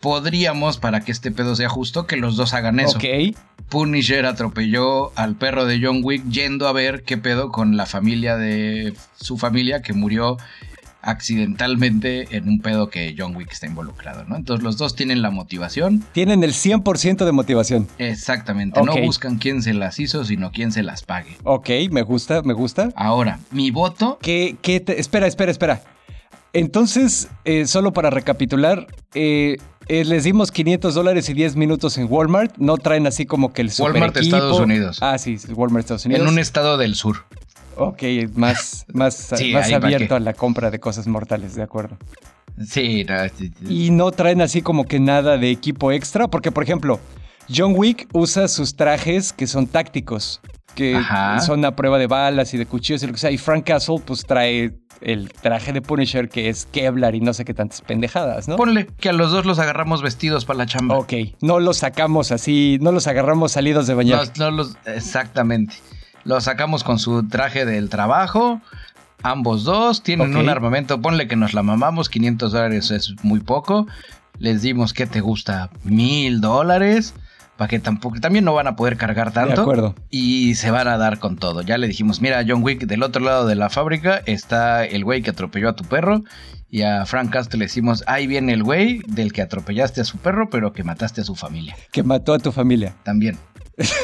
Podríamos, 0.00 0.78
para 0.78 1.00
que 1.00 1.12
este 1.12 1.30
pedo 1.30 1.54
sea 1.54 1.68
justo, 1.68 2.06
que 2.06 2.16
los 2.16 2.36
dos 2.36 2.54
hagan 2.54 2.80
eso. 2.80 2.96
Ok. 2.96 3.36
Punisher 3.68 4.26
atropelló 4.26 5.12
al 5.16 5.36
perro 5.36 5.64
de 5.64 5.80
John 5.82 6.00
Wick 6.02 6.28
yendo 6.28 6.66
a 6.66 6.72
ver 6.72 7.04
qué 7.04 7.16
pedo 7.18 7.50
con 7.50 7.76
la 7.76 7.86
familia 7.86 8.36
de 8.36 8.94
su 9.14 9.38
familia 9.38 9.80
que 9.80 9.92
murió 9.92 10.38
accidentalmente 11.02 12.36
en 12.36 12.48
un 12.48 12.60
pedo 12.60 12.88
que 12.88 13.14
John 13.18 13.36
Wick 13.36 13.52
está 13.52 13.66
involucrado, 13.66 14.24
¿no? 14.24 14.36
Entonces 14.36 14.62
los 14.62 14.78
dos 14.78 14.94
tienen 14.94 15.20
la 15.20 15.30
motivación. 15.30 16.04
Tienen 16.12 16.44
el 16.44 16.52
100% 16.52 17.24
de 17.24 17.32
motivación. 17.32 17.88
Exactamente, 17.98 18.80
okay. 18.80 19.00
no 19.00 19.06
buscan 19.06 19.38
quién 19.38 19.62
se 19.62 19.74
las 19.74 19.98
hizo, 19.98 20.24
sino 20.24 20.52
quién 20.52 20.72
se 20.72 20.82
las 20.82 21.02
pague. 21.02 21.36
Ok, 21.44 21.68
me 21.90 22.02
gusta, 22.02 22.42
me 22.42 22.54
gusta. 22.54 22.90
Ahora, 22.94 23.40
mi 23.50 23.70
voto... 23.70 24.18
¿Qué, 24.22 24.56
qué 24.62 24.80
te... 24.80 25.00
Espera, 25.00 25.26
espera, 25.26 25.50
espera. 25.50 25.82
Entonces, 26.52 27.28
eh, 27.44 27.66
solo 27.66 27.92
para 27.92 28.10
recapitular, 28.10 28.86
eh, 29.14 29.56
eh, 29.88 30.04
les 30.04 30.24
dimos 30.24 30.52
500 30.52 30.94
dólares 30.94 31.28
y 31.28 31.34
10 31.34 31.56
minutos 31.56 31.96
en 31.98 32.06
Walmart. 32.10 32.56
No 32.58 32.76
traen 32.76 33.06
así 33.06 33.26
como 33.26 33.52
que 33.52 33.62
el 33.62 33.70
super 33.70 33.92
Walmart 33.92 34.16
equipo. 34.18 34.36
Estados 34.36 34.60
Unidos. 34.60 34.98
Ah, 35.00 35.18
sí, 35.18 35.38
Walmart 35.54 35.84
Estados 35.84 36.04
Unidos. 36.04 36.22
En 36.22 36.32
un 36.32 36.38
estado 36.38 36.76
del 36.76 36.94
sur. 36.94 37.24
Ok, 37.76 38.02
más, 38.34 38.86
más, 38.92 39.14
sí, 39.36 39.52
más 39.52 39.72
abierto 39.72 40.14
a 40.14 40.20
la 40.20 40.34
compra 40.34 40.70
de 40.70 40.78
cosas 40.80 41.06
mortales, 41.06 41.54
de 41.54 41.62
acuerdo. 41.62 41.96
Sí, 42.66 43.04
no, 43.04 43.28
sí, 43.28 43.50
sí. 43.66 43.86
Y 43.86 43.90
no 43.90 44.10
traen 44.10 44.42
así 44.42 44.62
como 44.62 44.84
que 44.84 45.00
nada 45.00 45.38
de 45.38 45.50
equipo 45.50 45.90
extra, 45.90 46.28
porque 46.28 46.52
por 46.52 46.62
ejemplo, 46.62 47.00
John 47.54 47.72
Wick 47.76 48.08
usa 48.12 48.48
sus 48.48 48.76
trajes 48.76 49.32
que 49.32 49.46
son 49.46 49.66
tácticos, 49.66 50.40
que 50.74 50.96
Ajá. 50.96 51.40
son 51.40 51.64
a 51.64 51.74
prueba 51.74 51.98
de 51.98 52.06
balas 52.06 52.54
y 52.54 52.58
de 52.58 52.66
cuchillos 52.66 53.02
y 53.02 53.06
lo 53.06 53.12
que 53.12 53.18
sea, 53.18 53.30
y 53.30 53.38
Frank 53.38 53.64
Castle 53.64 53.96
pues 54.04 54.24
trae 54.24 54.72
el 55.00 55.30
traje 55.32 55.72
de 55.72 55.82
Punisher 55.82 56.28
que 56.28 56.48
es 56.48 56.66
Kevlar 56.66 57.14
y 57.14 57.20
no 57.20 57.34
sé 57.34 57.44
qué 57.44 57.54
tantas 57.54 57.80
pendejadas, 57.82 58.48
¿no? 58.48 58.56
Ponle 58.56 58.86
que 58.86 59.08
a 59.08 59.12
los 59.12 59.32
dos 59.32 59.44
los 59.44 59.58
agarramos 59.58 60.02
vestidos 60.02 60.44
para 60.44 60.58
la 60.58 60.66
chamba. 60.66 60.96
Ok, 60.96 61.12
no 61.40 61.58
los 61.58 61.78
sacamos 61.78 62.32
así, 62.32 62.78
no 62.80 62.92
los 62.92 63.06
agarramos 63.06 63.52
salidos 63.52 63.86
de 63.86 63.94
bañar. 63.94 64.28
No, 64.38 64.50
no 64.50 64.56
los, 64.58 64.76
exactamente. 64.86 65.74
Los 66.24 66.44
sacamos 66.44 66.84
con 66.84 66.98
su 66.98 67.26
traje 67.28 67.64
del 67.64 67.88
trabajo. 67.88 68.60
Ambos 69.22 69.64
dos 69.64 70.02
tienen 70.02 70.30
okay. 70.30 70.42
un 70.42 70.48
armamento. 70.48 71.00
Ponle 71.00 71.28
que 71.28 71.36
nos 71.36 71.54
la 71.54 71.62
mamamos. 71.62 72.08
500 72.08 72.52
dólares 72.52 72.90
es 72.90 73.14
muy 73.22 73.40
poco. 73.40 73.86
Les 74.38 74.62
dimos 74.62 74.92
que 74.92 75.06
te 75.06 75.20
gusta 75.20 75.70
mil 75.84 76.40
dólares. 76.40 77.14
Para 77.56 77.68
que 77.68 77.78
tampoco. 77.78 78.18
También 78.18 78.44
no 78.44 78.54
van 78.54 78.66
a 78.66 78.76
poder 78.76 78.96
cargar 78.96 79.32
tanto. 79.32 79.54
De 79.54 79.60
acuerdo. 79.60 79.94
Y 80.10 80.54
se 80.54 80.70
van 80.70 80.88
a 80.88 80.96
dar 80.96 81.18
con 81.18 81.36
todo. 81.36 81.62
Ya 81.62 81.78
le 81.78 81.86
dijimos: 81.86 82.20
Mira, 82.20 82.42
John 82.46 82.62
Wick, 82.62 82.86
del 82.86 83.02
otro 83.02 83.22
lado 83.22 83.46
de 83.46 83.54
la 83.54 83.70
fábrica 83.70 84.22
está 84.26 84.84
el 84.84 85.04
güey 85.04 85.22
que 85.22 85.30
atropelló 85.30 85.68
a 85.68 85.76
tu 85.76 85.84
perro. 85.84 86.22
Y 86.70 86.82
a 86.82 87.04
Frank 87.04 87.30
Castle 87.30 87.58
le 87.58 87.66
decimos: 87.66 88.02
Ahí 88.06 88.26
viene 88.26 88.54
el 88.54 88.62
güey 88.62 89.02
del 89.06 89.32
que 89.32 89.42
atropellaste 89.42 90.00
a 90.00 90.04
su 90.04 90.18
perro, 90.18 90.48
pero 90.50 90.72
que 90.72 90.82
mataste 90.82 91.20
a 91.20 91.24
su 91.24 91.34
familia. 91.34 91.76
Que 91.92 92.02
mató 92.02 92.32
a 92.32 92.38
tu 92.38 92.50
familia. 92.50 92.94
También. 93.04 93.36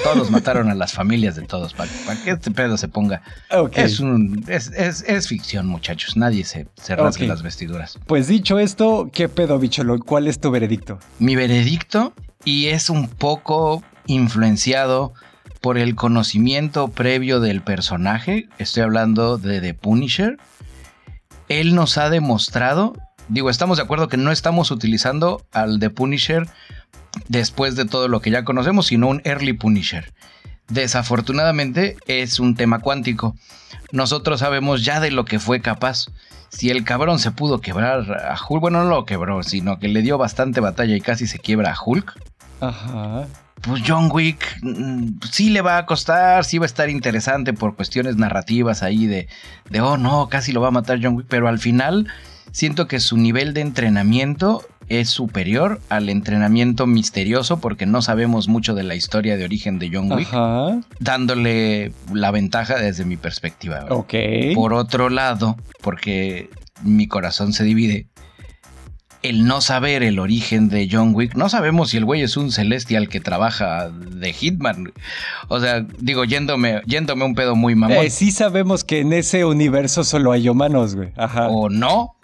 Todos 0.03 0.31
mataron 0.31 0.71
a 0.71 0.75
las 0.75 0.93
familias 0.93 1.37
de 1.37 1.43
todos 1.43 1.75
para, 1.75 1.91
para 2.07 2.23
que 2.23 2.31
este 2.31 2.51
pedo 2.51 2.77
se 2.77 2.89
ponga. 2.89 3.23
Okay. 3.51 3.85
Es, 3.85 4.01
un, 4.01 4.45
es, 4.49 4.69
es, 4.69 5.05
es, 5.07 5.29
ficción, 5.29 5.67
muchachos. 5.67 6.17
Nadie 6.17 6.45
se, 6.45 6.67
se 6.81 6.97
rasgue 6.97 7.25
okay. 7.25 7.29
las 7.29 7.43
vestiduras. 7.43 7.99
Pues 8.07 8.29
dicho 8.29 8.59
esto, 8.59 9.11
¿qué 9.13 9.29
pedo, 9.29 9.59
bicholo? 9.59 9.99
¿Cuál 9.99 10.27
es 10.27 10.41
tu 10.41 10.51
veredicto? 10.51 10.99
Mi 11.19 11.37
veredicto, 11.37 12.15
y 12.45 12.69
es 12.69 12.89
un 12.89 13.09
poco 13.09 13.83
influenciado 14.07 15.13
por 15.61 15.79
el 15.79 15.95
conocimiento 15.95 16.89
previo 16.89 17.41
del 17.41 17.63
personaje. 17.63 18.49
Estoy 18.59 18.85
hablando 18.85 19.39
de 19.39 19.61
The 19.61 19.75
Punisher. 19.75 20.39
Él 21.49 21.75
nos 21.75 21.99
ha 21.99 22.11
demostrado. 22.11 22.95
Digo, 23.29 23.51
estamos 23.51 23.77
de 23.77 23.83
acuerdo 23.83 24.09
que 24.09 24.17
no 24.17 24.31
estamos 24.33 24.71
utilizando 24.71 25.45
al 25.53 25.79
The 25.81 25.91
Punisher 25.91 26.47
después 27.29 27.77
de 27.77 27.85
todo 27.85 28.09
lo 28.09 28.21
que 28.21 28.31
ya 28.31 28.45
conocemos, 28.45 28.87
sino 28.87 29.09
un 29.09 29.21
early 29.25 29.53
Punisher. 29.53 30.13
Desafortunadamente 30.69 31.97
es 32.07 32.41
un 32.41 32.55
tema 32.55 32.81
cuántico. 32.81 33.35
Nosotros 33.91 34.41
sabemos 34.41 34.85
ya 34.85 35.01
de 35.01 35.11
lo 35.11 35.25
que 35.25 35.39
fue 35.39 35.61
capaz. 35.61 36.07
Si 36.51 36.71
el 36.71 36.85
cabrón 36.85 37.19
se 37.19 37.31
pudo 37.31 37.61
quebrar 37.61 38.13
a 38.13 38.37
Hulk, 38.37 38.61
bueno, 38.61 38.83
no 38.85 38.91
lo 38.91 39.05
quebró, 39.05 39.43
sino 39.43 39.79
que 39.79 39.89
le 39.89 40.03
dio 40.03 40.19
bastante 40.19 40.61
batalla 40.61 40.95
y 40.95 41.01
casi 41.01 41.27
se 41.27 41.39
quiebra 41.39 41.73
a 41.73 41.77
Hulk. 41.83 42.19
Ajá. 42.61 43.27
Pues 43.63 43.83
John 43.87 44.09
Wick 44.13 44.61
sí 45.31 45.51
le 45.51 45.63
va 45.63 45.79
a 45.79 45.87
costar, 45.87 46.45
sí 46.45 46.59
va 46.59 46.65
a 46.65 46.67
estar 46.67 46.91
interesante 46.91 47.53
por 47.53 47.75
cuestiones 47.75 48.17
narrativas 48.17 48.83
ahí 48.83 49.07
de, 49.07 49.27
de, 49.69 49.81
oh 49.81 49.97
no, 49.97 50.29
casi 50.29 50.53
lo 50.53 50.61
va 50.61 50.69
a 50.69 50.73
matar 50.73 51.01
John 51.03 51.17
Wick, 51.17 51.27
pero 51.29 51.49
al 51.49 51.59
final 51.59 52.07
siento 52.53 52.87
que 52.87 53.01
su 53.01 53.17
nivel 53.17 53.55
de 53.55 53.63
entrenamiento 53.63 54.65
es 54.89 55.11
superior 55.11 55.81
al 55.89 56.09
entrenamiento 56.09 56.87
misterioso 56.87 57.61
porque 57.61 57.87
no 57.87 58.03
sabemos 58.03 58.49
mucho 58.49 58.75
de 58.75 58.85
la 58.85 58.95
historia 58.95 59.37
de 59.37 59.45
origen 59.45 59.79
de 59.79 59.91
John 59.93 60.11
Wick, 60.13 60.29
Ajá. 60.29 60.81
dándole 60.99 61.93
la 62.13 62.31
ventaja 62.31 62.77
desde 62.77 63.05
mi 63.05 63.17
perspectiva. 63.17 63.87
Por 64.55 64.73
otro 64.73 65.11
lado, 65.11 65.57
porque 65.83 66.51
mi 66.83 67.07
corazón 67.07 67.53
se 67.53 67.65
divide, 67.65 68.07
el 69.23 69.47
no 69.47 69.61
saber 69.61 70.03
el 70.03 70.19
origen 70.19 70.69
de 70.69 70.89
John 70.91 71.15
Wick, 71.15 71.35
no 71.35 71.49
sabemos 71.49 71.91
si 71.91 71.97
el 71.97 72.05
güey 72.05 72.23
es 72.23 72.37
un 72.37 72.53
celestial 72.53 73.09
que 73.09 73.21
trabaja 73.21 73.91
de 73.91 74.33
Hitman. 74.33 74.93
O 75.49 75.61
sea, 75.61 75.85
digo, 75.99 76.25
yéndome, 76.25 76.83
yéndome 76.87 77.25
un 77.25 77.35
pedo 77.35 77.57
muy 77.57 77.75
mamón. 77.75 77.99
Eh, 77.99 78.11
sí 78.11 78.31
sabemos 78.31 78.85
que 78.85 79.01
en 79.01 79.13
ese 79.13 79.45
universo 79.45 80.05
solo 80.05 80.33
hay 80.33 80.49
humanos, 80.49 80.95
güey. 80.95 81.11
Ajá. 81.17 81.49
O 81.49 81.69
no, 81.69 82.15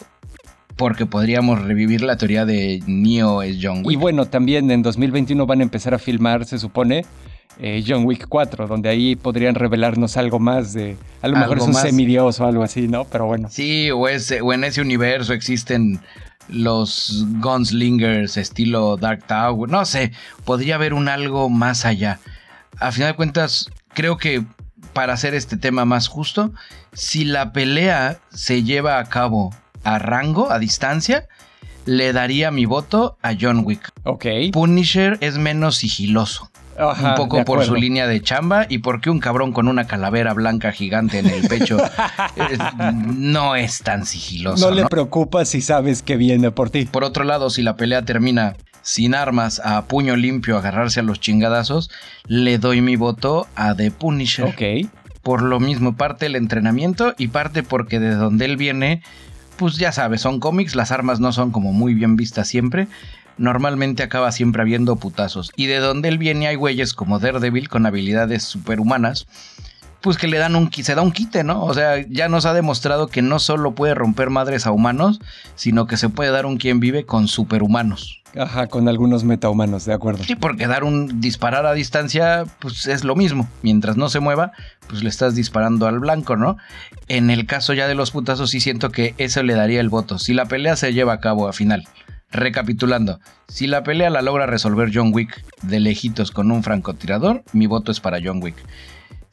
porque 0.75 1.05
podríamos 1.05 1.61
revivir 1.61 2.01
la 2.01 2.17
teoría 2.17 2.45
de 2.45 2.81
Neo 2.85 3.41
es 3.41 3.57
John 3.61 3.81
Wick. 3.85 3.93
Y 3.93 3.95
bueno, 3.95 4.25
también 4.25 4.69
en 4.71 4.81
2021 4.81 5.45
van 5.45 5.59
a 5.61 5.63
empezar 5.63 5.93
a 5.93 5.99
filmar, 5.99 6.45
se 6.45 6.59
supone, 6.59 7.05
eh, 7.59 7.83
John 7.87 8.05
Wick 8.05 8.27
4, 8.27 8.67
donde 8.67 8.89
ahí 8.89 9.15
podrían 9.15 9.55
revelarnos 9.55 10.17
algo 10.17 10.39
más 10.39 10.73
de... 10.73 10.97
A 11.21 11.27
lo 11.27 11.37
mejor 11.37 11.57
es 11.57 11.63
un 11.63 11.71
más? 11.71 11.83
semidios 11.83 12.39
o 12.39 12.45
algo 12.45 12.63
así, 12.63 12.87
¿no? 12.87 13.05
Pero 13.05 13.25
bueno. 13.25 13.47
Sí, 13.49 13.89
o, 13.91 14.07
ese, 14.07 14.41
o 14.41 14.51
en 14.51 14.65
ese 14.65 14.81
universo 14.81 15.33
existen 15.33 16.01
los 16.49 17.25
gunslingers 17.41 18.37
estilo 18.37 18.97
Dark 18.97 19.25
Tower, 19.25 19.69
no 19.69 19.83
sé, 19.85 20.11
podría 20.43 20.75
haber 20.75 20.93
un 20.93 21.07
algo 21.07 21.49
más 21.49 21.85
allá. 21.85 22.19
A 22.79 22.91
final 22.91 23.11
de 23.11 23.15
cuentas, 23.15 23.71
creo 23.93 24.17
que 24.17 24.43
para 24.93 25.13
hacer 25.13 25.33
este 25.33 25.57
tema 25.57 25.85
más 25.85 26.07
justo, 26.07 26.51
si 26.93 27.25
la 27.25 27.51
pelea 27.51 28.19
se 28.29 28.63
lleva 28.63 28.99
a 28.99 29.05
cabo 29.05 29.51
a 29.85 29.99
rango, 29.99 30.51
a 30.51 30.59
distancia, 30.59 31.27
le 31.85 32.11
daría 32.11 32.51
mi 32.51 32.65
voto 32.65 33.17
a 33.21 33.33
John 33.39 33.63
Wick. 33.63 33.91
Ok. 34.03 34.25
Punisher 34.51 35.17
es 35.21 35.37
menos 35.37 35.77
sigiloso. 35.77 36.51
Ajá, 36.77 37.11
un 37.11 37.15
poco 37.15 37.45
por 37.45 37.63
su 37.63 37.75
línea 37.75 38.05
de 38.05 38.21
chamba 38.21 38.65
y 38.67 38.79
porque 38.79 39.09
un 39.09 39.21
cabrón 39.21 39.53
con 39.53 39.69
una 39.69 39.87
calavera 39.87 40.33
blanca 40.33 40.73
gigante 40.73 41.19
en 41.19 41.27
el 41.27 41.47
pecho 41.47 41.77
eh, 42.35 42.57
no 42.83 43.55
es 43.55 43.79
tan 43.79 44.05
sigiloso. 44.05 44.65
No, 44.65 44.71
¿no? 44.71 44.81
le 44.81 44.85
preocupa 44.87 45.45
si 45.45 45.61
sabes 45.61 46.01
que 46.01 46.17
viene 46.17 46.51
por 46.51 46.69
ti. 46.69 46.83
Por 46.83 47.05
otro 47.05 47.23
lado, 47.23 47.49
si 47.49 47.61
la 47.61 47.77
pelea 47.77 48.03
termina 48.03 48.57
sin 48.81 49.15
armas, 49.15 49.61
a 49.63 49.85
puño 49.85 50.15
limpio, 50.15 50.57
agarrarse 50.57 50.99
a 50.99 51.03
los 51.03 51.19
chingadazos, 51.19 51.89
le 52.27 52.57
doy 52.57 52.81
mi 52.81 52.97
voto 52.97 53.47
a 53.55 53.73
The 53.73 53.91
Punisher. 53.91 54.45
Ok. 54.45 54.89
Por 55.23 55.41
lo 55.41 55.59
mismo, 55.59 55.95
parte 55.95 56.27
el 56.27 56.35
entrenamiento 56.35 57.15
y 57.17 57.29
parte 57.29 57.63
porque 57.63 57.99
de 57.99 58.13
donde 58.13 58.45
él 58.45 58.57
viene, 58.57 59.01
pues 59.57 59.77
ya 59.77 59.91
sabes, 59.91 60.21
son 60.21 60.39
cómics, 60.39 60.75
las 60.75 60.91
armas 60.91 61.19
no 61.19 61.31
son 61.31 61.51
como 61.51 61.73
muy 61.73 61.93
bien 61.93 62.15
vistas 62.15 62.47
siempre, 62.47 62.87
normalmente 63.37 64.03
acaba 64.03 64.31
siempre 64.31 64.61
habiendo 64.61 64.95
putazos. 64.95 65.51
Y 65.55 65.67
de 65.67 65.79
donde 65.79 66.09
él 66.09 66.17
viene 66.17 66.47
hay 66.47 66.55
güeyes 66.55 66.93
como 66.93 67.19
Daredevil 67.19 67.69
con 67.69 67.85
habilidades 67.85 68.43
superhumanas 68.43 69.27
pues 70.05 70.17
que 70.19 70.27
le 70.27 70.37
dan 70.37 70.55
un, 70.55 70.71
se 70.71 70.93
da 70.93 71.01
un 71.01 71.11
quite, 71.11 71.43
¿no? 71.43 71.63
O 71.63 71.73
sea, 71.73 72.05
ya 72.07 72.29
nos 72.29 72.45
ha 72.45 72.53
demostrado 72.53 73.07
que 73.07 73.23
no 73.23 73.39
solo 73.39 73.73
puede 73.73 73.95
romper 73.95 74.29
madres 74.29 74.67
a 74.67 74.71
humanos, 74.71 75.19
sino 75.55 75.87
que 75.87 75.97
se 75.97 76.09
puede 76.09 76.29
dar 76.29 76.45
un 76.45 76.57
quien 76.57 76.79
vive 76.79 77.07
con 77.07 77.27
superhumanos. 77.27 78.21
Ajá, 78.37 78.67
con 78.67 78.87
algunos 78.89 79.23
metahumanos, 79.23 79.85
de 79.85 79.93
acuerdo. 79.93 80.23
Sí, 80.23 80.35
porque 80.35 80.67
dar 80.67 80.83
un 80.83 81.21
disparar 81.21 81.65
a 81.65 81.73
distancia, 81.73 82.43
pues 82.59 82.85
es 82.87 83.03
lo 83.03 83.15
mismo. 83.15 83.47
Mientras 83.61 83.95
no 83.95 84.09
se 84.09 84.19
mueva, 84.19 84.51
pues 84.87 85.03
le 85.03 85.09
estás 85.09 85.35
disparando 85.35 85.87
al 85.87 85.99
blanco, 85.99 86.35
¿no? 86.35 86.57
En 87.07 87.29
el 87.29 87.45
caso 87.45 87.73
ya 87.73 87.87
de 87.87 87.95
los 87.95 88.11
putazos, 88.11 88.49
sí 88.49 88.59
siento 88.59 88.89
que 88.89 89.15
eso 89.17 89.41
le 89.43 89.53
daría 89.53 89.79
el 89.79 89.89
voto. 89.89 90.19
Si 90.19 90.33
la 90.33 90.45
pelea 90.45 90.75
se 90.75 90.93
lleva 90.93 91.13
a 91.13 91.19
cabo 91.19 91.47
a 91.47 91.53
final. 91.53 91.87
Recapitulando, 92.31 93.19
si 93.47 93.67
la 93.67 93.83
pelea 93.83 94.09
la 94.09 94.21
logra 94.21 94.45
resolver 94.45 94.91
John 94.93 95.11
Wick 95.13 95.45
de 95.61 95.79
lejitos 95.79 96.31
con 96.31 96.51
un 96.51 96.63
francotirador, 96.63 97.43
mi 97.53 97.67
voto 97.67 97.91
es 97.91 98.01
para 98.01 98.19
John 98.21 98.43
Wick. 98.43 98.55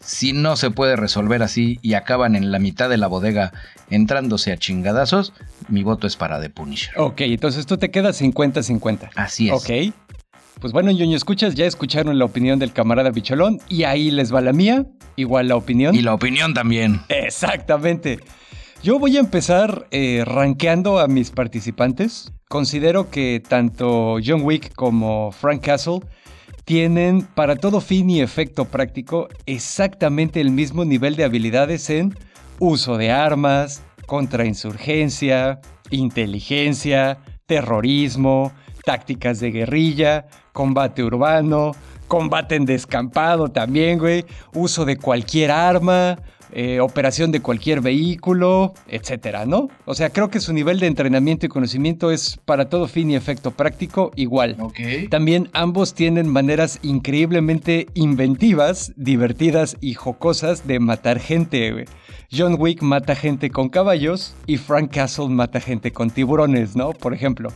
Si 0.03 0.33
no 0.33 0.57
se 0.57 0.71
puede 0.71 0.97
resolver 0.97 1.43
así 1.43 1.79
y 1.83 1.95
acaban 1.95 2.35
en 2.37 2.51
la 2.51 2.59
mitad 2.59 2.89
de 2.89 2.97
la 2.97 3.07
bodega 3.07 3.53
entrándose 3.91 4.53
a 4.53 4.57
chingadazos, 4.57 5.33
mi 5.69 5.83
voto 5.83 6.07
es 6.07 6.17
para 6.17 6.41
The 6.41 6.51
Punisher. 6.51 6.95
Ok, 6.99 7.23
entonces 7.23 7.67
tú 7.67 7.77
te 7.77 7.91
quedas 7.91 8.21
50-50. 8.21 9.11
Así 9.15 9.49
es. 9.49 9.55
Ok. 9.55 9.95
Pues 10.61 10.73
bueno, 10.73 10.91
ñoño, 10.93 11.17
escuchas, 11.17 11.55
ya 11.55 11.67
escucharon 11.67 12.19
la 12.19 12.25
opinión 12.25 12.59
del 12.59 12.73
camarada 12.73 13.11
Bicholón 13.11 13.61
y 13.69 13.85
ahí 13.85 14.11
les 14.11 14.33
va 14.33 14.41
la 14.41 14.53
mía, 14.53 14.87
igual 15.17 15.49
la 15.49 15.57
opinión. 15.57 15.95
Y 15.95 16.03
la 16.03 16.15
opinión 16.15 16.55
también. 16.55 17.01
Exactamente. 17.09 18.21
Yo 18.83 18.99
voy 18.99 19.17
a 19.17 19.21
empezar 19.21 19.87
eh, 19.91 20.25
rankeando 20.25 20.99
a 20.99 21.07
mis 21.07 21.31
participantes. 21.31 22.33
Considero 22.49 23.11
que 23.11 23.41
tanto 23.41 24.17
John 24.25 24.43
Wick 24.43 24.75
como 24.75 25.33
Frank 25.33 25.63
Castle 25.63 26.01
tienen 26.73 27.29
para 27.35 27.57
todo 27.57 27.83
fin 27.83 28.09
y 28.09 28.23
efecto 28.23 28.65
práctico 28.65 29.29
exactamente 29.45 30.41
el 30.41 30.51
mismo 30.51 30.87
nivel 30.87 31.17
de 31.17 31.25
habilidades 31.25 31.91
en 31.91 32.15
uso 32.61 32.97
de 32.97 33.11
armas, 33.11 33.83
contrainsurgencia, 34.07 35.61
inteligencia, 35.91 37.19
terrorismo, 37.45 38.53
tácticas 38.87 39.39
de 39.39 39.51
guerrilla, 39.51 40.25
combate 40.55 41.05
urbano, 41.05 41.73
combate 42.09 42.55
en 42.55 42.65
descampado 42.65 43.49
también, 43.49 43.99
güey, 43.99 44.25
uso 44.55 44.87
de 44.87 44.97
cualquier 44.97 45.51
arma, 45.51 46.21
eh, 46.53 46.81
operación 46.81 47.33
de 47.33 47.41
cualquier 47.41 47.81
vehículo, 47.81 48.75
etcétera, 48.89 49.47
¿no? 49.47 49.69
O 49.85 49.95
sea, 49.95 50.11
creo 50.11 50.31
que 50.31 50.41
su 50.41 50.53
nivel 50.53 50.81
de 50.81 50.87
entrenamiento 50.87 51.47
y 51.47 51.49
conocimiento 51.49 52.11
es 52.11 52.39
para 52.45 52.69
todo 52.69 52.89
fin 52.89 53.11
y 53.11 53.17
efecto 53.17 53.53
práctico 53.53 54.11
igual. 54.17 54.57
También 55.11 55.49
ambos 55.53 55.95
tienen 55.95 56.29
maneras 56.29 56.79
increíblemente 56.83 57.87
inventivas, 57.95 58.93
divertidas 58.97 59.77
y 59.81 59.95
jocosas 59.95 60.67
de 60.67 60.79
matar 60.81 61.19
gente, 61.19 61.87
John 62.31 62.57
Wick 62.59 62.83
mata 62.83 63.15
gente 63.15 63.51
con 63.51 63.69
caballos 63.69 64.35
y 64.47 64.57
Frank 64.57 64.93
Castle 64.93 65.29
mata 65.29 65.61
gente 65.61 65.93
con 65.93 66.11
tiburones, 66.11 66.75
¿no? 66.77 66.93
Por 66.93 67.13
ejemplo. 67.13 67.51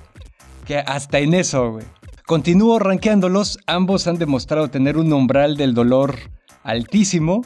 Que 0.66 0.78
hasta 0.78 1.18
en 1.18 1.32
eso, 1.32 1.72
güey. 1.72 1.84
Continúo 2.26 2.78
rankeándolos, 2.78 3.58
ambos 3.66 4.06
han 4.06 4.18
demostrado 4.18 4.68
tener 4.68 4.98
un 4.98 5.12
umbral 5.12 5.56
del 5.56 5.74
dolor 5.74 6.16
altísimo 6.62 7.42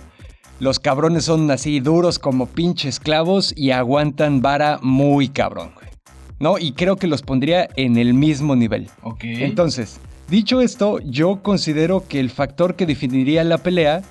los 0.61 0.79
cabrones 0.79 1.25
son 1.25 1.51
así 1.51 1.81
duros 1.81 2.19
como 2.19 2.47
pinches 2.47 3.01
clavos 3.01 3.53
y 3.57 3.71
aguantan 3.71 4.43
vara 4.43 4.79
muy 4.83 5.29
cabrón, 5.29 5.73
güey. 5.75 5.89
¿No? 6.39 6.59
Y 6.59 6.73
creo 6.73 6.97
que 6.97 7.07
los 7.07 7.23
pondría 7.23 7.69
en 7.77 7.97
el 7.97 8.15
mismo 8.15 8.55
nivel. 8.55 8.89
Ok. 9.03 9.25
Entonces, 9.25 10.01
dicho 10.29 10.61
esto, 10.61 11.01
yo 11.01 11.43
considero 11.43 12.07
que 12.07 12.21
el 12.21 12.31
factor 12.31 12.77
que 12.77 12.87
definiría 12.87 13.43
la 13.45 13.59
pelea 13.59 14.03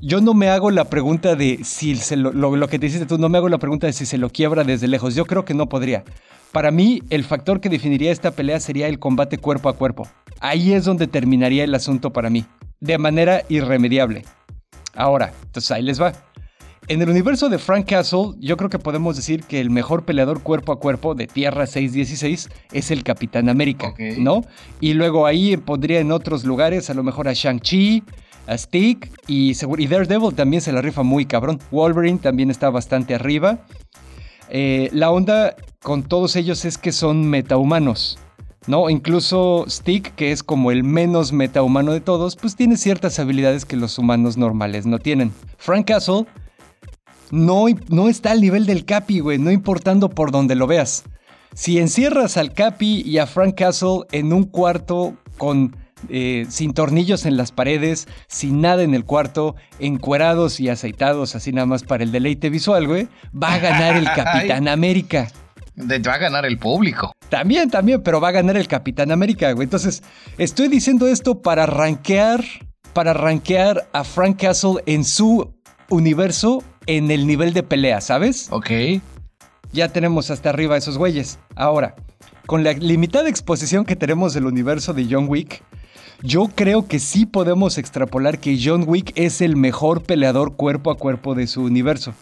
yo 0.00 0.20
no 0.20 0.34
me 0.34 0.48
hago 0.48 0.70
la 0.70 0.84
pregunta 0.84 1.34
de 1.34 1.60
si 1.64 1.96
se 1.96 2.16
lo, 2.16 2.32
lo, 2.32 2.68
que 2.68 2.78
te 2.78 2.86
hiciste 2.86 3.06
tú, 3.06 3.16
no 3.16 3.28
me 3.28 3.38
hago 3.38 3.48
la 3.48 3.58
pregunta 3.58 3.86
de 3.86 3.92
si 3.92 4.04
se 4.04 4.18
lo 4.18 4.28
quiebra 4.28 4.64
desde 4.64 4.88
lejos. 4.88 5.14
Yo 5.14 5.24
creo 5.24 5.44
que 5.44 5.54
no 5.54 5.68
podría. 5.68 6.04
Para 6.52 6.70
mí, 6.70 7.02
el 7.10 7.24
factor 7.24 7.60
que 7.60 7.68
definiría 7.68 8.12
esta 8.12 8.30
pelea 8.30 8.60
sería 8.60 8.88
el 8.88 8.98
combate 8.98 9.38
cuerpo 9.38 9.68
a 9.68 9.76
cuerpo. 9.76 10.06
Ahí 10.40 10.72
es 10.72 10.84
donde 10.84 11.06
terminaría 11.06 11.64
el 11.64 11.74
asunto 11.74 12.12
para 12.12 12.28
mí, 12.28 12.44
de 12.80 12.98
manera 12.98 13.42
irremediable. 13.48 14.24
Ahora, 14.94 15.32
entonces 15.42 15.70
ahí 15.70 15.82
les 15.82 16.00
va. 16.00 16.12
En 16.86 17.00
el 17.00 17.08
universo 17.08 17.48
de 17.48 17.58
Frank 17.58 17.88
Castle, 17.88 18.32
yo 18.40 18.58
creo 18.58 18.68
que 18.68 18.78
podemos 18.78 19.16
decir 19.16 19.44
que 19.44 19.58
el 19.58 19.70
mejor 19.70 20.04
peleador 20.04 20.42
cuerpo 20.42 20.70
a 20.70 20.78
cuerpo 20.78 21.14
de 21.14 21.26
Tierra 21.26 21.66
616 21.66 22.50
es 22.72 22.90
el 22.90 23.02
Capitán 23.02 23.48
América, 23.48 23.94
¿no? 24.18 24.42
Y 24.80 24.92
luego 24.92 25.26
ahí 25.26 25.56
pondría 25.56 26.00
en 26.00 26.12
otros 26.12 26.44
lugares 26.44 26.90
a 26.90 26.94
lo 26.94 27.02
mejor 27.02 27.26
a 27.26 27.32
Shang-Chi, 27.32 28.02
a 28.46 28.58
Stick 28.58 29.10
y, 29.26 29.52
y, 29.52 29.86
Daredevil 29.86 30.34
también 30.34 30.60
se 30.60 30.72
la 30.72 30.82
rifa 30.82 31.02
muy 31.02 31.24
cabrón. 31.24 31.58
Wolverine 31.70 32.18
también 32.18 32.50
está 32.50 32.68
bastante 32.68 33.14
arriba. 33.14 33.60
Eh, 34.50 34.90
la 34.92 35.10
onda 35.10 35.56
con 35.82 36.02
todos 36.02 36.36
ellos 36.36 36.66
es 36.66 36.76
que 36.76 36.92
son 36.92 37.28
metahumanos. 37.28 38.18
¿No? 38.66 38.90
Incluso 38.90 39.64
Stick, 39.68 40.14
que 40.14 40.32
es 40.32 40.42
como 40.42 40.70
el 40.70 40.84
menos 40.84 41.32
metahumano 41.32 41.92
de 41.92 42.00
todos, 42.00 42.36
pues 42.36 42.56
tiene 42.56 42.76
ciertas 42.76 43.18
habilidades 43.18 43.64
que 43.64 43.76
los 43.76 43.98
humanos 43.98 44.36
normales 44.36 44.86
no 44.86 44.98
tienen. 44.98 45.32
Frank 45.58 45.86
Castle 45.86 46.26
no, 47.30 47.66
no 47.88 48.08
está 48.08 48.32
al 48.32 48.40
nivel 48.40 48.66
del 48.66 48.84
Capi, 48.84 49.20
güey, 49.20 49.38
no 49.38 49.50
importando 49.50 50.10
por 50.10 50.30
donde 50.30 50.54
lo 50.54 50.66
veas. 50.66 51.04
Si 51.54 51.78
encierras 51.78 52.36
al 52.36 52.52
Capi 52.52 53.02
y 53.02 53.18
a 53.18 53.26
Frank 53.26 53.54
Castle 53.56 54.00
en 54.12 54.32
un 54.32 54.44
cuarto 54.44 55.14
con 55.38 55.76
eh, 56.08 56.46
sin 56.48 56.74
tornillos 56.74 57.24
en 57.26 57.36
las 57.36 57.52
paredes, 57.52 58.08
sin 58.26 58.60
nada 58.60 58.82
en 58.82 58.94
el 58.94 59.04
cuarto, 59.04 59.54
encuerados 59.78 60.60
y 60.60 60.68
aceitados 60.68 61.34
así 61.34 61.52
nada 61.52 61.66
más 61.66 61.82
para 61.82 62.04
el 62.04 62.12
deleite 62.12 62.50
visual, 62.50 62.86
güey, 62.86 63.08
va 63.34 63.54
a 63.54 63.58
ganar 63.58 63.96
el 63.96 64.04
Capitán 64.14 64.68
América. 64.68 65.28
Va 65.76 66.14
a 66.14 66.18
ganar 66.18 66.46
el 66.46 66.58
público. 66.58 67.12
También, 67.28 67.68
también, 67.68 68.02
pero 68.02 68.20
va 68.20 68.28
a 68.28 68.32
ganar 68.32 68.56
el 68.56 68.68
Capitán 68.68 69.10
América, 69.10 69.50
güey. 69.52 69.64
Entonces, 69.64 70.02
estoy 70.38 70.68
diciendo 70.68 71.08
esto 71.08 71.42
para 71.42 71.66
rankear, 71.66 72.44
para 72.92 73.12
rankear 73.12 73.88
a 73.92 74.04
Frank 74.04 74.40
Castle 74.40 74.82
en 74.86 75.04
su 75.04 75.52
universo 75.90 76.62
en 76.86 77.10
el 77.10 77.26
nivel 77.26 77.52
de 77.54 77.64
pelea, 77.64 78.00
¿sabes? 78.00 78.48
Ok. 78.50 78.70
Ya 79.72 79.88
tenemos 79.88 80.30
hasta 80.30 80.50
arriba 80.50 80.76
esos 80.76 80.96
güeyes. 80.96 81.40
Ahora, 81.56 81.96
con 82.46 82.62
la 82.62 82.72
limitada 82.72 83.28
exposición 83.28 83.84
que 83.84 83.96
tenemos 83.96 84.32
del 84.32 84.46
universo 84.46 84.94
de 84.94 85.08
John 85.10 85.26
Wick, 85.28 85.64
yo 86.22 86.48
creo 86.54 86.86
que 86.86 87.00
sí 87.00 87.26
podemos 87.26 87.78
extrapolar 87.78 88.38
que 88.38 88.60
John 88.62 88.84
Wick 88.86 89.12
es 89.16 89.40
el 89.40 89.56
mejor 89.56 90.04
peleador 90.04 90.54
cuerpo 90.54 90.92
a 90.92 90.96
cuerpo 90.96 91.34
de 91.34 91.48
su 91.48 91.62
universo 91.62 92.14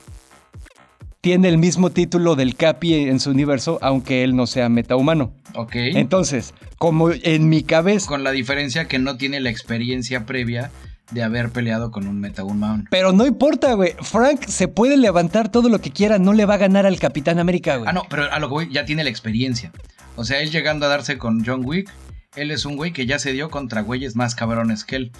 tiene 1.23 1.49
el 1.49 1.57
mismo 1.57 1.91
título 1.91 2.35
del 2.35 2.57
Capi 2.57 2.95
en 2.95 3.21
su 3.21 3.31
universo, 3.31 3.79
aunque 3.81 4.25
él 4.25 4.35
no 4.35 4.49
sea 4.49 4.69
metahumano. 4.69 5.33
Ok. 5.55 5.77
Entonces, 5.77 6.53
como 6.79 7.11
en 7.13 7.49
mi 7.49 7.63
cabeza. 7.63 8.09
Con 8.09 8.25
la 8.25 8.33
diferencia 8.33 8.89
que 8.89 8.99
no 8.99 9.17
tiene 9.17 9.39
la 9.39 9.49
experiencia 9.49 10.27
previa 10.27 10.73
de 11.13 11.23
haber 11.23 11.51
peleado 11.51 11.93
con 11.93 12.09
un 12.09 12.19
metahumano. 12.21 12.85
Pero 12.91 13.13
no 13.13 13.25
importa, 13.25 13.75
güey. 13.75 13.95
Frank 14.01 14.47
se 14.47 14.67
puede 14.67 14.97
levantar 14.97 15.49
todo 15.49 15.69
lo 15.69 15.81
que 15.81 15.93
quiera, 15.93 16.19
no 16.19 16.33
le 16.33 16.45
va 16.45 16.55
a 16.55 16.59
ganar 16.59 16.87
al 16.87 16.99
Capitán 16.99 17.39
América, 17.39 17.77
güey. 17.77 17.89
Ah, 17.89 17.93
no, 17.93 18.03
pero 18.11 18.25
a 18.25 18.41
lo 18.41 18.49
que 18.49 18.55
voy, 18.55 18.69
ya 18.73 18.85
tiene 18.85 19.05
la 19.05 19.11
experiencia. 19.11 19.71
O 20.17 20.25
sea, 20.25 20.41
él 20.41 20.51
llegando 20.51 20.87
a 20.87 20.89
darse 20.89 21.19
con 21.19 21.45
John 21.45 21.63
Wick, 21.65 21.89
él 22.35 22.51
es 22.51 22.65
un 22.65 22.77
güey 22.77 22.93
que 22.93 23.05
ya 23.05 23.19
se 23.19 23.33
dio 23.33 23.51
contra 23.51 23.83
güeyes 23.83 24.17
más 24.17 24.35
cabrones 24.35 24.85
que 24.85 24.97
él. 24.97 25.13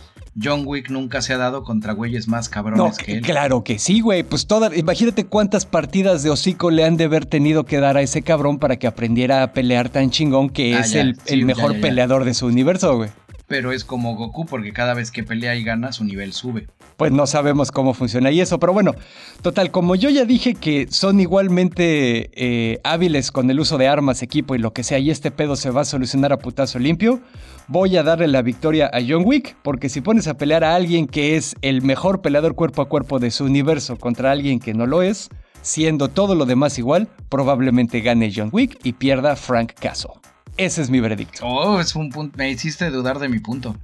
John 0.43 0.63
Wick 0.65 0.89
nunca 0.89 1.21
se 1.21 1.35
ha 1.35 1.37
dado 1.37 1.63
contra 1.63 1.93
güeyes 1.93 2.27
más 2.27 2.49
cabrones 2.49 2.97
que 2.97 3.13
él. 3.13 3.21
Claro 3.21 3.65
que 3.65 3.79
sí, 3.79 4.01
güey. 4.01 4.23
Pues 4.23 4.47
toda, 4.47 4.75
imagínate 4.75 5.27
cuántas 5.27 5.67
partidas 5.67 6.23
de 6.23 6.31
hocico 6.31 6.71
le 6.71 6.85
han 6.85 6.97
de 6.97 7.05
haber 7.05 7.27
tenido 7.27 7.65
que 7.65 7.81
dar 7.81 7.99
a 7.99 8.03
ese 8.03 8.23
cabrón 8.23 8.59
para 8.59 8.77
que 8.77 8.87
aprendiera 8.87 9.43
a 9.43 9.53
pelear 9.53 9.91
tan 9.91 10.11
chingón 10.11 10.49
que 10.49 10.75
ah, 10.75 10.81
es 10.81 10.95
el, 10.95 11.45
mejor 11.45 11.79
peleador 11.81 12.25
de 12.25 12.33
su 12.33 12.47
universo, 12.47 12.97
güey. 12.97 13.11
Pero 13.53 13.71
es 13.71 13.85
como 13.85 14.17
Goku 14.17 14.47
porque 14.47 14.73
cada 14.73 14.95
vez 14.95 15.11
que 15.11 15.25
pelea 15.25 15.55
y 15.57 15.63
gana 15.63 15.93
su 15.93 16.05
nivel 16.05 16.33
sube 16.33 16.69
pues 16.97 17.11
no 17.11 17.27
sabemos 17.27 17.73
cómo 17.73 17.95
funciona 17.95 18.31
y 18.31 18.41
eso. 18.41 18.61
Pero 18.61 18.73
bueno, 18.73 18.95
total, 19.43 19.73
como 19.73 19.97
yo 19.97 20.09
ya 20.09 20.25
dije 20.25 20.55
que 20.55 20.87
son 20.89 21.19
igualmente 21.21 22.31
eh, 22.35 22.79
hábiles 22.85 23.33
con 23.33 23.51
el 23.51 23.59
uso 23.59 23.77
de 23.77 23.89
armas, 23.89 24.23
equipo 24.23 24.55
y 24.55 24.59
lo 24.59 24.73
que 24.73 24.85
sea, 24.85 25.01
y 25.01 25.11
este 25.11 25.33
pedo 25.33 25.57
se 25.57 25.71
va 25.71 25.81
a 25.81 25.85
solucionar 25.85 26.33
a 26.33 26.39
putazo 26.39 26.79
limpio, 26.79 27.21
voy 27.67 27.97
a 27.97 28.05
darle 28.05 28.29
la 28.29 28.43
victoria 28.43 28.89
a 28.93 29.01
John 29.07 29.25
Wick, 29.25 29.57
porque 29.63 29.89
si 29.89 30.01
pones 30.01 30.29
a 30.29 30.35
pelear 30.35 30.63
a 30.63 30.77
alguien 30.77 31.09
que 31.09 31.37
es 31.37 31.57
el 31.61 31.83
mejor 31.83 32.23
peleador 32.23 32.55
cuerpo 32.55 32.83
a 32.83 32.89
cuerpo 32.89 33.19
de 33.19 33.33
su 33.33 33.45
universo 33.45 33.97
contra 33.97 34.31
alguien 34.31 34.61
que 34.61 34.73
no 34.73 34.87
lo 34.87 35.03
es, 35.03 35.29
siendo 35.61 36.07
todo 36.07 36.37
lo 36.37 36.47
demás 36.47 36.79
igual, 36.79 37.09
probablemente 37.29 38.01
gane 38.01 38.33
John 38.33 38.51
Wick 38.53 38.79
y 38.85 38.93
pierda 38.93 39.35
Frank 39.35 39.73
Castle. 39.73 40.13
Ese 40.57 40.83
es 40.83 40.91
mi 40.91 41.01
veredicto. 41.01 41.47
Oh, 41.47 41.81
es 41.81 41.95
un 41.95 42.11
punto. 42.11 42.37
Me 42.37 42.51
hiciste 42.51 42.91
dudar 42.91 43.19
de 43.19 43.29
mi 43.29 43.39
punto. 43.39 43.77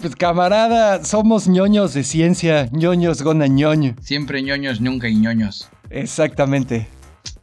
pues 0.00 0.16
camarada, 0.16 1.04
somos 1.04 1.48
ñoños 1.48 1.94
de 1.94 2.04
ciencia, 2.04 2.68
ñoños 2.72 3.22
gona 3.22 3.46
ñoño. 3.46 3.96
Siempre 4.00 4.42
ñoños, 4.42 4.80
nunca 4.80 5.08
y 5.08 5.16
ñoños. 5.16 5.68
Exactamente. 5.90 6.88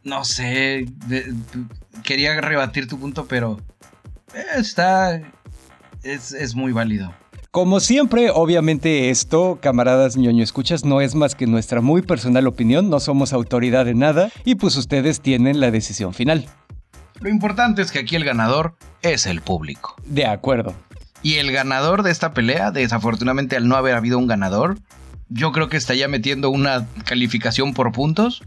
No 0.02 0.24
sé, 0.24 0.86
quería 2.02 2.40
rebatir 2.40 2.88
tu 2.88 2.98
punto, 2.98 3.26
pero 3.26 3.58
Está. 4.56 5.22
Es, 6.02 6.32
es 6.32 6.54
muy 6.54 6.72
válido. 6.72 7.14
Como 7.50 7.78
siempre, 7.78 8.30
obviamente 8.30 9.10
esto, 9.10 9.58
camaradas 9.62 10.16
ñoño 10.16 10.42
escuchas, 10.42 10.84
no 10.84 11.00
es 11.00 11.14
más 11.14 11.36
que 11.36 11.46
nuestra 11.46 11.80
muy 11.80 12.02
personal 12.02 12.48
opinión, 12.48 12.90
no 12.90 12.98
somos 12.98 13.32
autoridad 13.32 13.84
de 13.84 13.94
nada 13.94 14.32
y 14.44 14.56
pues 14.56 14.76
ustedes 14.76 15.20
tienen 15.20 15.60
la 15.60 15.70
decisión 15.70 16.14
final. 16.14 16.48
Lo 17.24 17.30
importante 17.30 17.80
es 17.80 17.90
que 17.90 18.00
aquí 18.00 18.16
el 18.16 18.24
ganador 18.26 18.76
es 19.00 19.24
el 19.24 19.40
público. 19.40 19.96
De 20.04 20.26
acuerdo. 20.26 20.74
Y 21.22 21.36
el 21.36 21.52
ganador 21.52 22.02
de 22.02 22.10
esta 22.10 22.34
pelea, 22.34 22.70
desafortunadamente 22.70 23.56
al 23.56 23.66
no 23.66 23.76
haber 23.76 23.94
habido 23.94 24.18
un 24.18 24.26
ganador, 24.26 24.76
yo 25.30 25.50
creo 25.50 25.70
que 25.70 25.78
estaría 25.78 26.06
metiendo 26.06 26.50
una 26.50 26.86
calificación 27.06 27.72
por 27.72 27.92
puntos 27.92 28.42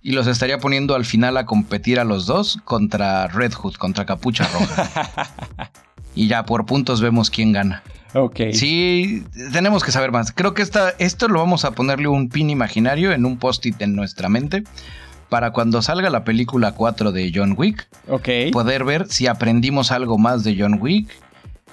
y 0.00 0.12
los 0.12 0.26
estaría 0.26 0.56
poniendo 0.56 0.94
al 0.94 1.04
final 1.04 1.36
a 1.36 1.44
competir 1.44 2.00
a 2.00 2.04
los 2.04 2.24
dos 2.24 2.60
contra 2.64 3.26
Red 3.26 3.52
Hood, 3.52 3.74
contra 3.74 4.06
Capucha 4.06 4.48
Roja. 4.54 5.70
y 6.14 6.26
ya 6.26 6.46
por 6.46 6.64
puntos 6.64 7.02
vemos 7.02 7.28
quién 7.28 7.52
gana. 7.52 7.82
Ok. 8.14 8.40
Sí, 8.54 9.22
tenemos 9.52 9.84
que 9.84 9.92
saber 9.92 10.12
más. 10.12 10.32
Creo 10.32 10.54
que 10.54 10.62
esta, 10.62 10.94
esto 10.98 11.28
lo 11.28 11.40
vamos 11.40 11.66
a 11.66 11.72
ponerle 11.72 12.08
un 12.08 12.30
pin 12.30 12.48
imaginario 12.48 13.12
en 13.12 13.26
un 13.26 13.36
post-it 13.36 13.82
en 13.82 13.94
nuestra 13.94 14.30
mente 14.30 14.64
para 15.34 15.50
cuando 15.50 15.82
salga 15.82 16.10
la 16.10 16.22
película 16.22 16.76
4 16.76 17.10
de 17.10 17.32
John 17.34 17.56
Wick, 17.58 17.88
Ok. 18.06 18.28
poder 18.52 18.84
ver 18.84 19.08
si 19.08 19.26
aprendimos 19.26 19.90
algo 19.90 20.16
más 20.16 20.44
de 20.44 20.54
John 20.56 20.78
Wick 20.80 21.08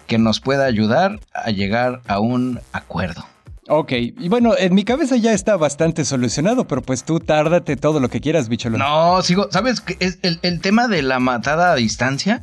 que 0.07 0.17
nos 0.17 0.39
pueda 0.39 0.65
ayudar 0.65 1.19
a 1.31 1.51
llegar 1.51 2.01
a 2.07 2.19
un 2.19 2.59
acuerdo. 2.71 3.23
Ok. 3.67 3.91
Y 3.91 4.29
bueno, 4.29 4.55
en 4.57 4.73
mi 4.73 4.83
cabeza 4.83 5.15
ya 5.15 5.31
está 5.31 5.57
bastante 5.57 6.05
solucionado, 6.05 6.65
pero 6.65 6.81
pues 6.81 7.03
tú 7.03 7.19
tárdate 7.19 7.75
todo 7.75 7.99
lo 7.99 8.09
que 8.09 8.19
quieras, 8.19 8.49
bicholón. 8.49 8.79
No, 8.79 9.21
sigo, 9.21 9.47
¿sabes? 9.51 9.83
Es 9.99 10.17
el, 10.23 10.39
el 10.41 10.59
tema 10.59 10.87
de 10.87 11.03
la 11.03 11.19
matada 11.19 11.71
a 11.71 11.75
distancia, 11.75 12.41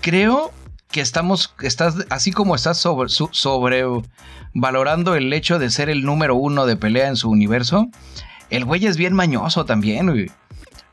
creo 0.00 0.50
que 0.90 1.00
estamos, 1.00 1.54
estás, 1.62 1.94
así 2.10 2.32
como 2.32 2.56
estás 2.56 2.76
sobre, 2.76 3.08
su- 3.08 3.28
sobre 3.30 3.84
valorando 4.52 5.14
el 5.14 5.32
hecho 5.32 5.60
de 5.60 5.70
ser 5.70 5.88
el 5.90 6.02
número 6.04 6.34
uno 6.34 6.66
de 6.66 6.74
pelea 6.74 7.06
en 7.06 7.14
su 7.14 7.30
universo, 7.30 7.86
el 8.50 8.64
güey 8.64 8.84
es 8.86 8.96
bien 8.96 9.14
mañoso 9.14 9.64
también, 9.64 10.08
güey. 10.10 10.28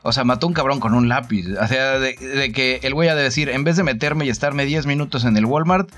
O 0.08 0.12
sea, 0.12 0.24
mató 0.24 0.46
un 0.46 0.52
cabrón 0.54 0.80
con 0.80 0.94
un 0.94 1.08
lápiz. 1.08 1.46
O 1.60 1.66
sea, 1.66 1.98
de, 1.98 2.14
de 2.16 2.52
que 2.52 2.80
el 2.82 2.94
güey 2.94 3.08
ha 3.08 3.14
de 3.14 3.22
decir, 3.22 3.48
en 3.48 3.64
vez 3.64 3.76
de 3.76 3.84
meterme 3.84 4.24
y 4.26 4.30
estarme 4.30 4.64
10 4.64 4.86
minutos 4.86 5.24
en 5.24 5.36
el 5.36 5.44
Walmart, 5.44 5.90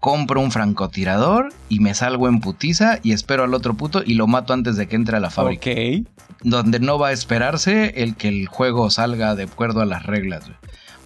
compro 0.00 0.40
un 0.40 0.50
francotirador 0.50 1.50
y 1.68 1.80
me 1.80 1.94
salgo 1.94 2.28
en 2.28 2.40
putiza 2.40 2.98
y 3.02 3.12
espero 3.12 3.44
al 3.44 3.54
otro 3.54 3.74
puto 3.74 4.02
y 4.04 4.14
lo 4.14 4.26
mato 4.26 4.52
antes 4.52 4.76
de 4.76 4.88
que 4.88 4.96
entre 4.96 5.16
a 5.16 5.20
la 5.20 5.30
fábrica 5.30 5.70
Ok. 5.70 6.06
donde 6.42 6.80
no 6.80 6.98
va 6.98 7.08
a 7.08 7.12
esperarse 7.12 7.94
el 8.02 8.16
que 8.16 8.28
el 8.28 8.46
juego 8.48 8.90
salga 8.90 9.34
de 9.36 9.44
acuerdo 9.44 9.80
a 9.80 9.86
las 9.86 10.04
reglas. 10.04 10.42
güey. 10.44 10.56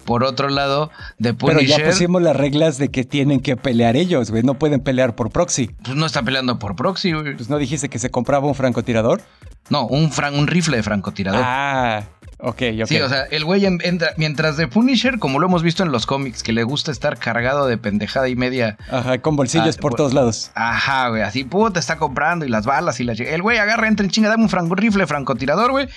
Por 0.03 0.23
otro 0.23 0.47
lado, 0.49 0.89
The 1.21 1.33
Pero 1.33 1.59
ya 1.59 1.83
pusimos 1.83 2.21
las 2.21 2.33
reglas 2.35 2.77
de 2.77 2.87
que 2.89 3.03
tienen 3.03 3.41
que 3.41 3.57
pelear 3.57 3.97
ellos, 3.97 4.31
güey. 4.31 4.41
No 4.41 4.53
pueden 4.53 4.79
pelear 4.79 5.15
por 5.15 5.31
proxy. 5.31 5.67
pues, 5.83 5.97
no 5.97 6.05
está 6.05 6.23
peleando 6.23 6.57
por 6.59 6.75
proxy. 6.77 7.11
güey. 7.11 7.35
Pues 7.35 7.49
no 7.49 7.57
dijiste 7.57 7.89
que 7.89 7.99
se 7.99 8.09
compraba 8.09 8.47
un 8.47 8.55
francotirador. 8.55 9.21
No, 9.69 9.85
un, 9.85 10.09
fran- 10.11 10.39
un 10.39 10.47
rifle 10.47 10.77
de 10.77 10.83
francotirador. 10.83 11.41
Ah, 11.43 12.03
ok, 12.39 12.61
ok. 12.81 12.87
Sí, 12.87 12.99
o 13.01 13.09
sea, 13.09 13.23
el 13.31 13.43
güey 13.45 13.65
en- 13.65 13.79
entra, 13.83 14.11
mientras 14.17 14.57
The 14.57 14.67
Punisher, 14.67 15.19
como 15.19 15.39
lo 15.39 15.47
hemos 15.47 15.63
visto 15.63 15.83
en 15.83 15.91
los 15.91 16.05
cómics, 16.05 16.43
que 16.43 16.53
le 16.53 16.63
gusta 16.63 16.91
estar 16.91 17.17
cargado 17.17 17.67
de 17.67 17.77
pendejada 17.77 18.27
y 18.29 18.35
media. 18.35 18.77
Ajá, 18.91 19.17
con 19.19 19.35
bolsillos 19.35 19.75
Ah, 19.77 19.81
por 19.81 19.95
todos 19.95 20.13
lados. 20.13 20.51
Ajá, 20.55 21.09
güey, 21.09 21.21
así, 21.23 21.43
puta, 21.43 21.79
está 21.79 21.97
comprando 21.97 22.45
y 22.45 22.49
las 22.49 22.65
balas 22.65 22.99
y 22.99 23.03
la... 23.03 23.13
El 23.13 23.41
güey 23.41 23.57
agarra, 23.57 23.87
entra 23.87 24.05
en 24.05 24.11
chinga, 24.11 24.29
dame 24.29 24.43
un 24.45 24.77
rifle 24.77 25.07
francotirador, 25.07 25.71
güey. 25.71 25.87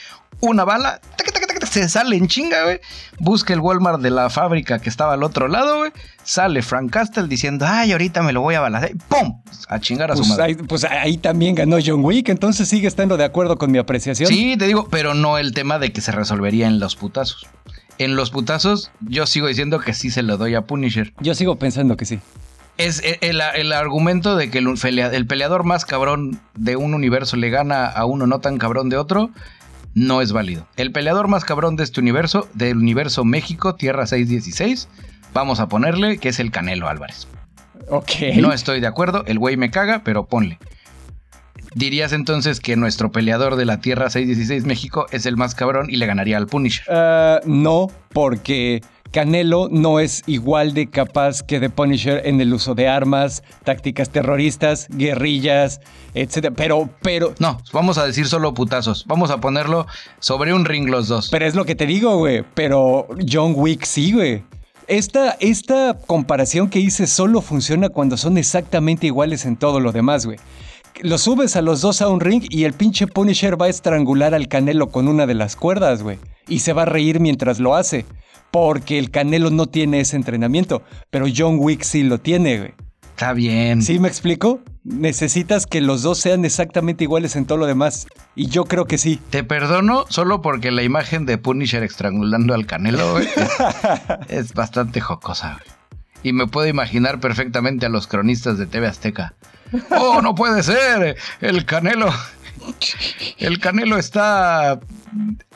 Una 0.40 0.64
bala, 0.64 1.00
taca, 1.16 1.32
taca, 1.32 1.46
se 1.70 1.88
sale 1.88 2.16
en 2.16 2.28
chinga, 2.28 2.64
güey. 2.64 2.80
Busca 3.18 3.54
el 3.54 3.60
Walmart 3.60 4.00
de 4.00 4.10
la 4.10 4.28
fábrica 4.28 4.78
que 4.80 4.88
estaba 4.88 5.14
al 5.14 5.22
otro 5.22 5.48
lado, 5.48 5.78
güey. 5.78 5.92
Sale 6.24 6.62
Frank 6.62 6.90
Castle 6.90 7.28
diciendo, 7.28 7.64
ay, 7.68 7.92
ahorita 7.92 8.22
me 8.22 8.32
lo 8.32 8.40
voy 8.42 8.54
a 8.56 8.60
balas. 8.60 8.90
¡Pum! 9.08 9.40
A 9.68 9.78
chingar 9.80 10.10
a 10.10 10.14
su 10.16 10.20
Pues 10.20 10.28
madre. 10.30 10.42
ahí, 10.44 10.54
pues 10.54 10.84
ahí 10.84 11.16
también 11.16 11.54
ganó 11.54 11.78
John 11.84 12.04
Wick, 12.04 12.28
entonces 12.28 12.68
sigue 12.68 12.86
estando 12.88 13.16
de 13.16 13.24
acuerdo 13.24 13.56
con 13.56 13.70
mi 13.70 13.78
apreciación. 13.78 14.28
Sí, 14.28 14.56
te 14.58 14.66
digo, 14.66 14.88
pero 14.90 15.14
no 15.14 15.38
el 15.38 15.52
tema 15.54 15.78
de 15.78 15.92
que 15.92 16.00
se 16.00 16.12
resolvería 16.12 16.66
en 16.66 16.78
los 16.80 16.96
putazos. 16.96 17.46
En 17.98 18.16
los 18.16 18.30
putazos, 18.30 18.90
yo 19.00 19.26
sigo 19.26 19.46
diciendo 19.46 19.78
que 19.80 19.92
sí 19.94 20.10
se 20.10 20.22
lo 20.22 20.36
doy 20.38 20.54
a 20.54 20.62
Punisher. 20.62 21.12
Yo 21.20 21.34
sigo 21.34 21.56
pensando 21.56 21.96
que 21.96 22.04
sí. 22.06 22.18
Es 22.78 23.02
e- 23.04 23.18
el, 23.20 23.42
el 23.56 23.72
argumento 23.72 24.36
de 24.36 24.50
que 24.50 24.58
el, 24.58 24.66
pelea- 24.68 25.12
el 25.12 25.26
peleador 25.26 25.64
más 25.64 25.84
cabrón 25.84 26.40
de 26.54 26.76
un 26.76 26.94
universo 26.94 27.36
le 27.36 27.50
gana 27.50 27.84
a 27.86 28.06
uno 28.06 28.26
no 28.26 28.40
tan 28.40 28.56
cabrón 28.56 28.88
de 28.88 28.96
otro, 28.96 29.30
no 29.94 30.20
es 30.20 30.32
válido. 30.32 30.66
El 30.76 30.92
peleador 30.92 31.28
más 31.28 31.44
cabrón 31.44 31.76
de 31.76 31.84
este 31.84 32.00
universo, 32.00 32.48
del 32.54 32.76
universo 32.76 33.24
México, 33.24 33.74
Tierra 33.74 34.06
616, 34.06 34.88
vamos 35.32 35.60
a 35.60 35.68
ponerle 35.68 36.18
que 36.18 36.28
es 36.28 36.40
el 36.40 36.50
Canelo 36.50 36.88
Álvarez. 36.88 37.28
Ok. 37.88 38.10
No 38.36 38.52
estoy 38.52 38.80
de 38.80 38.86
acuerdo, 38.86 39.24
el 39.26 39.38
güey 39.38 39.56
me 39.56 39.70
caga, 39.70 40.02
pero 40.04 40.26
ponle. 40.26 40.58
¿Dirías 41.74 42.12
entonces 42.12 42.58
que 42.58 42.76
nuestro 42.76 43.12
peleador 43.12 43.54
de 43.54 43.64
la 43.64 43.80
Tierra 43.80 44.10
616 44.10 44.64
México 44.64 45.06
es 45.12 45.24
el 45.26 45.36
más 45.36 45.54
cabrón 45.54 45.86
y 45.88 45.96
le 45.96 46.06
ganaría 46.06 46.36
al 46.36 46.46
Punisher? 46.46 46.84
Ah, 46.88 47.40
no, 47.44 47.88
porque 48.12 48.82
Canelo 49.10 49.68
no 49.70 49.98
es 49.98 50.22
igual 50.26 50.72
de 50.72 50.88
capaz 50.88 51.42
que 51.42 51.58
The 51.58 51.70
Punisher 51.70 52.22
en 52.24 52.40
el 52.40 52.54
uso 52.54 52.74
de 52.74 52.88
armas, 52.88 53.42
tácticas 53.64 54.10
terroristas, 54.10 54.86
guerrillas, 54.90 55.80
etc. 56.14 56.52
Pero, 56.54 56.88
pero, 57.02 57.34
No, 57.38 57.58
vamos 57.72 57.98
a 57.98 58.06
decir 58.06 58.26
solo 58.26 58.54
putazos. 58.54 59.04
Vamos 59.06 59.30
a 59.30 59.38
ponerlo 59.38 59.86
sobre 60.20 60.54
un 60.54 60.64
ring 60.64 60.88
los 60.88 61.08
dos. 61.08 61.28
pero 61.30 61.46
es 61.46 61.54
lo 61.54 61.64
que 61.64 61.74
te 61.74 61.86
digo, 61.86 62.18
güey. 62.18 62.44
Pero 62.54 63.08
John 63.28 63.54
Wick 63.56 63.84
sí, 63.84 64.12
güey. 64.12 64.44
Esta, 64.86 65.36
esta 65.40 65.96
comparación 66.06 66.68
que 66.68 66.80
hice 66.80 67.06
solo 67.06 67.40
funciona 67.42 67.88
cuando 67.90 68.16
son 68.16 68.38
exactamente 68.38 69.06
iguales 69.06 69.44
en 69.44 69.56
todo 69.56 69.80
lo 69.80 69.92
demás, 69.92 70.26
güey. 70.26 70.38
Lo 71.02 71.16
subes 71.16 71.56
a 71.56 71.62
los 71.62 71.80
dos 71.80 72.02
a 72.02 72.08
un 72.08 72.20
ring 72.20 72.44
y 72.50 72.64
el 72.64 72.74
pinche 72.74 73.06
Punisher 73.06 73.60
va 73.60 73.66
a 73.66 73.70
estrangular 73.70 74.34
al 74.34 74.48
Canelo 74.48 74.88
con 74.90 75.08
una 75.08 75.26
de 75.26 75.34
las 75.34 75.56
cuerdas, 75.56 76.02
güey. 76.02 76.18
Y 76.48 76.58
se 76.60 76.72
va 76.72 76.82
a 76.82 76.86
reír 76.86 77.20
mientras 77.20 77.60
lo 77.60 77.74
hace. 77.74 78.04
Porque 78.50 78.98
el 78.98 79.10
Canelo 79.10 79.50
no 79.50 79.66
tiene 79.66 80.00
ese 80.00 80.16
entrenamiento. 80.16 80.82
Pero 81.10 81.26
John 81.34 81.56
Wick 81.58 81.82
sí 81.82 82.02
lo 82.02 82.18
tiene, 82.18 82.58
güey. 82.58 82.74
Está 83.10 83.32
bien. 83.32 83.82
¿Sí 83.82 83.98
me 83.98 84.08
explico? 84.08 84.60
Necesitas 84.82 85.66
que 85.66 85.82
los 85.82 86.02
dos 86.02 86.18
sean 86.18 86.44
exactamente 86.46 87.04
iguales 87.04 87.36
en 87.36 87.44
todo 87.44 87.58
lo 87.58 87.66
demás. 87.66 88.06
Y 88.34 88.46
yo 88.46 88.64
creo 88.64 88.86
que 88.86 88.96
sí. 88.96 89.20
Te 89.28 89.44
perdono 89.44 90.06
solo 90.08 90.40
porque 90.40 90.70
la 90.70 90.82
imagen 90.82 91.26
de 91.26 91.36
Punisher 91.36 91.82
estrangulando 91.82 92.54
al 92.54 92.64
Canelo 92.66 93.12
güey, 93.12 93.26
es, 93.26 94.28
es 94.28 94.54
bastante 94.54 95.00
jocosa. 95.02 95.58
güey. 95.58 95.80
Y 96.22 96.32
me 96.32 96.46
puedo 96.46 96.66
imaginar 96.66 97.20
perfectamente 97.20 97.86
a 97.86 97.88
los 97.90 98.06
cronistas 98.06 98.56
de 98.58 98.66
TV 98.66 98.86
Azteca. 98.86 99.34
¡Oh, 99.90 100.20
no 100.22 100.34
puede 100.34 100.62
ser! 100.62 101.16
El 101.40 101.64
Canelo. 101.66 102.10
El 103.38 103.58
Canelo 103.58 103.96
está 103.98 104.80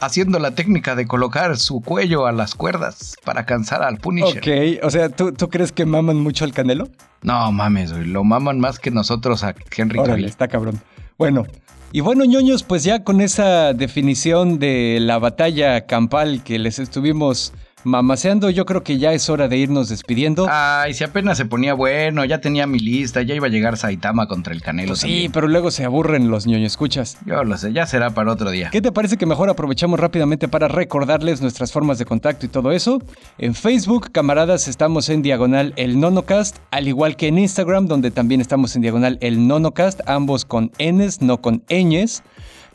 haciendo 0.01 0.39
la 0.39 0.55
técnica 0.55 0.95
de 0.95 1.07
colocar 1.07 1.57
su 1.57 1.81
cuello 1.81 2.27
a 2.27 2.33
las 2.33 2.55
cuerdas 2.55 3.17
para 3.25 3.47
cansar 3.47 3.83
al 3.83 3.99
Punisher. 3.99 4.39
Ok, 4.39 4.85
o 4.85 4.91
sea, 4.91 5.09
¿tú, 5.09 5.33
tú 5.33 5.49
crees 5.49 5.73
que 5.73 5.87
maman 5.87 6.17
mucho 6.17 6.45
al 6.45 6.53
Canelo? 6.53 6.89
No 7.23 7.51
mames, 7.53 7.93
güey. 7.93 8.05
Lo 8.05 8.25
maman 8.25 8.61
más 8.61 8.79
que 8.79 8.91
nosotros 8.91 9.45
a 9.45 9.55
Henry 9.77 9.99
Órale, 9.99 10.13
Cavill. 10.13 10.25
está 10.27 10.49
cabrón. 10.49 10.81
Bueno, 11.19 11.47
y 11.93 12.01
bueno, 12.01 12.25
ñoños, 12.25 12.65
pues 12.65 12.83
ya 12.83 13.05
con 13.05 13.21
esa 13.21 13.73
definición 13.73 14.59
de 14.59 14.99
la 15.01 15.19
batalla 15.19 15.87
campal 15.87 16.43
que 16.43 16.59
les 16.59 16.79
estuvimos 16.79 17.53
mamaseando, 17.85 18.51
yo 18.51 18.65
creo 18.67 18.83
que 18.83 18.99
ya 18.99 19.13
es 19.13 19.29
hora 19.31 19.49
de 19.49 19.57
irnos 19.57 19.89
despidiendo. 19.89 20.47
Ay, 20.51 20.95
si 20.95 21.05
apenas 21.05 21.37
se 21.37 21.45
ponía 21.45 21.75
bueno, 21.75 22.25
ya 22.25 22.41
tenía 22.41 22.67
mi 22.67 22.79
lista, 22.79 23.23
ya 23.23 23.35
iba 23.35 23.47
a 23.47 23.51
llegar 23.51 23.77
Saitama 23.77 24.27
contra 24.27 24.53
el 24.53 24.63
Canelo 24.63 24.89
Pues 24.89 25.01
sí, 25.01 25.07
también. 25.07 25.33
pero 25.33 25.49
luego 25.49 25.71
se 25.71 25.85
aburren 25.85 26.31
los 26.31 26.47
ñoños, 26.47 26.73
escuchas. 26.73 27.19
Yo 27.27 27.45
lo 27.45 27.57
sé, 27.57 27.73
ya 27.73 27.87
será 27.87 28.11
para 28.11 28.33
otro 28.33 28.51
día. 28.51 28.71
¿Qué 28.71 28.81
te 28.81 28.93
parece 28.93 29.17
que 29.17 29.27
mejor 29.27 29.49
aprovechamos 29.51 30.01
rápidamente 30.01 30.49
para 30.49 30.69
recordarles 30.69 31.41
nuestras 31.41 31.73
formas 31.73 31.99
de 31.99 32.05
contacto 32.05 32.47
y 32.47 32.49
todo 32.49 32.73
eso? 32.73 33.03
En 33.39 33.55
Facebook, 33.55 34.11
camaradas, 34.13 34.69
estamos 34.69 35.09
en 35.09 35.23
diagonal 35.23 35.73
el 35.77 36.01
nonocast, 36.01 36.59
al 36.71 36.89
igual 36.89 37.17
que 37.17 37.29
en 37.29 37.39
Instagram, 37.39 37.87
donde 37.87 38.11
también 38.11 38.41
estamos 38.41 38.75
en 38.77 38.83
diagonal 38.83 39.19
el 39.21 39.47
nonocast, 39.47 40.01
ambos 40.07 40.45
con 40.45 40.73
Ns, 40.79 41.21
no 41.23 41.41
con 41.41 41.63
ñes. 41.69 42.23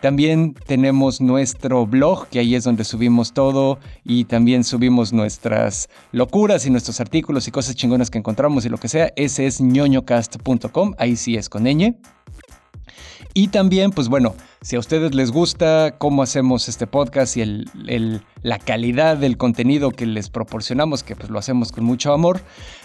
También 0.01 0.53
tenemos 0.65 1.19
nuestro 1.19 1.85
blog, 1.85 2.27
que 2.30 2.39
ahí 2.39 2.55
es 2.55 2.63
donde 2.63 2.84
subimos 2.85 3.34
todo 3.34 3.80
y 4.05 4.23
también 4.26 4.63
subimos 4.63 5.11
nuestras 5.11 5.89
locuras 6.13 6.65
y 6.65 6.69
nuestros 6.69 6.99
artículos 7.01 7.47
y 7.47 7.51
cosas 7.51 7.76
chingonas 7.76 8.09
que 8.09 8.17
encontramos 8.17 8.65
y 8.65 8.69
lo 8.69 8.77
que 8.77 8.88
sea. 8.88 9.11
Ese 9.15 9.45
es 9.45 9.59
ñoñocast.com, 9.61 10.93
ahí 10.97 11.15
sí 11.15 11.35
es 11.35 11.49
con 11.49 11.63
ñ. 11.63 11.95
Y 13.35 13.49
también, 13.49 13.91
pues 13.91 14.07
bueno, 14.09 14.34
si 14.61 14.76
a 14.76 14.80
ustedes 14.80 15.13
les 15.13 15.31
gusta 15.31 15.95
cómo 15.99 16.23
hacemos 16.23 16.67
este 16.67 16.88
podcast 16.88 17.38
y 17.38 17.41
el- 17.41 18.21
la 18.41 18.57
calidad 18.57 19.17
del 19.17 19.38
contenido 19.38 19.91
que 19.91 20.05
les 20.07 20.30
proporcionamos, 20.30 21.03
que 21.03 21.15
pues 21.15 21.30
lo 21.30 21.38
hacemos 21.38 21.71
con 21.71 21.84
mucho 21.84 22.11
amor, 22.11 22.41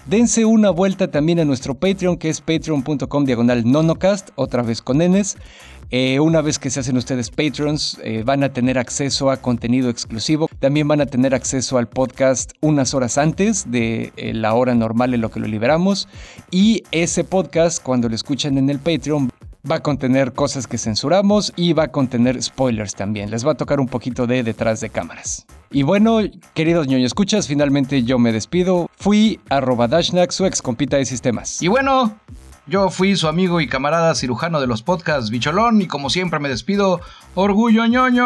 dense 0.06 0.44
una 0.44 0.68
vuelta 0.70 1.10
también 1.10 1.40
a 1.40 1.44
nuestro 1.46 1.74
Patreon, 1.74 2.18
que 2.18 2.28
es 2.28 2.40
patreon.com 2.42 3.24
diagonal 3.24 3.64
nonocast, 3.70 4.30
otra 4.34 4.62
vez 4.62 4.82
con 4.82 4.98
Ns. 4.98 5.36
Eh, 5.96 6.18
una 6.18 6.40
vez 6.40 6.58
que 6.58 6.70
se 6.70 6.80
hacen 6.80 6.96
ustedes 6.96 7.30
patrons, 7.30 8.00
eh, 8.02 8.24
van 8.26 8.42
a 8.42 8.48
tener 8.48 8.78
acceso 8.78 9.30
a 9.30 9.36
contenido 9.36 9.88
exclusivo. 9.88 10.48
También 10.58 10.88
van 10.88 11.00
a 11.00 11.06
tener 11.06 11.36
acceso 11.36 11.78
al 11.78 11.86
podcast 11.86 12.50
unas 12.60 12.94
horas 12.94 13.16
antes 13.16 13.70
de 13.70 14.12
eh, 14.16 14.34
la 14.34 14.54
hora 14.54 14.74
normal 14.74 15.14
en 15.14 15.20
lo 15.20 15.30
que 15.30 15.38
lo 15.38 15.46
liberamos. 15.46 16.08
Y 16.50 16.82
ese 16.90 17.22
podcast, 17.22 17.80
cuando 17.80 18.08
lo 18.08 18.16
escuchan 18.16 18.58
en 18.58 18.70
el 18.70 18.80
Patreon, 18.80 19.30
va 19.70 19.76
a 19.76 19.82
contener 19.84 20.32
cosas 20.32 20.66
que 20.66 20.78
censuramos 20.78 21.52
y 21.54 21.74
va 21.74 21.84
a 21.84 21.92
contener 21.92 22.42
spoilers 22.42 22.96
también. 22.96 23.30
Les 23.30 23.46
va 23.46 23.52
a 23.52 23.56
tocar 23.56 23.78
un 23.78 23.86
poquito 23.86 24.26
de 24.26 24.42
detrás 24.42 24.80
de 24.80 24.90
cámaras. 24.90 25.46
Y 25.70 25.84
bueno, 25.84 26.18
queridos 26.54 26.88
ñoño 26.88 27.06
escuchas, 27.06 27.46
finalmente 27.46 28.02
yo 28.02 28.18
me 28.18 28.32
despido. 28.32 28.90
Fui 28.96 29.38
arroba 29.48 29.86
Dashnak, 29.86 30.32
su 30.32 30.44
ex 30.44 30.60
compita 30.60 30.96
de 30.96 31.04
sistemas. 31.04 31.62
Y 31.62 31.68
bueno, 31.68 32.18
yo 32.66 32.90
fui 32.90 33.16
su 33.16 33.28
amigo 33.28 33.60
y 33.60 33.68
camarada 33.68 34.14
cirujano 34.14 34.60
de 34.60 34.66
los 34.66 34.82
podcasts, 34.82 35.30
Bicholón, 35.30 35.82
y 35.82 35.86
como 35.86 36.10
siempre 36.10 36.40
me 36.40 36.48
despido, 36.48 37.00
orgullo 37.34 37.86
ñoño. 37.86 38.24